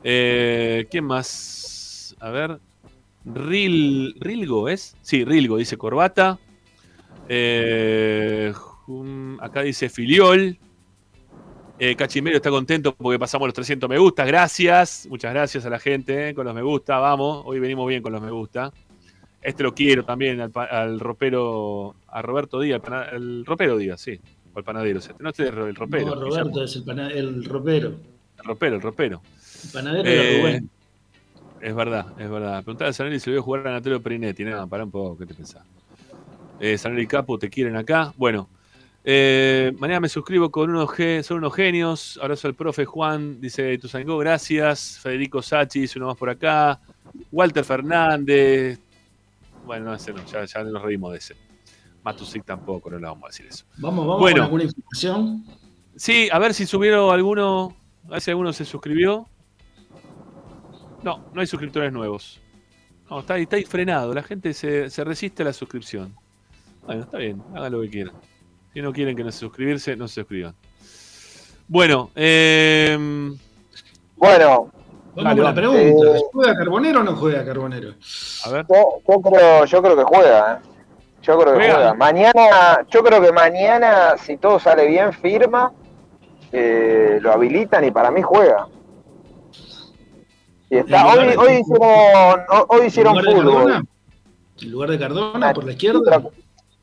Eh, 0.03 0.87
¿Quién 0.89 1.05
más? 1.05 2.15
A 2.19 2.29
ver. 2.29 2.59
Ril, 3.25 4.15
¿Rilgo 4.19 4.69
es? 4.69 4.95
Sí, 5.01 5.25
Rilgo 5.25 5.57
dice 5.57 5.77
Corbata. 5.77 6.39
Eh, 7.27 8.53
acá 9.39 9.61
dice 9.61 9.89
Filiol. 9.89 10.57
Eh, 11.81 11.95
Cachimero 11.95 12.35
está 12.35 12.49
contento 12.49 12.93
porque 12.93 13.17
pasamos 13.17 13.47
los 13.47 13.53
300 13.53 13.89
me 13.89 13.97
gustas. 13.97 14.27
Gracias. 14.27 15.07
Muchas 15.09 15.33
gracias 15.33 15.65
a 15.65 15.69
la 15.69 15.79
gente 15.79 16.29
eh, 16.29 16.33
con 16.33 16.45
los 16.45 16.55
me 16.55 16.61
gusta. 16.61 16.97
Vamos. 16.97 17.43
Hoy 17.45 17.59
venimos 17.59 17.87
bien 17.87 18.01
con 18.01 18.11
los 18.11 18.21
me 18.21 18.31
gusta. 18.31 18.71
Este 19.41 19.63
lo 19.63 19.73
quiero 19.73 20.03
también 20.03 20.41
al, 20.41 20.51
al 20.53 20.99
ropero, 20.99 21.95
a 22.07 22.21
Roberto 22.21 22.59
Díaz, 22.59 22.81
el, 23.13 23.45
ropero 23.45 23.77
Díaz, 23.77 24.01
sí. 24.01 24.19
O 24.53 24.59
el 24.59 24.65
panadero. 24.65 24.99
No, 25.19 25.29
este 25.29 25.43
es 25.43 25.49
el 25.49 25.75
ropero. 25.75 26.07
No, 26.07 26.15
Roberto 26.15 26.63
es 26.63 26.75
el, 26.75 26.99
el 26.99 27.45
ropero. 27.45 27.95
El 28.37 28.43
ropero, 28.43 28.75
el 28.75 28.81
ropero. 28.81 29.21
El 29.63 29.71
panadero 29.71 30.09
Eh, 30.09 30.13
era 30.13 30.41
Rubén. 30.41 30.69
Es 31.61 31.75
verdad, 31.75 32.05
es 32.17 32.29
verdad. 32.29 32.63
Preguntale 32.63 32.89
a 32.89 32.93
Sanelli 32.93 33.19
si 33.19 33.29
lo 33.29 33.33
vio 33.33 33.43
jugar 33.43 33.67
a 33.67 33.69
Anatolio 33.71 34.01
Perinetti. 34.01 34.43
Nada, 34.45 34.65
para 34.65 34.85
un 34.85 34.91
poco, 34.91 35.17
¿qué 35.17 35.25
te 35.25 35.33
pensás? 35.33 35.63
Eh, 36.59 36.77
Sanelli 36.77 37.05
Capo, 37.07 37.37
te 37.37 37.49
quieren 37.49 37.75
acá. 37.75 38.13
Bueno, 38.17 38.49
eh, 39.03 39.73
mañana 39.77 40.01
me 40.01 40.09
suscribo 40.09 40.49
con 40.51 40.69
unos, 40.69 40.89
son 41.25 41.37
unos 41.37 41.53
genios. 41.53 42.19
Abrazo 42.21 42.47
al 42.47 42.55
profe 42.55 42.85
Juan, 42.85 43.41
dice 43.41 43.77
Tuzangó, 43.77 44.17
gracias. 44.17 44.99
Federico 45.01 45.41
Sachi, 45.41 45.81
dice 45.81 45.99
uno 45.99 46.07
más 46.07 46.17
por 46.17 46.29
acá. 46.29 46.79
Walter 47.31 47.63
Fernández. 47.63 48.79
Bueno, 49.65 49.85
no, 49.85 49.93
ese 49.95 50.13
no, 50.13 50.25
ya, 50.25 50.45
ya 50.45 50.63
nos 50.63 50.81
reímos 50.81 51.11
de 51.11 51.17
ese. 51.17 51.35
Matusic 52.03 52.45
tampoco, 52.45 52.89
no 52.89 52.97
le 52.97 53.05
vamos 53.05 53.23
a 53.25 53.27
decir 53.27 53.45
eso. 53.47 53.65
Vamos, 53.77 54.05
vamos 54.05 54.21
bueno. 54.21 54.37
con 54.37 54.43
alguna 54.43 54.63
información. 54.63 55.45
Sí, 55.95 56.29
a 56.31 56.39
ver 56.39 56.53
si 56.53 56.65
subieron 56.65 57.13
alguno. 57.13 57.75
A 58.07 58.11
ver 58.13 58.21
si 58.21 58.31
alguno 58.31 58.53
se 58.53 58.65
suscribió. 58.65 59.27
No, 61.03 61.25
no 61.33 61.41
hay 61.41 61.47
suscriptores 61.47 61.91
nuevos. 61.93 62.39
No, 63.09 63.19
está 63.21 63.35
ahí, 63.35 63.43
está 63.43 63.55
ahí 63.55 63.63
frenado. 63.65 64.13
La 64.13 64.23
gente 64.23 64.53
se, 64.53 64.89
se 64.89 65.03
resiste 65.03 65.41
a 65.43 65.45
la 65.47 65.53
suscripción. 65.53 66.15
Bueno, 66.85 67.03
está 67.03 67.17
bien, 67.17 67.41
hagan 67.55 67.71
lo 67.71 67.81
que 67.81 67.89
quieran. 67.89 68.13
Si 68.73 68.81
no 68.81 68.93
quieren 68.93 69.15
que 69.15 69.23
no 69.23 69.31
se 69.31 69.39
suscribirse, 69.39 69.95
no 69.95 70.07
se 70.07 70.15
suscriban. 70.21 70.55
Bueno, 71.67 72.09
eh, 72.15 72.97
Bueno, 74.15 74.71
Vamos 75.15 75.33
con 75.35 75.43
la 75.43 75.53
pregunta. 75.53 76.19
¿Juega 76.31 76.55
Carbonero 76.55 77.01
o 77.01 77.03
no 77.03 77.15
juega 77.15 77.43
Carbonero? 77.45 77.93
A 78.45 78.49
ver. 78.51 78.65
Yo, 78.69 79.01
yo 79.07 79.21
creo, 79.21 79.65
yo 79.65 79.81
creo 79.81 79.97
que 79.97 80.03
juega, 80.03 80.53
¿eh? 80.53 80.67
Yo 81.21 81.37
creo 81.37 81.53
que 81.53 81.59
Juega. 81.59 81.73
juega. 81.75 81.93
Mañana, 81.95 82.85
yo 82.89 83.03
creo 83.03 83.21
que 83.21 83.31
mañana, 83.31 84.17
si 84.17 84.37
todo 84.37 84.59
sale 84.59 84.87
bien, 84.87 85.11
firma, 85.13 85.73
eh, 86.51 87.19
lo 87.21 87.33
habilitan 87.33 87.83
y 87.83 87.91
para 87.91 88.09
mí 88.11 88.21
juega. 88.21 88.67
Y 90.69 90.77
está, 90.77 91.01
¿En 91.01 91.03
lugar 91.03 91.37
hoy, 91.37 91.53
hicieron, 91.59 92.39
ho- 92.49 92.65
hoy 92.69 92.85
hicieron 92.85 93.17
¿En 93.17 93.23
lugar 93.25 93.35
fútbol. 93.41 93.53
Cardona? 93.55 93.83
¿En 94.61 94.71
lugar 94.71 94.89
de 94.89 94.99
Cardona 94.99 95.53
por 95.53 95.63
la 95.65 95.71
izquierda? 95.71 96.21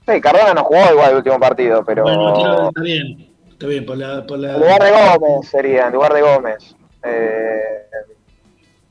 Sí, 0.08 0.20
Cardona 0.20 0.54
no 0.54 0.64
jugó 0.64 0.92
igual 0.92 1.10
el 1.10 1.16
último 1.16 1.38
partido, 1.40 1.84
pero 1.84 2.02
Bueno, 2.04 2.68
está 2.68 2.80
bien. 2.82 3.32
Está 3.50 3.66
bien, 3.66 3.86
por 3.86 3.96
la. 3.96 4.26
Por 4.26 4.38
la... 4.38 4.54
en 4.54 4.60
lugar 4.60 4.82
de 4.82 4.90
Gómez 4.90 5.48
sería, 5.48 5.86
en 5.86 5.92
lugar 5.94 6.12
de 6.12 6.20
Gómez. 6.22 6.76
Eh, 7.02 7.60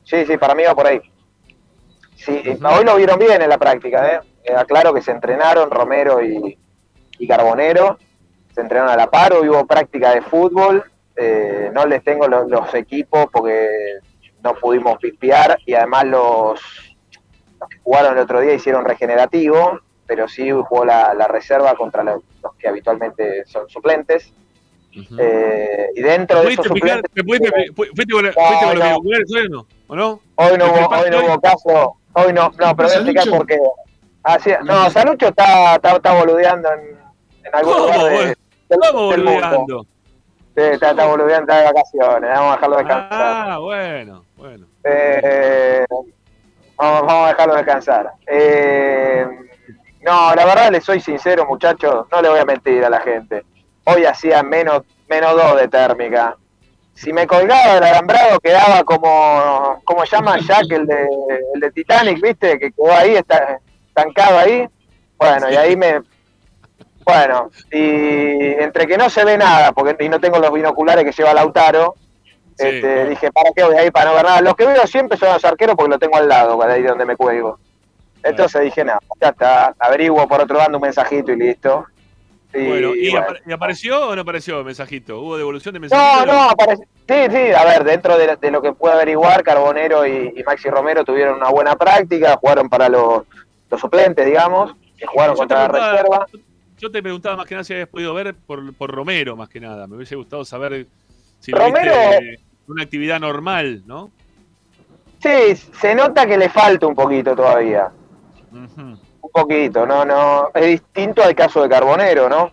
sí, 0.03 0.25
sí, 0.25 0.37
para 0.37 0.55
mí 0.55 0.63
va 0.63 0.73
por 0.75 0.87
ahí. 0.87 1.01
Sí, 2.15 2.41
hoy 2.47 2.85
lo 2.85 2.95
vieron 2.95 3.19
bien 3.19 3.41
en 3.41 3.49
la 3.49 3.57
práctica, 3.57 4.11
¿eh? 4.15 4.19
Queda 4.43 4.65
claro 4.65 4.93
que 4.93 5.01
se 5.01 5.11
entrenaron 5.11 5.69
Romero 5.69 6.23
y, 6.23 6.57
y 7.19 7.27
Carbonero, 7.27 7.97
se 8.53 8.61
entrenaron 8.61 8.91
a 8.93 8.97
la 8.97 9.09
par, 9.11 9.33
hoy 9.33 9.49
hubo 9.49 9.65
práctica 9.67 10.13
de 10.15 10.21
fútbol, 10.21 10.83
eh, 11.15 11.69
no 11.73 11.85
les 11.85 12.03
tengo 12.03 12.27
los, 12.27 12.47
los 12.49 12.73
equipos 12.73 13.27
porque 13.31 13.69
no 14.45 14.53
pudimos 14.55 14.97
pispear 14.99 15.57
y 15.65 15.73
además 15.73 16.05
los, 16.05 16.61
los 17.59 17.69
que 17.69 17.79
jugaron 17.83 18.13
el 18.13 18.19
otro 18.23 18.39
día 18.39 18.53
hicieron 18.53 18.85
regenerativo, 18.85 19.79
pero 20.05 20.27
sí 20.27 20.49
jugó 20.51 20.85
la, 20.85 21.13
la 21.15 21.27
reserva 21.27 21.73
contra 21.75 22.03
los, 22.03 22.21
los 22.41 22.53
que 22.55 22.67
habitualmente 22.67 23.43
son 23.45 23.67
suplentes. 23.67 24.31
Eh, 25.17 25.89
y 25.95 26.01
dentro 26.01 26.41
de 26.41 26.53
esos 26.53 26.67
¿Pudiste 26.67 26.73
picar? 26.73 26.89
suplentes... 27.01 27.11
¿Te 27.13 27.23
pudiste, 27.23 27.73
fu- 27.75 27.95
fuiste 27.95 28.13
con, 28.13 28.23
No, 28.25 28.31
hoy 28.31 28.77
o 28.77 29.49
no? 29.49 29.67
¿O 29.87 29.95
no? 29.95 30.21
Hoy 30.35 30.57
no 30.57 30.65
¿Te 30.65 30.71
hubo, 30.71 30.87
hoy 30.87 31.09
no 31.11 31.17
hoy? 31.17 31.25
hubo 31.25 31.41
caso, 31.41 31.97
hoy 32.13 32.33
no, 32.33 32.51
no, 32.57 32.75
pero 32.75 32.87
voy 32.87 32.91
a 32.91 32.95
explicar 32.95 33.29
por 33.29 33.45
qué. 33.45 33.59
Ah, 34.23 34.39
sí, 34.39 34.51
no, 34.63 34.89
Salucho 34.89 35.27
está, 35.27 35.75
está, 35.75 35.95
está 35.95 36.13
boludeando 36.13 36.71
en, 36.71 36.97
en 37.43 37.55
algún 37.55 37.73
¿Cómo, 37.73 37.85
lugar 37.85 38.03
de, 38.05 38.17
del, 38.17 38.35
¿Cómo 38.69 39.11
del 39.11 39.23
mundo. 39.23 39.39
boludeando? 39.41 39.85
Sí, 40.55 40.61
está, 40.61 40.89
está 40.91 41.05
boludeando, 41.05 41.51
está 41.51 41.59
de 41.59 41.65
vacaciones, 41.73 42.29
vamos 42.31 42.51
a 42.51 42.55
dejarlo 42.55 42.77
descansar. 42.77 43.49
Ah, 43.51 43.57
bueno, 43.59 44.24
bueno. 44.45 44.67
Eh, 44.83 45.85
vamos, 46.77 47.11
a 47.11 47.27
dejarlo 47.29 47.55
descansar. 47.55 48.11
Eh, 48.27 49.25
no, 50.01 50.35
la 50.35 50.45
verdad 50.45 50.71
le 50.71 50.81
soy 50.81 50.99
sincero, 50.99 51.45
muchachos, 51.47 52.05
no 52.11 52.21
le 52.21 52.29
voy 52.29 52.39
a 52.39 52.45
mentir 52.45 52.83
a 52.85 52.89
la 52.89 52.99
gente. 52.99 53.43
Hoy 53.85 54.05
hacía 54.05 54.43
menos, 54.43 54.83
menos 55.09 55.35
2 55.35 55.61
de 55.61 55.67
térmica. 55.67 56.37
Si 56.93 57.11
me 57.11 57.27
colgaba 57.27 57.77
el 57.77 57.83
alambrado 57.83 58.39
quedaba 58.39 58.83
como, 58.83 59.81
como 59.83 60.05
llama 60.05 60.37
Jack, 60.39 60.71
el 60.71 60.85
de, 60.85 61.07
el 61.55 61.59
de 61.59 61.71
Titanic, 61.71 62.21
¿viste? 62.21 62.59
Que 62.59 62.71
quedó 62.71 62.93
ahí, 62.93 63.15
está, 63.15 63.59
estancado 63.87 64.39
ahí. 64.39 64.67
Bueno, 65.17 65.49
y 65.51 65.55
ahí 65.55 65.75
me... 65.75 66.01
Bueno, 67.03 67.51
y 67.71 68.53
entre 68.63 68.87
que 68.87 68.97
no 68.97 69.09
se 69.09 69.23
ve 69.23 69.37
nada, 69.37 69.71
porque 69.73 70.03
y 70.03 70.09
no 70.09 70.19
tengo 70.19 70.39
los 70.39 70.51
binoculares 70.51 71.03
que 71.03 71.11
lleva 71.11 71.35
Lautaro, 71.35 71.95
este, 72.57 73.05
dije, 73.09 73.31
¿para 73.31 73.49
qué 73.55 73.63
voy 73.63 73.75
ahí 73.75 73.91
para 73.91 74.09
no 74.11 74.15
ver 74.15 74.25
nada? 74.25 74.41
Los 74.41 74.55
que 74.55 74.65
veo 74.65 74.87
siempre 74.87 75.17
son 75.17 75.33
los 75.33 75.43
arqueros 75.45 75.75
porque 75.75 75.91
lo 75.91 75.99
tengo 75.99 76.15
al 76.17 76.27
lado, 76.27 76.57
de 76.57 76.73
ahí 76.73 76.83
donde 76.83 77.05
me 77.05 77.15
cuelgo. 77.15 77.59
Entonces 78.23 78.61
dije, 78.63 78.83
no, 78.83 78.93
ya 79.21 79.29
está, 79.29 79.75
averiguo 79.77 80.27
por 80.27 80.41
otro 80.41 80.57
lado 80.57 80.75
un 80.77 80.81
mensajito 80.81 81.31
y 81.31 81.37
listo. 81.37 81.85
Y, 82.53 82.67
Bueno, 82.67 82.95
¿y, 82.95 83.11
bueno. 83.11 83.25
apa- 83.27 83.39
y 83.45 83.51
apareció 83.51 84.07
o 84.07 84.15
no 84.15 84.21
apareció 84.21 84.59
el 84.59 84.65
mensajito? 84.65 85.19
¿Hubo 85.19 85.37
devolución 85.37 85.73
de 85.73 85.79
mensajito? 85.81 86.25
No, 86.25 86.33
no, 86.33 86.49
aparece- 86.49 86.87
sí, 87.07 87.15
sí, 87.29 87.53
a 87.53 87.65
ver, 87.65 87.83
dentro 87.83 88.17
de, 88.17 88.37
de 88.37 88.51
lo 88.51 88.61
que 88.61 88.71
puedo 88.71 88.95
averiguar, 88.95 89.43
Carbonero 89.43 90.07
y, 90.07 90.33
y 90.35 90.43
Maxi 90.43 90.69
Romero 90.69 91.03
tuvieron 91.03 91.35
una 91.35 91.49
buena 91.49 91.75
práctica, 91.75 92.37
jugaron 92.37 92.69
para 92.69 92.87
los, 92.87 93.23
los 93.69 93.81
suplentes, 93.81 94.25
digamos, 94.25 94.73
que 94.97 95.05
jugaron 95.05 95.35
Yo 95.35 95.39
contra 95.39 95.67
la 95.67 95.67
reserva. 95.67 96.25
yo 96.79 96.89
te 96.89 97.03
preguntaba 97.03 97.35
más 97.35 97.45
que 97.45 97.55
nada 97.55 97.65
si 97.65 97.73
habías 97.73 97.89
podido 97.89 98.13
ver 98.13 98.33
por, 98.33 98.73
por 98.73 98.89
Romero, 98.89 99.35
más 99.35 99.49
que 99.49 99.59
nada. 99.59 99.85
Me 99.85 99.97
hubiese 99.97 100.15
gustado 100.15 100.45
saber 100.45 100.87
si 101.41 101.51
lo 101.51 101.57
Romero- 101.59 101.93
viste 101.93 102.39
una 102.67 102.83
actividad 102.83 103.19
normal, 103.19 103.83
¿no? 103.85 104.11
Sí, 105.21 105.55
se 105.55 105.95
nota 105.95 106.25
que 106.25 106.37
le 106.37 106.49
falta 106.49 106.87
un 106.87 106.95
poquito 106.95 107.35
todavía. 107.35 107.91
Un 108.51 108.99
poquito, 109.33 109.85
no, 109.85 110.05
no. 110.05 110.49
Es 110.53 110.65
distinto 110.65 111.23
al 111.23 111.35
caso 111.35 111.63
de 111.63 111.69
Carbonero, 111.69 112.29
¿no? 112.29 112.51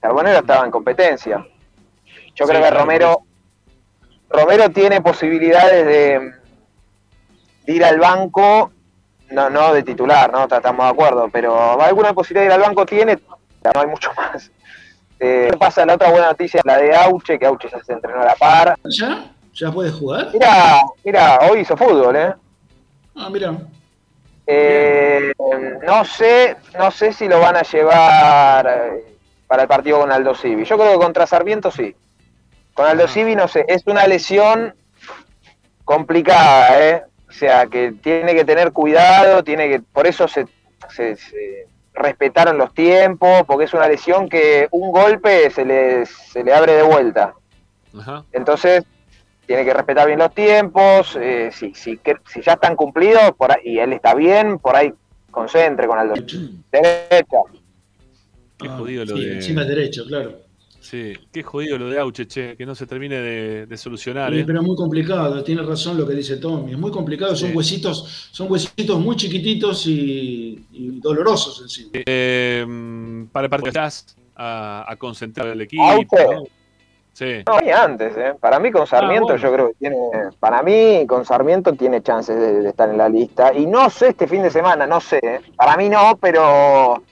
Carbonero 0.00 0.40
estaba 0.40 0.64
en 0.64 0.70
competencia. 0.70 1.46
Yo 2.34 2.46
Sí, 2.46 2.50
creo 2.50 2.62
que 2.62 2.70
Romero, 2.70 3.22
Romero 4.28 4.70
tiene 4.70 5.00
posibilidades 5.00 5.86
de, 5.86 6.32
de 7.66 7.72
ir 7.72 7.84
al 7.84 7.98
banco, 7.98 8.72
no, 9.30 9.48
no 9.50 9.72
de 9.72 9.82
titular, 9.82 10.32
¿no? 10.32 10.44
Estamos 10.44 10.84
de 10.84 10.90
acuerdo, 10.90 11.28
pero 11.30 11.80
alguna 11.80 12.12
posibilidad 12.12 12.42
de 12.48 12.54
ir 12.54 12.60
al 12.60 12.68
banco 12.68 12.84
tiene, 12.86 13.18
no 13.74 13.80
hay 13.80 13.86
mucho 13.86 14.10
más. 14.16 14.50
Eh, 15.24 15.52
pasa 15.56 15.86
la 15.86 15.94
otra 15.94 16.10
buena 16.10 16.26
noticia, 16.28 16.60
la 16.64 16.78
de 16.78 16.96
Auche, 16.96 17.38
que 17.38 17.46
Auche 17.46 17.68
ya 17.70 17.80
se 17.84 17.92
entrenó 17.92 18.22
a 18.22 18.24
la 18.24 18.34
par. 18.34 18.76
¿Ya? 18.84 19.30
¿Ya 19.54 19.70
puedes 19.70 19.94
jugar? 19.94 20.30
Mira, 20.32 20.80
mira, 21.04 21.38
hoy 21.48 21.60
hizo 21.60 21.76
fútbol, 21.76 22.16
¿eh? 22.16 22.34
Ah, 23.14 23.28
mira. 23.30 23.54
Eh, 24.46 25.32
no 25.86 26.04
sé, 26.04 26.56
no 26.76 26.90
sé 26.90 27.12
si 27.12 27.28
lo 27.28 27.38
van 27.38 27.56
a 27.56 27.62
llevar 27.62 28.66
eh, 28.66 29.04
para 29.46 29.62
el 29.62 29.68
partido 29.68 30.00
con 30.00 30.10
Aldo 30.10 30.34
Civi. 30.34 30.64
Yo 30.64 30.76
creo 30.76 30.92
que 30.92 31.04
contra 31.04 31.26
Sarmiento 31.26 31.70
sí. 31.70 31.94
Con 32.74 32.86
Aldo 32.86 33.06
Civi 33.06 33.36
no 33.36 33.46
sé, 33.46 33.64
es 33.68 33.86
una 33.86 34.06
lesión 34.08 34.74
complicada, 35.84 36.80
¿eh? 36.88 37.02
O 37.28 37.32
sea, 37.32 37.66
que 37.66 37.92
tiene 38.02 38.34
que 38.34 38.44
tener 38.44 38.72
cuidado, 38.72 39.44
tiene 39.44 39.68
que, 39.68 39.80
por 39.80 40.06
eso 40.06 40.26
se, 40.26 40.46
se- 40.90 41.16
se 41.16 41.66
respetaron 41.94 42.56
los 42.58 42.72
tiempos, 42.74 43.42
porque 43.46 43.64
es 43.64 43.74
una 43.74 43.88
lesión 43.88 44.28
que 44.28 44.68
un 44.70 44.90
golpe 44.92 45.50
se 45.50 45.64
le, 45.64 46.06
se 46.06 46.42
le 46.42 46.52
abre 46.54 46.72
de 46.72 46.82
vuelta. 46.82 47.34
Ajá. 47.98 48.24
Entonces, 48.32 48.84
tiene 49.46 49.64
que 49.64 49.74
respetar 49.74 50.06
bien 50.06 50.18
los 50.18 50.32
tiempos, 50.34 51.18
eh, 51.20 51.50
si, 51.52 51.74
si, 51.74 51.98
que- 51.98 52.16
si 52.32 52.40
ya 52.40 52.52
están 52.54 52.76
cumplidos 52.76 53.32
por 53.36 53.52
ahí, 53.52 53.60
y 53.64 53.78
él 53.78 53.92
está 53.92 54.14
bien, 54.14 54.58
por 54.58 54.74
ahí 54.76 54.92
concentre 55.30 55.86
con 55.86 55.98
Aldo. 55.98 56.14
Derecha. 56.72 57.38
Qué 58.58 58.68
jodido 58.68 59.04
lo 59.04 59.16
Sí, 59.16 59.24
de. 59.26 59.34
encima 59.34 59.62
es 59.62 59.68
derecho, 59.68 60.04
claro. 60.06 60.32
Sí, 60.92 61.14
qué 61.32 61.42
jodido 61.42 61.78
lo 61.78 61.88
de 61.88 61.98
Auche, 61.98 62.26
che, 62.26 62.54
que 62.54 62.66
no 62.66 62.74
se 62.74 62.86
termine 62.86 63.16
de, 63.16 63.64
de 63.64 63.76
solucionar, 63.78 64.30
Sí, 64.30 64.40
¿eh? 64.40 64.44
pero 64.46 64.60
es 64.60 64.66
muy 64.66 64.76
complicado, 64.76 65.42
tiene 65.42 65.62
razón 65.62 65.96
lo 65.96 66.06
que 66.06 66.12
dice 66.12 66.36
Tommy, 66.36 66.72
es 66.72 66.78
muy 66.78 66.90
complicado, 66.90 67.34
son 67.34 67.48
Sí. 67.48 67.56
huesitos, 67.56 68.28
son 68.30 68.52
huesitos 68.52 69.00
muy 69.00 69.16
chiquititos 69.16 69.86
y, 69.86 70.62
y 70.70 71.00
dolorosos 71.00 71.62
encima. 71.62 71.92
Eh, 71.94 73.26
para 73.32 73.46
el 73.46 73.50
partido 73.50 73.68
estás 73.70 74.14
a, 74.36 74.84
a 74.86 74.96
concentrar 74.96 75.46
el 75.48 75.62
equipo. 75.62 75.82
Auche. 75.82 76.26
¿no? 76.30 76.42
Sí. 77.14 77.42
No, 77.46 77.66
y 77.66 77.70
antes, 77.70 78.14
¿eh? 78.18 78.34
Para 78.38 78.58
mí 78.60 78.70
con 78.70 78.86
Sarmiento 78.86 79.32
Ah, 79.32 79.36
bueno. 79.38 79.42
yo 79.48 79.52
creo 79.54 79.68
que 79.68 79.74
tiene, 79.78 79.96
para 80.40 80.62
mí 80.62 81.06
con 81.06 81.24
Sarmiento 81.24 81.72
tiene 81.72 82.02
chances 82.02 82.38
de, 82.38 82.60
de 82.60 82.68
estar 82.68 82.90
en 82.90 82.98
la 82.98 83.08
lista. 83.08 83.54
Y 83.54 83.64
no 83.64 83.88
sé 83.88 84.08
este 84.08 84.26
fin 84.26 84.42
de 84.42 84.50
semana, 84.50 84.86
no 84.86 85.00
sé. 85.00 85.20
¿eh? 85.22 85.40
Para 85.56 85.74
mí 85.78 85.88
no, 85.88 86.18
pero 86.20 87.02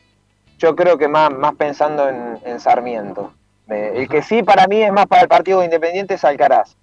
yo 0.58 0.76
creo 0.76 0.98
que 0.98 1.08
más, 1.08 1.30
más 1.32 1.54
pensando 1.54 2.06
en, 2.10 2.36
en 2.44 2.60
Sarmiento. 2.60 3.32
Eh, 3.70 3.92
el 3.96 4.08
que 4.08 4.22
sí 4.22 4.42
para 4.42 4.66
mí 4.66 4.82
es 4.82 4.92
más 4.92 5.06
para 5.06 5.22
el 5.22 5.28
partido 5.28 5.60
de 5.60 5.66
Independiente 5.66 6.14
es 6.14 6.24
Alcaraz. 6.24 6.76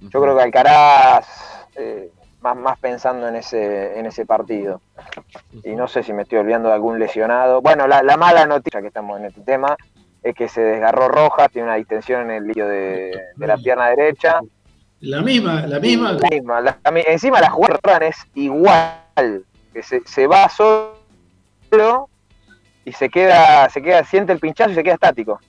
Yo 0.00 0.20
creo 0.20 0.36
que 0.36 0.42
Alcaraz 0.42 1.26
eh, 1.76 2.10
más, 2.40 2.56
más 2.56 2.78
pensando 2.78 3.26
en 3.28 3.36
ese, 3.36 3.98
en 3.98 4.06
ese 4.06 4.26
partido. 4.26 4.80
Y 5.64 5.74
no 5.74 5.88
sé 5.88 6.02
si 6.02 6.12
me 6.12 6.22
estoy 6.22 6.38
olvidando 6.38 6.68
de 6.68 6.74
algún 6.74 6.98
lesionado. 6.98 7.60
Bueno, 7.62 7.86
la, 7.86 8.02
la 8.02 8.16
mala 8.16 8.46
noticia 8.46 8.80
que 8.80 8.88
estamos 8.88 9.18
en 9.18 9.26
este 9.26 9.40
tema 9.40 9.76
es 10.22 10.34
que 10.34 10.48
se 10.48 10.60
desgarró 10.60 11.08
Rojas, 11.08 11.50
tiene 11.50 11.68
una 11.68 11.76
distensión 11.76 12.22
en 12.22 12.30
el 12.30 12.46
lío 12.48 12.66
de, 12.68 13.18
de 13.36 13.46
la 13.46 13.56
pierna 13.56 13.88
derecha. 13.88 14.40
La 15.00 15.22
misma, 15.22 15.62
la 15.66 15.78
misma. 15.78 16.12
La 16.12 16.28
misma, 16.28 16.60
la- 16.60 16.78
encima 17.06 17.40
la 17.40 17.50
jugada 17.50 17.98
es 18.06 18.16
igual, 18.34 19.44
que 19.72 19.82
se, 19.82 20.02
se 20.04 20.26
va 20.26 20.48
solo 20.48 22.08
y 22.84 22.92
se 22.92 23.08
queda, 23.08 23.68
se 23.70 23.80
queda, 23.80 24.02
siente 24.04 24.32
el 24.32 24.40
pinchazo 24.40 24.70
y 24.72 24.74
se 24.74 24.82
queda 24.82 24.94
estático. 24.94 25.40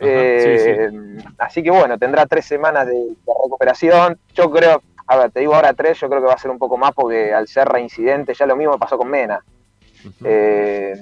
Eh, 0.00 0.90
Así 1.38 1.62
que 1.62 1.70
bueno, 1.70 1.98
tendrá 1.98 2.26
tres 2.26 2.46
semanas 2.46 2.86
de, 2.86 2.94
de 2.94 3.32
recuperación. 3.44 4.18
Yo 4.34 4.50
creo, 4.50 4.82
a 5.06 5.16
ver, 5.16 5.30
te 5.30 5.40
digo 5.40 5.54
ahora 5.54 5.72
tres, 5.74 5.98
yo 6.00 6.08
creo 6.08 6.20
que 6.20 6.28
va 6.28 6.34
a 6.34 6.38
ser 6.38 6.50
un 6.50 6.58
poco 6.58 6.76
más 6.76 6.92
porque 6.92 7.32
al 7.32 7.48
ser 7.48 7.68
reincidente, 7.68 8.34
ya 8.34 8.46
lo 8.46 8.56
mismo 8.56 8.78
pasó 8.78 8.96
con 8.96 9.08
Mena. 9.08 9.42
Eh, 10.24 10.94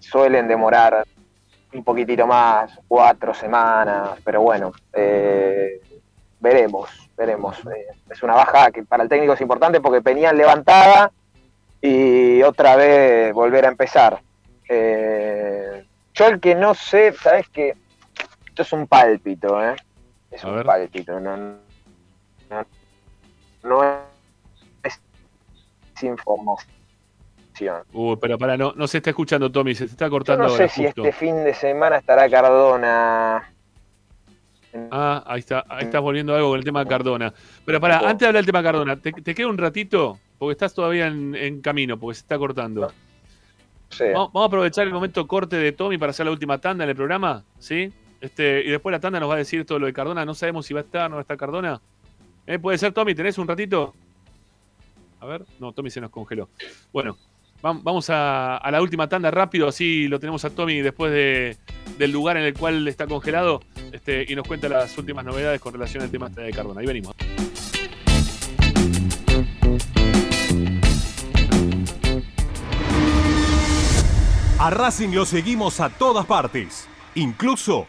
suelen 0.00 0.48
demorar 0.48 1.04
un 1.72 1.84
poquitito 1.84 2.26
más, 2.26 2.78
cuatro 2.88 3.32
semanas, 3.32 4.18
pero 4.24 4.42
bueno, 4.42 4.72
eh, 4.92 5.80
veremos, 6.40 6.90
veremos. 7.16 7.56
Es 8.10 8.22
una 8.22 8.34
baja 8.34 8.70
que 8.70 8.82
para 8.82 9.04
el 9.04 9.08
técnico 9.08 9.34
es 9.34 9.40
importante 9.40 9.80
porque 9.80 10.00
venían 10.00 10.36
levantada 10.36 11.12
y 11.80 12.42
otra 12.42 12.76
vez 12.76 13.32
volver 13.32 13.64
a 13.66 13.68
empezar. 13.68 14.20
Yo 14.68 16.26
el 16.26 16.40
que 16.40 16.54
no 16.54 16.74
sé, 16.74 17.12
sabes 17.12 17.48
que 17.48 17.74
esto 18.52 18.62
es 18.62 18.72
un 18.74 18.86
pálpito, 18.86 19.64
¿eh? 19.64 19.74
Es 20.30 20.44
un 20.44 20.62
pálpito, 20.62 21.18
no, 21.18 21.36
no, 21.38 21.56
no 23.62 23.82
es 24.84 25.00
información. 26.02 26.66
Uh, 27.94 28.16
pero 28.18 28.36
para, 28.36 28.58
no, 28.58 28.74
no 28.76 28.86
se 28.86 28.98
está 28.98 29.08
escuchando, 29.08 29.50
Tommy, 29.50 29.74
se 29.74 29.86
está 29.86 30.06
Yo 30.06 30.10
cortando 30.10 30.44
no 30.44 30.50
sé 30.50 30.64
ahora, 30.64 30.68
si 30.68 30.84
justo. 30.84 31.02
este 31.02 31.18
fin 31.18 31.42
de 31.44 31.54
semana 31.54 31.96
estará 31.96 32.28
Cardona. 32.28 33.50
Ah, 34.90 35.24
ahí 35.26 35.38
está, 35.40 35.64
ahí 35.68 35.84
estás 35.84 36.02
volviendo 36.02 36.34
algo 36.34 36.50
con 36.50 36.58
el 36.58 36.64
tema 36.64 36.84
de 36.84 36.90
Cardona. 36.90 37.32
Pero 37.64 37.80
para, 37.80 38.00
antes 38.00 38.18
de 38.18 38.26
hablar 38.26 38.40
del 38.40 38.46
tema 38.46 38.58
de 38.58 38.64
Cardona, 38.64 38.96
te, 38.96 39.12
te 39.12 39.34
queda 39.34 39.46
un 39.48 39.56
ratito, 39.56 40.18
porque 40.38 40.52
estás 40.52 40.74
todavía 40.74 41.06
en, 41.06 41.34
en 41.34 41.62
camino, 41.62 41.98
porque 41.98 42.16
se 42.16 42.20
está 42.20 42.36
cortando. 42.36 42.92
Vamos, 43.98 44.32
vamos 44.32 44.42
a 44.42 44.46
aprovechar 44.46 44.86
el 44.86 44.92
momento 44.92 45.26
corte 45.26 45.56
de 45.56 45.72
Tommy 45.72 45.96
para 45.96 46.10
hacer 46.10 46.26
la 46.26 46.32
última 46.32 46.58
tanda 46.58 46.84
en 46.84 46.90
el 46.90 46.96
programa, 46.96 47.44
¿sí? 47.58 47.92
Este, 48.22 48.62
y 48.64 48.70
después 48.70 48.92
la 48.92 49.00
tanda 49.00 49.18
nos 49.18 49.28
va 49.28 49.34
a 49.34 49.38
decir 49.38 49.66
todo 49.66 49.80
lo 49.80 49.86
de 49.86 49.92
Cardona. 49.92 50.24
No 50.24 50.32
sabemos 50.32 50.64
si 50.64 50.72
va 50.72 50.80
a 50.80 50.84
estar 50.84 51.06
o 51.06 51.08
no 51.08 51.16
va 51.16 51.20
a 51.20 51.22
estar 51.22 51.36
Cardona. 51.36 51.80
¿Eh? 52.46 52.58
¿Puede 52.58 52.78
ser, 52.78 52.92
Tommy? 52.92 53.16
¿Tenés 53.16 53.36
un 53.36 53.48
ratito? 53.48 53.94
A 55.20 55.26
ver, 55.26 55.44
no, 55.58 55.72
Tommy 55.72 55.90
se 55.90 56.00
nos 56.00 56.10
congeló. 56.10 56.48
Bueno, 56.92 57.18
vam- 57.60 57.80
vamos 57.82 58.06
a, 58.10 58.60
la 58.70 58.80
última 58.80 59.08
tanda 59.08 59.30
rápido, 59.32 59.66
así 59.66 60.06
lo 60.06 60.20
tenemos 60.20 60.44
a 60.44 60.50
Tommy 60.50 60.80
después 60.82 61.12
de, 61.12 61.56
del 61.98 62.12
lugar 62.12 62.36
en 62.36 62.44
el 62.44 62.54
cual 62.54 62.86
está 62.86 63.06
congelado 63.08 63.60
este, 63.92 64.24
y 64.28 64.36
nos 64.36 64.46
cuenta 64.46 64.68
las 64.68 64.96
últimas 64.98 65.24
novedades 65.24 65.60
con 65.60 65.72
relación 65.72 66.04
al 66.04 66.10
tema 66.10 66.28
este 66.28 66.42
de 66.42 66.52
Cardona. 66.52 66.80
Ahí 66.80 66.86
venimos. 66.86 67.14
A 74.60 74.70
Racing 74.70 75.10
lo 75.10 75.24
seguimos 75.24 75.80
a 75.80 75.88
todas 75.90 76.24
partes, 76.26 76.88
incluso 77.16 77.88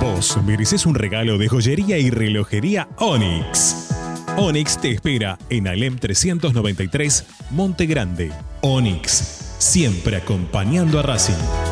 Vos 0.00 0.38
mereces 0.44 0.86
un 0.86 0.94
regalo 0.94 1.38
de 1.38 1.48
joyería 1.48 1.98
y 1.98 2.10
relojería 2.10 2.88
Onyx. 2.98 3.88
Onyx 4.36 4.80
te 4.80 4.90
espera 4.90 5.38
en 5.48 5.68
Alem 5.68 5.96
393, 5.96 7.24
Monte 7.50 7.86
Grande. 7.86 8.32
Onyx, 8.62 9.54
siempre 9.58 10.16
acompañando 10.16 10.98
a 10.98 11.02
Racing. 11.02 11.71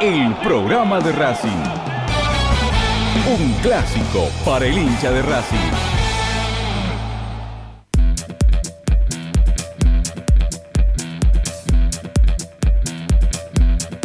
el 0.00 0.34
programa 0.36 1.00
de 1.00 1.12
Racing. 1.12 1.48
Un 3.26 3.52
clásico 3.62 4.28
para 4.44 4.66
el 4.66 4.76
hincha 4.76 5.10
de 5.10 5.22
Racing. 5.22 5.58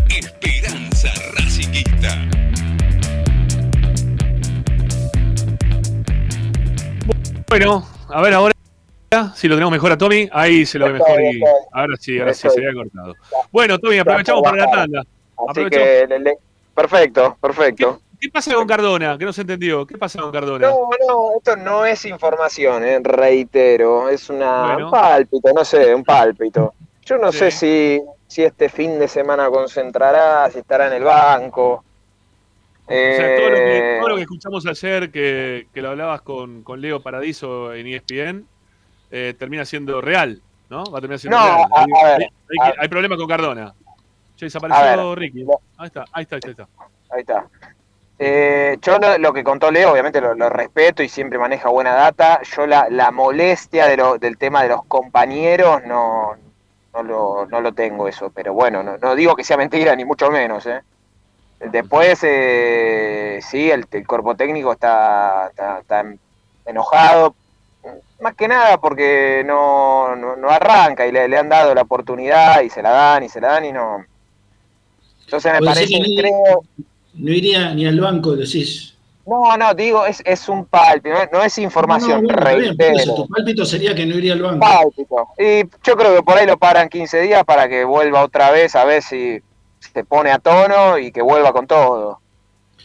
Esperanza 0.10 1.10
Racinguista. 1.36 2.10
Bueno, 7.48 7.88
a 8.10 8.22
ver 8.22 8.34
ahora 8.34 8.54
si 9.36 9.48
lo 9.48 9.56
tenemos 9.56 9.72
mejor 9.72 9.92
a 9.92 9.98
Tommy. 9.98 10.30
Ahí 10.32 10.66
se 10.66 10.78
lo 10.78 10.86
ve 10.86 10.94
mejor 10.94 11.22
y 11.22 11.42
ahora 11.72 11.96
sí, 12.00 12.20
ahora 12.20 12.34
sí 12.34 12.48
se 12.50 12.60
había 12.60 12.74
cortado. 12.74 13.16
Bueno, 13.52 13.80
Tommy, 13.80 13.98
aprovechamos 13.98 14.44
para 14.44 14.58
la 14.58 14.72
tanda. 14.72 15.04
Así 15.48 15.66
que, 15.70 16.06
le- 16.08 16.20
le- 16.20 16.38
perfecto, 16.76 17.38
perfecto. 17.42 18.02
¿Qué 18.20 18.30
pasa 18.30 18.54
con 18.54 18.68
Cardona? 18.68 19.18
Que 19.18 19.24
no 19.26 19.32
se 19.32 19.42
entendió. 19.42 19.86
¿Qué 19.88 19.98
pasa 19.98 20.20
con 20.22 20.32
Cardona? 20.32 20.68
No, 20.70 20.90
no, 21.08 21.38
esto 21.38 21.56
no 21.56 21.86
es 21.86 22.04
información, 22.06 22.84
eh, 22.84 23.00
reitero, 23.02 24.10
es 24.10 24.30
una, 24.30 24.74
Bueno. 24.74 24.86
un 24.88 24.92
pálpito, 24.92 25.54
no 25.54 25.64
sé, 25.64 25.96
un 25.96 26.04
pálpito. 26.04 26.74
Yo 27.06 27.18
no 27.18 27.32
Sí. 27.32 27.38
sé 27.40 27.52
si, 27.52 28.02
si 28.28 28.44
este 28.44 28.68
fin 28.70 29.00
de 29.00 29.08
semana 29.08 29.50
concentrará, 29.50 30.50
si 30.52 30.60
estará 30.60 30.88
en 30.88 30.94
el 30.94 31.04
banco. 31.04 31.84
O 32.86 32.92
sea, 32.92 33.38
todo 33.38 33.50
lo, 33.50 33.56
que, 33.56 33.78
Eh, 33.78 33.98
todo 34.00 34.10
lo 34.10 34.16
que 34.16 34.22
escuchamos 34.24 34.66
ayer, 34.66 35.12
que, 35.12 35.68
que 35.74 35.82
lo 35.82 35.90
hablabas 35.90 36.22
con, 36.22 36.64
con 36.64 36.82
Leo 36.82 37.02
Paradiso 37.02 37.74
en 37.74 37.88
ESPN, 37.88 38.46
eh, 39.12 39.34
termina 39.38 39.64
siendo 39.64 40.02
real, 40.02 40.42
¿no? 40.70 40.84
Va 40.86 40.98
a 40.98 41.02
terminar 41.02 41.20
siendo 41.20 41.38
No, 41.38 41.46
real. 41.46 41.68
Hay, 41.72 41.86
a 42.04 42.06
ver, 42.18 42.22
hay- 42.24 42.30
hay 42.64 42.74
hay 42.80 42.88
problema 42.90 43.16
con 43.16 43.28
Cardona. 43.28 43.74
Che, 44.40 44.46
desapareció 44.46 45.10
ver, 45.10 45.20
Ricky. 45.20 45.46
Ahí 45.78 45.88
está, 45.88 46.06
ahí 46.14 46.24
está, 46.24 46.36
ahí 46.38 46.42
está. 46.52 46.68
Ahí 47.12 47.20
está. 47.22 47.46
Eh, 48.18 48.78
yo 48.82 48.98
lo, 49.00 49.18
lo 49.18 49.34
que 49.34 49.44
contó 49.44 49.70
Leo, 49.70 49.92
obviamente 49.92 50.22
lo, 50.22 50.34
lo 50.34 50.48
respeto 50.50 51.04
y 51.04 51.10
siempre 51.10 51.38
maneja 51.38 51.68
buena 51.68 51.94
data. 51.94 52.42
Yo 52.56 52.66
la, 52.66 52.88
la 52.90 53.12
molestia 53.12 53.86
de 53.88 53.98
lo- 53.98 54.18
del 54.18 54.38
tema 54.38 54.64
de 54.64 54.70
los 54.70 54.86
compañeros 54.86 55.82
no, 55.86 56.36
no, 56.94 57.04
lo, 57.04 57.46
no 57.48 57.60
lo 57.60 57.74
tengo 57.74 58.08
eso, 58.08 58.30
pero 58.34 58.54
bueno, 58.54 58.82
no, 58.82 58.98
no 58.98 59.14
digo 59.16 59.36
que 59.36 59.44
sea 59.44 59.58
mentira, 59.58 59.94
ni 59.96 60.06
mucho 60.06 60.32
menos. 60.32 60.66
¿eh? 60.68 60.82
Después, 61.60 62.20
eh, 62.24 63.40
sí, 63.42 63.70
el, 63.70 63.86
el 63.92 64.08
cuerpo 64.08 64.36
técnico 64.36 64.72
está, 64.72 65.48
está, 65.50 65.80
está 65.80 66.06
enojado, 66.66 67.36
más 68.22 68.36
que 68.36 68.48
nada 68.48 68.78
porque 68.78 69.44
no, 69.46 70.16
no, 70.16 70.36
no 70.38 70.50
arranca 70.50 71.06
y 71.06 71.12
le, 71.12 71.28
le 71.28 71.38
han 71.38 71.50
dado 71.50 71.74
la 71.76 71.82
oportunidad 71.82 72.62
y 72.62 72.70
se 72.70 72.82
la 72.82 72.92
dan 72.92 73.24
y 73.24 73.30
se 73.30 73.42
la 73.42 73.50
dan 73.50 73.66
y 73.66 73.72
no. 73.74 74.06
Entonces 75.30 75.54
me 75.54 75.62
parece, 75.66 75.88
que 75.88 76.00
no- 76.00 76.22
creo, 76.22 76.64
No 77.14 77.32
iría 77.34 77.74
ni 77.74 77.86
al 77.86 78.00
banco, 78.00 78.36
decís. 78.36 78.96
No, 79.28 79.56
no, 79.58 79.74
digo, 79.76 80.06
es, 80.08 80.24
es 80.26 80.50
un 80.50 80.66
pálpito, 80.66 81.14
no, 81.16 81.38
no 81.40 81.44
es 81.44 81.56
información, 81.60 82.24
No, 82.24 82.34
no, 82.34 82.42
bueno, 82.42 82.74
bien, 82.76 82.96
eso, 82.96 83.14
tu 83.14 83.28
pálpito 83.28 83.64
sería 83.66 83.94
que 83.94 84.06
no 84.06 84.16
iría 84.18 84.34
al 84.34 84.42
banco. 84.42 84.60
Pálpito. 84.66 85.16
Y 85.38 85.62
yo 85.88 85.96
creo 85.96 86.16
que 86.16 86.24
por 86.24 86.38
ahí 86.38 86.48
lo 86.48 86.58
paran 86.58 86.90
15 86.90 87.22
días 87.22 87.44
para 87.44 87.68
que 87.70 87.84
vuelva 87.84 88.24
otra 88.24 88.50
vez 88.52 88.76
a 88.76 88.86
ver 88.86 89.04
si 89.04 89.38
se 89.80 90.04
pone 90.04 90.32
a 90.32 90.40
tono 90.40 90.98
y 90.98 91.12
que 91.12 91.22
vuelva 91.22 91.52
con 91.54 91.68
todo. 91.68 92.20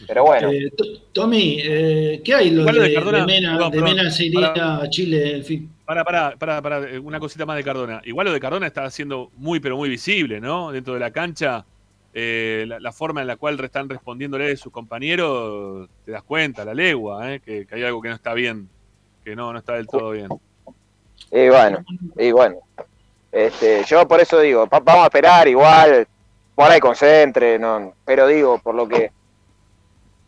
Pero 0.07 0.25
bueno. 0.25 0.51
Eh, 0.51 0.69
To- 0.77 0.83
Tommy, 1.13 1.57
eh, 1.63 2.21
¿qué 2.23 2.35
hay 2.35 2.51
lo 2.51 2.65
de, 2.65 2.79
de 2.79 2.93
Cardona- 2.93 3.19
de 3.21 3.25
Mena? 3.25 3.69
de 3.69 3.81
Mena 3.81 4.11
se 4.11 4.25
iría 4.25 4.53
para- 4.53 4.81
a 4.83 4.89
Chile, 4.89 5.37
en 5.37 5.43
fin. 5.45 5.71
Para, 5.85 6.03
para, 6.03 6.35
para, 6.35 6.61
para, 6.61 6.79
una 7.01 7.19
cosita 7.19 7.45
más 7.45 7.55
de 7.55 7.63
Cardona. 7.63 8.01
Igual 8.05 8.27
lo 8.27 8.33
de 8.33 8.39
Cardona 8.39 8.67
está 8.67 8.87
siendo 8.91 9.31
muy, 9.37 9.59
pero 9.59 9.77
muy 9.77 9.87
visible, 9.89 10.39
¿no? 10.41 10.71
Dentro 10.71 10.93
de 10.95 10.99
la 10.99 11.11
cancha, 11.11 11.65
eh, 12.17 12.63
la, 12.65 12.79
la 12.79 12.93
forma 12.93 13.19
en 13.19 13.27
la 13.27 13.35
cual 13.35 13.59
están 13.61 13.89
respondiéndole 13.89 14.55
sus 14.55 14.71
compañeros, 14.71 15.89
te 16.05 16.11
das 16.11 16.23
cuenta, 16.23 16.63
la 16.63 16.73
legua, 16.73 17.33
¿eh? 17.33 17.41
que, 17.41 17.67
que 17.67 17.75
hay 17.75 17.83
algo 17.83 18.01
que 18.01 18.07
no 18.07 18.15
está 18.15 18.33
bien, 18.33 18.69
que 19.25 19.35
no, 19.35 19.51
no 19.51 19.59
está 19.59 19.73
del 19.73 19.85
todo 19.85 20.11
bien. 20.11 20.29
Y 21.29 21.49
bueno, 21.49 21.83
y 22.17 22.31
bueno. 22.31 22.55
Este, 23.33 23.83
yo 23.83 24.07
por 24.07 24.21
eso 24.21 24.39
digo, 24.39 24.65
vamos 24.65 24.95
a 24.95 25.03
esperar 25.03 25.45
igual, 25.49 26.07
por 26.55 26.71
ahí 26.71 26.79
concentre, 26.79 27.59
no, 27.59 27.93
pero 28.05 28.27
digo, 28.27 28.59
por 28.59 28.75
lo 28.75 28.87
que 28.87 29.11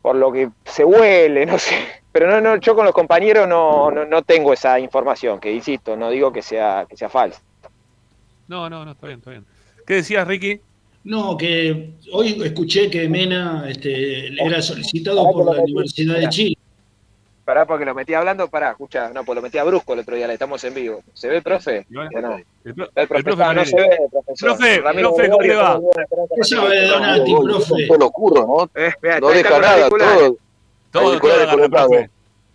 por 0.01 0.17
lo 0.17 0.29
que 0.33 0.49
se 0.65 0.83
huele, 0.83 1.45
no 1.45 1.57
sé. 1.57 2.03
Pero 2.11 2.29
no, 2.29 2.41
no, 2.41 2.57
yo 2.57 2.75
con 2.75 2.83
los 2.83 2.93
compañeros 2.93 3.47
no, 3.47 3.91
no, 3.91 4.03
no 4.03 4.21
tengo 4.23 4.51
esa 4.51 4.77
información, 4.77 5.39
que 5.39 5.53
insisto, 5.53 5.95
no 5.95 6.09
digo 6.09 6.33
que 6.33 6.41
sea, 6.41 6.85
que 6.89 6.97
sea 6.97 7.07
falsa. 7.07 7.41
No, 8.49 8.69
no, 8.69 8.83
no, 8.83 8.91
está 8.91 9.07
bien, 9.07 9.19
está 9.19 9.31
bien. 9.31 9.45
¿Qué 9.85 9.93
decías, 9.93 10.27
Ricky? 10.27 10.59
No, 11.07 11.37
que 11.37 11.91
hoy 12.11 12.37
escuché 12.43 12.89
que 12.89 13.07
Mena 13.07 13.63
este, 13.69 14.27
era 14.43 14.61
solicitado 14.61 15.23
por 15.31 15.55
la 15.55 15.61
Universidad 15.61 16.19
de 16.19 16.27
Chile. 16.27 16.57
Pará, 17.45 17.65
porque 17.65 17.85
lo 17.85 17.95
metí 17.95 18.13
hablando, 18.13 18.49
pará, 18.49 18.71
escucha, 18.71 19.09
no, 19.13 19.23
pues 19.23 19.37
lo 19.37 19.41
metí 19.41 19.57
a 19.57 19.63
brusco 19.63 19.93
el 19.93 19.99
otro 19.99 20.17
día, 20.17 20.27
le 20.27 20.33
estamos 20.33 20.61
en 20.65 20.73
vivo. 20.73 21.01
¿Se 21.13 21.29
ve, 21.29 21.41
profe? 21.41 21.85
Ya 21.89 22.19
no. 22.19 22.35
El, 22.35 22.45
El 22.65 22.73
profe, 22.75 22.91
el 23.19 23.23
profe 23.23 23.53
no 23.53 23.65
se 23.65 23.75
ve, 23.77 23.97
profesor. 24.11 24.49
Profe, 24.49 24.81
Ramiro 24.81 25.13
profe, 25.15 25.29
¿cómo 25.29 25.41
le 25.43 25.55
va? 25.55 25.79
¿Qué 26.35 26.43
sabe 26.43 26.75
de 26.75 26.87
Donati, 26.87 27.33
profe? 27.33 27.87
Todo 27.87 27.97
lo 27.97 28.11
curro, 28.11 28.45
¿no? 28.45 28.81
Eh, 28.81 28.91
mira, 29.01 29.19
no 29.21 29.29
deja 29.29 29.59
nada, 29.59 29.87
todo. 29.87 30.37
Todo, 30.91 31.19
todo 31.21 31.31
agarra, 31.31 31.69
profe. 31.69 32.09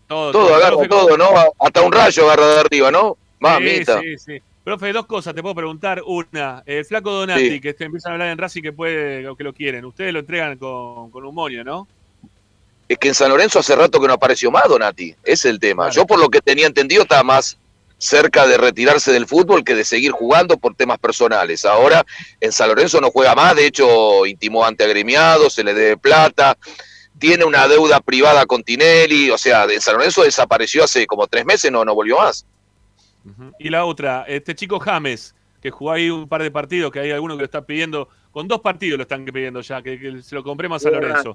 Todo, 0.07 0.31
Todo, 0.31 0.33
todo. 0.33 0.55
agarra 0.57 0.89
todo, 0.89 1.17
¿no? 1.17 1.31
Hasta 1.59 1.81
un 1.81 1.91
rayo 1.91 2.25
agarra 2.27 2.47
de 2.49 2.61
arriba, 2.61 2.91
¿no? 2.91 3.17
Mamita. 3.41 3.99
Sí, 4.03 4.19
sí, 4.19 4.37
sí. 4.37 4.43
Profe, 4.65 4.93
dos 4.93 5.07
cosas 5.07 5.35
te 5.35 5.43
puedo 5.43 5.55
preguntar. 5.57 6.03
Una, 6.07 6.63
el 6.67 6.85
flaco 6.85 7.11
Donati, 7.11 7.51
Sí. 7.51 7.61
que 7.61 7.75
te 7.75 7.85
empiezan 7.85 8.13
a 8.13 8.15
hablar 8.15 8.29
en 8.29 8.39
Racing 8.39 8.63
que 8.63 8.73
puede, 8.73 9.27
o 9.29 9.35
que 9.35 9.43
lo 9.45 9.53
quieren. 9.53 9.85
Ustedes 9.85 10.13
lo 10.13 10.21
entregan 10.21 10.57
con, 10.57 11.11
con 11.11 11.25
un 11.25 11.35
moño, 11.35 11.65
¿no? 11.65 11.89
Es 12.89 12.99
que 12.99 13.09
en 13.09 13.15
San 13.15 13.31
Lorenzo 13.31 13.59
hace 13.59 13.75
rato 13.75 14.01
que 14.01 14.07
no 14.07 14.15
apareció 14.15 14.51
más 14.51 14.69
Donati. 14.69 15.11
Ese 15.25 15.33
es 15.33 15.45
el 15.47 15.59
tema. 15.59 15.91
Yo 15.91 16.07
por 16.07 16.21
lo 16.21 16.29
que 16.29 16.41
tenía 16.41 16.67
entendido 16.67 17.03
estaba 17.03 17.23
más 17.23 17.57
cerca 17.99 18.47
de 18.47 18.57
retirarse 18.59 19.13
del 19.13 19.27
fútbol 19.27 19.65
que 19.65 19.75
de 19.75 19.85
seguir 19.85 20.11
jugando 20.13 20.57
por 20.57 20.75
temas 20.75 20.99
personales. 20.99 21.65
Ahora 21.65 22.05
en 22.41 22.53
San 22.53 22.69
Lorenzo 22.69 23.01
no 23.01 23.11
juega 23.11 23.35
más, 23.35 23.55
de 23.57 23.67
hecho 23.67 24.27
intimó 24.27 24.65
ante 24.65 24.85
agremiado, 24.85 25.49
se 25.49 25.63
le 25.63 25.73
debe 25.73 25.97
plata, 25.97 26.59
tiene 27.19 27.45
una 27.45 27.69
deuda 27.69 28.01
privada 28.01 28.45
con 28.47 28.65
Tinelli, 28.65 29.31
o 29.31 29.39
sea, 29.39 29.65
en 29.65 29.81
San 29.81 29.95
Lorenzo 29.95 30.25
desapareció 30.25 30.83
hace 30.83 31.07
como 31.07 31.29
tres 31.29 31.47
meses, 31.47 31.71
no, 31.71 31.85
no 31.85 31.95
volvió 31.95 32.19
más. 32.19 32.45
Y 33.59 33.69
la 33.69 33.85
otra, 33.85 34.25
este 34.27 34.55
chico 34.55 34.79
James, 34.81 35.35
que 35.61 35.71
jugó 35.71 35.93
ahí 35.93 36.11
un 36.11 36.29
par 36.29 36.43
de 36.43 36.51
partidos, 36.51 36.91
que 36.91 37.01
hay 37.01 37.11
alguno 37.13 37.35
que 37.35 37.41
lo 37.41 37.45
está 37.45 37.65
pidiendo, 37.65 38.09
con 38.31 38.49
dos 38.49 38.61
partidos 38.61 38.97
lo 38.99 39.03
están 39.03 39.25
pidiendo 39.25 39.61
ya, 39.61 39.81
que, 39.83 39.99
que 39.99 40.23
se 40.23 40.35
lo 40.35 40.43
compremos 40.43 40.83
a 40.85 40.91
San 40.91 40.93
Lorenzo. 41.01 41.33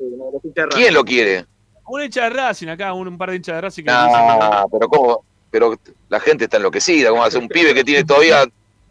¿Quién 0.72 0.94
lo 0.94 1.04
quiere? 1.04 1.46
Un 1.88 2.02
hincha 2.04 2.24
de 2.24 2.30
Racing 2.32 2.68
acá, 2.68 2.92
un, 2.94 3.08
un 3.08 3.18
par 3.18 3.30
de 3.30 3.38
hinchas 3.38 3.56
de 3.56 3.62
Racing 3.62 3.84
que 3.84 3.92
Nah, 3.92 4.66
pero 4.70 4.90
cómo, 4.90 5.24
pero 5.50 5.74
la 6.10 6.20
gente 6.20 6.44
está 6.44 6.58
enloquecida, 6.58 7.10
¿cómo 7.12 7.24
hace 7.24 7.38
un 7.38 7.48
pibe 7.48 7.74
que 7.74 7.84
tiene 7.86 8.04
todavía 8.04 8.44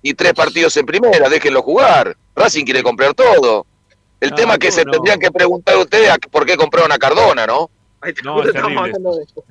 y 0.02 0.14
tres 0.14 0.32
partidos 0.35 0.77
en 0.77 0.86
primera, 0.86 1.28
déjenlo 1.28 1.62
jugar. 1.62 2.16
Racing 2.35 2.64
quiere 2.64 2.82
comprar 2.82 3.12
todo. 3.12 3.66
El 4.20 4.31
No, 4.31 4.36
tema 4.36 4.52
es 4.55 4.59
que 4.60 4.70
se 4.73 4.85
no. 4.85 4.93
tendrían 4.93 5.18
que 5.18 5.31
preguntar 5.31 5.77
ustedes 5.77 6.09
a 6.10 6.16
por 6.31 6.47
qué 6.47 6.56
compraron 6.56 6.90
a 6.93 6.97
Cardona, 6.98 7.47
¿no? 7.47 7.68
No, 8.24 8.43
es 8.43 8.52
terrible. 8.52 8.93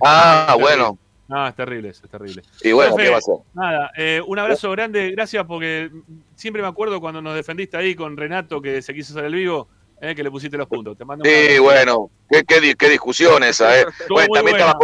Ah, 0.02 0.46
Es 0.48 0.56
terrible. 0.56 0.64
bueno. 0.64 0.98
No, 1.28 1.48
es 1.48 1.56
terrible, 1.56 1.90
eso, 1.90 2.02
es 2.06 2.12
terrible. 2.12 2.44
Y 2.62 2.72
bueno, 2.72 2.92
Profe, 2.96 3.04
¿qué 3.04 3.10
va 3.10 3.16
a 3.16 3.20
hacer? 3.20 3.36
Nada, 3.56 3.92
eh, 3.98 4.22
un 4.26 4.38
abrazo 4.38 4.70
grande, 4.72 5.10
gracias 5.12 5.44
porque 5.46 5.90
siempre 6.36 6.62
me 6.62 6.68
acuerdo 6.68 7.02
cuando 7.02 7.22
nos 7.22 7.34
defendiste 7.36 7.78
ahí 7.78 7.96
con 7.96 8.16
Renato 8.16 8.62
que 8.62 8.82
se 8.82 8.94
quiso 8.94 9.14
hacer 9.14 9.26
el 9.26 9.34
vivo, 9.34 9.68
eh, 10.02 10.14
que 10.14 10.24
le 10.24 10.30
pusiste 10.30 10.56
los 10.58 10.68
puntos. 10.68 10.96
Te 10.98 11.04
mando 11.04 11.26
Sí, 11.26 11.58
bueno, 11.60 12.12
qué, 12.30 12.44
qué, 12.44 12.76
qué 12.76 12.90
discusión 12.90 13.44
esa, 13.44 13.80
¿eh? 13.80 13.86
Bueno, 14.08 14.28
también 14.36 14.58
estaba, 14.58 14.78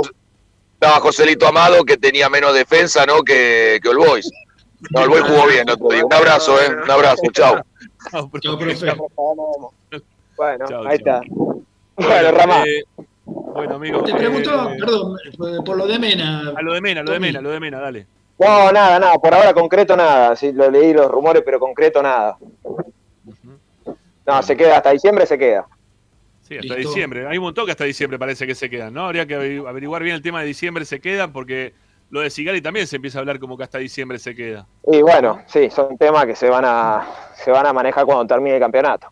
estaba 0.74 1.00
Joselito 1.00 1.48
Amado, 1.48 1.84
que 1.84 1.98
tenía 1.98 2.28
menos 2.28 2.56
defensa, 2.56 3.06
¿no? 3.06 3.22
Que, 3.22 3.80
que 3.84 3.90
All 3.90 3.98
Boys. 3.98 4.32
No, 4.90 5.04
el 5.04 5.10
Boys 5.10 5.24
jugó 5.24 5.46
bien, 5.46 5.70
otro 5.70 5.90
día. 5.90 6.04
Un 6.04 6.14
abrazo, 6.14 6.60
¿eh? 6.60 6.70
Un 6.84 6.90
abrazo, 6.90 7.22
chao. 7.34 7.62
Chao, 8.42 8.58
profe. 8.58 8.92
Bueno, 10.36 10.66
ahí 10.88 10.96
está. 10.98 11.22
Bueno, 11.96 12.32
Ramá. 12.32 12.64
eh, 12.64 12.84
bueno, 13.32 13.76
amigo. 13.76 14.04
Te 14.04 14.12
eh, 14.12 14.16
preguntó, 14.16 14.72
perdón, 14.80 15.18
eh, 15.24 15.58
por 15.66 15.78
lo 15.78 15.88
de 15.88 16.00
Mena. 16.00 16.54
A 16.56 16.62
lo 16.62 16.74
de 16.74 16.82
Mena, 16.82 17.04
lo 17.04 17.12
de 17.12 17.20
Mena, 17.20 17.42
lo 17.42 17.50
de 17.52 17.60
Mena, 17.60 17.80
dale. 17.80 18.08
No, 18.40 18.72
nada, 18.72 19.00
nada, 19.00 19.14
por 19.20 19.34
ahora 19.34 19.54
concreto 19.54 19.96
nada. 19.96 20.36
Sí, 20.36 20.52
lo 20.52 20.70
leí 20.72 20.94
los 20.94 21.10
rumores, 21.12 21.44
pero 21.46 21.60
concreto 21.60 22.02
nada. 22.02 22.38
No, 24.26 24.44
se 24.44 24.56
queda 24.56 24.78
hasta 24.78 24.92
diciembre, 24.92 25.26
se 25.26 25.38
queda. 25.38 25.66
Sí, 26.48 26.56
hasta 26.58 26.76
Listo. 26.76 26.90
diciembre. 26.90 27.28
Hay 27.28 27.38
un 27.38 27.44
montón 27.44 27.66
que 27.66 27.72
hasta 27.72 27.84
diciembre 27.86 28.18
parece 28.20 28.46
que 28.48 28.56
se 28.56 28.70
quedan, 28.70 28.94
¿no? 28.94 29.06
Habría 29.06 29.26
que 29.26 29.38
averi- 29.38 29.68
averiguar 29.68 30.04
bien 30.04 30.16
el 30.16 30.22
tema 30.22 30.42
de 30.42 30.48
diciembre 30.48 30.86
se 30.86 31.00
quedan 31.00 31.32
porque 31.32 31.74
lo 32.10 32.20
de 32.22 32.30
Sigali 32.30 32.62
también 32.62 32.88
se 32.88 32.98
empieza 32.98 33.20
a 33.20 33.22
hablar 33.22 33.40
como 33.40 33.58
que 33.58 33.64
hasta 33.64 33.78
diciembre 33.78 34.20
se 34.20 34.36
queda. 34.36 34.66
Y 34.92 35.02
bueno, 35.02 35.42
sí, 35.48 35.70
son 35.70 35.98
temas 35.98 36.26
que 36.26 36.36
se 36.36 36.50
van 36.50 36.66
a 36.66 37.08
se 37.36 37.52
van 37.52 37.66
a 37.66 37.74
manejar 37.74 38.06
cuando 38.06 38.26
termine 38.28 38.56
el 38.56 38.62
campeonato. 38.62 39.08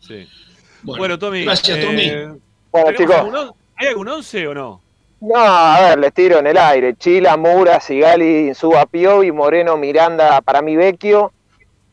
Sí. 0.00 0.26
Bueno, 0.82 1.18
Tommy. 1.18 1.44
gracias, 1.44 1.78
eh, 1.78 1.82
Tommy. 1.84 2.40
Bueno, 2.74 2.86
¿tenemos 2.96 3.16
chicos. 3.16 3.34
algún 3.36 3.54
¿Hay 3.76 3.86
algún 3.86 4.08
once 4.08 4.46
o 4.48 4.52
no? 4.54 4.80
No, 5.20 5.36
a 5.36 5.80
ver, 5.80 5.98
les 6.00 6.12
tiro 6.12 6.38
en 6.40 6.46
el 6.48 6.58
aire. 6.58 6.96
Chila, 6.96 7.36
Mura, 7.36 7.78
Sigali, 7.80 8.48
Insuba, 8.48 8.84
Piovi, 8.84 9.30
Moreno, 9.30 9.76
Miranda, 9.76 10.40
para 10.42 10.60
mí 10.60 10.74
Vecchio, 10.74 11.32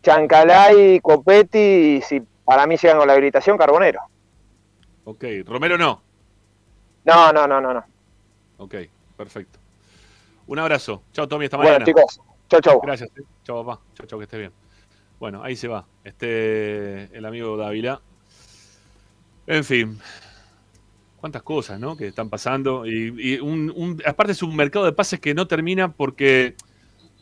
Chancalay, 0.01 0.99
Copetti, 1.01 1.59
y 1.97 2.01
si 2.01 2.21
para 2.43 2.65
mí 2.65 2.77
llegan 2.77 2.97
con 2.97 3.05
la 3.07 3.13
habilitación, 3.13 3.57
Carbonero. 3.59 3.99
Ok, 5.05 5.23
Romero 5.45 5.77
no. 5.77 6.01
No, 7.05 7.31
no, 7.31 7.47
no, 7.47 7.61
no, 7.61 7.73
no. 7.75 7.83
Ok, 8.57 8.75
perfecto. 9.15 9.59
Un 10.47 10.57
abrazo. 10.59 11.03
Chao, 11.13 11.27
Tommy, 11.27 11.45
hasta 11.45 11.57
Bueno, 11.57 11.71
mañana. 11.73 11.85
chicos. 11.85 12.19
Chau, 12.49 12.59
chau. 12.59 12.81
Gracias. 12.81 13.09
eh. 13.17 13.21
Chao, 13.43 13.63
papá. 13.63 13.81
Chao, 13.93 14.07
chao, 14.07 14.17
que 14.19 14.23
estés 14.23 14.39
bien. 14.39 14.51
Bueno, 15.19 15.43
ahí 15.43 15.55
se 15.55 15.67
va. 15.67 15.85
Este, 16.03 17.03
el 17.15 17.23
amigo 17.25 17.55
Dávila. 17.55 18.01
En 19.47 19.63
fin. 19.63 19.99
Cuántas 21.21 21.43
cosas, 21.43 21.79
¿no? 21.79 21.95
Que 21.95 22.07
están 22.07 22.29
pasando. 22.29 22.85
Y, 22.85 23.13
y 23.35 23.39
un, 23.39 23.71
un- 23.75 24.01
aparte 24.05 24.33
es 24.33 24.43
un 24.43 24.55
mercado 24.55 24.85
de 24.85 24.91
pases 24.93 25.19
que 25.19 25.33
no 25.35 25.47
termina 25.47 25.93
porque, 25.93 26.55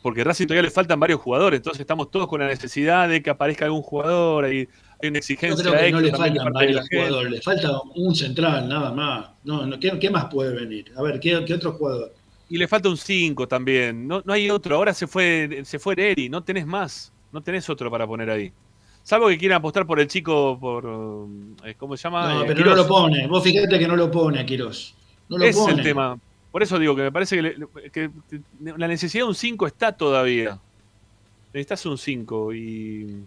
porque 0.02 0.24
Racing 0.24 0.46
todavía 0.46 0.62
le 0.62 0.70
faltan 0.70 0.98
varios 0.98 1.20
jugadores. 1.20 1.58
Entonces 1.58 1.80
estamos 1.80 2.10
todos 2.10 2.26
con 2.26 2.40
la 2.40 2.48
necesidad 2.48 3.08
de 3.08 3.22
que 3.22 3.30
aparezca 3.30 3.66
algún 3.66 3.82
jugador. 3.82 4.46
Hay, 4.46 4.68
hay 5.02 5.08
una 5.10 5.12
Yo 5.12 5.18
exigencia 5.18 5.62
creo 5.70 5.78
que 5.80 5.92
no 5.92 6.00
le 6.00 6.10
faltan 6.12 6.52
varios 6.52 6.88
jugadores, 6.88 7.30
le 7.32 7.42
falta 7.42 7.70
un 7.94 8.14
central, 8.14 8.68
nada 8.68 8.92
más. 8.92 9.30
No, 9.44 9.66
no, 9.66 9.78
¿qué, 9.78 9.98
qué 9.98 10.10
más 10.10 10.26
puede 10.26 10.54
venir? 10.54 10.92
A 10.96 11.02
ver, 11.02 11.20
¿qué, 11.20 11.44
qué 11.46 11.54
otro 11.54 11.72
jugador? 11.72 12.12
Y 12.48 12.58
le 12.58 12.66
falta 12.68 12.88
un 12.88 12.96
5 12.96 13.46
también. 13.48 14.08
No, 14.08 14.22
no 14.24 14.32
hay 14.32 14.50
otro. 14.50 14.76
Ahora 14.76 14.94
se 14.94 15.06
fue, 15.06 15.60
se 15.64 15.78
fue 15.78 15.94
Neri. 15.94 16.28
No 16.28 16.42
tenés 16.42 16.66
más. 16.66 17.12
No 17.32 17.42
tenés 17.42 17.68
otro 17.70 17.90
para 17.90 18.06
poner 18.06 18.30
ahí. 18.30 18.52
Salvo 19.02 19.28
que 19.28 19.38
quieran 19.38 19.58
apostar 19.58 19.86
por 19.86 19.98
el 20.00 20.06
chico, 20.06 20.58
por. 20.60 20.84
eh, 21.64 21.74
¿Cómo 21.78 21.96
se 21.96 22.02
llama? 22.04 22.28
No, 22.34 22.40
Eh, 22.42 22.44
pero 22.46 22.56
Quirós. 22.58 22.76
no 22.76 22.82
lo 22.82 22.88
pone. 22.88 23.26
Vos 23.26 23.42
fíjate 23.42 23.78
que 23.78 23.88
no 23.88 23.96
lo 23.96 24.10
pone 24.10 24.40
a 24.40 24.46
Quirós. 24.46 24.94
No 25.28 25.38
lo 25.38 25.44
es 25.44 25.56
pone. 25.56 25.74
el 25.74 25.82
tema. 25.82 26.18
Por 26.52 26.62
eso 26.62 26.78
digo 26.78 26.94
que 26.96 27.02
me 27.02 27.12
parece 27.12 27.36
que, 27.36 27.42
le- 27.42 27.90
que 27.92 28.10
la 28.76 28.88
necesidad 28.88 29.24
de 29.24 29.28
un 29.28 29.34
5 29.34 29.66
está 29.66 29.92
todavía. 29.92 30.58
Necesitas 31.52 31.86
un 31.86 31.98
5 31.98 32.54
y. 32.54 33.24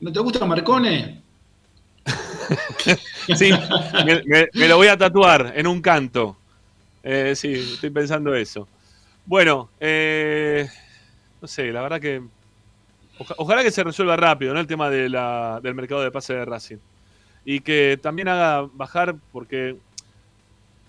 ¿No 0.00 0.12
te 0.12 0.20
gusta 0.20 0.44
Marcone? 0.44 1.22
Sí, 3.36 3.50
me, 4.04 4.22
me- 4.24 4.48
me 4.54 4.68
lo 4.68 4.76
voy 4.76 4.86
a 4.86 4.96
tatuar 4.96 5.52
en 5.56 5.66
un 5.66 5.80
canto. 5.80 6.36
Eh, 7.02 7.32
sí, 7.34 7.52
estoy 7.54 7.90
pensando 7.90 8.32
eso. 8.34 8.68
Bueno, 9.24 9.70
eh, 9.80 10.68
no 11.42 11.48
sé, 11.48 11.72
la 11.72 11.82
verdad 11.82 12.00
que. 12.00 12.22
Oja- 13.18 13.34
ojalá 13.38 13.62
que 13.62 13.70
se 13.70 13.84
resuelva 13.84 14.16
rápido, 14.16 14.54
¿no? 14.54 14.60
El 14.60 14.66
tema 14.66 14.90
de 14.90 15.02
del 15.62 15.74
mercado 15.74 16.02
de 16.02 16.10
pase 16.10 16.34
de 16.34 16.44
Racing. 16.44 16.78
Y 17.44 17.60
que 17.60 17.98
también 18.02 18.28
haga 18.28 18.68
bajar, 18.72 19.16
porque. 19.32 19.76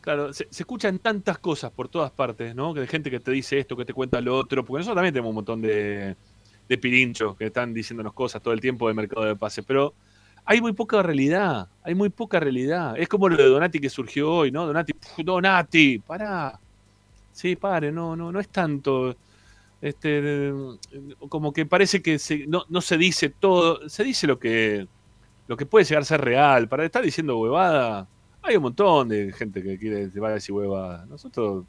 Claro, 0.01 0.31
se, 0.33 0.47
escuchan 0.49 0.99
tantas 0.99 1.37
cosas 1.37 1.69
por 1.71 1.89
todas 1.89 2.11
partes, 2.11 2.55
¿no? 2.55 2.73
Que 2.73 2.79
de 2.81 2.87
gente 2.87 3.11
que 3.11 3.19
te 3.19 3.31
dice 3.31 3.59
esto, 3.59 3.75
que 3.75 3.83
te 3.85 3.93
cuenta 3.93 4.21
lo 4.21 4.37
otro. 4.37 4.63
Porque 4.63 4.79
nosotros 4.79 4.95
también 4.95 5.13
tenemos 5.13 5.29
un 5.29 5.35
montón 5.35 5.61
de, 5.61 6.15
de 6.67 6.77
pirinchos 6.77 7.35
que 7.35 7.47
están 7.47 7.73
diciéndonos 7.73 8.13
cosas 8.13 8.41
todo 8.41 8.53
el 8.53 8.61
tiempo 8.61 8.87
del 8.87 8.95
mercado 8.95 9.25
de 9.25 9.35
pase. 9.35 9.63
Pero 9.63 9.93
hay 10.45 10.61
muy 10.61 10.71
poca 10.71 11.03
realidad, 11.03 11.67
hay 11.83 11.93
muy 11.93 12.09
poca 12.09 12.39
realidad. 12.39 12.95
Es 12.97 13.09
como 13.09 13.27
lo 13.27 13.35
de 13.35 13.43
Donati 13.49 13.79
que 13.79 13.89
surgió 13.89 14.31
hoy, 14.31 14.51
¿no? 14.51 14.65
Donati, 14.65 14.93
pf, 14.93 15.23
Donati, 15.23 15.99
pará. 15.99 16.57
Sí, 17.33 17.55
pare, 17.57 17.91
no, 17.91 18.15
no, 18.15 18.31
no 18.31 18.39
es 18.39 18.47
tanto. 18.49 19.15
Este, 19.81 20.51
como 21.29 21.53
que 21.53 21.65
parece 21.65 22.01
que 22.01 22.19
se- 22.19 22.47
no, 22.47 22.65
no 22.69 22.81
se 22.81 22.97
dice 22.97 23.29
todo, 23.29 23.87
se 23.89 24.03
dice 24.03 24.27
lo 24.27 24.39
que, 24.39 24.87
lo 25.47 25.57
que 25.57 25.65
puede 25.65 25.85
llegar 25.85 26.01
a 26.03 26.05
ser 26.05 26.21
real. 26.21 26.67
Para 26.69 26.85
estar 26.85 27.03
diciendo 27.03 27.37
huevada, 27.39 28.07
hay 28.41 28.55
un 28.57 28.63
montón 28.63 29.09
de 29.09 29.33
gente 29.33 29.61
que 29.63 29.77
quiere 29.79 30.07
decir 30.09 30.53
huevada. 30.53 31.05
Nosotros, 31.07 31.65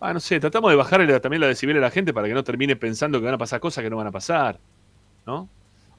ah, 0.00 0.12
no 0.12 0.20
sé, 0.20 0.40
tratamos 0.40 0.70
de 0.70 0.76
bajarle 0.76 1.20
también 1.20 1.40
la 1.40 1.46
decibel 1.48 1.76
a 1.78 1.80
la 1.80 1.90
gente 1.90 2.12
para 2.12 2.28
que 2.28 2.34
no 2.34 2.44
termine 2.44 2.76
pensando 2.76 3.18
que 3.18 3.24
van 3.26 3.34
a 3.34 3.38
pasar 3.38 3.60
cosas 3.60 3.84
que 3.84 3.90
no 3.90 3.96
van 3.96 4.06
a 4.08 4.12
pasar, 4.12 4.58
¿no? 5.26 5.48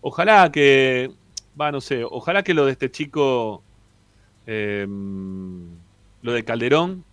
Ojalá 0.02 0.52
que, 0.52 1.12
va, 1.60 1.72
no 1.72 1.82
sé, 1.82 2.04
ojalá 2.04 2.44
que 2.44 2.54
lo 2.54 2.66
de 2.66 2.72
este 2.74 2.92
chico, 2.92 3.64
eh, 4.48 4.88
lo 6.22 6.32
de 6.34 6.44
Calderón, 6.44 7.04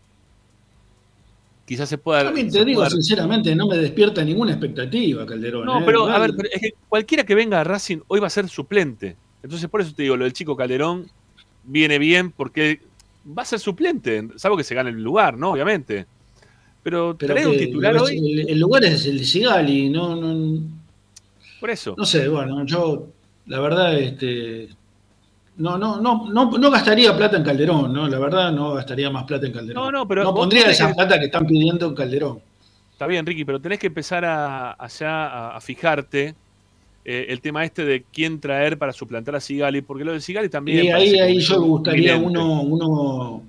quizás 1.68 1.86
se 1.88 1.98
pueda... 1.98 2.24
También 2.24 2.50
te 2.50 2.64
digo 2.64 2.78
pueda- 2.80 2.88
sinceramente, 2.90 3.54
no 3.54 3.68
me 3.68 3.76
despierta 3.76 4.24
ninguna 4.24 4.52
expectativa, 4.52 5.26
Calderón. 5.26 5.66
no, 5.66 5.80
¿eh? 5.80 5.82
pero 5.84 6.06
a 6.08 6.18
ver, 6.18 6.32
pero 6.34 6.48
es 6.50 6.60
que 6.62 6.70
cualquiera 6.88 7.24
que 7.24 7.34
venga 7.34 7.60
a 7.60 7.64
Racing 7.64 7.98
hoy 8.08 8.18
va 8.20 8.26
a 8.28 8.30
ser 8.30 8.48
suplente. 8.48 9.16
Entonces, 9.42 9.68
por 9.68 9.82
eso 9.82 9.92
te 9.94 10.02
digo, 10.02 10.16
lo 10.16 10.24
del 10.24 10.32
chico 10.32 10.56
Calderón 10.56 11.06
viene 11.64 11.98
bien 11.98 12.30
porque 12.32 12.80
va 13.38 13.42
a 13.42 13.44
ser 13.44 13.60
suplente, 13.60 14.26
salvo 14.36 14.56
que 14.56 14.64
se 14.64 14.74
gane 14.74 14.88
el 14.90 15.02
lugar, 15.02 15.36
¿no? 15.36 15.50
Obviamente. 15.52 16.06
Pero, 16.82 17.14
pero 17.18 17.34
traer 17.34 17.48
un 17.48 17.56
titular 17.58 17.94
el, 17.94 18.00
hoy, 18.00 18.16
el- 18.40 18.48
el 18.50 18.58
lugar 18.58 18.82
es 18.84 19.04
el 19.04 19.18
de 19.18 19.24
Sigali, 19.24 19.90
no, 19.90 20.16
no, 20.16 20.62
por 21.60 21.68
eso. 21.70 21.94
no 21.98 22.06
sé, 22.06 22.28
bueno, 22.28 22.64
yo 22.64 23.08
la 23.46 23.60
verdad, 23.60 23.98
este, 23.98 24.68
no, 25.58 25.76
no, 25.78 26.00
no, 26.00 26.26
no, 26.30 26.50
no 26.50 26.70
gastaría 26.70 27.14
plata 27.16 27.36
en 27.36 27.44
Calderón, 27.44 27.92
¿no? 27.92 28.08
La 28.08 28.18
verdad 28.18 28.50
no 28.52 28.74
gastaría 28.74 29.10
más 29.10 29.24
plata 29.24 29.46
en 29.46 29.52
Calderón. 29.52 29.84
No, 29.84 29.90
no, 29.92 30.08
pero 30.08 30.24
no 30.24 30.34
pondría 30.34 30.70
esa 30.70 30.88
que- 30.88 30.94
plata 30.94 31.18
que 31.18 31.26
están 31.26 31.46
pidiendo 31.46 31.86
en 31.86 31.94
Calderón. 31.94 32.40
Está 32.92 33.06
bien, 33.06 33.24
Ricky, 33.26 33.44
pero 33.44 33.60
tenés 33.60 33.78
que 33.78 33.86
empezar 33.88 34.24
a, 34.24 34.72
allá 34.72 35.26
a, 35.26 35.56
a 35.56 35.60
fijarte 35.60 36.34
eh, 37.04 37.26
el 37.28 37.40
tema 37.40 37.64
este 37.64 37.84
de 37.84 38.02
quién 38.12 38.40
traer 38.40 38.76
para 38.76 38.92
suplantar 38.92 39.36
a 39.36 39.40
Sigali, 39.40 39.82
porque 39.82 40.04
lo 40.04 40.12
de 40.12 40.20
Sigali 40.20 40.48
también. 40.48 40.84
Y 40.86 40.90
ahí, 40.90 41.18
ahí 41.20 41.38
yo 41.38 41.56
inminente. 41.86 42.14
uno, 42.16 42.62
uno, 42.62 43.42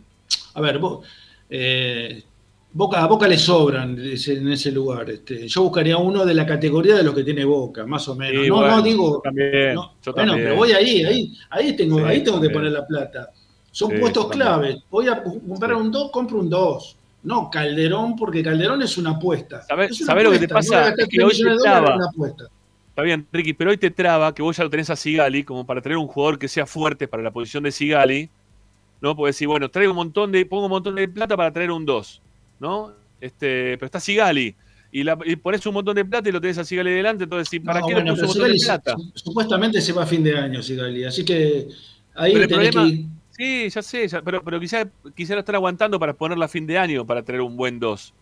a 0.53 0.61
ver, 0.61 0.77
vos, 0.77 1.06
eh, 1.49 2.23
Boca, 2.72 3.04
a 3.04 3.08
Boca 3.08 3.28
le 3.28 3.38
sobran 3.38 3.98
en 4.00 4.48
ese 4.52 4.72
lugar. 4.72 5.10
Este, 5.10 5.48
yo 5.48 5.64
buscaría 5.64 5.98
uno 5.98 6.26
de 6.26 6.34
la 6.36 6.46
categoría 6.46 6.96
de 6.96 7.04
los 7.04 7.16
que 7.16 7.24
tiene 7.24 7.44
Boca, 7.44 7.86
más 7.86 8.08
o 8.08 8.16
menos. 8.16 8.44
Sí, 8.44 8.50
no, 8.50 8.56
bueno, 8.58 8.76
no 8.78 8.82
digo. 8.84 9.16
yo 9.16 9.22
también, 9.22 9.74
no, 9.76 9.94
yo 10.04 10.14
bueno, 10.14 10.32
también. 10.32 10.48
pero 10.50 10.56
voy 10.56 10.72
ahí, 10.74 11.04
ahí, 11.04 11.34
ahí 11.50 11.76
tengo, 11.76 11.98
Sí, 11.98 12.04
ahí 12.06 12.24
tengo 12.24 12.40
que 12.40 12.50
poner 12.52 12.72
la 12.72 12.86
plata. 12.86 13.32
Son 13.72 13.90
Sí, 13.91 13.98
puestos 13.98 14.30
claves. 14.30 14.78
Voy 14.90 15.08
a 15.08 15.22
comprar 15.24 15.74
un 15.76 15.91
2, 15.91 16.12
compro 16.12 16.40
un 16.40 16.50
2. 16.50 16.96
No 17.24 17.50
Calderón, 17.50 18.16
porque 18.16 18.41
Calderón 18.44 18.82
es 18.82 18.98
una 18.98 19.12
apuesta. 19.12 19.62
¿Sabés- 19.68 19.94
sabés 20.06 20.24
lo 20.24 20.32
que 20.32 20.40
te 20.40 20.48
pasa? 20.48 20.90
Es 20.90 20.96
que 21.08 21.18
3 21.18 21.24
hoy 21.26 21.44
te 21.44 21.58
traba. 21.62 21.98
Está 22.90 23.02
bien, 23.02 23.28
Ricky, 23.32 23.54
pero 23.54 23.72
hoy 23.72 23.78
te 23.78 23.91
traba 23.91 24.34
que 24.34 24.41
vos 24.41 24.56
ya 24.58 24.64
lo 24.64 24.70
tenés 24.70 24.90
a 24.90 24.96
Sigali 24.96 25.44
como 25.44 25.66
para 25.66 25.82
tener 25.82 25.98
un 25.98 26.08
jugador 26.08 26.38
que 26.38 26.48
sea 26.48 26.66
fuerte 26.66 27.08
para 27.08 27.24
la 27.24 27.32
posición 27.32 27.64
de 27.64 27.72
Sigali, 27.72 28.30
¿no? 29.02 29.16
Porque 29.16 29.30
decir, 29.30 29.48
bueno, 29.48 29.70
traigo 29.70 29.91
un 29.91 29.98
montón 29.98 30.32
de, 30.32 30.46
pongo 30.46 30.66
un 30.66 30.72
montón 30.72 30.96
de 30.96 31.08
plata 31.08 31.36
para 31.38 31.52
traer 31.52 31.72
un 31.72 31.86
2, 31.86 32.22
¿no? 32.60 32.94
Este, 33.22 33.77
pero 33.77 33.86
está 33.86 33.99
Sigali. 33.99 34.56
Y, 34.91 35.03
la, 35.03 35.18
y 35.23 35.36
pones 35.36 35.64
un 35.68 35.73
montón 35.76 35.95
de 35.95 36.03
plata 36.06 36.30
y 36.30 36.31
lo 36.31 36.41
tenés 36.41 36.57
a 36.57 36.64
Sigali 36.65 36.91
delante, 36.91 37.26
entonces, 37.26 37.48
¿sí, 37.49 37.60
¿para 37.60 37.80
No, 37.80 37.88
qué 37.88 37.94
bueno, 37.94 38.06
le 38.07 38.22
un 38.22 38.27
montón 38.27 38.44
de 38.52 38.57
Sigali 38.57 38.60
plata? 38.65 38.95
su- 38.98 39.11
supuestamente 39.30 39.81
se 39.81 39.94
va 39.94 40.03
a 40.03 40.06
fin 40.07 40.23
de 40.23 40.38
año, 40.38 40.64
Sigali. 40.64 41.03
Así 41.03 41.23
que 41.23 41.68
ahí 42.15 42.34
Pero 42.34 42.44
el 42.45 42.49
problema- 42.49 42.90
que. 42.90 43.06
Sí, 43.31 43.69
ya 43.69 43.81
sé, 43.81 44.07
ya- 44.07 44.22
pero, 44.22 44.44
pero 44.44 44.60
quizás 44.60 44.88
quizá 45.15 45.34
lo 45.34 45.40
están 45.41 45.56
aguantando 45.56 45.98
para 45.99 46.14
ponerlo 46.14 46.44
a 46.44 46.48
fin 46.49 46.65
de 46.68 46.77
año 46.77 47.06
para 47.06 47.22
tener 47.23 47.40
un 47.41 47.56
buen 47.56 47.80
2. 47.80 48.14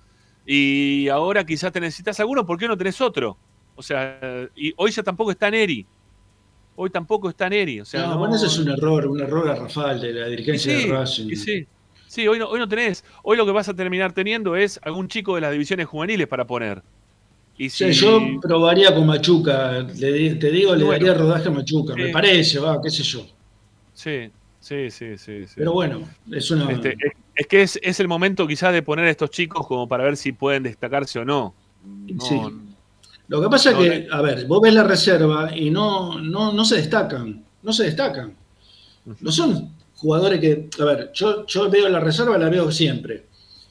Y 0.45 1.07
ahora 1.09 1.45
quizás 1.45 1.71
te 1.71 1.79
necesitas 1.79 2.19
alguno, 2.19 2.45
¿por 2.45 2.57
qué 2.59 2.67
no 2.67 2.77
tenés 2.77 3.01
otro? 3.01 3.37
O 3.75 3.81
sea, 3.83 4.19
y 4.55 4.73
hoy 4.77 4.91
ya 4.91 5.03
tampoco 5.03 5.31
está 5.31 5.49
Neri. 5.49 5.85
Hoy 6.75 6.89
tampoco 6.91 7.29
está 7.29 7.49
Neri. 7.49 7.79
O 7.81 7.85
sea, 7.85 8.01
no, 8.03 8.07
no- 8.11 8.17
bueno, 8.19 8.35
eso 8.35 8.45
es 8.45 8.57
un 8.59 8.69
error, 8.69 9.07
un 9.07 9.19
error 9.19 9.45
garrafal 9.47 9.99
de 9.99 10.13
la 10.13 10.27
dirigencia 10.27 10.77
sí, 10.79 10.87
de 10.87 10.93
Racing. 10.93 11.35
sí. 11.35 11.67
Sí, 12.07 12.27
hoy 12.27 12.39
no, 12.39 12.47
hoy 12.47 12.59
no 12.59 12.67
tenés. 12.67 13.03
Hoy 13.23 13.37
lo 13.37 13.45
que 13.45 13.51
vas 13.51 13.67
a 13.69 13.73
terminar 13.73 14.13
teniendo 14.13 14.55
es 14.55 14.79
algún 14.83 15.07
chico 15.07 15.35
de 15.35 15.41
las 15.41 15.51
divisiones 15.51 15.87
juveniles 15.87 16.27
para 16.27 16.45
poner. 16.47 16.81
Y 17.57 17.67
O 17.67 17.69
sea, 17.69 17.87
si- 17.93 17.99
yo 17.99 18.19
probaría 18.41 18.93
con 18.93 19.07
Machuca, 19.07 19.79
le 19.81 20.35
te 20.35 20.51
digo, 20.51 20.75
le 20.75 20.83
Bueno. 20.85 20.91
daría 21.05 21.13
rodaje 21.19 21.47
a 21.49 21.51
Machuca, 21.51 21.95
me 21.95 22.09
parece, 22.09 22.59
va, 22.59 22.81
qué 22.81 22.89
sé 22.89 23.03
yo. 23.03 23.25
Sí, 23.93 24.29
sí, 24.59 24.89
sí, 24.91 25.17
sí. 25.17 25.47
sí. 25.47 25.53
Pero 25.57 25.73
bueno, 25.73 26.01
es 26.31 26.51
una... 26.51 26.71
Este, 26.71 26.93
es, 26.93 27.11
es 27.35 27.47
que 27.47 27.61
es, 27.63 27.79
es 27.81 27.99
el 27.99 28.07
momento 28.07 28.47
quizás 28.47 28.73
de 28.73 28.83
poner 28.83 29.05
a 29.05 29.09
estos 29.09 29.31
chicos 29.31 29.65
como 29.67 29.87
para 29.87 30.03
ver 30.03 30.17
si 30.17 30.31
pueden 30.31 30.63
destacarse 30.63 31.19
o 31.19 31.25
no. 31.25 31.53
No, 31.83 32.23
Sí. 32.23 32.39
Lo 33.29 33.41
que 33.41 33.49
pasa 33.49 33.71
No, 33.73 33.81
es 33.83 33.89
que, 34.05 34.07
a 34.09 34.21
ver, 34.21 34.45
vos 34.45 34.61
ves 34.61 34.73
la 34.73 34.83
reserva 34.83 35.53
y 35.53 35.69
no, 35.69 36.17
no, 36.21 36.53
no 36.53 36.63
se 36.63 36.77
destacan, 36.77 37.43
no 37.61 37.73
se 37.73 37.83
destacan. 37.83 38.33
No 39.19 39.31
son 39.31 39.69
jugadores 39.97 40.39
que, 40.39 40.69
a 40.79 40.85
ver, 40.85 41.11
yo, 41.13 41.45
yo 41.45 41.69
veo 41.69 41.89
la 41.89 41.99
reserva, 41.99 42.37
la 42.37 42.49
veo 42.49 42.71
siempre. 42.71 43.25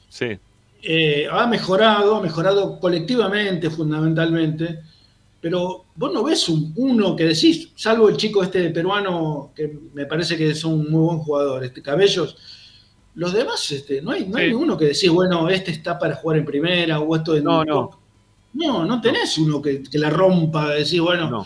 Sí. 0.09 0.37
Eh, 0.83 1.27
ha 1.31 1.47
mejorado, 1.47 2.17
ha 2.17 2.21
mejorado 2.21 2.79
colectivamente, 2.79 3.69
fundamentalmente, 3.69 4.79
pero 5.41 5.85
vos 5.95 6.13
no 6.13 6.23
ves 6.23 6.47
un, 6.49 6.73
uno 6.75 7.15
que 7.15 7.25
decís, 7.25 7.71
salvo 7.75 8.09
el 8.09 8.17
chico 8.17 8.43
este 8.43 8.69
peruano, 8.69 9.51
que 9.55 9.77
me 9.93 10.05
parece 10.05 10.37
que 10.37 10.51
es 10.51 10.63
un 10.63 10.89
muy 10.89 11.05
buen 11.05 11.19
jugador, 11.19 11.63
este 11.63 11.81
Cabellos, 11.81 12.37
los 13.15 13.33
demás, 13.33 13.71
este, 13.71 14.01
no 14.01 14.11
hay, 14.11 14.27
no 14.27 14.37
hay 14.37 14.49
ninguno 14.49 14.77
que 14.77 14.85
decís, 14.85 15.09
bueno, 15.09 15.49
este 15.49 15.71
está 15.71 15.97
para 15.97 16.15
jugar 16.15 16.37
en 16.37 16.45
primera, 16.45 16.99
o 16.99 17.15
esto 17.15 17.35
en 17.35 17.43
No, 17.43 17.65
no. 17.65 17.99
no, 18.53 18.85
no 18.85 19.01
tenés 19.01 19.37
uno 19.39 19.61
que, 19.61 19.81
que 19.81 19.97
la 19.97 20.09
rompa, 20.09 20.69
decís, 20.69 20.99
bueno. 20.99 21.45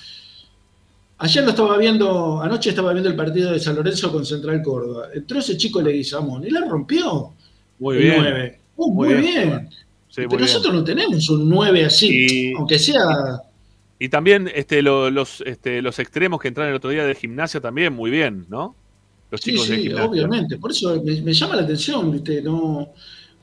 Ayer 1.23 1.43
lo 1.43 1.51
estaba 1.51 1.77
viendo, 1.77 2.41
anoche 2.41 2.71
estaba 2.71 2.91
viendo 2.93 3.09
el 3.09 3.15
partido 3.15 3.51
de 3.51 3.59
San 3.59 3.75
Lorenzo 3.75 4.11
con 4.11 4.25
Central 4.25 4.61
Córdoba. 4.63 5.07
Entró 5.13 5.39
ese 5.39 5.55
chico 5.55 5.81
Leguizamón 5.81 6.45
y 6.45 6.49
la 6.49 6.61
rompió. 6.67 7.33
Muy 7.79 7.97
El 7.97 8.01
bien. 8.03 8.15
nueve. 8.19 8.59
Uh, 8.75 8.93
muy, 8.93 9.13
bien. 9.13 9.69
Sí, 10.09 10.21
muy 10.21 10.27
Pero 10.27 10.29
bien. 10.29 10.41
nosotros 10.41 10.73
no 10.73 10.83
tenemos 10.83 11.29
un 11.29 11.47
9 11.47 11.85
así, 11.85 12.27
Y- 12.29 12.53
aunque 12.55 12.79
sea. 12.79 13.03
Y 13.99 14.09
también 14.09 14.49
este, 14.53 14.81
lo- 14.81 15.11
los, 15.11 15.41
este, 15.45 15.81
los 15.83 15.99
extremos 15.99 16.41
que 16.41 16.47
entraron 16.47 16.71
el 16.71 16.77
otro 16.77 16.89
día 16.89 17.05
de 17.05 17.13
gimnasia 17.13 17.61
también, 17.61 17.93
muy 17.93 18.09
bien, 18.09 18.47
¿no? 18.49 18.75
Los 19.29 19.41
Sí, 19.41 19.51
chicos 19.51 19.67
de 19.69 19.75
sí, 19.75 19.81
gimnasia. 19.83 20.09
obviamente. 20.09 20.57
Por 20.57 20.71
eso 20.71 21.01
me, 21.03 21.21
me 21.21 21.33
llama 21.33 21.55
la 21.55 21.61
atención, 21.61 22.11
¿viste? 22.11 22.41
No, 22.41 22.89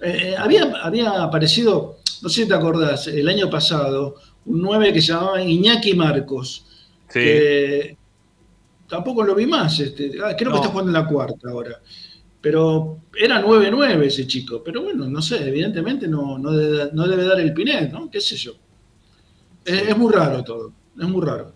eh, 0.00 0.30
eh, 0.30 0.34
había, 0.36 0.64
había 0.82 1.22
aparecido, 1.22 1.98
no 2.22 2.28
sé 2.28 2.42
si 2.42 2.48
te 2.48 2.54
acordás, 2.54 3.06
el 3.06 3.28
año 3.28 3.48
pasado, 3.48 4.16
un 4.46 4.60
9 4.62 4.92
que 4.92 5.00
se 5.00 5.12
llamaba 5.12 5.40
Iñaki 5.40 5.94
Marcos. 5.94 6.64
Sí. 7.08 7.20
que 7.20 7.96
tampoco 8.88 9.22
lo 9.24 9.34
vi 9.34 9.46
más. 9.46 9.78
Este, 9.80 10.12
ah, 10.24 10.34
creo 10.36 10.50
No. 10.50 10.56
que 10.56 10.60
está 10.62 10.72
jugando 10.72 10.90
en 10.90 11.02
la 11.04 11.08
cuarta 11.08 11.50
ahora. 11.50 11.80
Pero 12.40 12.98
era 13.18 13.42
9-9 13.42 14.04
ese 14.06 14.26
chico. 14.26 14.62
Pero 14.64 14.82
bueno, 14.82 15.08
no 15.08 15.20
sé, 15.20 15.48
evidentemente 15.48 16.06
no, 16.06 16.38
no, 16.38 16.52
debe, 16.52 16.90
no 16.92 17.06
debe 17.08 17.24
dar 17.24 17.40
el 17.40 17.52
Pinet, 17.52 17.90
¿no? 17.90 18.08
¿Qué 18.10 18.20
sé 18.20 18.36
yo? 18.36 18.52
Es, 19.64 19.88
es 19.88 19.96
muy 19.98 20.12
raro 20.12 20.44
todo. 20.44 20.72
Es 20.98 21.08
muy 21.08 21.24
raro. 21.24 21.52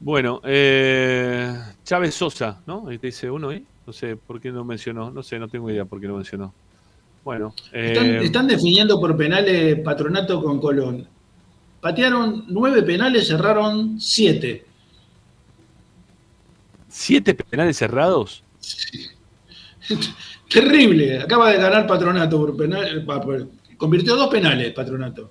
Bueno, 0.00 0.40
eh, 0.44 1.54
Chávez 1.84 2.14
Sosa, 2.14 2.60
¿no? 2.66 2.88
Ahí 2.88 2.98
te 2.98 3.08
dice 3.08 3.30
uno 3.30 3.48
ahí. 3.50 3.64
No 3.86 3.92
sé 3.92 4.16
por 4.16 4.40
qué 4.40 4.50
no 4.52 4.64
mencionó. 4.64 5.10
No 5.10 5.22
sé, 5.22 5.38
no 5.38 5.48
tengo 5.48 5.70
idea 5.70 5.84
por 5.84 6.00
qué 6.00 6.06
no 6.06 6.16
mencionó. 6.16 6.54
Bueno, 7.24 7.52
Están, 7.72 8.06
eh, 8.06 8.24
están 8.24 8.46
definiendo 8.46 8.98
por 9.00 9.16
penales 9.16 9.80
patronato 9.80 10.42
con 10.42 10.60
Colón. 10.60 11.06
Patearon 11.80 12.44
nueve 12.48 12.82
penales, 12.82 13.28
cerraron 13.28 14.00
siete. 14.00 14.64
¿siete 16.88 17.34
penales 17.34 17.76
cerrados? 17.76 18.42
Terrible. 20.50 21.20
Acaba 21.20 21.50
de 21.52 21.58
ganar 21.58 21.86
patronato 21.86 22.38
por 22.38 22.56
penal. 22.56 23.04
por- 23.04 23.48
convirtió 23.76 24.16
dos 24.16 24.28
penales, 24.28 24.72
patronato. 24.72 25.30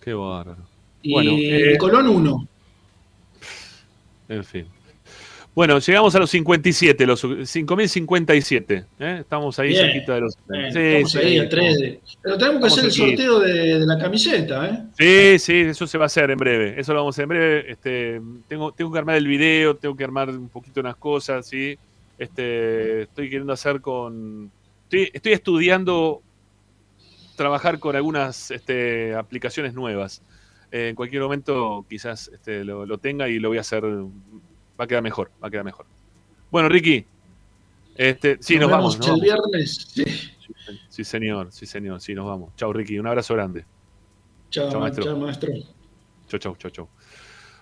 Qué 0.00 0.14
bárbaro. 0.14 0.66
Y 1.02 1.12
Bueno, 1.12 1.32
eh, 1.36 1.76
Colón 1.78 2.08
uno. 2.08 2.48
En 4.28 4.44
fin. 4.44 4.66
Bueno, 5.54 5.78
llegamos 5.80 6.14
a 6.14 6.18
los 6.18 6.30
57, 6.30 7.06
los 7.06 7.20
5057. 7.20 8.84
¿eh? 8.98 9.16
Estamos 9.20 9.58
ahí 9.58 9.68
Bien. 9.68 9.84
cerquita 9.86 10.14
de 10.14 10.20
los. 10.22 10.38
Bien, 10.48 10.72
Sí, 10.72 10.78
estamos 10.78 11.12
sí, 11.12 11.18
ahí 11.18 11.38
a 11.38 11.42
estamos- 11.42 11.50
tres 11.50 11.78
de- 11.78 12.00
Pero 12.22 12.38
tenemos 12.38 12.60
que 12.62 12.66
hacer 12.68 12.84
el 12.86 12.92
sorteo 12.92 13.40
de, 13.40 13.78
de 13.80 13.86
la 13.86 13.98
camiseta, 13.98 14.66
¿eh? 14.66 15.36
Sí, 15.38 15.38
sí, 15.38 15.60
eso 15.68 15.86
se 15.86 15.98
va 15.98 16.04
a 16.04 16.06
hacer 16.06 16.30
en 16.30 16.38
breve. 16.38 16.80
Eso 16.80 16.94
lo 16.94 17.00
vamos 17.00 17.14
a 17.14 17.16
hacer 17.16 17.22
en 17.24 17.28
breve. 17.28 17.70
Este, 17.70 18.20
tengo, 18.48 18.72
tengo 18.72 18.90
que 18.90 18.98
armar 18.98 19.16
el 19.16 19.26
video, 19.26 19.76
tengo 19.76 19.94
que 19.94 20.04
armar 20.04 20.30
un 20.30 20.48
poquito 20.48 20.80
unas 20.80 20.96
cosas, 20.96 21.46
¿sí? 21.46 21.76
Este, 22.18 23.02
estoy 23.02 23.28
queriendo 23.28 23.52
hacer 23.52 23.82
con. 23.82 24.50
Estoy, 24.84 25.10
estoy 25.12 25.32
estudiando 25.32 26.22
trabajar 27.36 27.78
con 27.78 27.94
algunas 27.94 28.50
este, 28.50 29.14
aplicaciones 29.14 29.74
nuevas. 29.74 30.22
Eh, 30.70 30.88
en 30.88 30.94
cualquier 30.94 31.20
momento 31.20 31.84
quizás 31.90 32.30
este, 32.32 32.64
lo, 32.64 32.86
lo 32.86 32.96
tenga 32.96 33.28
y 33.28 33.38
lo 33.38 33.50
voy 33.50 33.58
a 33.58 33.62
hacer. 33.62 33.84
Va 34.82 34.84
a 34.84 34.88
quedar 34.88 35.02
mejor, 35.04 35.30
va 35.40 35.46
a 35.46 35.50
quedar 35.52 35.64
mejor. 35.64 35.86
Bueno, 36.50 36.68
Ricky. 36.68 37.06
Este, 37.94 38.36
sí, 38.40 38.58
nos, 38.58 38.68
vamos. 38.68 38.98
nos 38.98 39.06
el 39.06 39.12
vamos. 39.12 39.22
viernes. 39.22 39.74
Sí. 39.94 40.04
Sí, 40.88 41.04
señor, 41.04 41.52
sí, 41.52 41.66
señor. 41.66 42.00
Sí, 42.00 42.16
nos 42.16 42.26
vamos. 42.26 42.50
Chau, 42.56 42.72
Ricky. 42.72 42.98
Un 42.98 43.06
abrazo 43.06 43.34
grande. 43.34 43.64
Chao, 44.50 44.72
Chao, 44.72 44.80
maestro. 44.80 45.04
chao, 45.04 45.16
maestro. 45.18 45.52
Chau, 46.26 46.40
chau, 46.40 46.56
chau, 46.56 46.70
chau. 46.72 46.88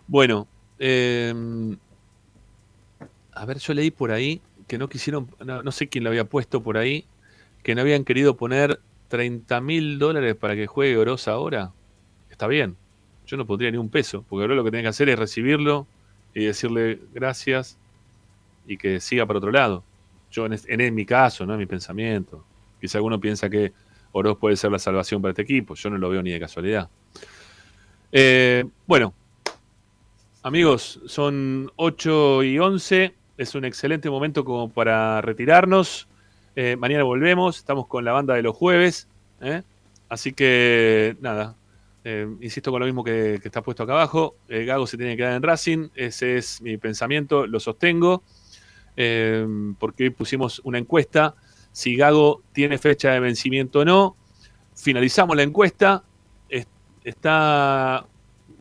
Bueno, 0.07 0.49
eh, 0.79 1.35
a 3.35 3.45
ver, 3.45 3.59
yo 3.59 3.75
leí 3.75 3.91
por 3.91 4.13
ahí 4.13 4.41
que 4.67 4.79
no 4.79 4.89
quisieron, 4.89 5.29
no, 5.45 5.63
no 5.63 5.73
sé 5.73 5.91
quién 5.91 6.05
lo 6.05 6.09
había 6.09 6.25
puesto 6.25 6.63
por 6.63 6.79
ahí, 6.79 7.05
que 7.63 7.75
no 7.75 7.83
habían 7.83 8.05
querido 8.05 8.39
poner 8.39 8.81
30 9.09 9.61
mil 9.61 9.99
dólares 9.99 10.37
para 10.37 10.55
que 10.57 10.67
juegue 10.67 10.97
Oroz 10.97 11.29
ahora. 11.29 11.73
Está 12.31 12.47
bien, 12.47 12.79
yo 13.27 13.37
no 13.37 13.45
pondría 13.47 13.71
ni 13.71 13.77
un 13.77 13.91
peso, 13.91 14.25
porque 14.27 14.45
Oroz 14.45 14.57
lo 14.57 14.65
que 14.65 14.71
tiene 14.71 14.85
que 14.85 14.89
hacer 14.89 15.11
es 15.11 15.19
recibirlo 15.19 15.87
y 16.35 16.45
decirle 16.45 17.01
gracias 17.13 17.77
y 18.67 18.77
que 18.77 19.01
siga 19.01 19.27
para 19.27 19.39
otro 19.39 19.51
lado. 19.51 19.83
Yo 20.31 20.47
en, 20.47 20.59
en 20.69 20.95
mi 20.95 21.05
caso, 21.05 21.45
no 21.45 21.55
en 21.55 21.59
mi 21.59 21.67
pensamiento. 21.67 22.45
Quizá 22.81 22.99
alguno 22.99 23.21
piensa 23.21 23.51
que 23.51 23.73
Oroz 24.13 24.39
puede 24.39 24.57
ser 24.57 24.71
la 24.73 24.79
salvación 24.79 25.21
para 25.21 25.31
este 25.31 25.43
equipo, 25.43 25.75
yo 25.75 25.91
no 25.91 25.99
lo 25.99 26.09
veo 26.09 26.23
ni 26.23 26.31
de 26.31 26.41
casualidad. 26.41 26.89
Eh, 28.13 28.65
bueno, 28.87 29.15
amigos, 30.43 31.01
son 31.07 31.71
8 31.77 32.43
y 32.45 32.59
11. 32.59 33.15
Es 33.39 33.55
un 33.55 33.65
excelente 33.65 34.11
momento 34.11 34.45
como 34.45 34.69
para 34.71 35.21
retirarnos. 35.21 36.09
Eh, 36.57 36.77
mañana 36.77 37.05
volvemos. 37.05 37.59
Estamos 37.59 37.87
con 37.87 38.05
la 38.05 38.13
banda 38.13 38.35
de 38.35 38.43
los 38.43 38.57
jueves. 38.57 39.09
¿eh? 39.41 39.63
Así 40.09 40.33
que, 40.33 41.17
nada. 41.21 41.55
Eh, 42.05 42.27
insisto 42.41 42.71
con 42.71 42.81
lo 42.81 42.87
mismo 42.87 43.05
que, 43.05 43.35
está 43.43 43.63
puesto 43.63 43.83
acá 43.83 43.93
abajo. 43.93 44.37
Eh, 44.49 44.65
Gago 44.65 44.87
se 44.87 44.97
tiene 44.97 45.13
que 45.13 45.19
quedar 45.19 45.35
en 45.35 45.43
Racing. 45.43 45.89
Ese 45.95 46.37
es 46.37 46.61
mi 46.63 46.77
pensamiento. 46.79 47.47
Lo 47.47 47.61
sostengo. 47.61 48.23
eh, 48.97 49.47
porque 49.79 50.05
hoy 50.05 50.11
pusimos 50.11 50.61
una 50.65 50.79
encuesta. 50.79 51.35
Si 51.73 51.97
Gago 51.97 52.43
tiene 52.53 52.77
fecha 52.79 53.13
de 53.13 53.21
vencimiento 53.21 53.81
o 53.81 53.85
no. 53.85 54.17
Finalizamos 54.75 55.37
la 55.37 55.43
encuesta. 55.45 56.05
Es- 56.49 56.67
está 57.05 58.07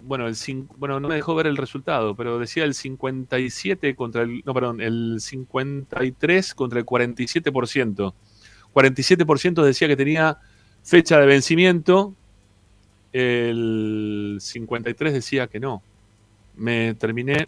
bueno, 0.03 0.27
el 0.27 0.35
bueno, 0.77 0.99
no 0.99 1.07
me 1.09 1.15
dejó 1.15 1.35
ver 1.35 1.47
el 1.47 1.57
resultado, 1.57 2.15
pero 2.15 2.39
decía 2.39 2.63
el 2.63 2.73
57 2.73 3.95
contra 3.95 4.21
el, 4.21 4.41
no, 4.45 4.53
perdón, 4.53 4.79
el 4.81 5.17
53 5.19 6.53
contra 6.55 6.79
el 6.79 6.85
47%. 6.85 8.13
47% 8.73 9.63
decía 9.63 9.87
que 9.87 9.97
tenía 9.97 10.37
fecha 10.83 11.19
de 11.19 11.25
vencimiento, 11.25 12.15
el 13.13 14.37
53 14.39 15.13
decía 15.13 15.47
que 15.47 15.59
no. 15.59 15.81
Me 16.55 16.93
terminé, 16.95 17.47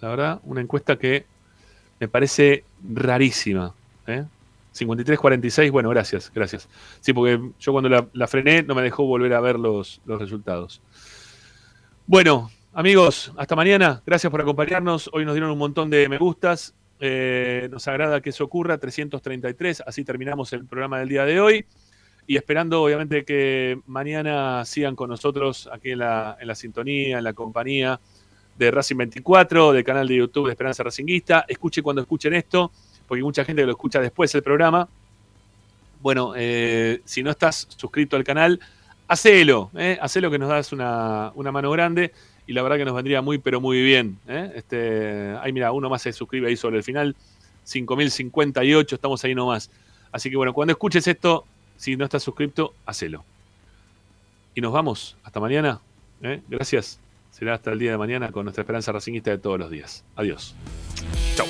la 0.00 0.08
verdad, 0.08 0.40
una 0.44 0.60
encuesta 0.60 0.96
que 0.96 1.24
me 1.98 2.08
parece 2.08 2.64
rarísima. 2.82 3.74
¿eh? 4.06 4.24
53-46, 4.74 5.70
bueno, 5.70 5.88
gracias, 5.90 6.30
gracias. 6.34 6.68
Sí, 7.00 7.12
porque 7.12 7.40
yo 7.58 7.72
cuando 7.72 7.88
la, 8.12 8.26
frené 8.26 8.62
no 8.62 8.74
me 8.74 8.82
dejó 8.82 9.04
volver 9.04 9.34
a 9.34 9.40
ver 9.40 9.58
los, 9.58 10.00
los 10.04 10.20
resultados. 10.20 10.80
Bueno, 12.06 12.50
amigos, 12.72 13.32
hasta 13.36 13.56
mañana. 13.56 14.02
Gracias 14.06 14.30
por 14.30 14.40
acompañarnos. 14.40 15.10
Hoy 15.12 15.24
nos 15.24 15.34
dieron 15.34 15.50
un 15.50 15.58
montón 15.58 15.90
de 15.90 16.08
me 16.08 16.18
gustas. 16.18 16.74
Eh, 16.98 17.68
nos 17.70 17.86
agrada 17.88 18.20
que 18.20 18.30
eso 18.30 18.44
ocurra. 18.44 18.78
333. 18.78 19.82
Así 19.86 20.04
terminamos 20.04 20.52
el 20.52 20.66
programa 20.66 20.98
del 20.98 21.08
día 21.08 21.24
de 21.24 21.40
hoy. 21.40 21.66
Y 22.30 22.36
esperando, 22.36 22.80
obviamente, 22.84 23.24
que 23.24 23.80
mañana 23.88 24.64
sigan 24.64 24.94
con 24.94 25.10
nosotros 25.10 25.68
aquí 25.72 25.90
en 25.90 25.98
la, 25.98 26.36
en 26.40 26.46
la 26.46 26.54
sintonía, 26.54 27.18
en 27.18 27.24
la 27.24 27.32
compañía 27.32 27.98
de 28.56 28.70
Racing 28.70 28.98
24, 28.98 29.72
del 29.72 29.82
canal 29.82 30.06
de 30.06 30.14
YouTube 30.14 30.46
de 30.46 30.52
Esperanza 30.52 30.84
Racinguista. 30.84 31.44
Escuche 31.48 31.82
cuando 31.82 32.02
escuchen 32.02 32.32
esto, 32.34 32.70
porque 33.08 33.24
mucha 33.24 33.44
gente 33.44 33.66
lo 33.66 33.72
escucha 33.72 34.00
después 34.00 34.30
del 34.30 34.44
programa. 34.44 34.88
Bueno, 36.00 36.34
eh, 36.36 37.00
si 37.04 37.24
no 37.24 37.32
estás 37.32 37.66
suscrito 37.76 38.14
al 38.14 38.22
canal, 38.22 38.60
hacelo, 39.08 39.72
¿eh? 39.76 39.98
hacelo 40.00 40.30
que 40.30 40.38
nos 40.38 40.50
das 40.50 40.72
una, 40.72 41.32
una 41.34 41.50
mano 41.50 41.68
grande 41.72 42.12
y 42.46 42.52
la 42.52 42.62
verdad 42.62 42.76
que 42.76 42.84
nos 42.84 42.94
vendría 42.94 43.22
muy, 43.22 43.38
pero 43.38 43.60
muy 43.60 43.82
bien. 43.82 44.20
¿eh? 44.28 44.52
Este, 44.54 45.36
ahí 45.42 45.52
mira, 45.52 45.72
uno 45.72 45.90
más 45.90 46.02
se 46.02 46.12
suscribe 46.12 46.46
ahí 46.46 46.56
sobre 46.56 46.76
el 46.76 46.84
final, 46.84 47.16
5058, 47.64 48.94
estamos 48.94 49.24
ahí 49.24 49.34
nomás. 49.34 49.68
Así 50.12 50.30
que 50.30 50.36
bueno, 50.36 50.54
cuando 50.54 50.70
escuches 50.70 51.08
esto, 51.08 51.44
si 51.80 51.96
no 51.96 52.04
estás 52.04 52.22
suscrito, 52.22 52.74
hacelo. 52.84 53.24
Y 54.54 54.60
nos 54.60 54.70
vamos, 54.70 55.16
hasta 55.24 55.40
mañana. 55.40 55.80
¿eh? 56.22 56.42
Gracias. 56.46 57.00
Será 57.30 57.54
hasta 57.54 57.72
el 57.72 57.78
día 57.78 57.92
de 57.92 57.96
mañana 57.96 58.30
con 58.32 58.44
nuestra 58.44 58.62
esperanza 58.62 58.92
racingista 58.92 59.30
de 59.30 59.38
todos 59.38 59.58
los 59.58 59.70
días. 59.70 60.04
Adiós. 60.14 60.54
Chau. 61.36 61.46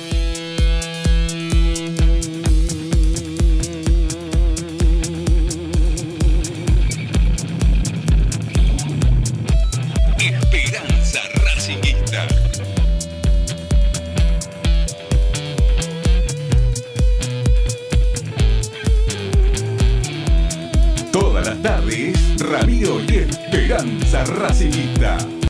Esperanza. 23.83 25.31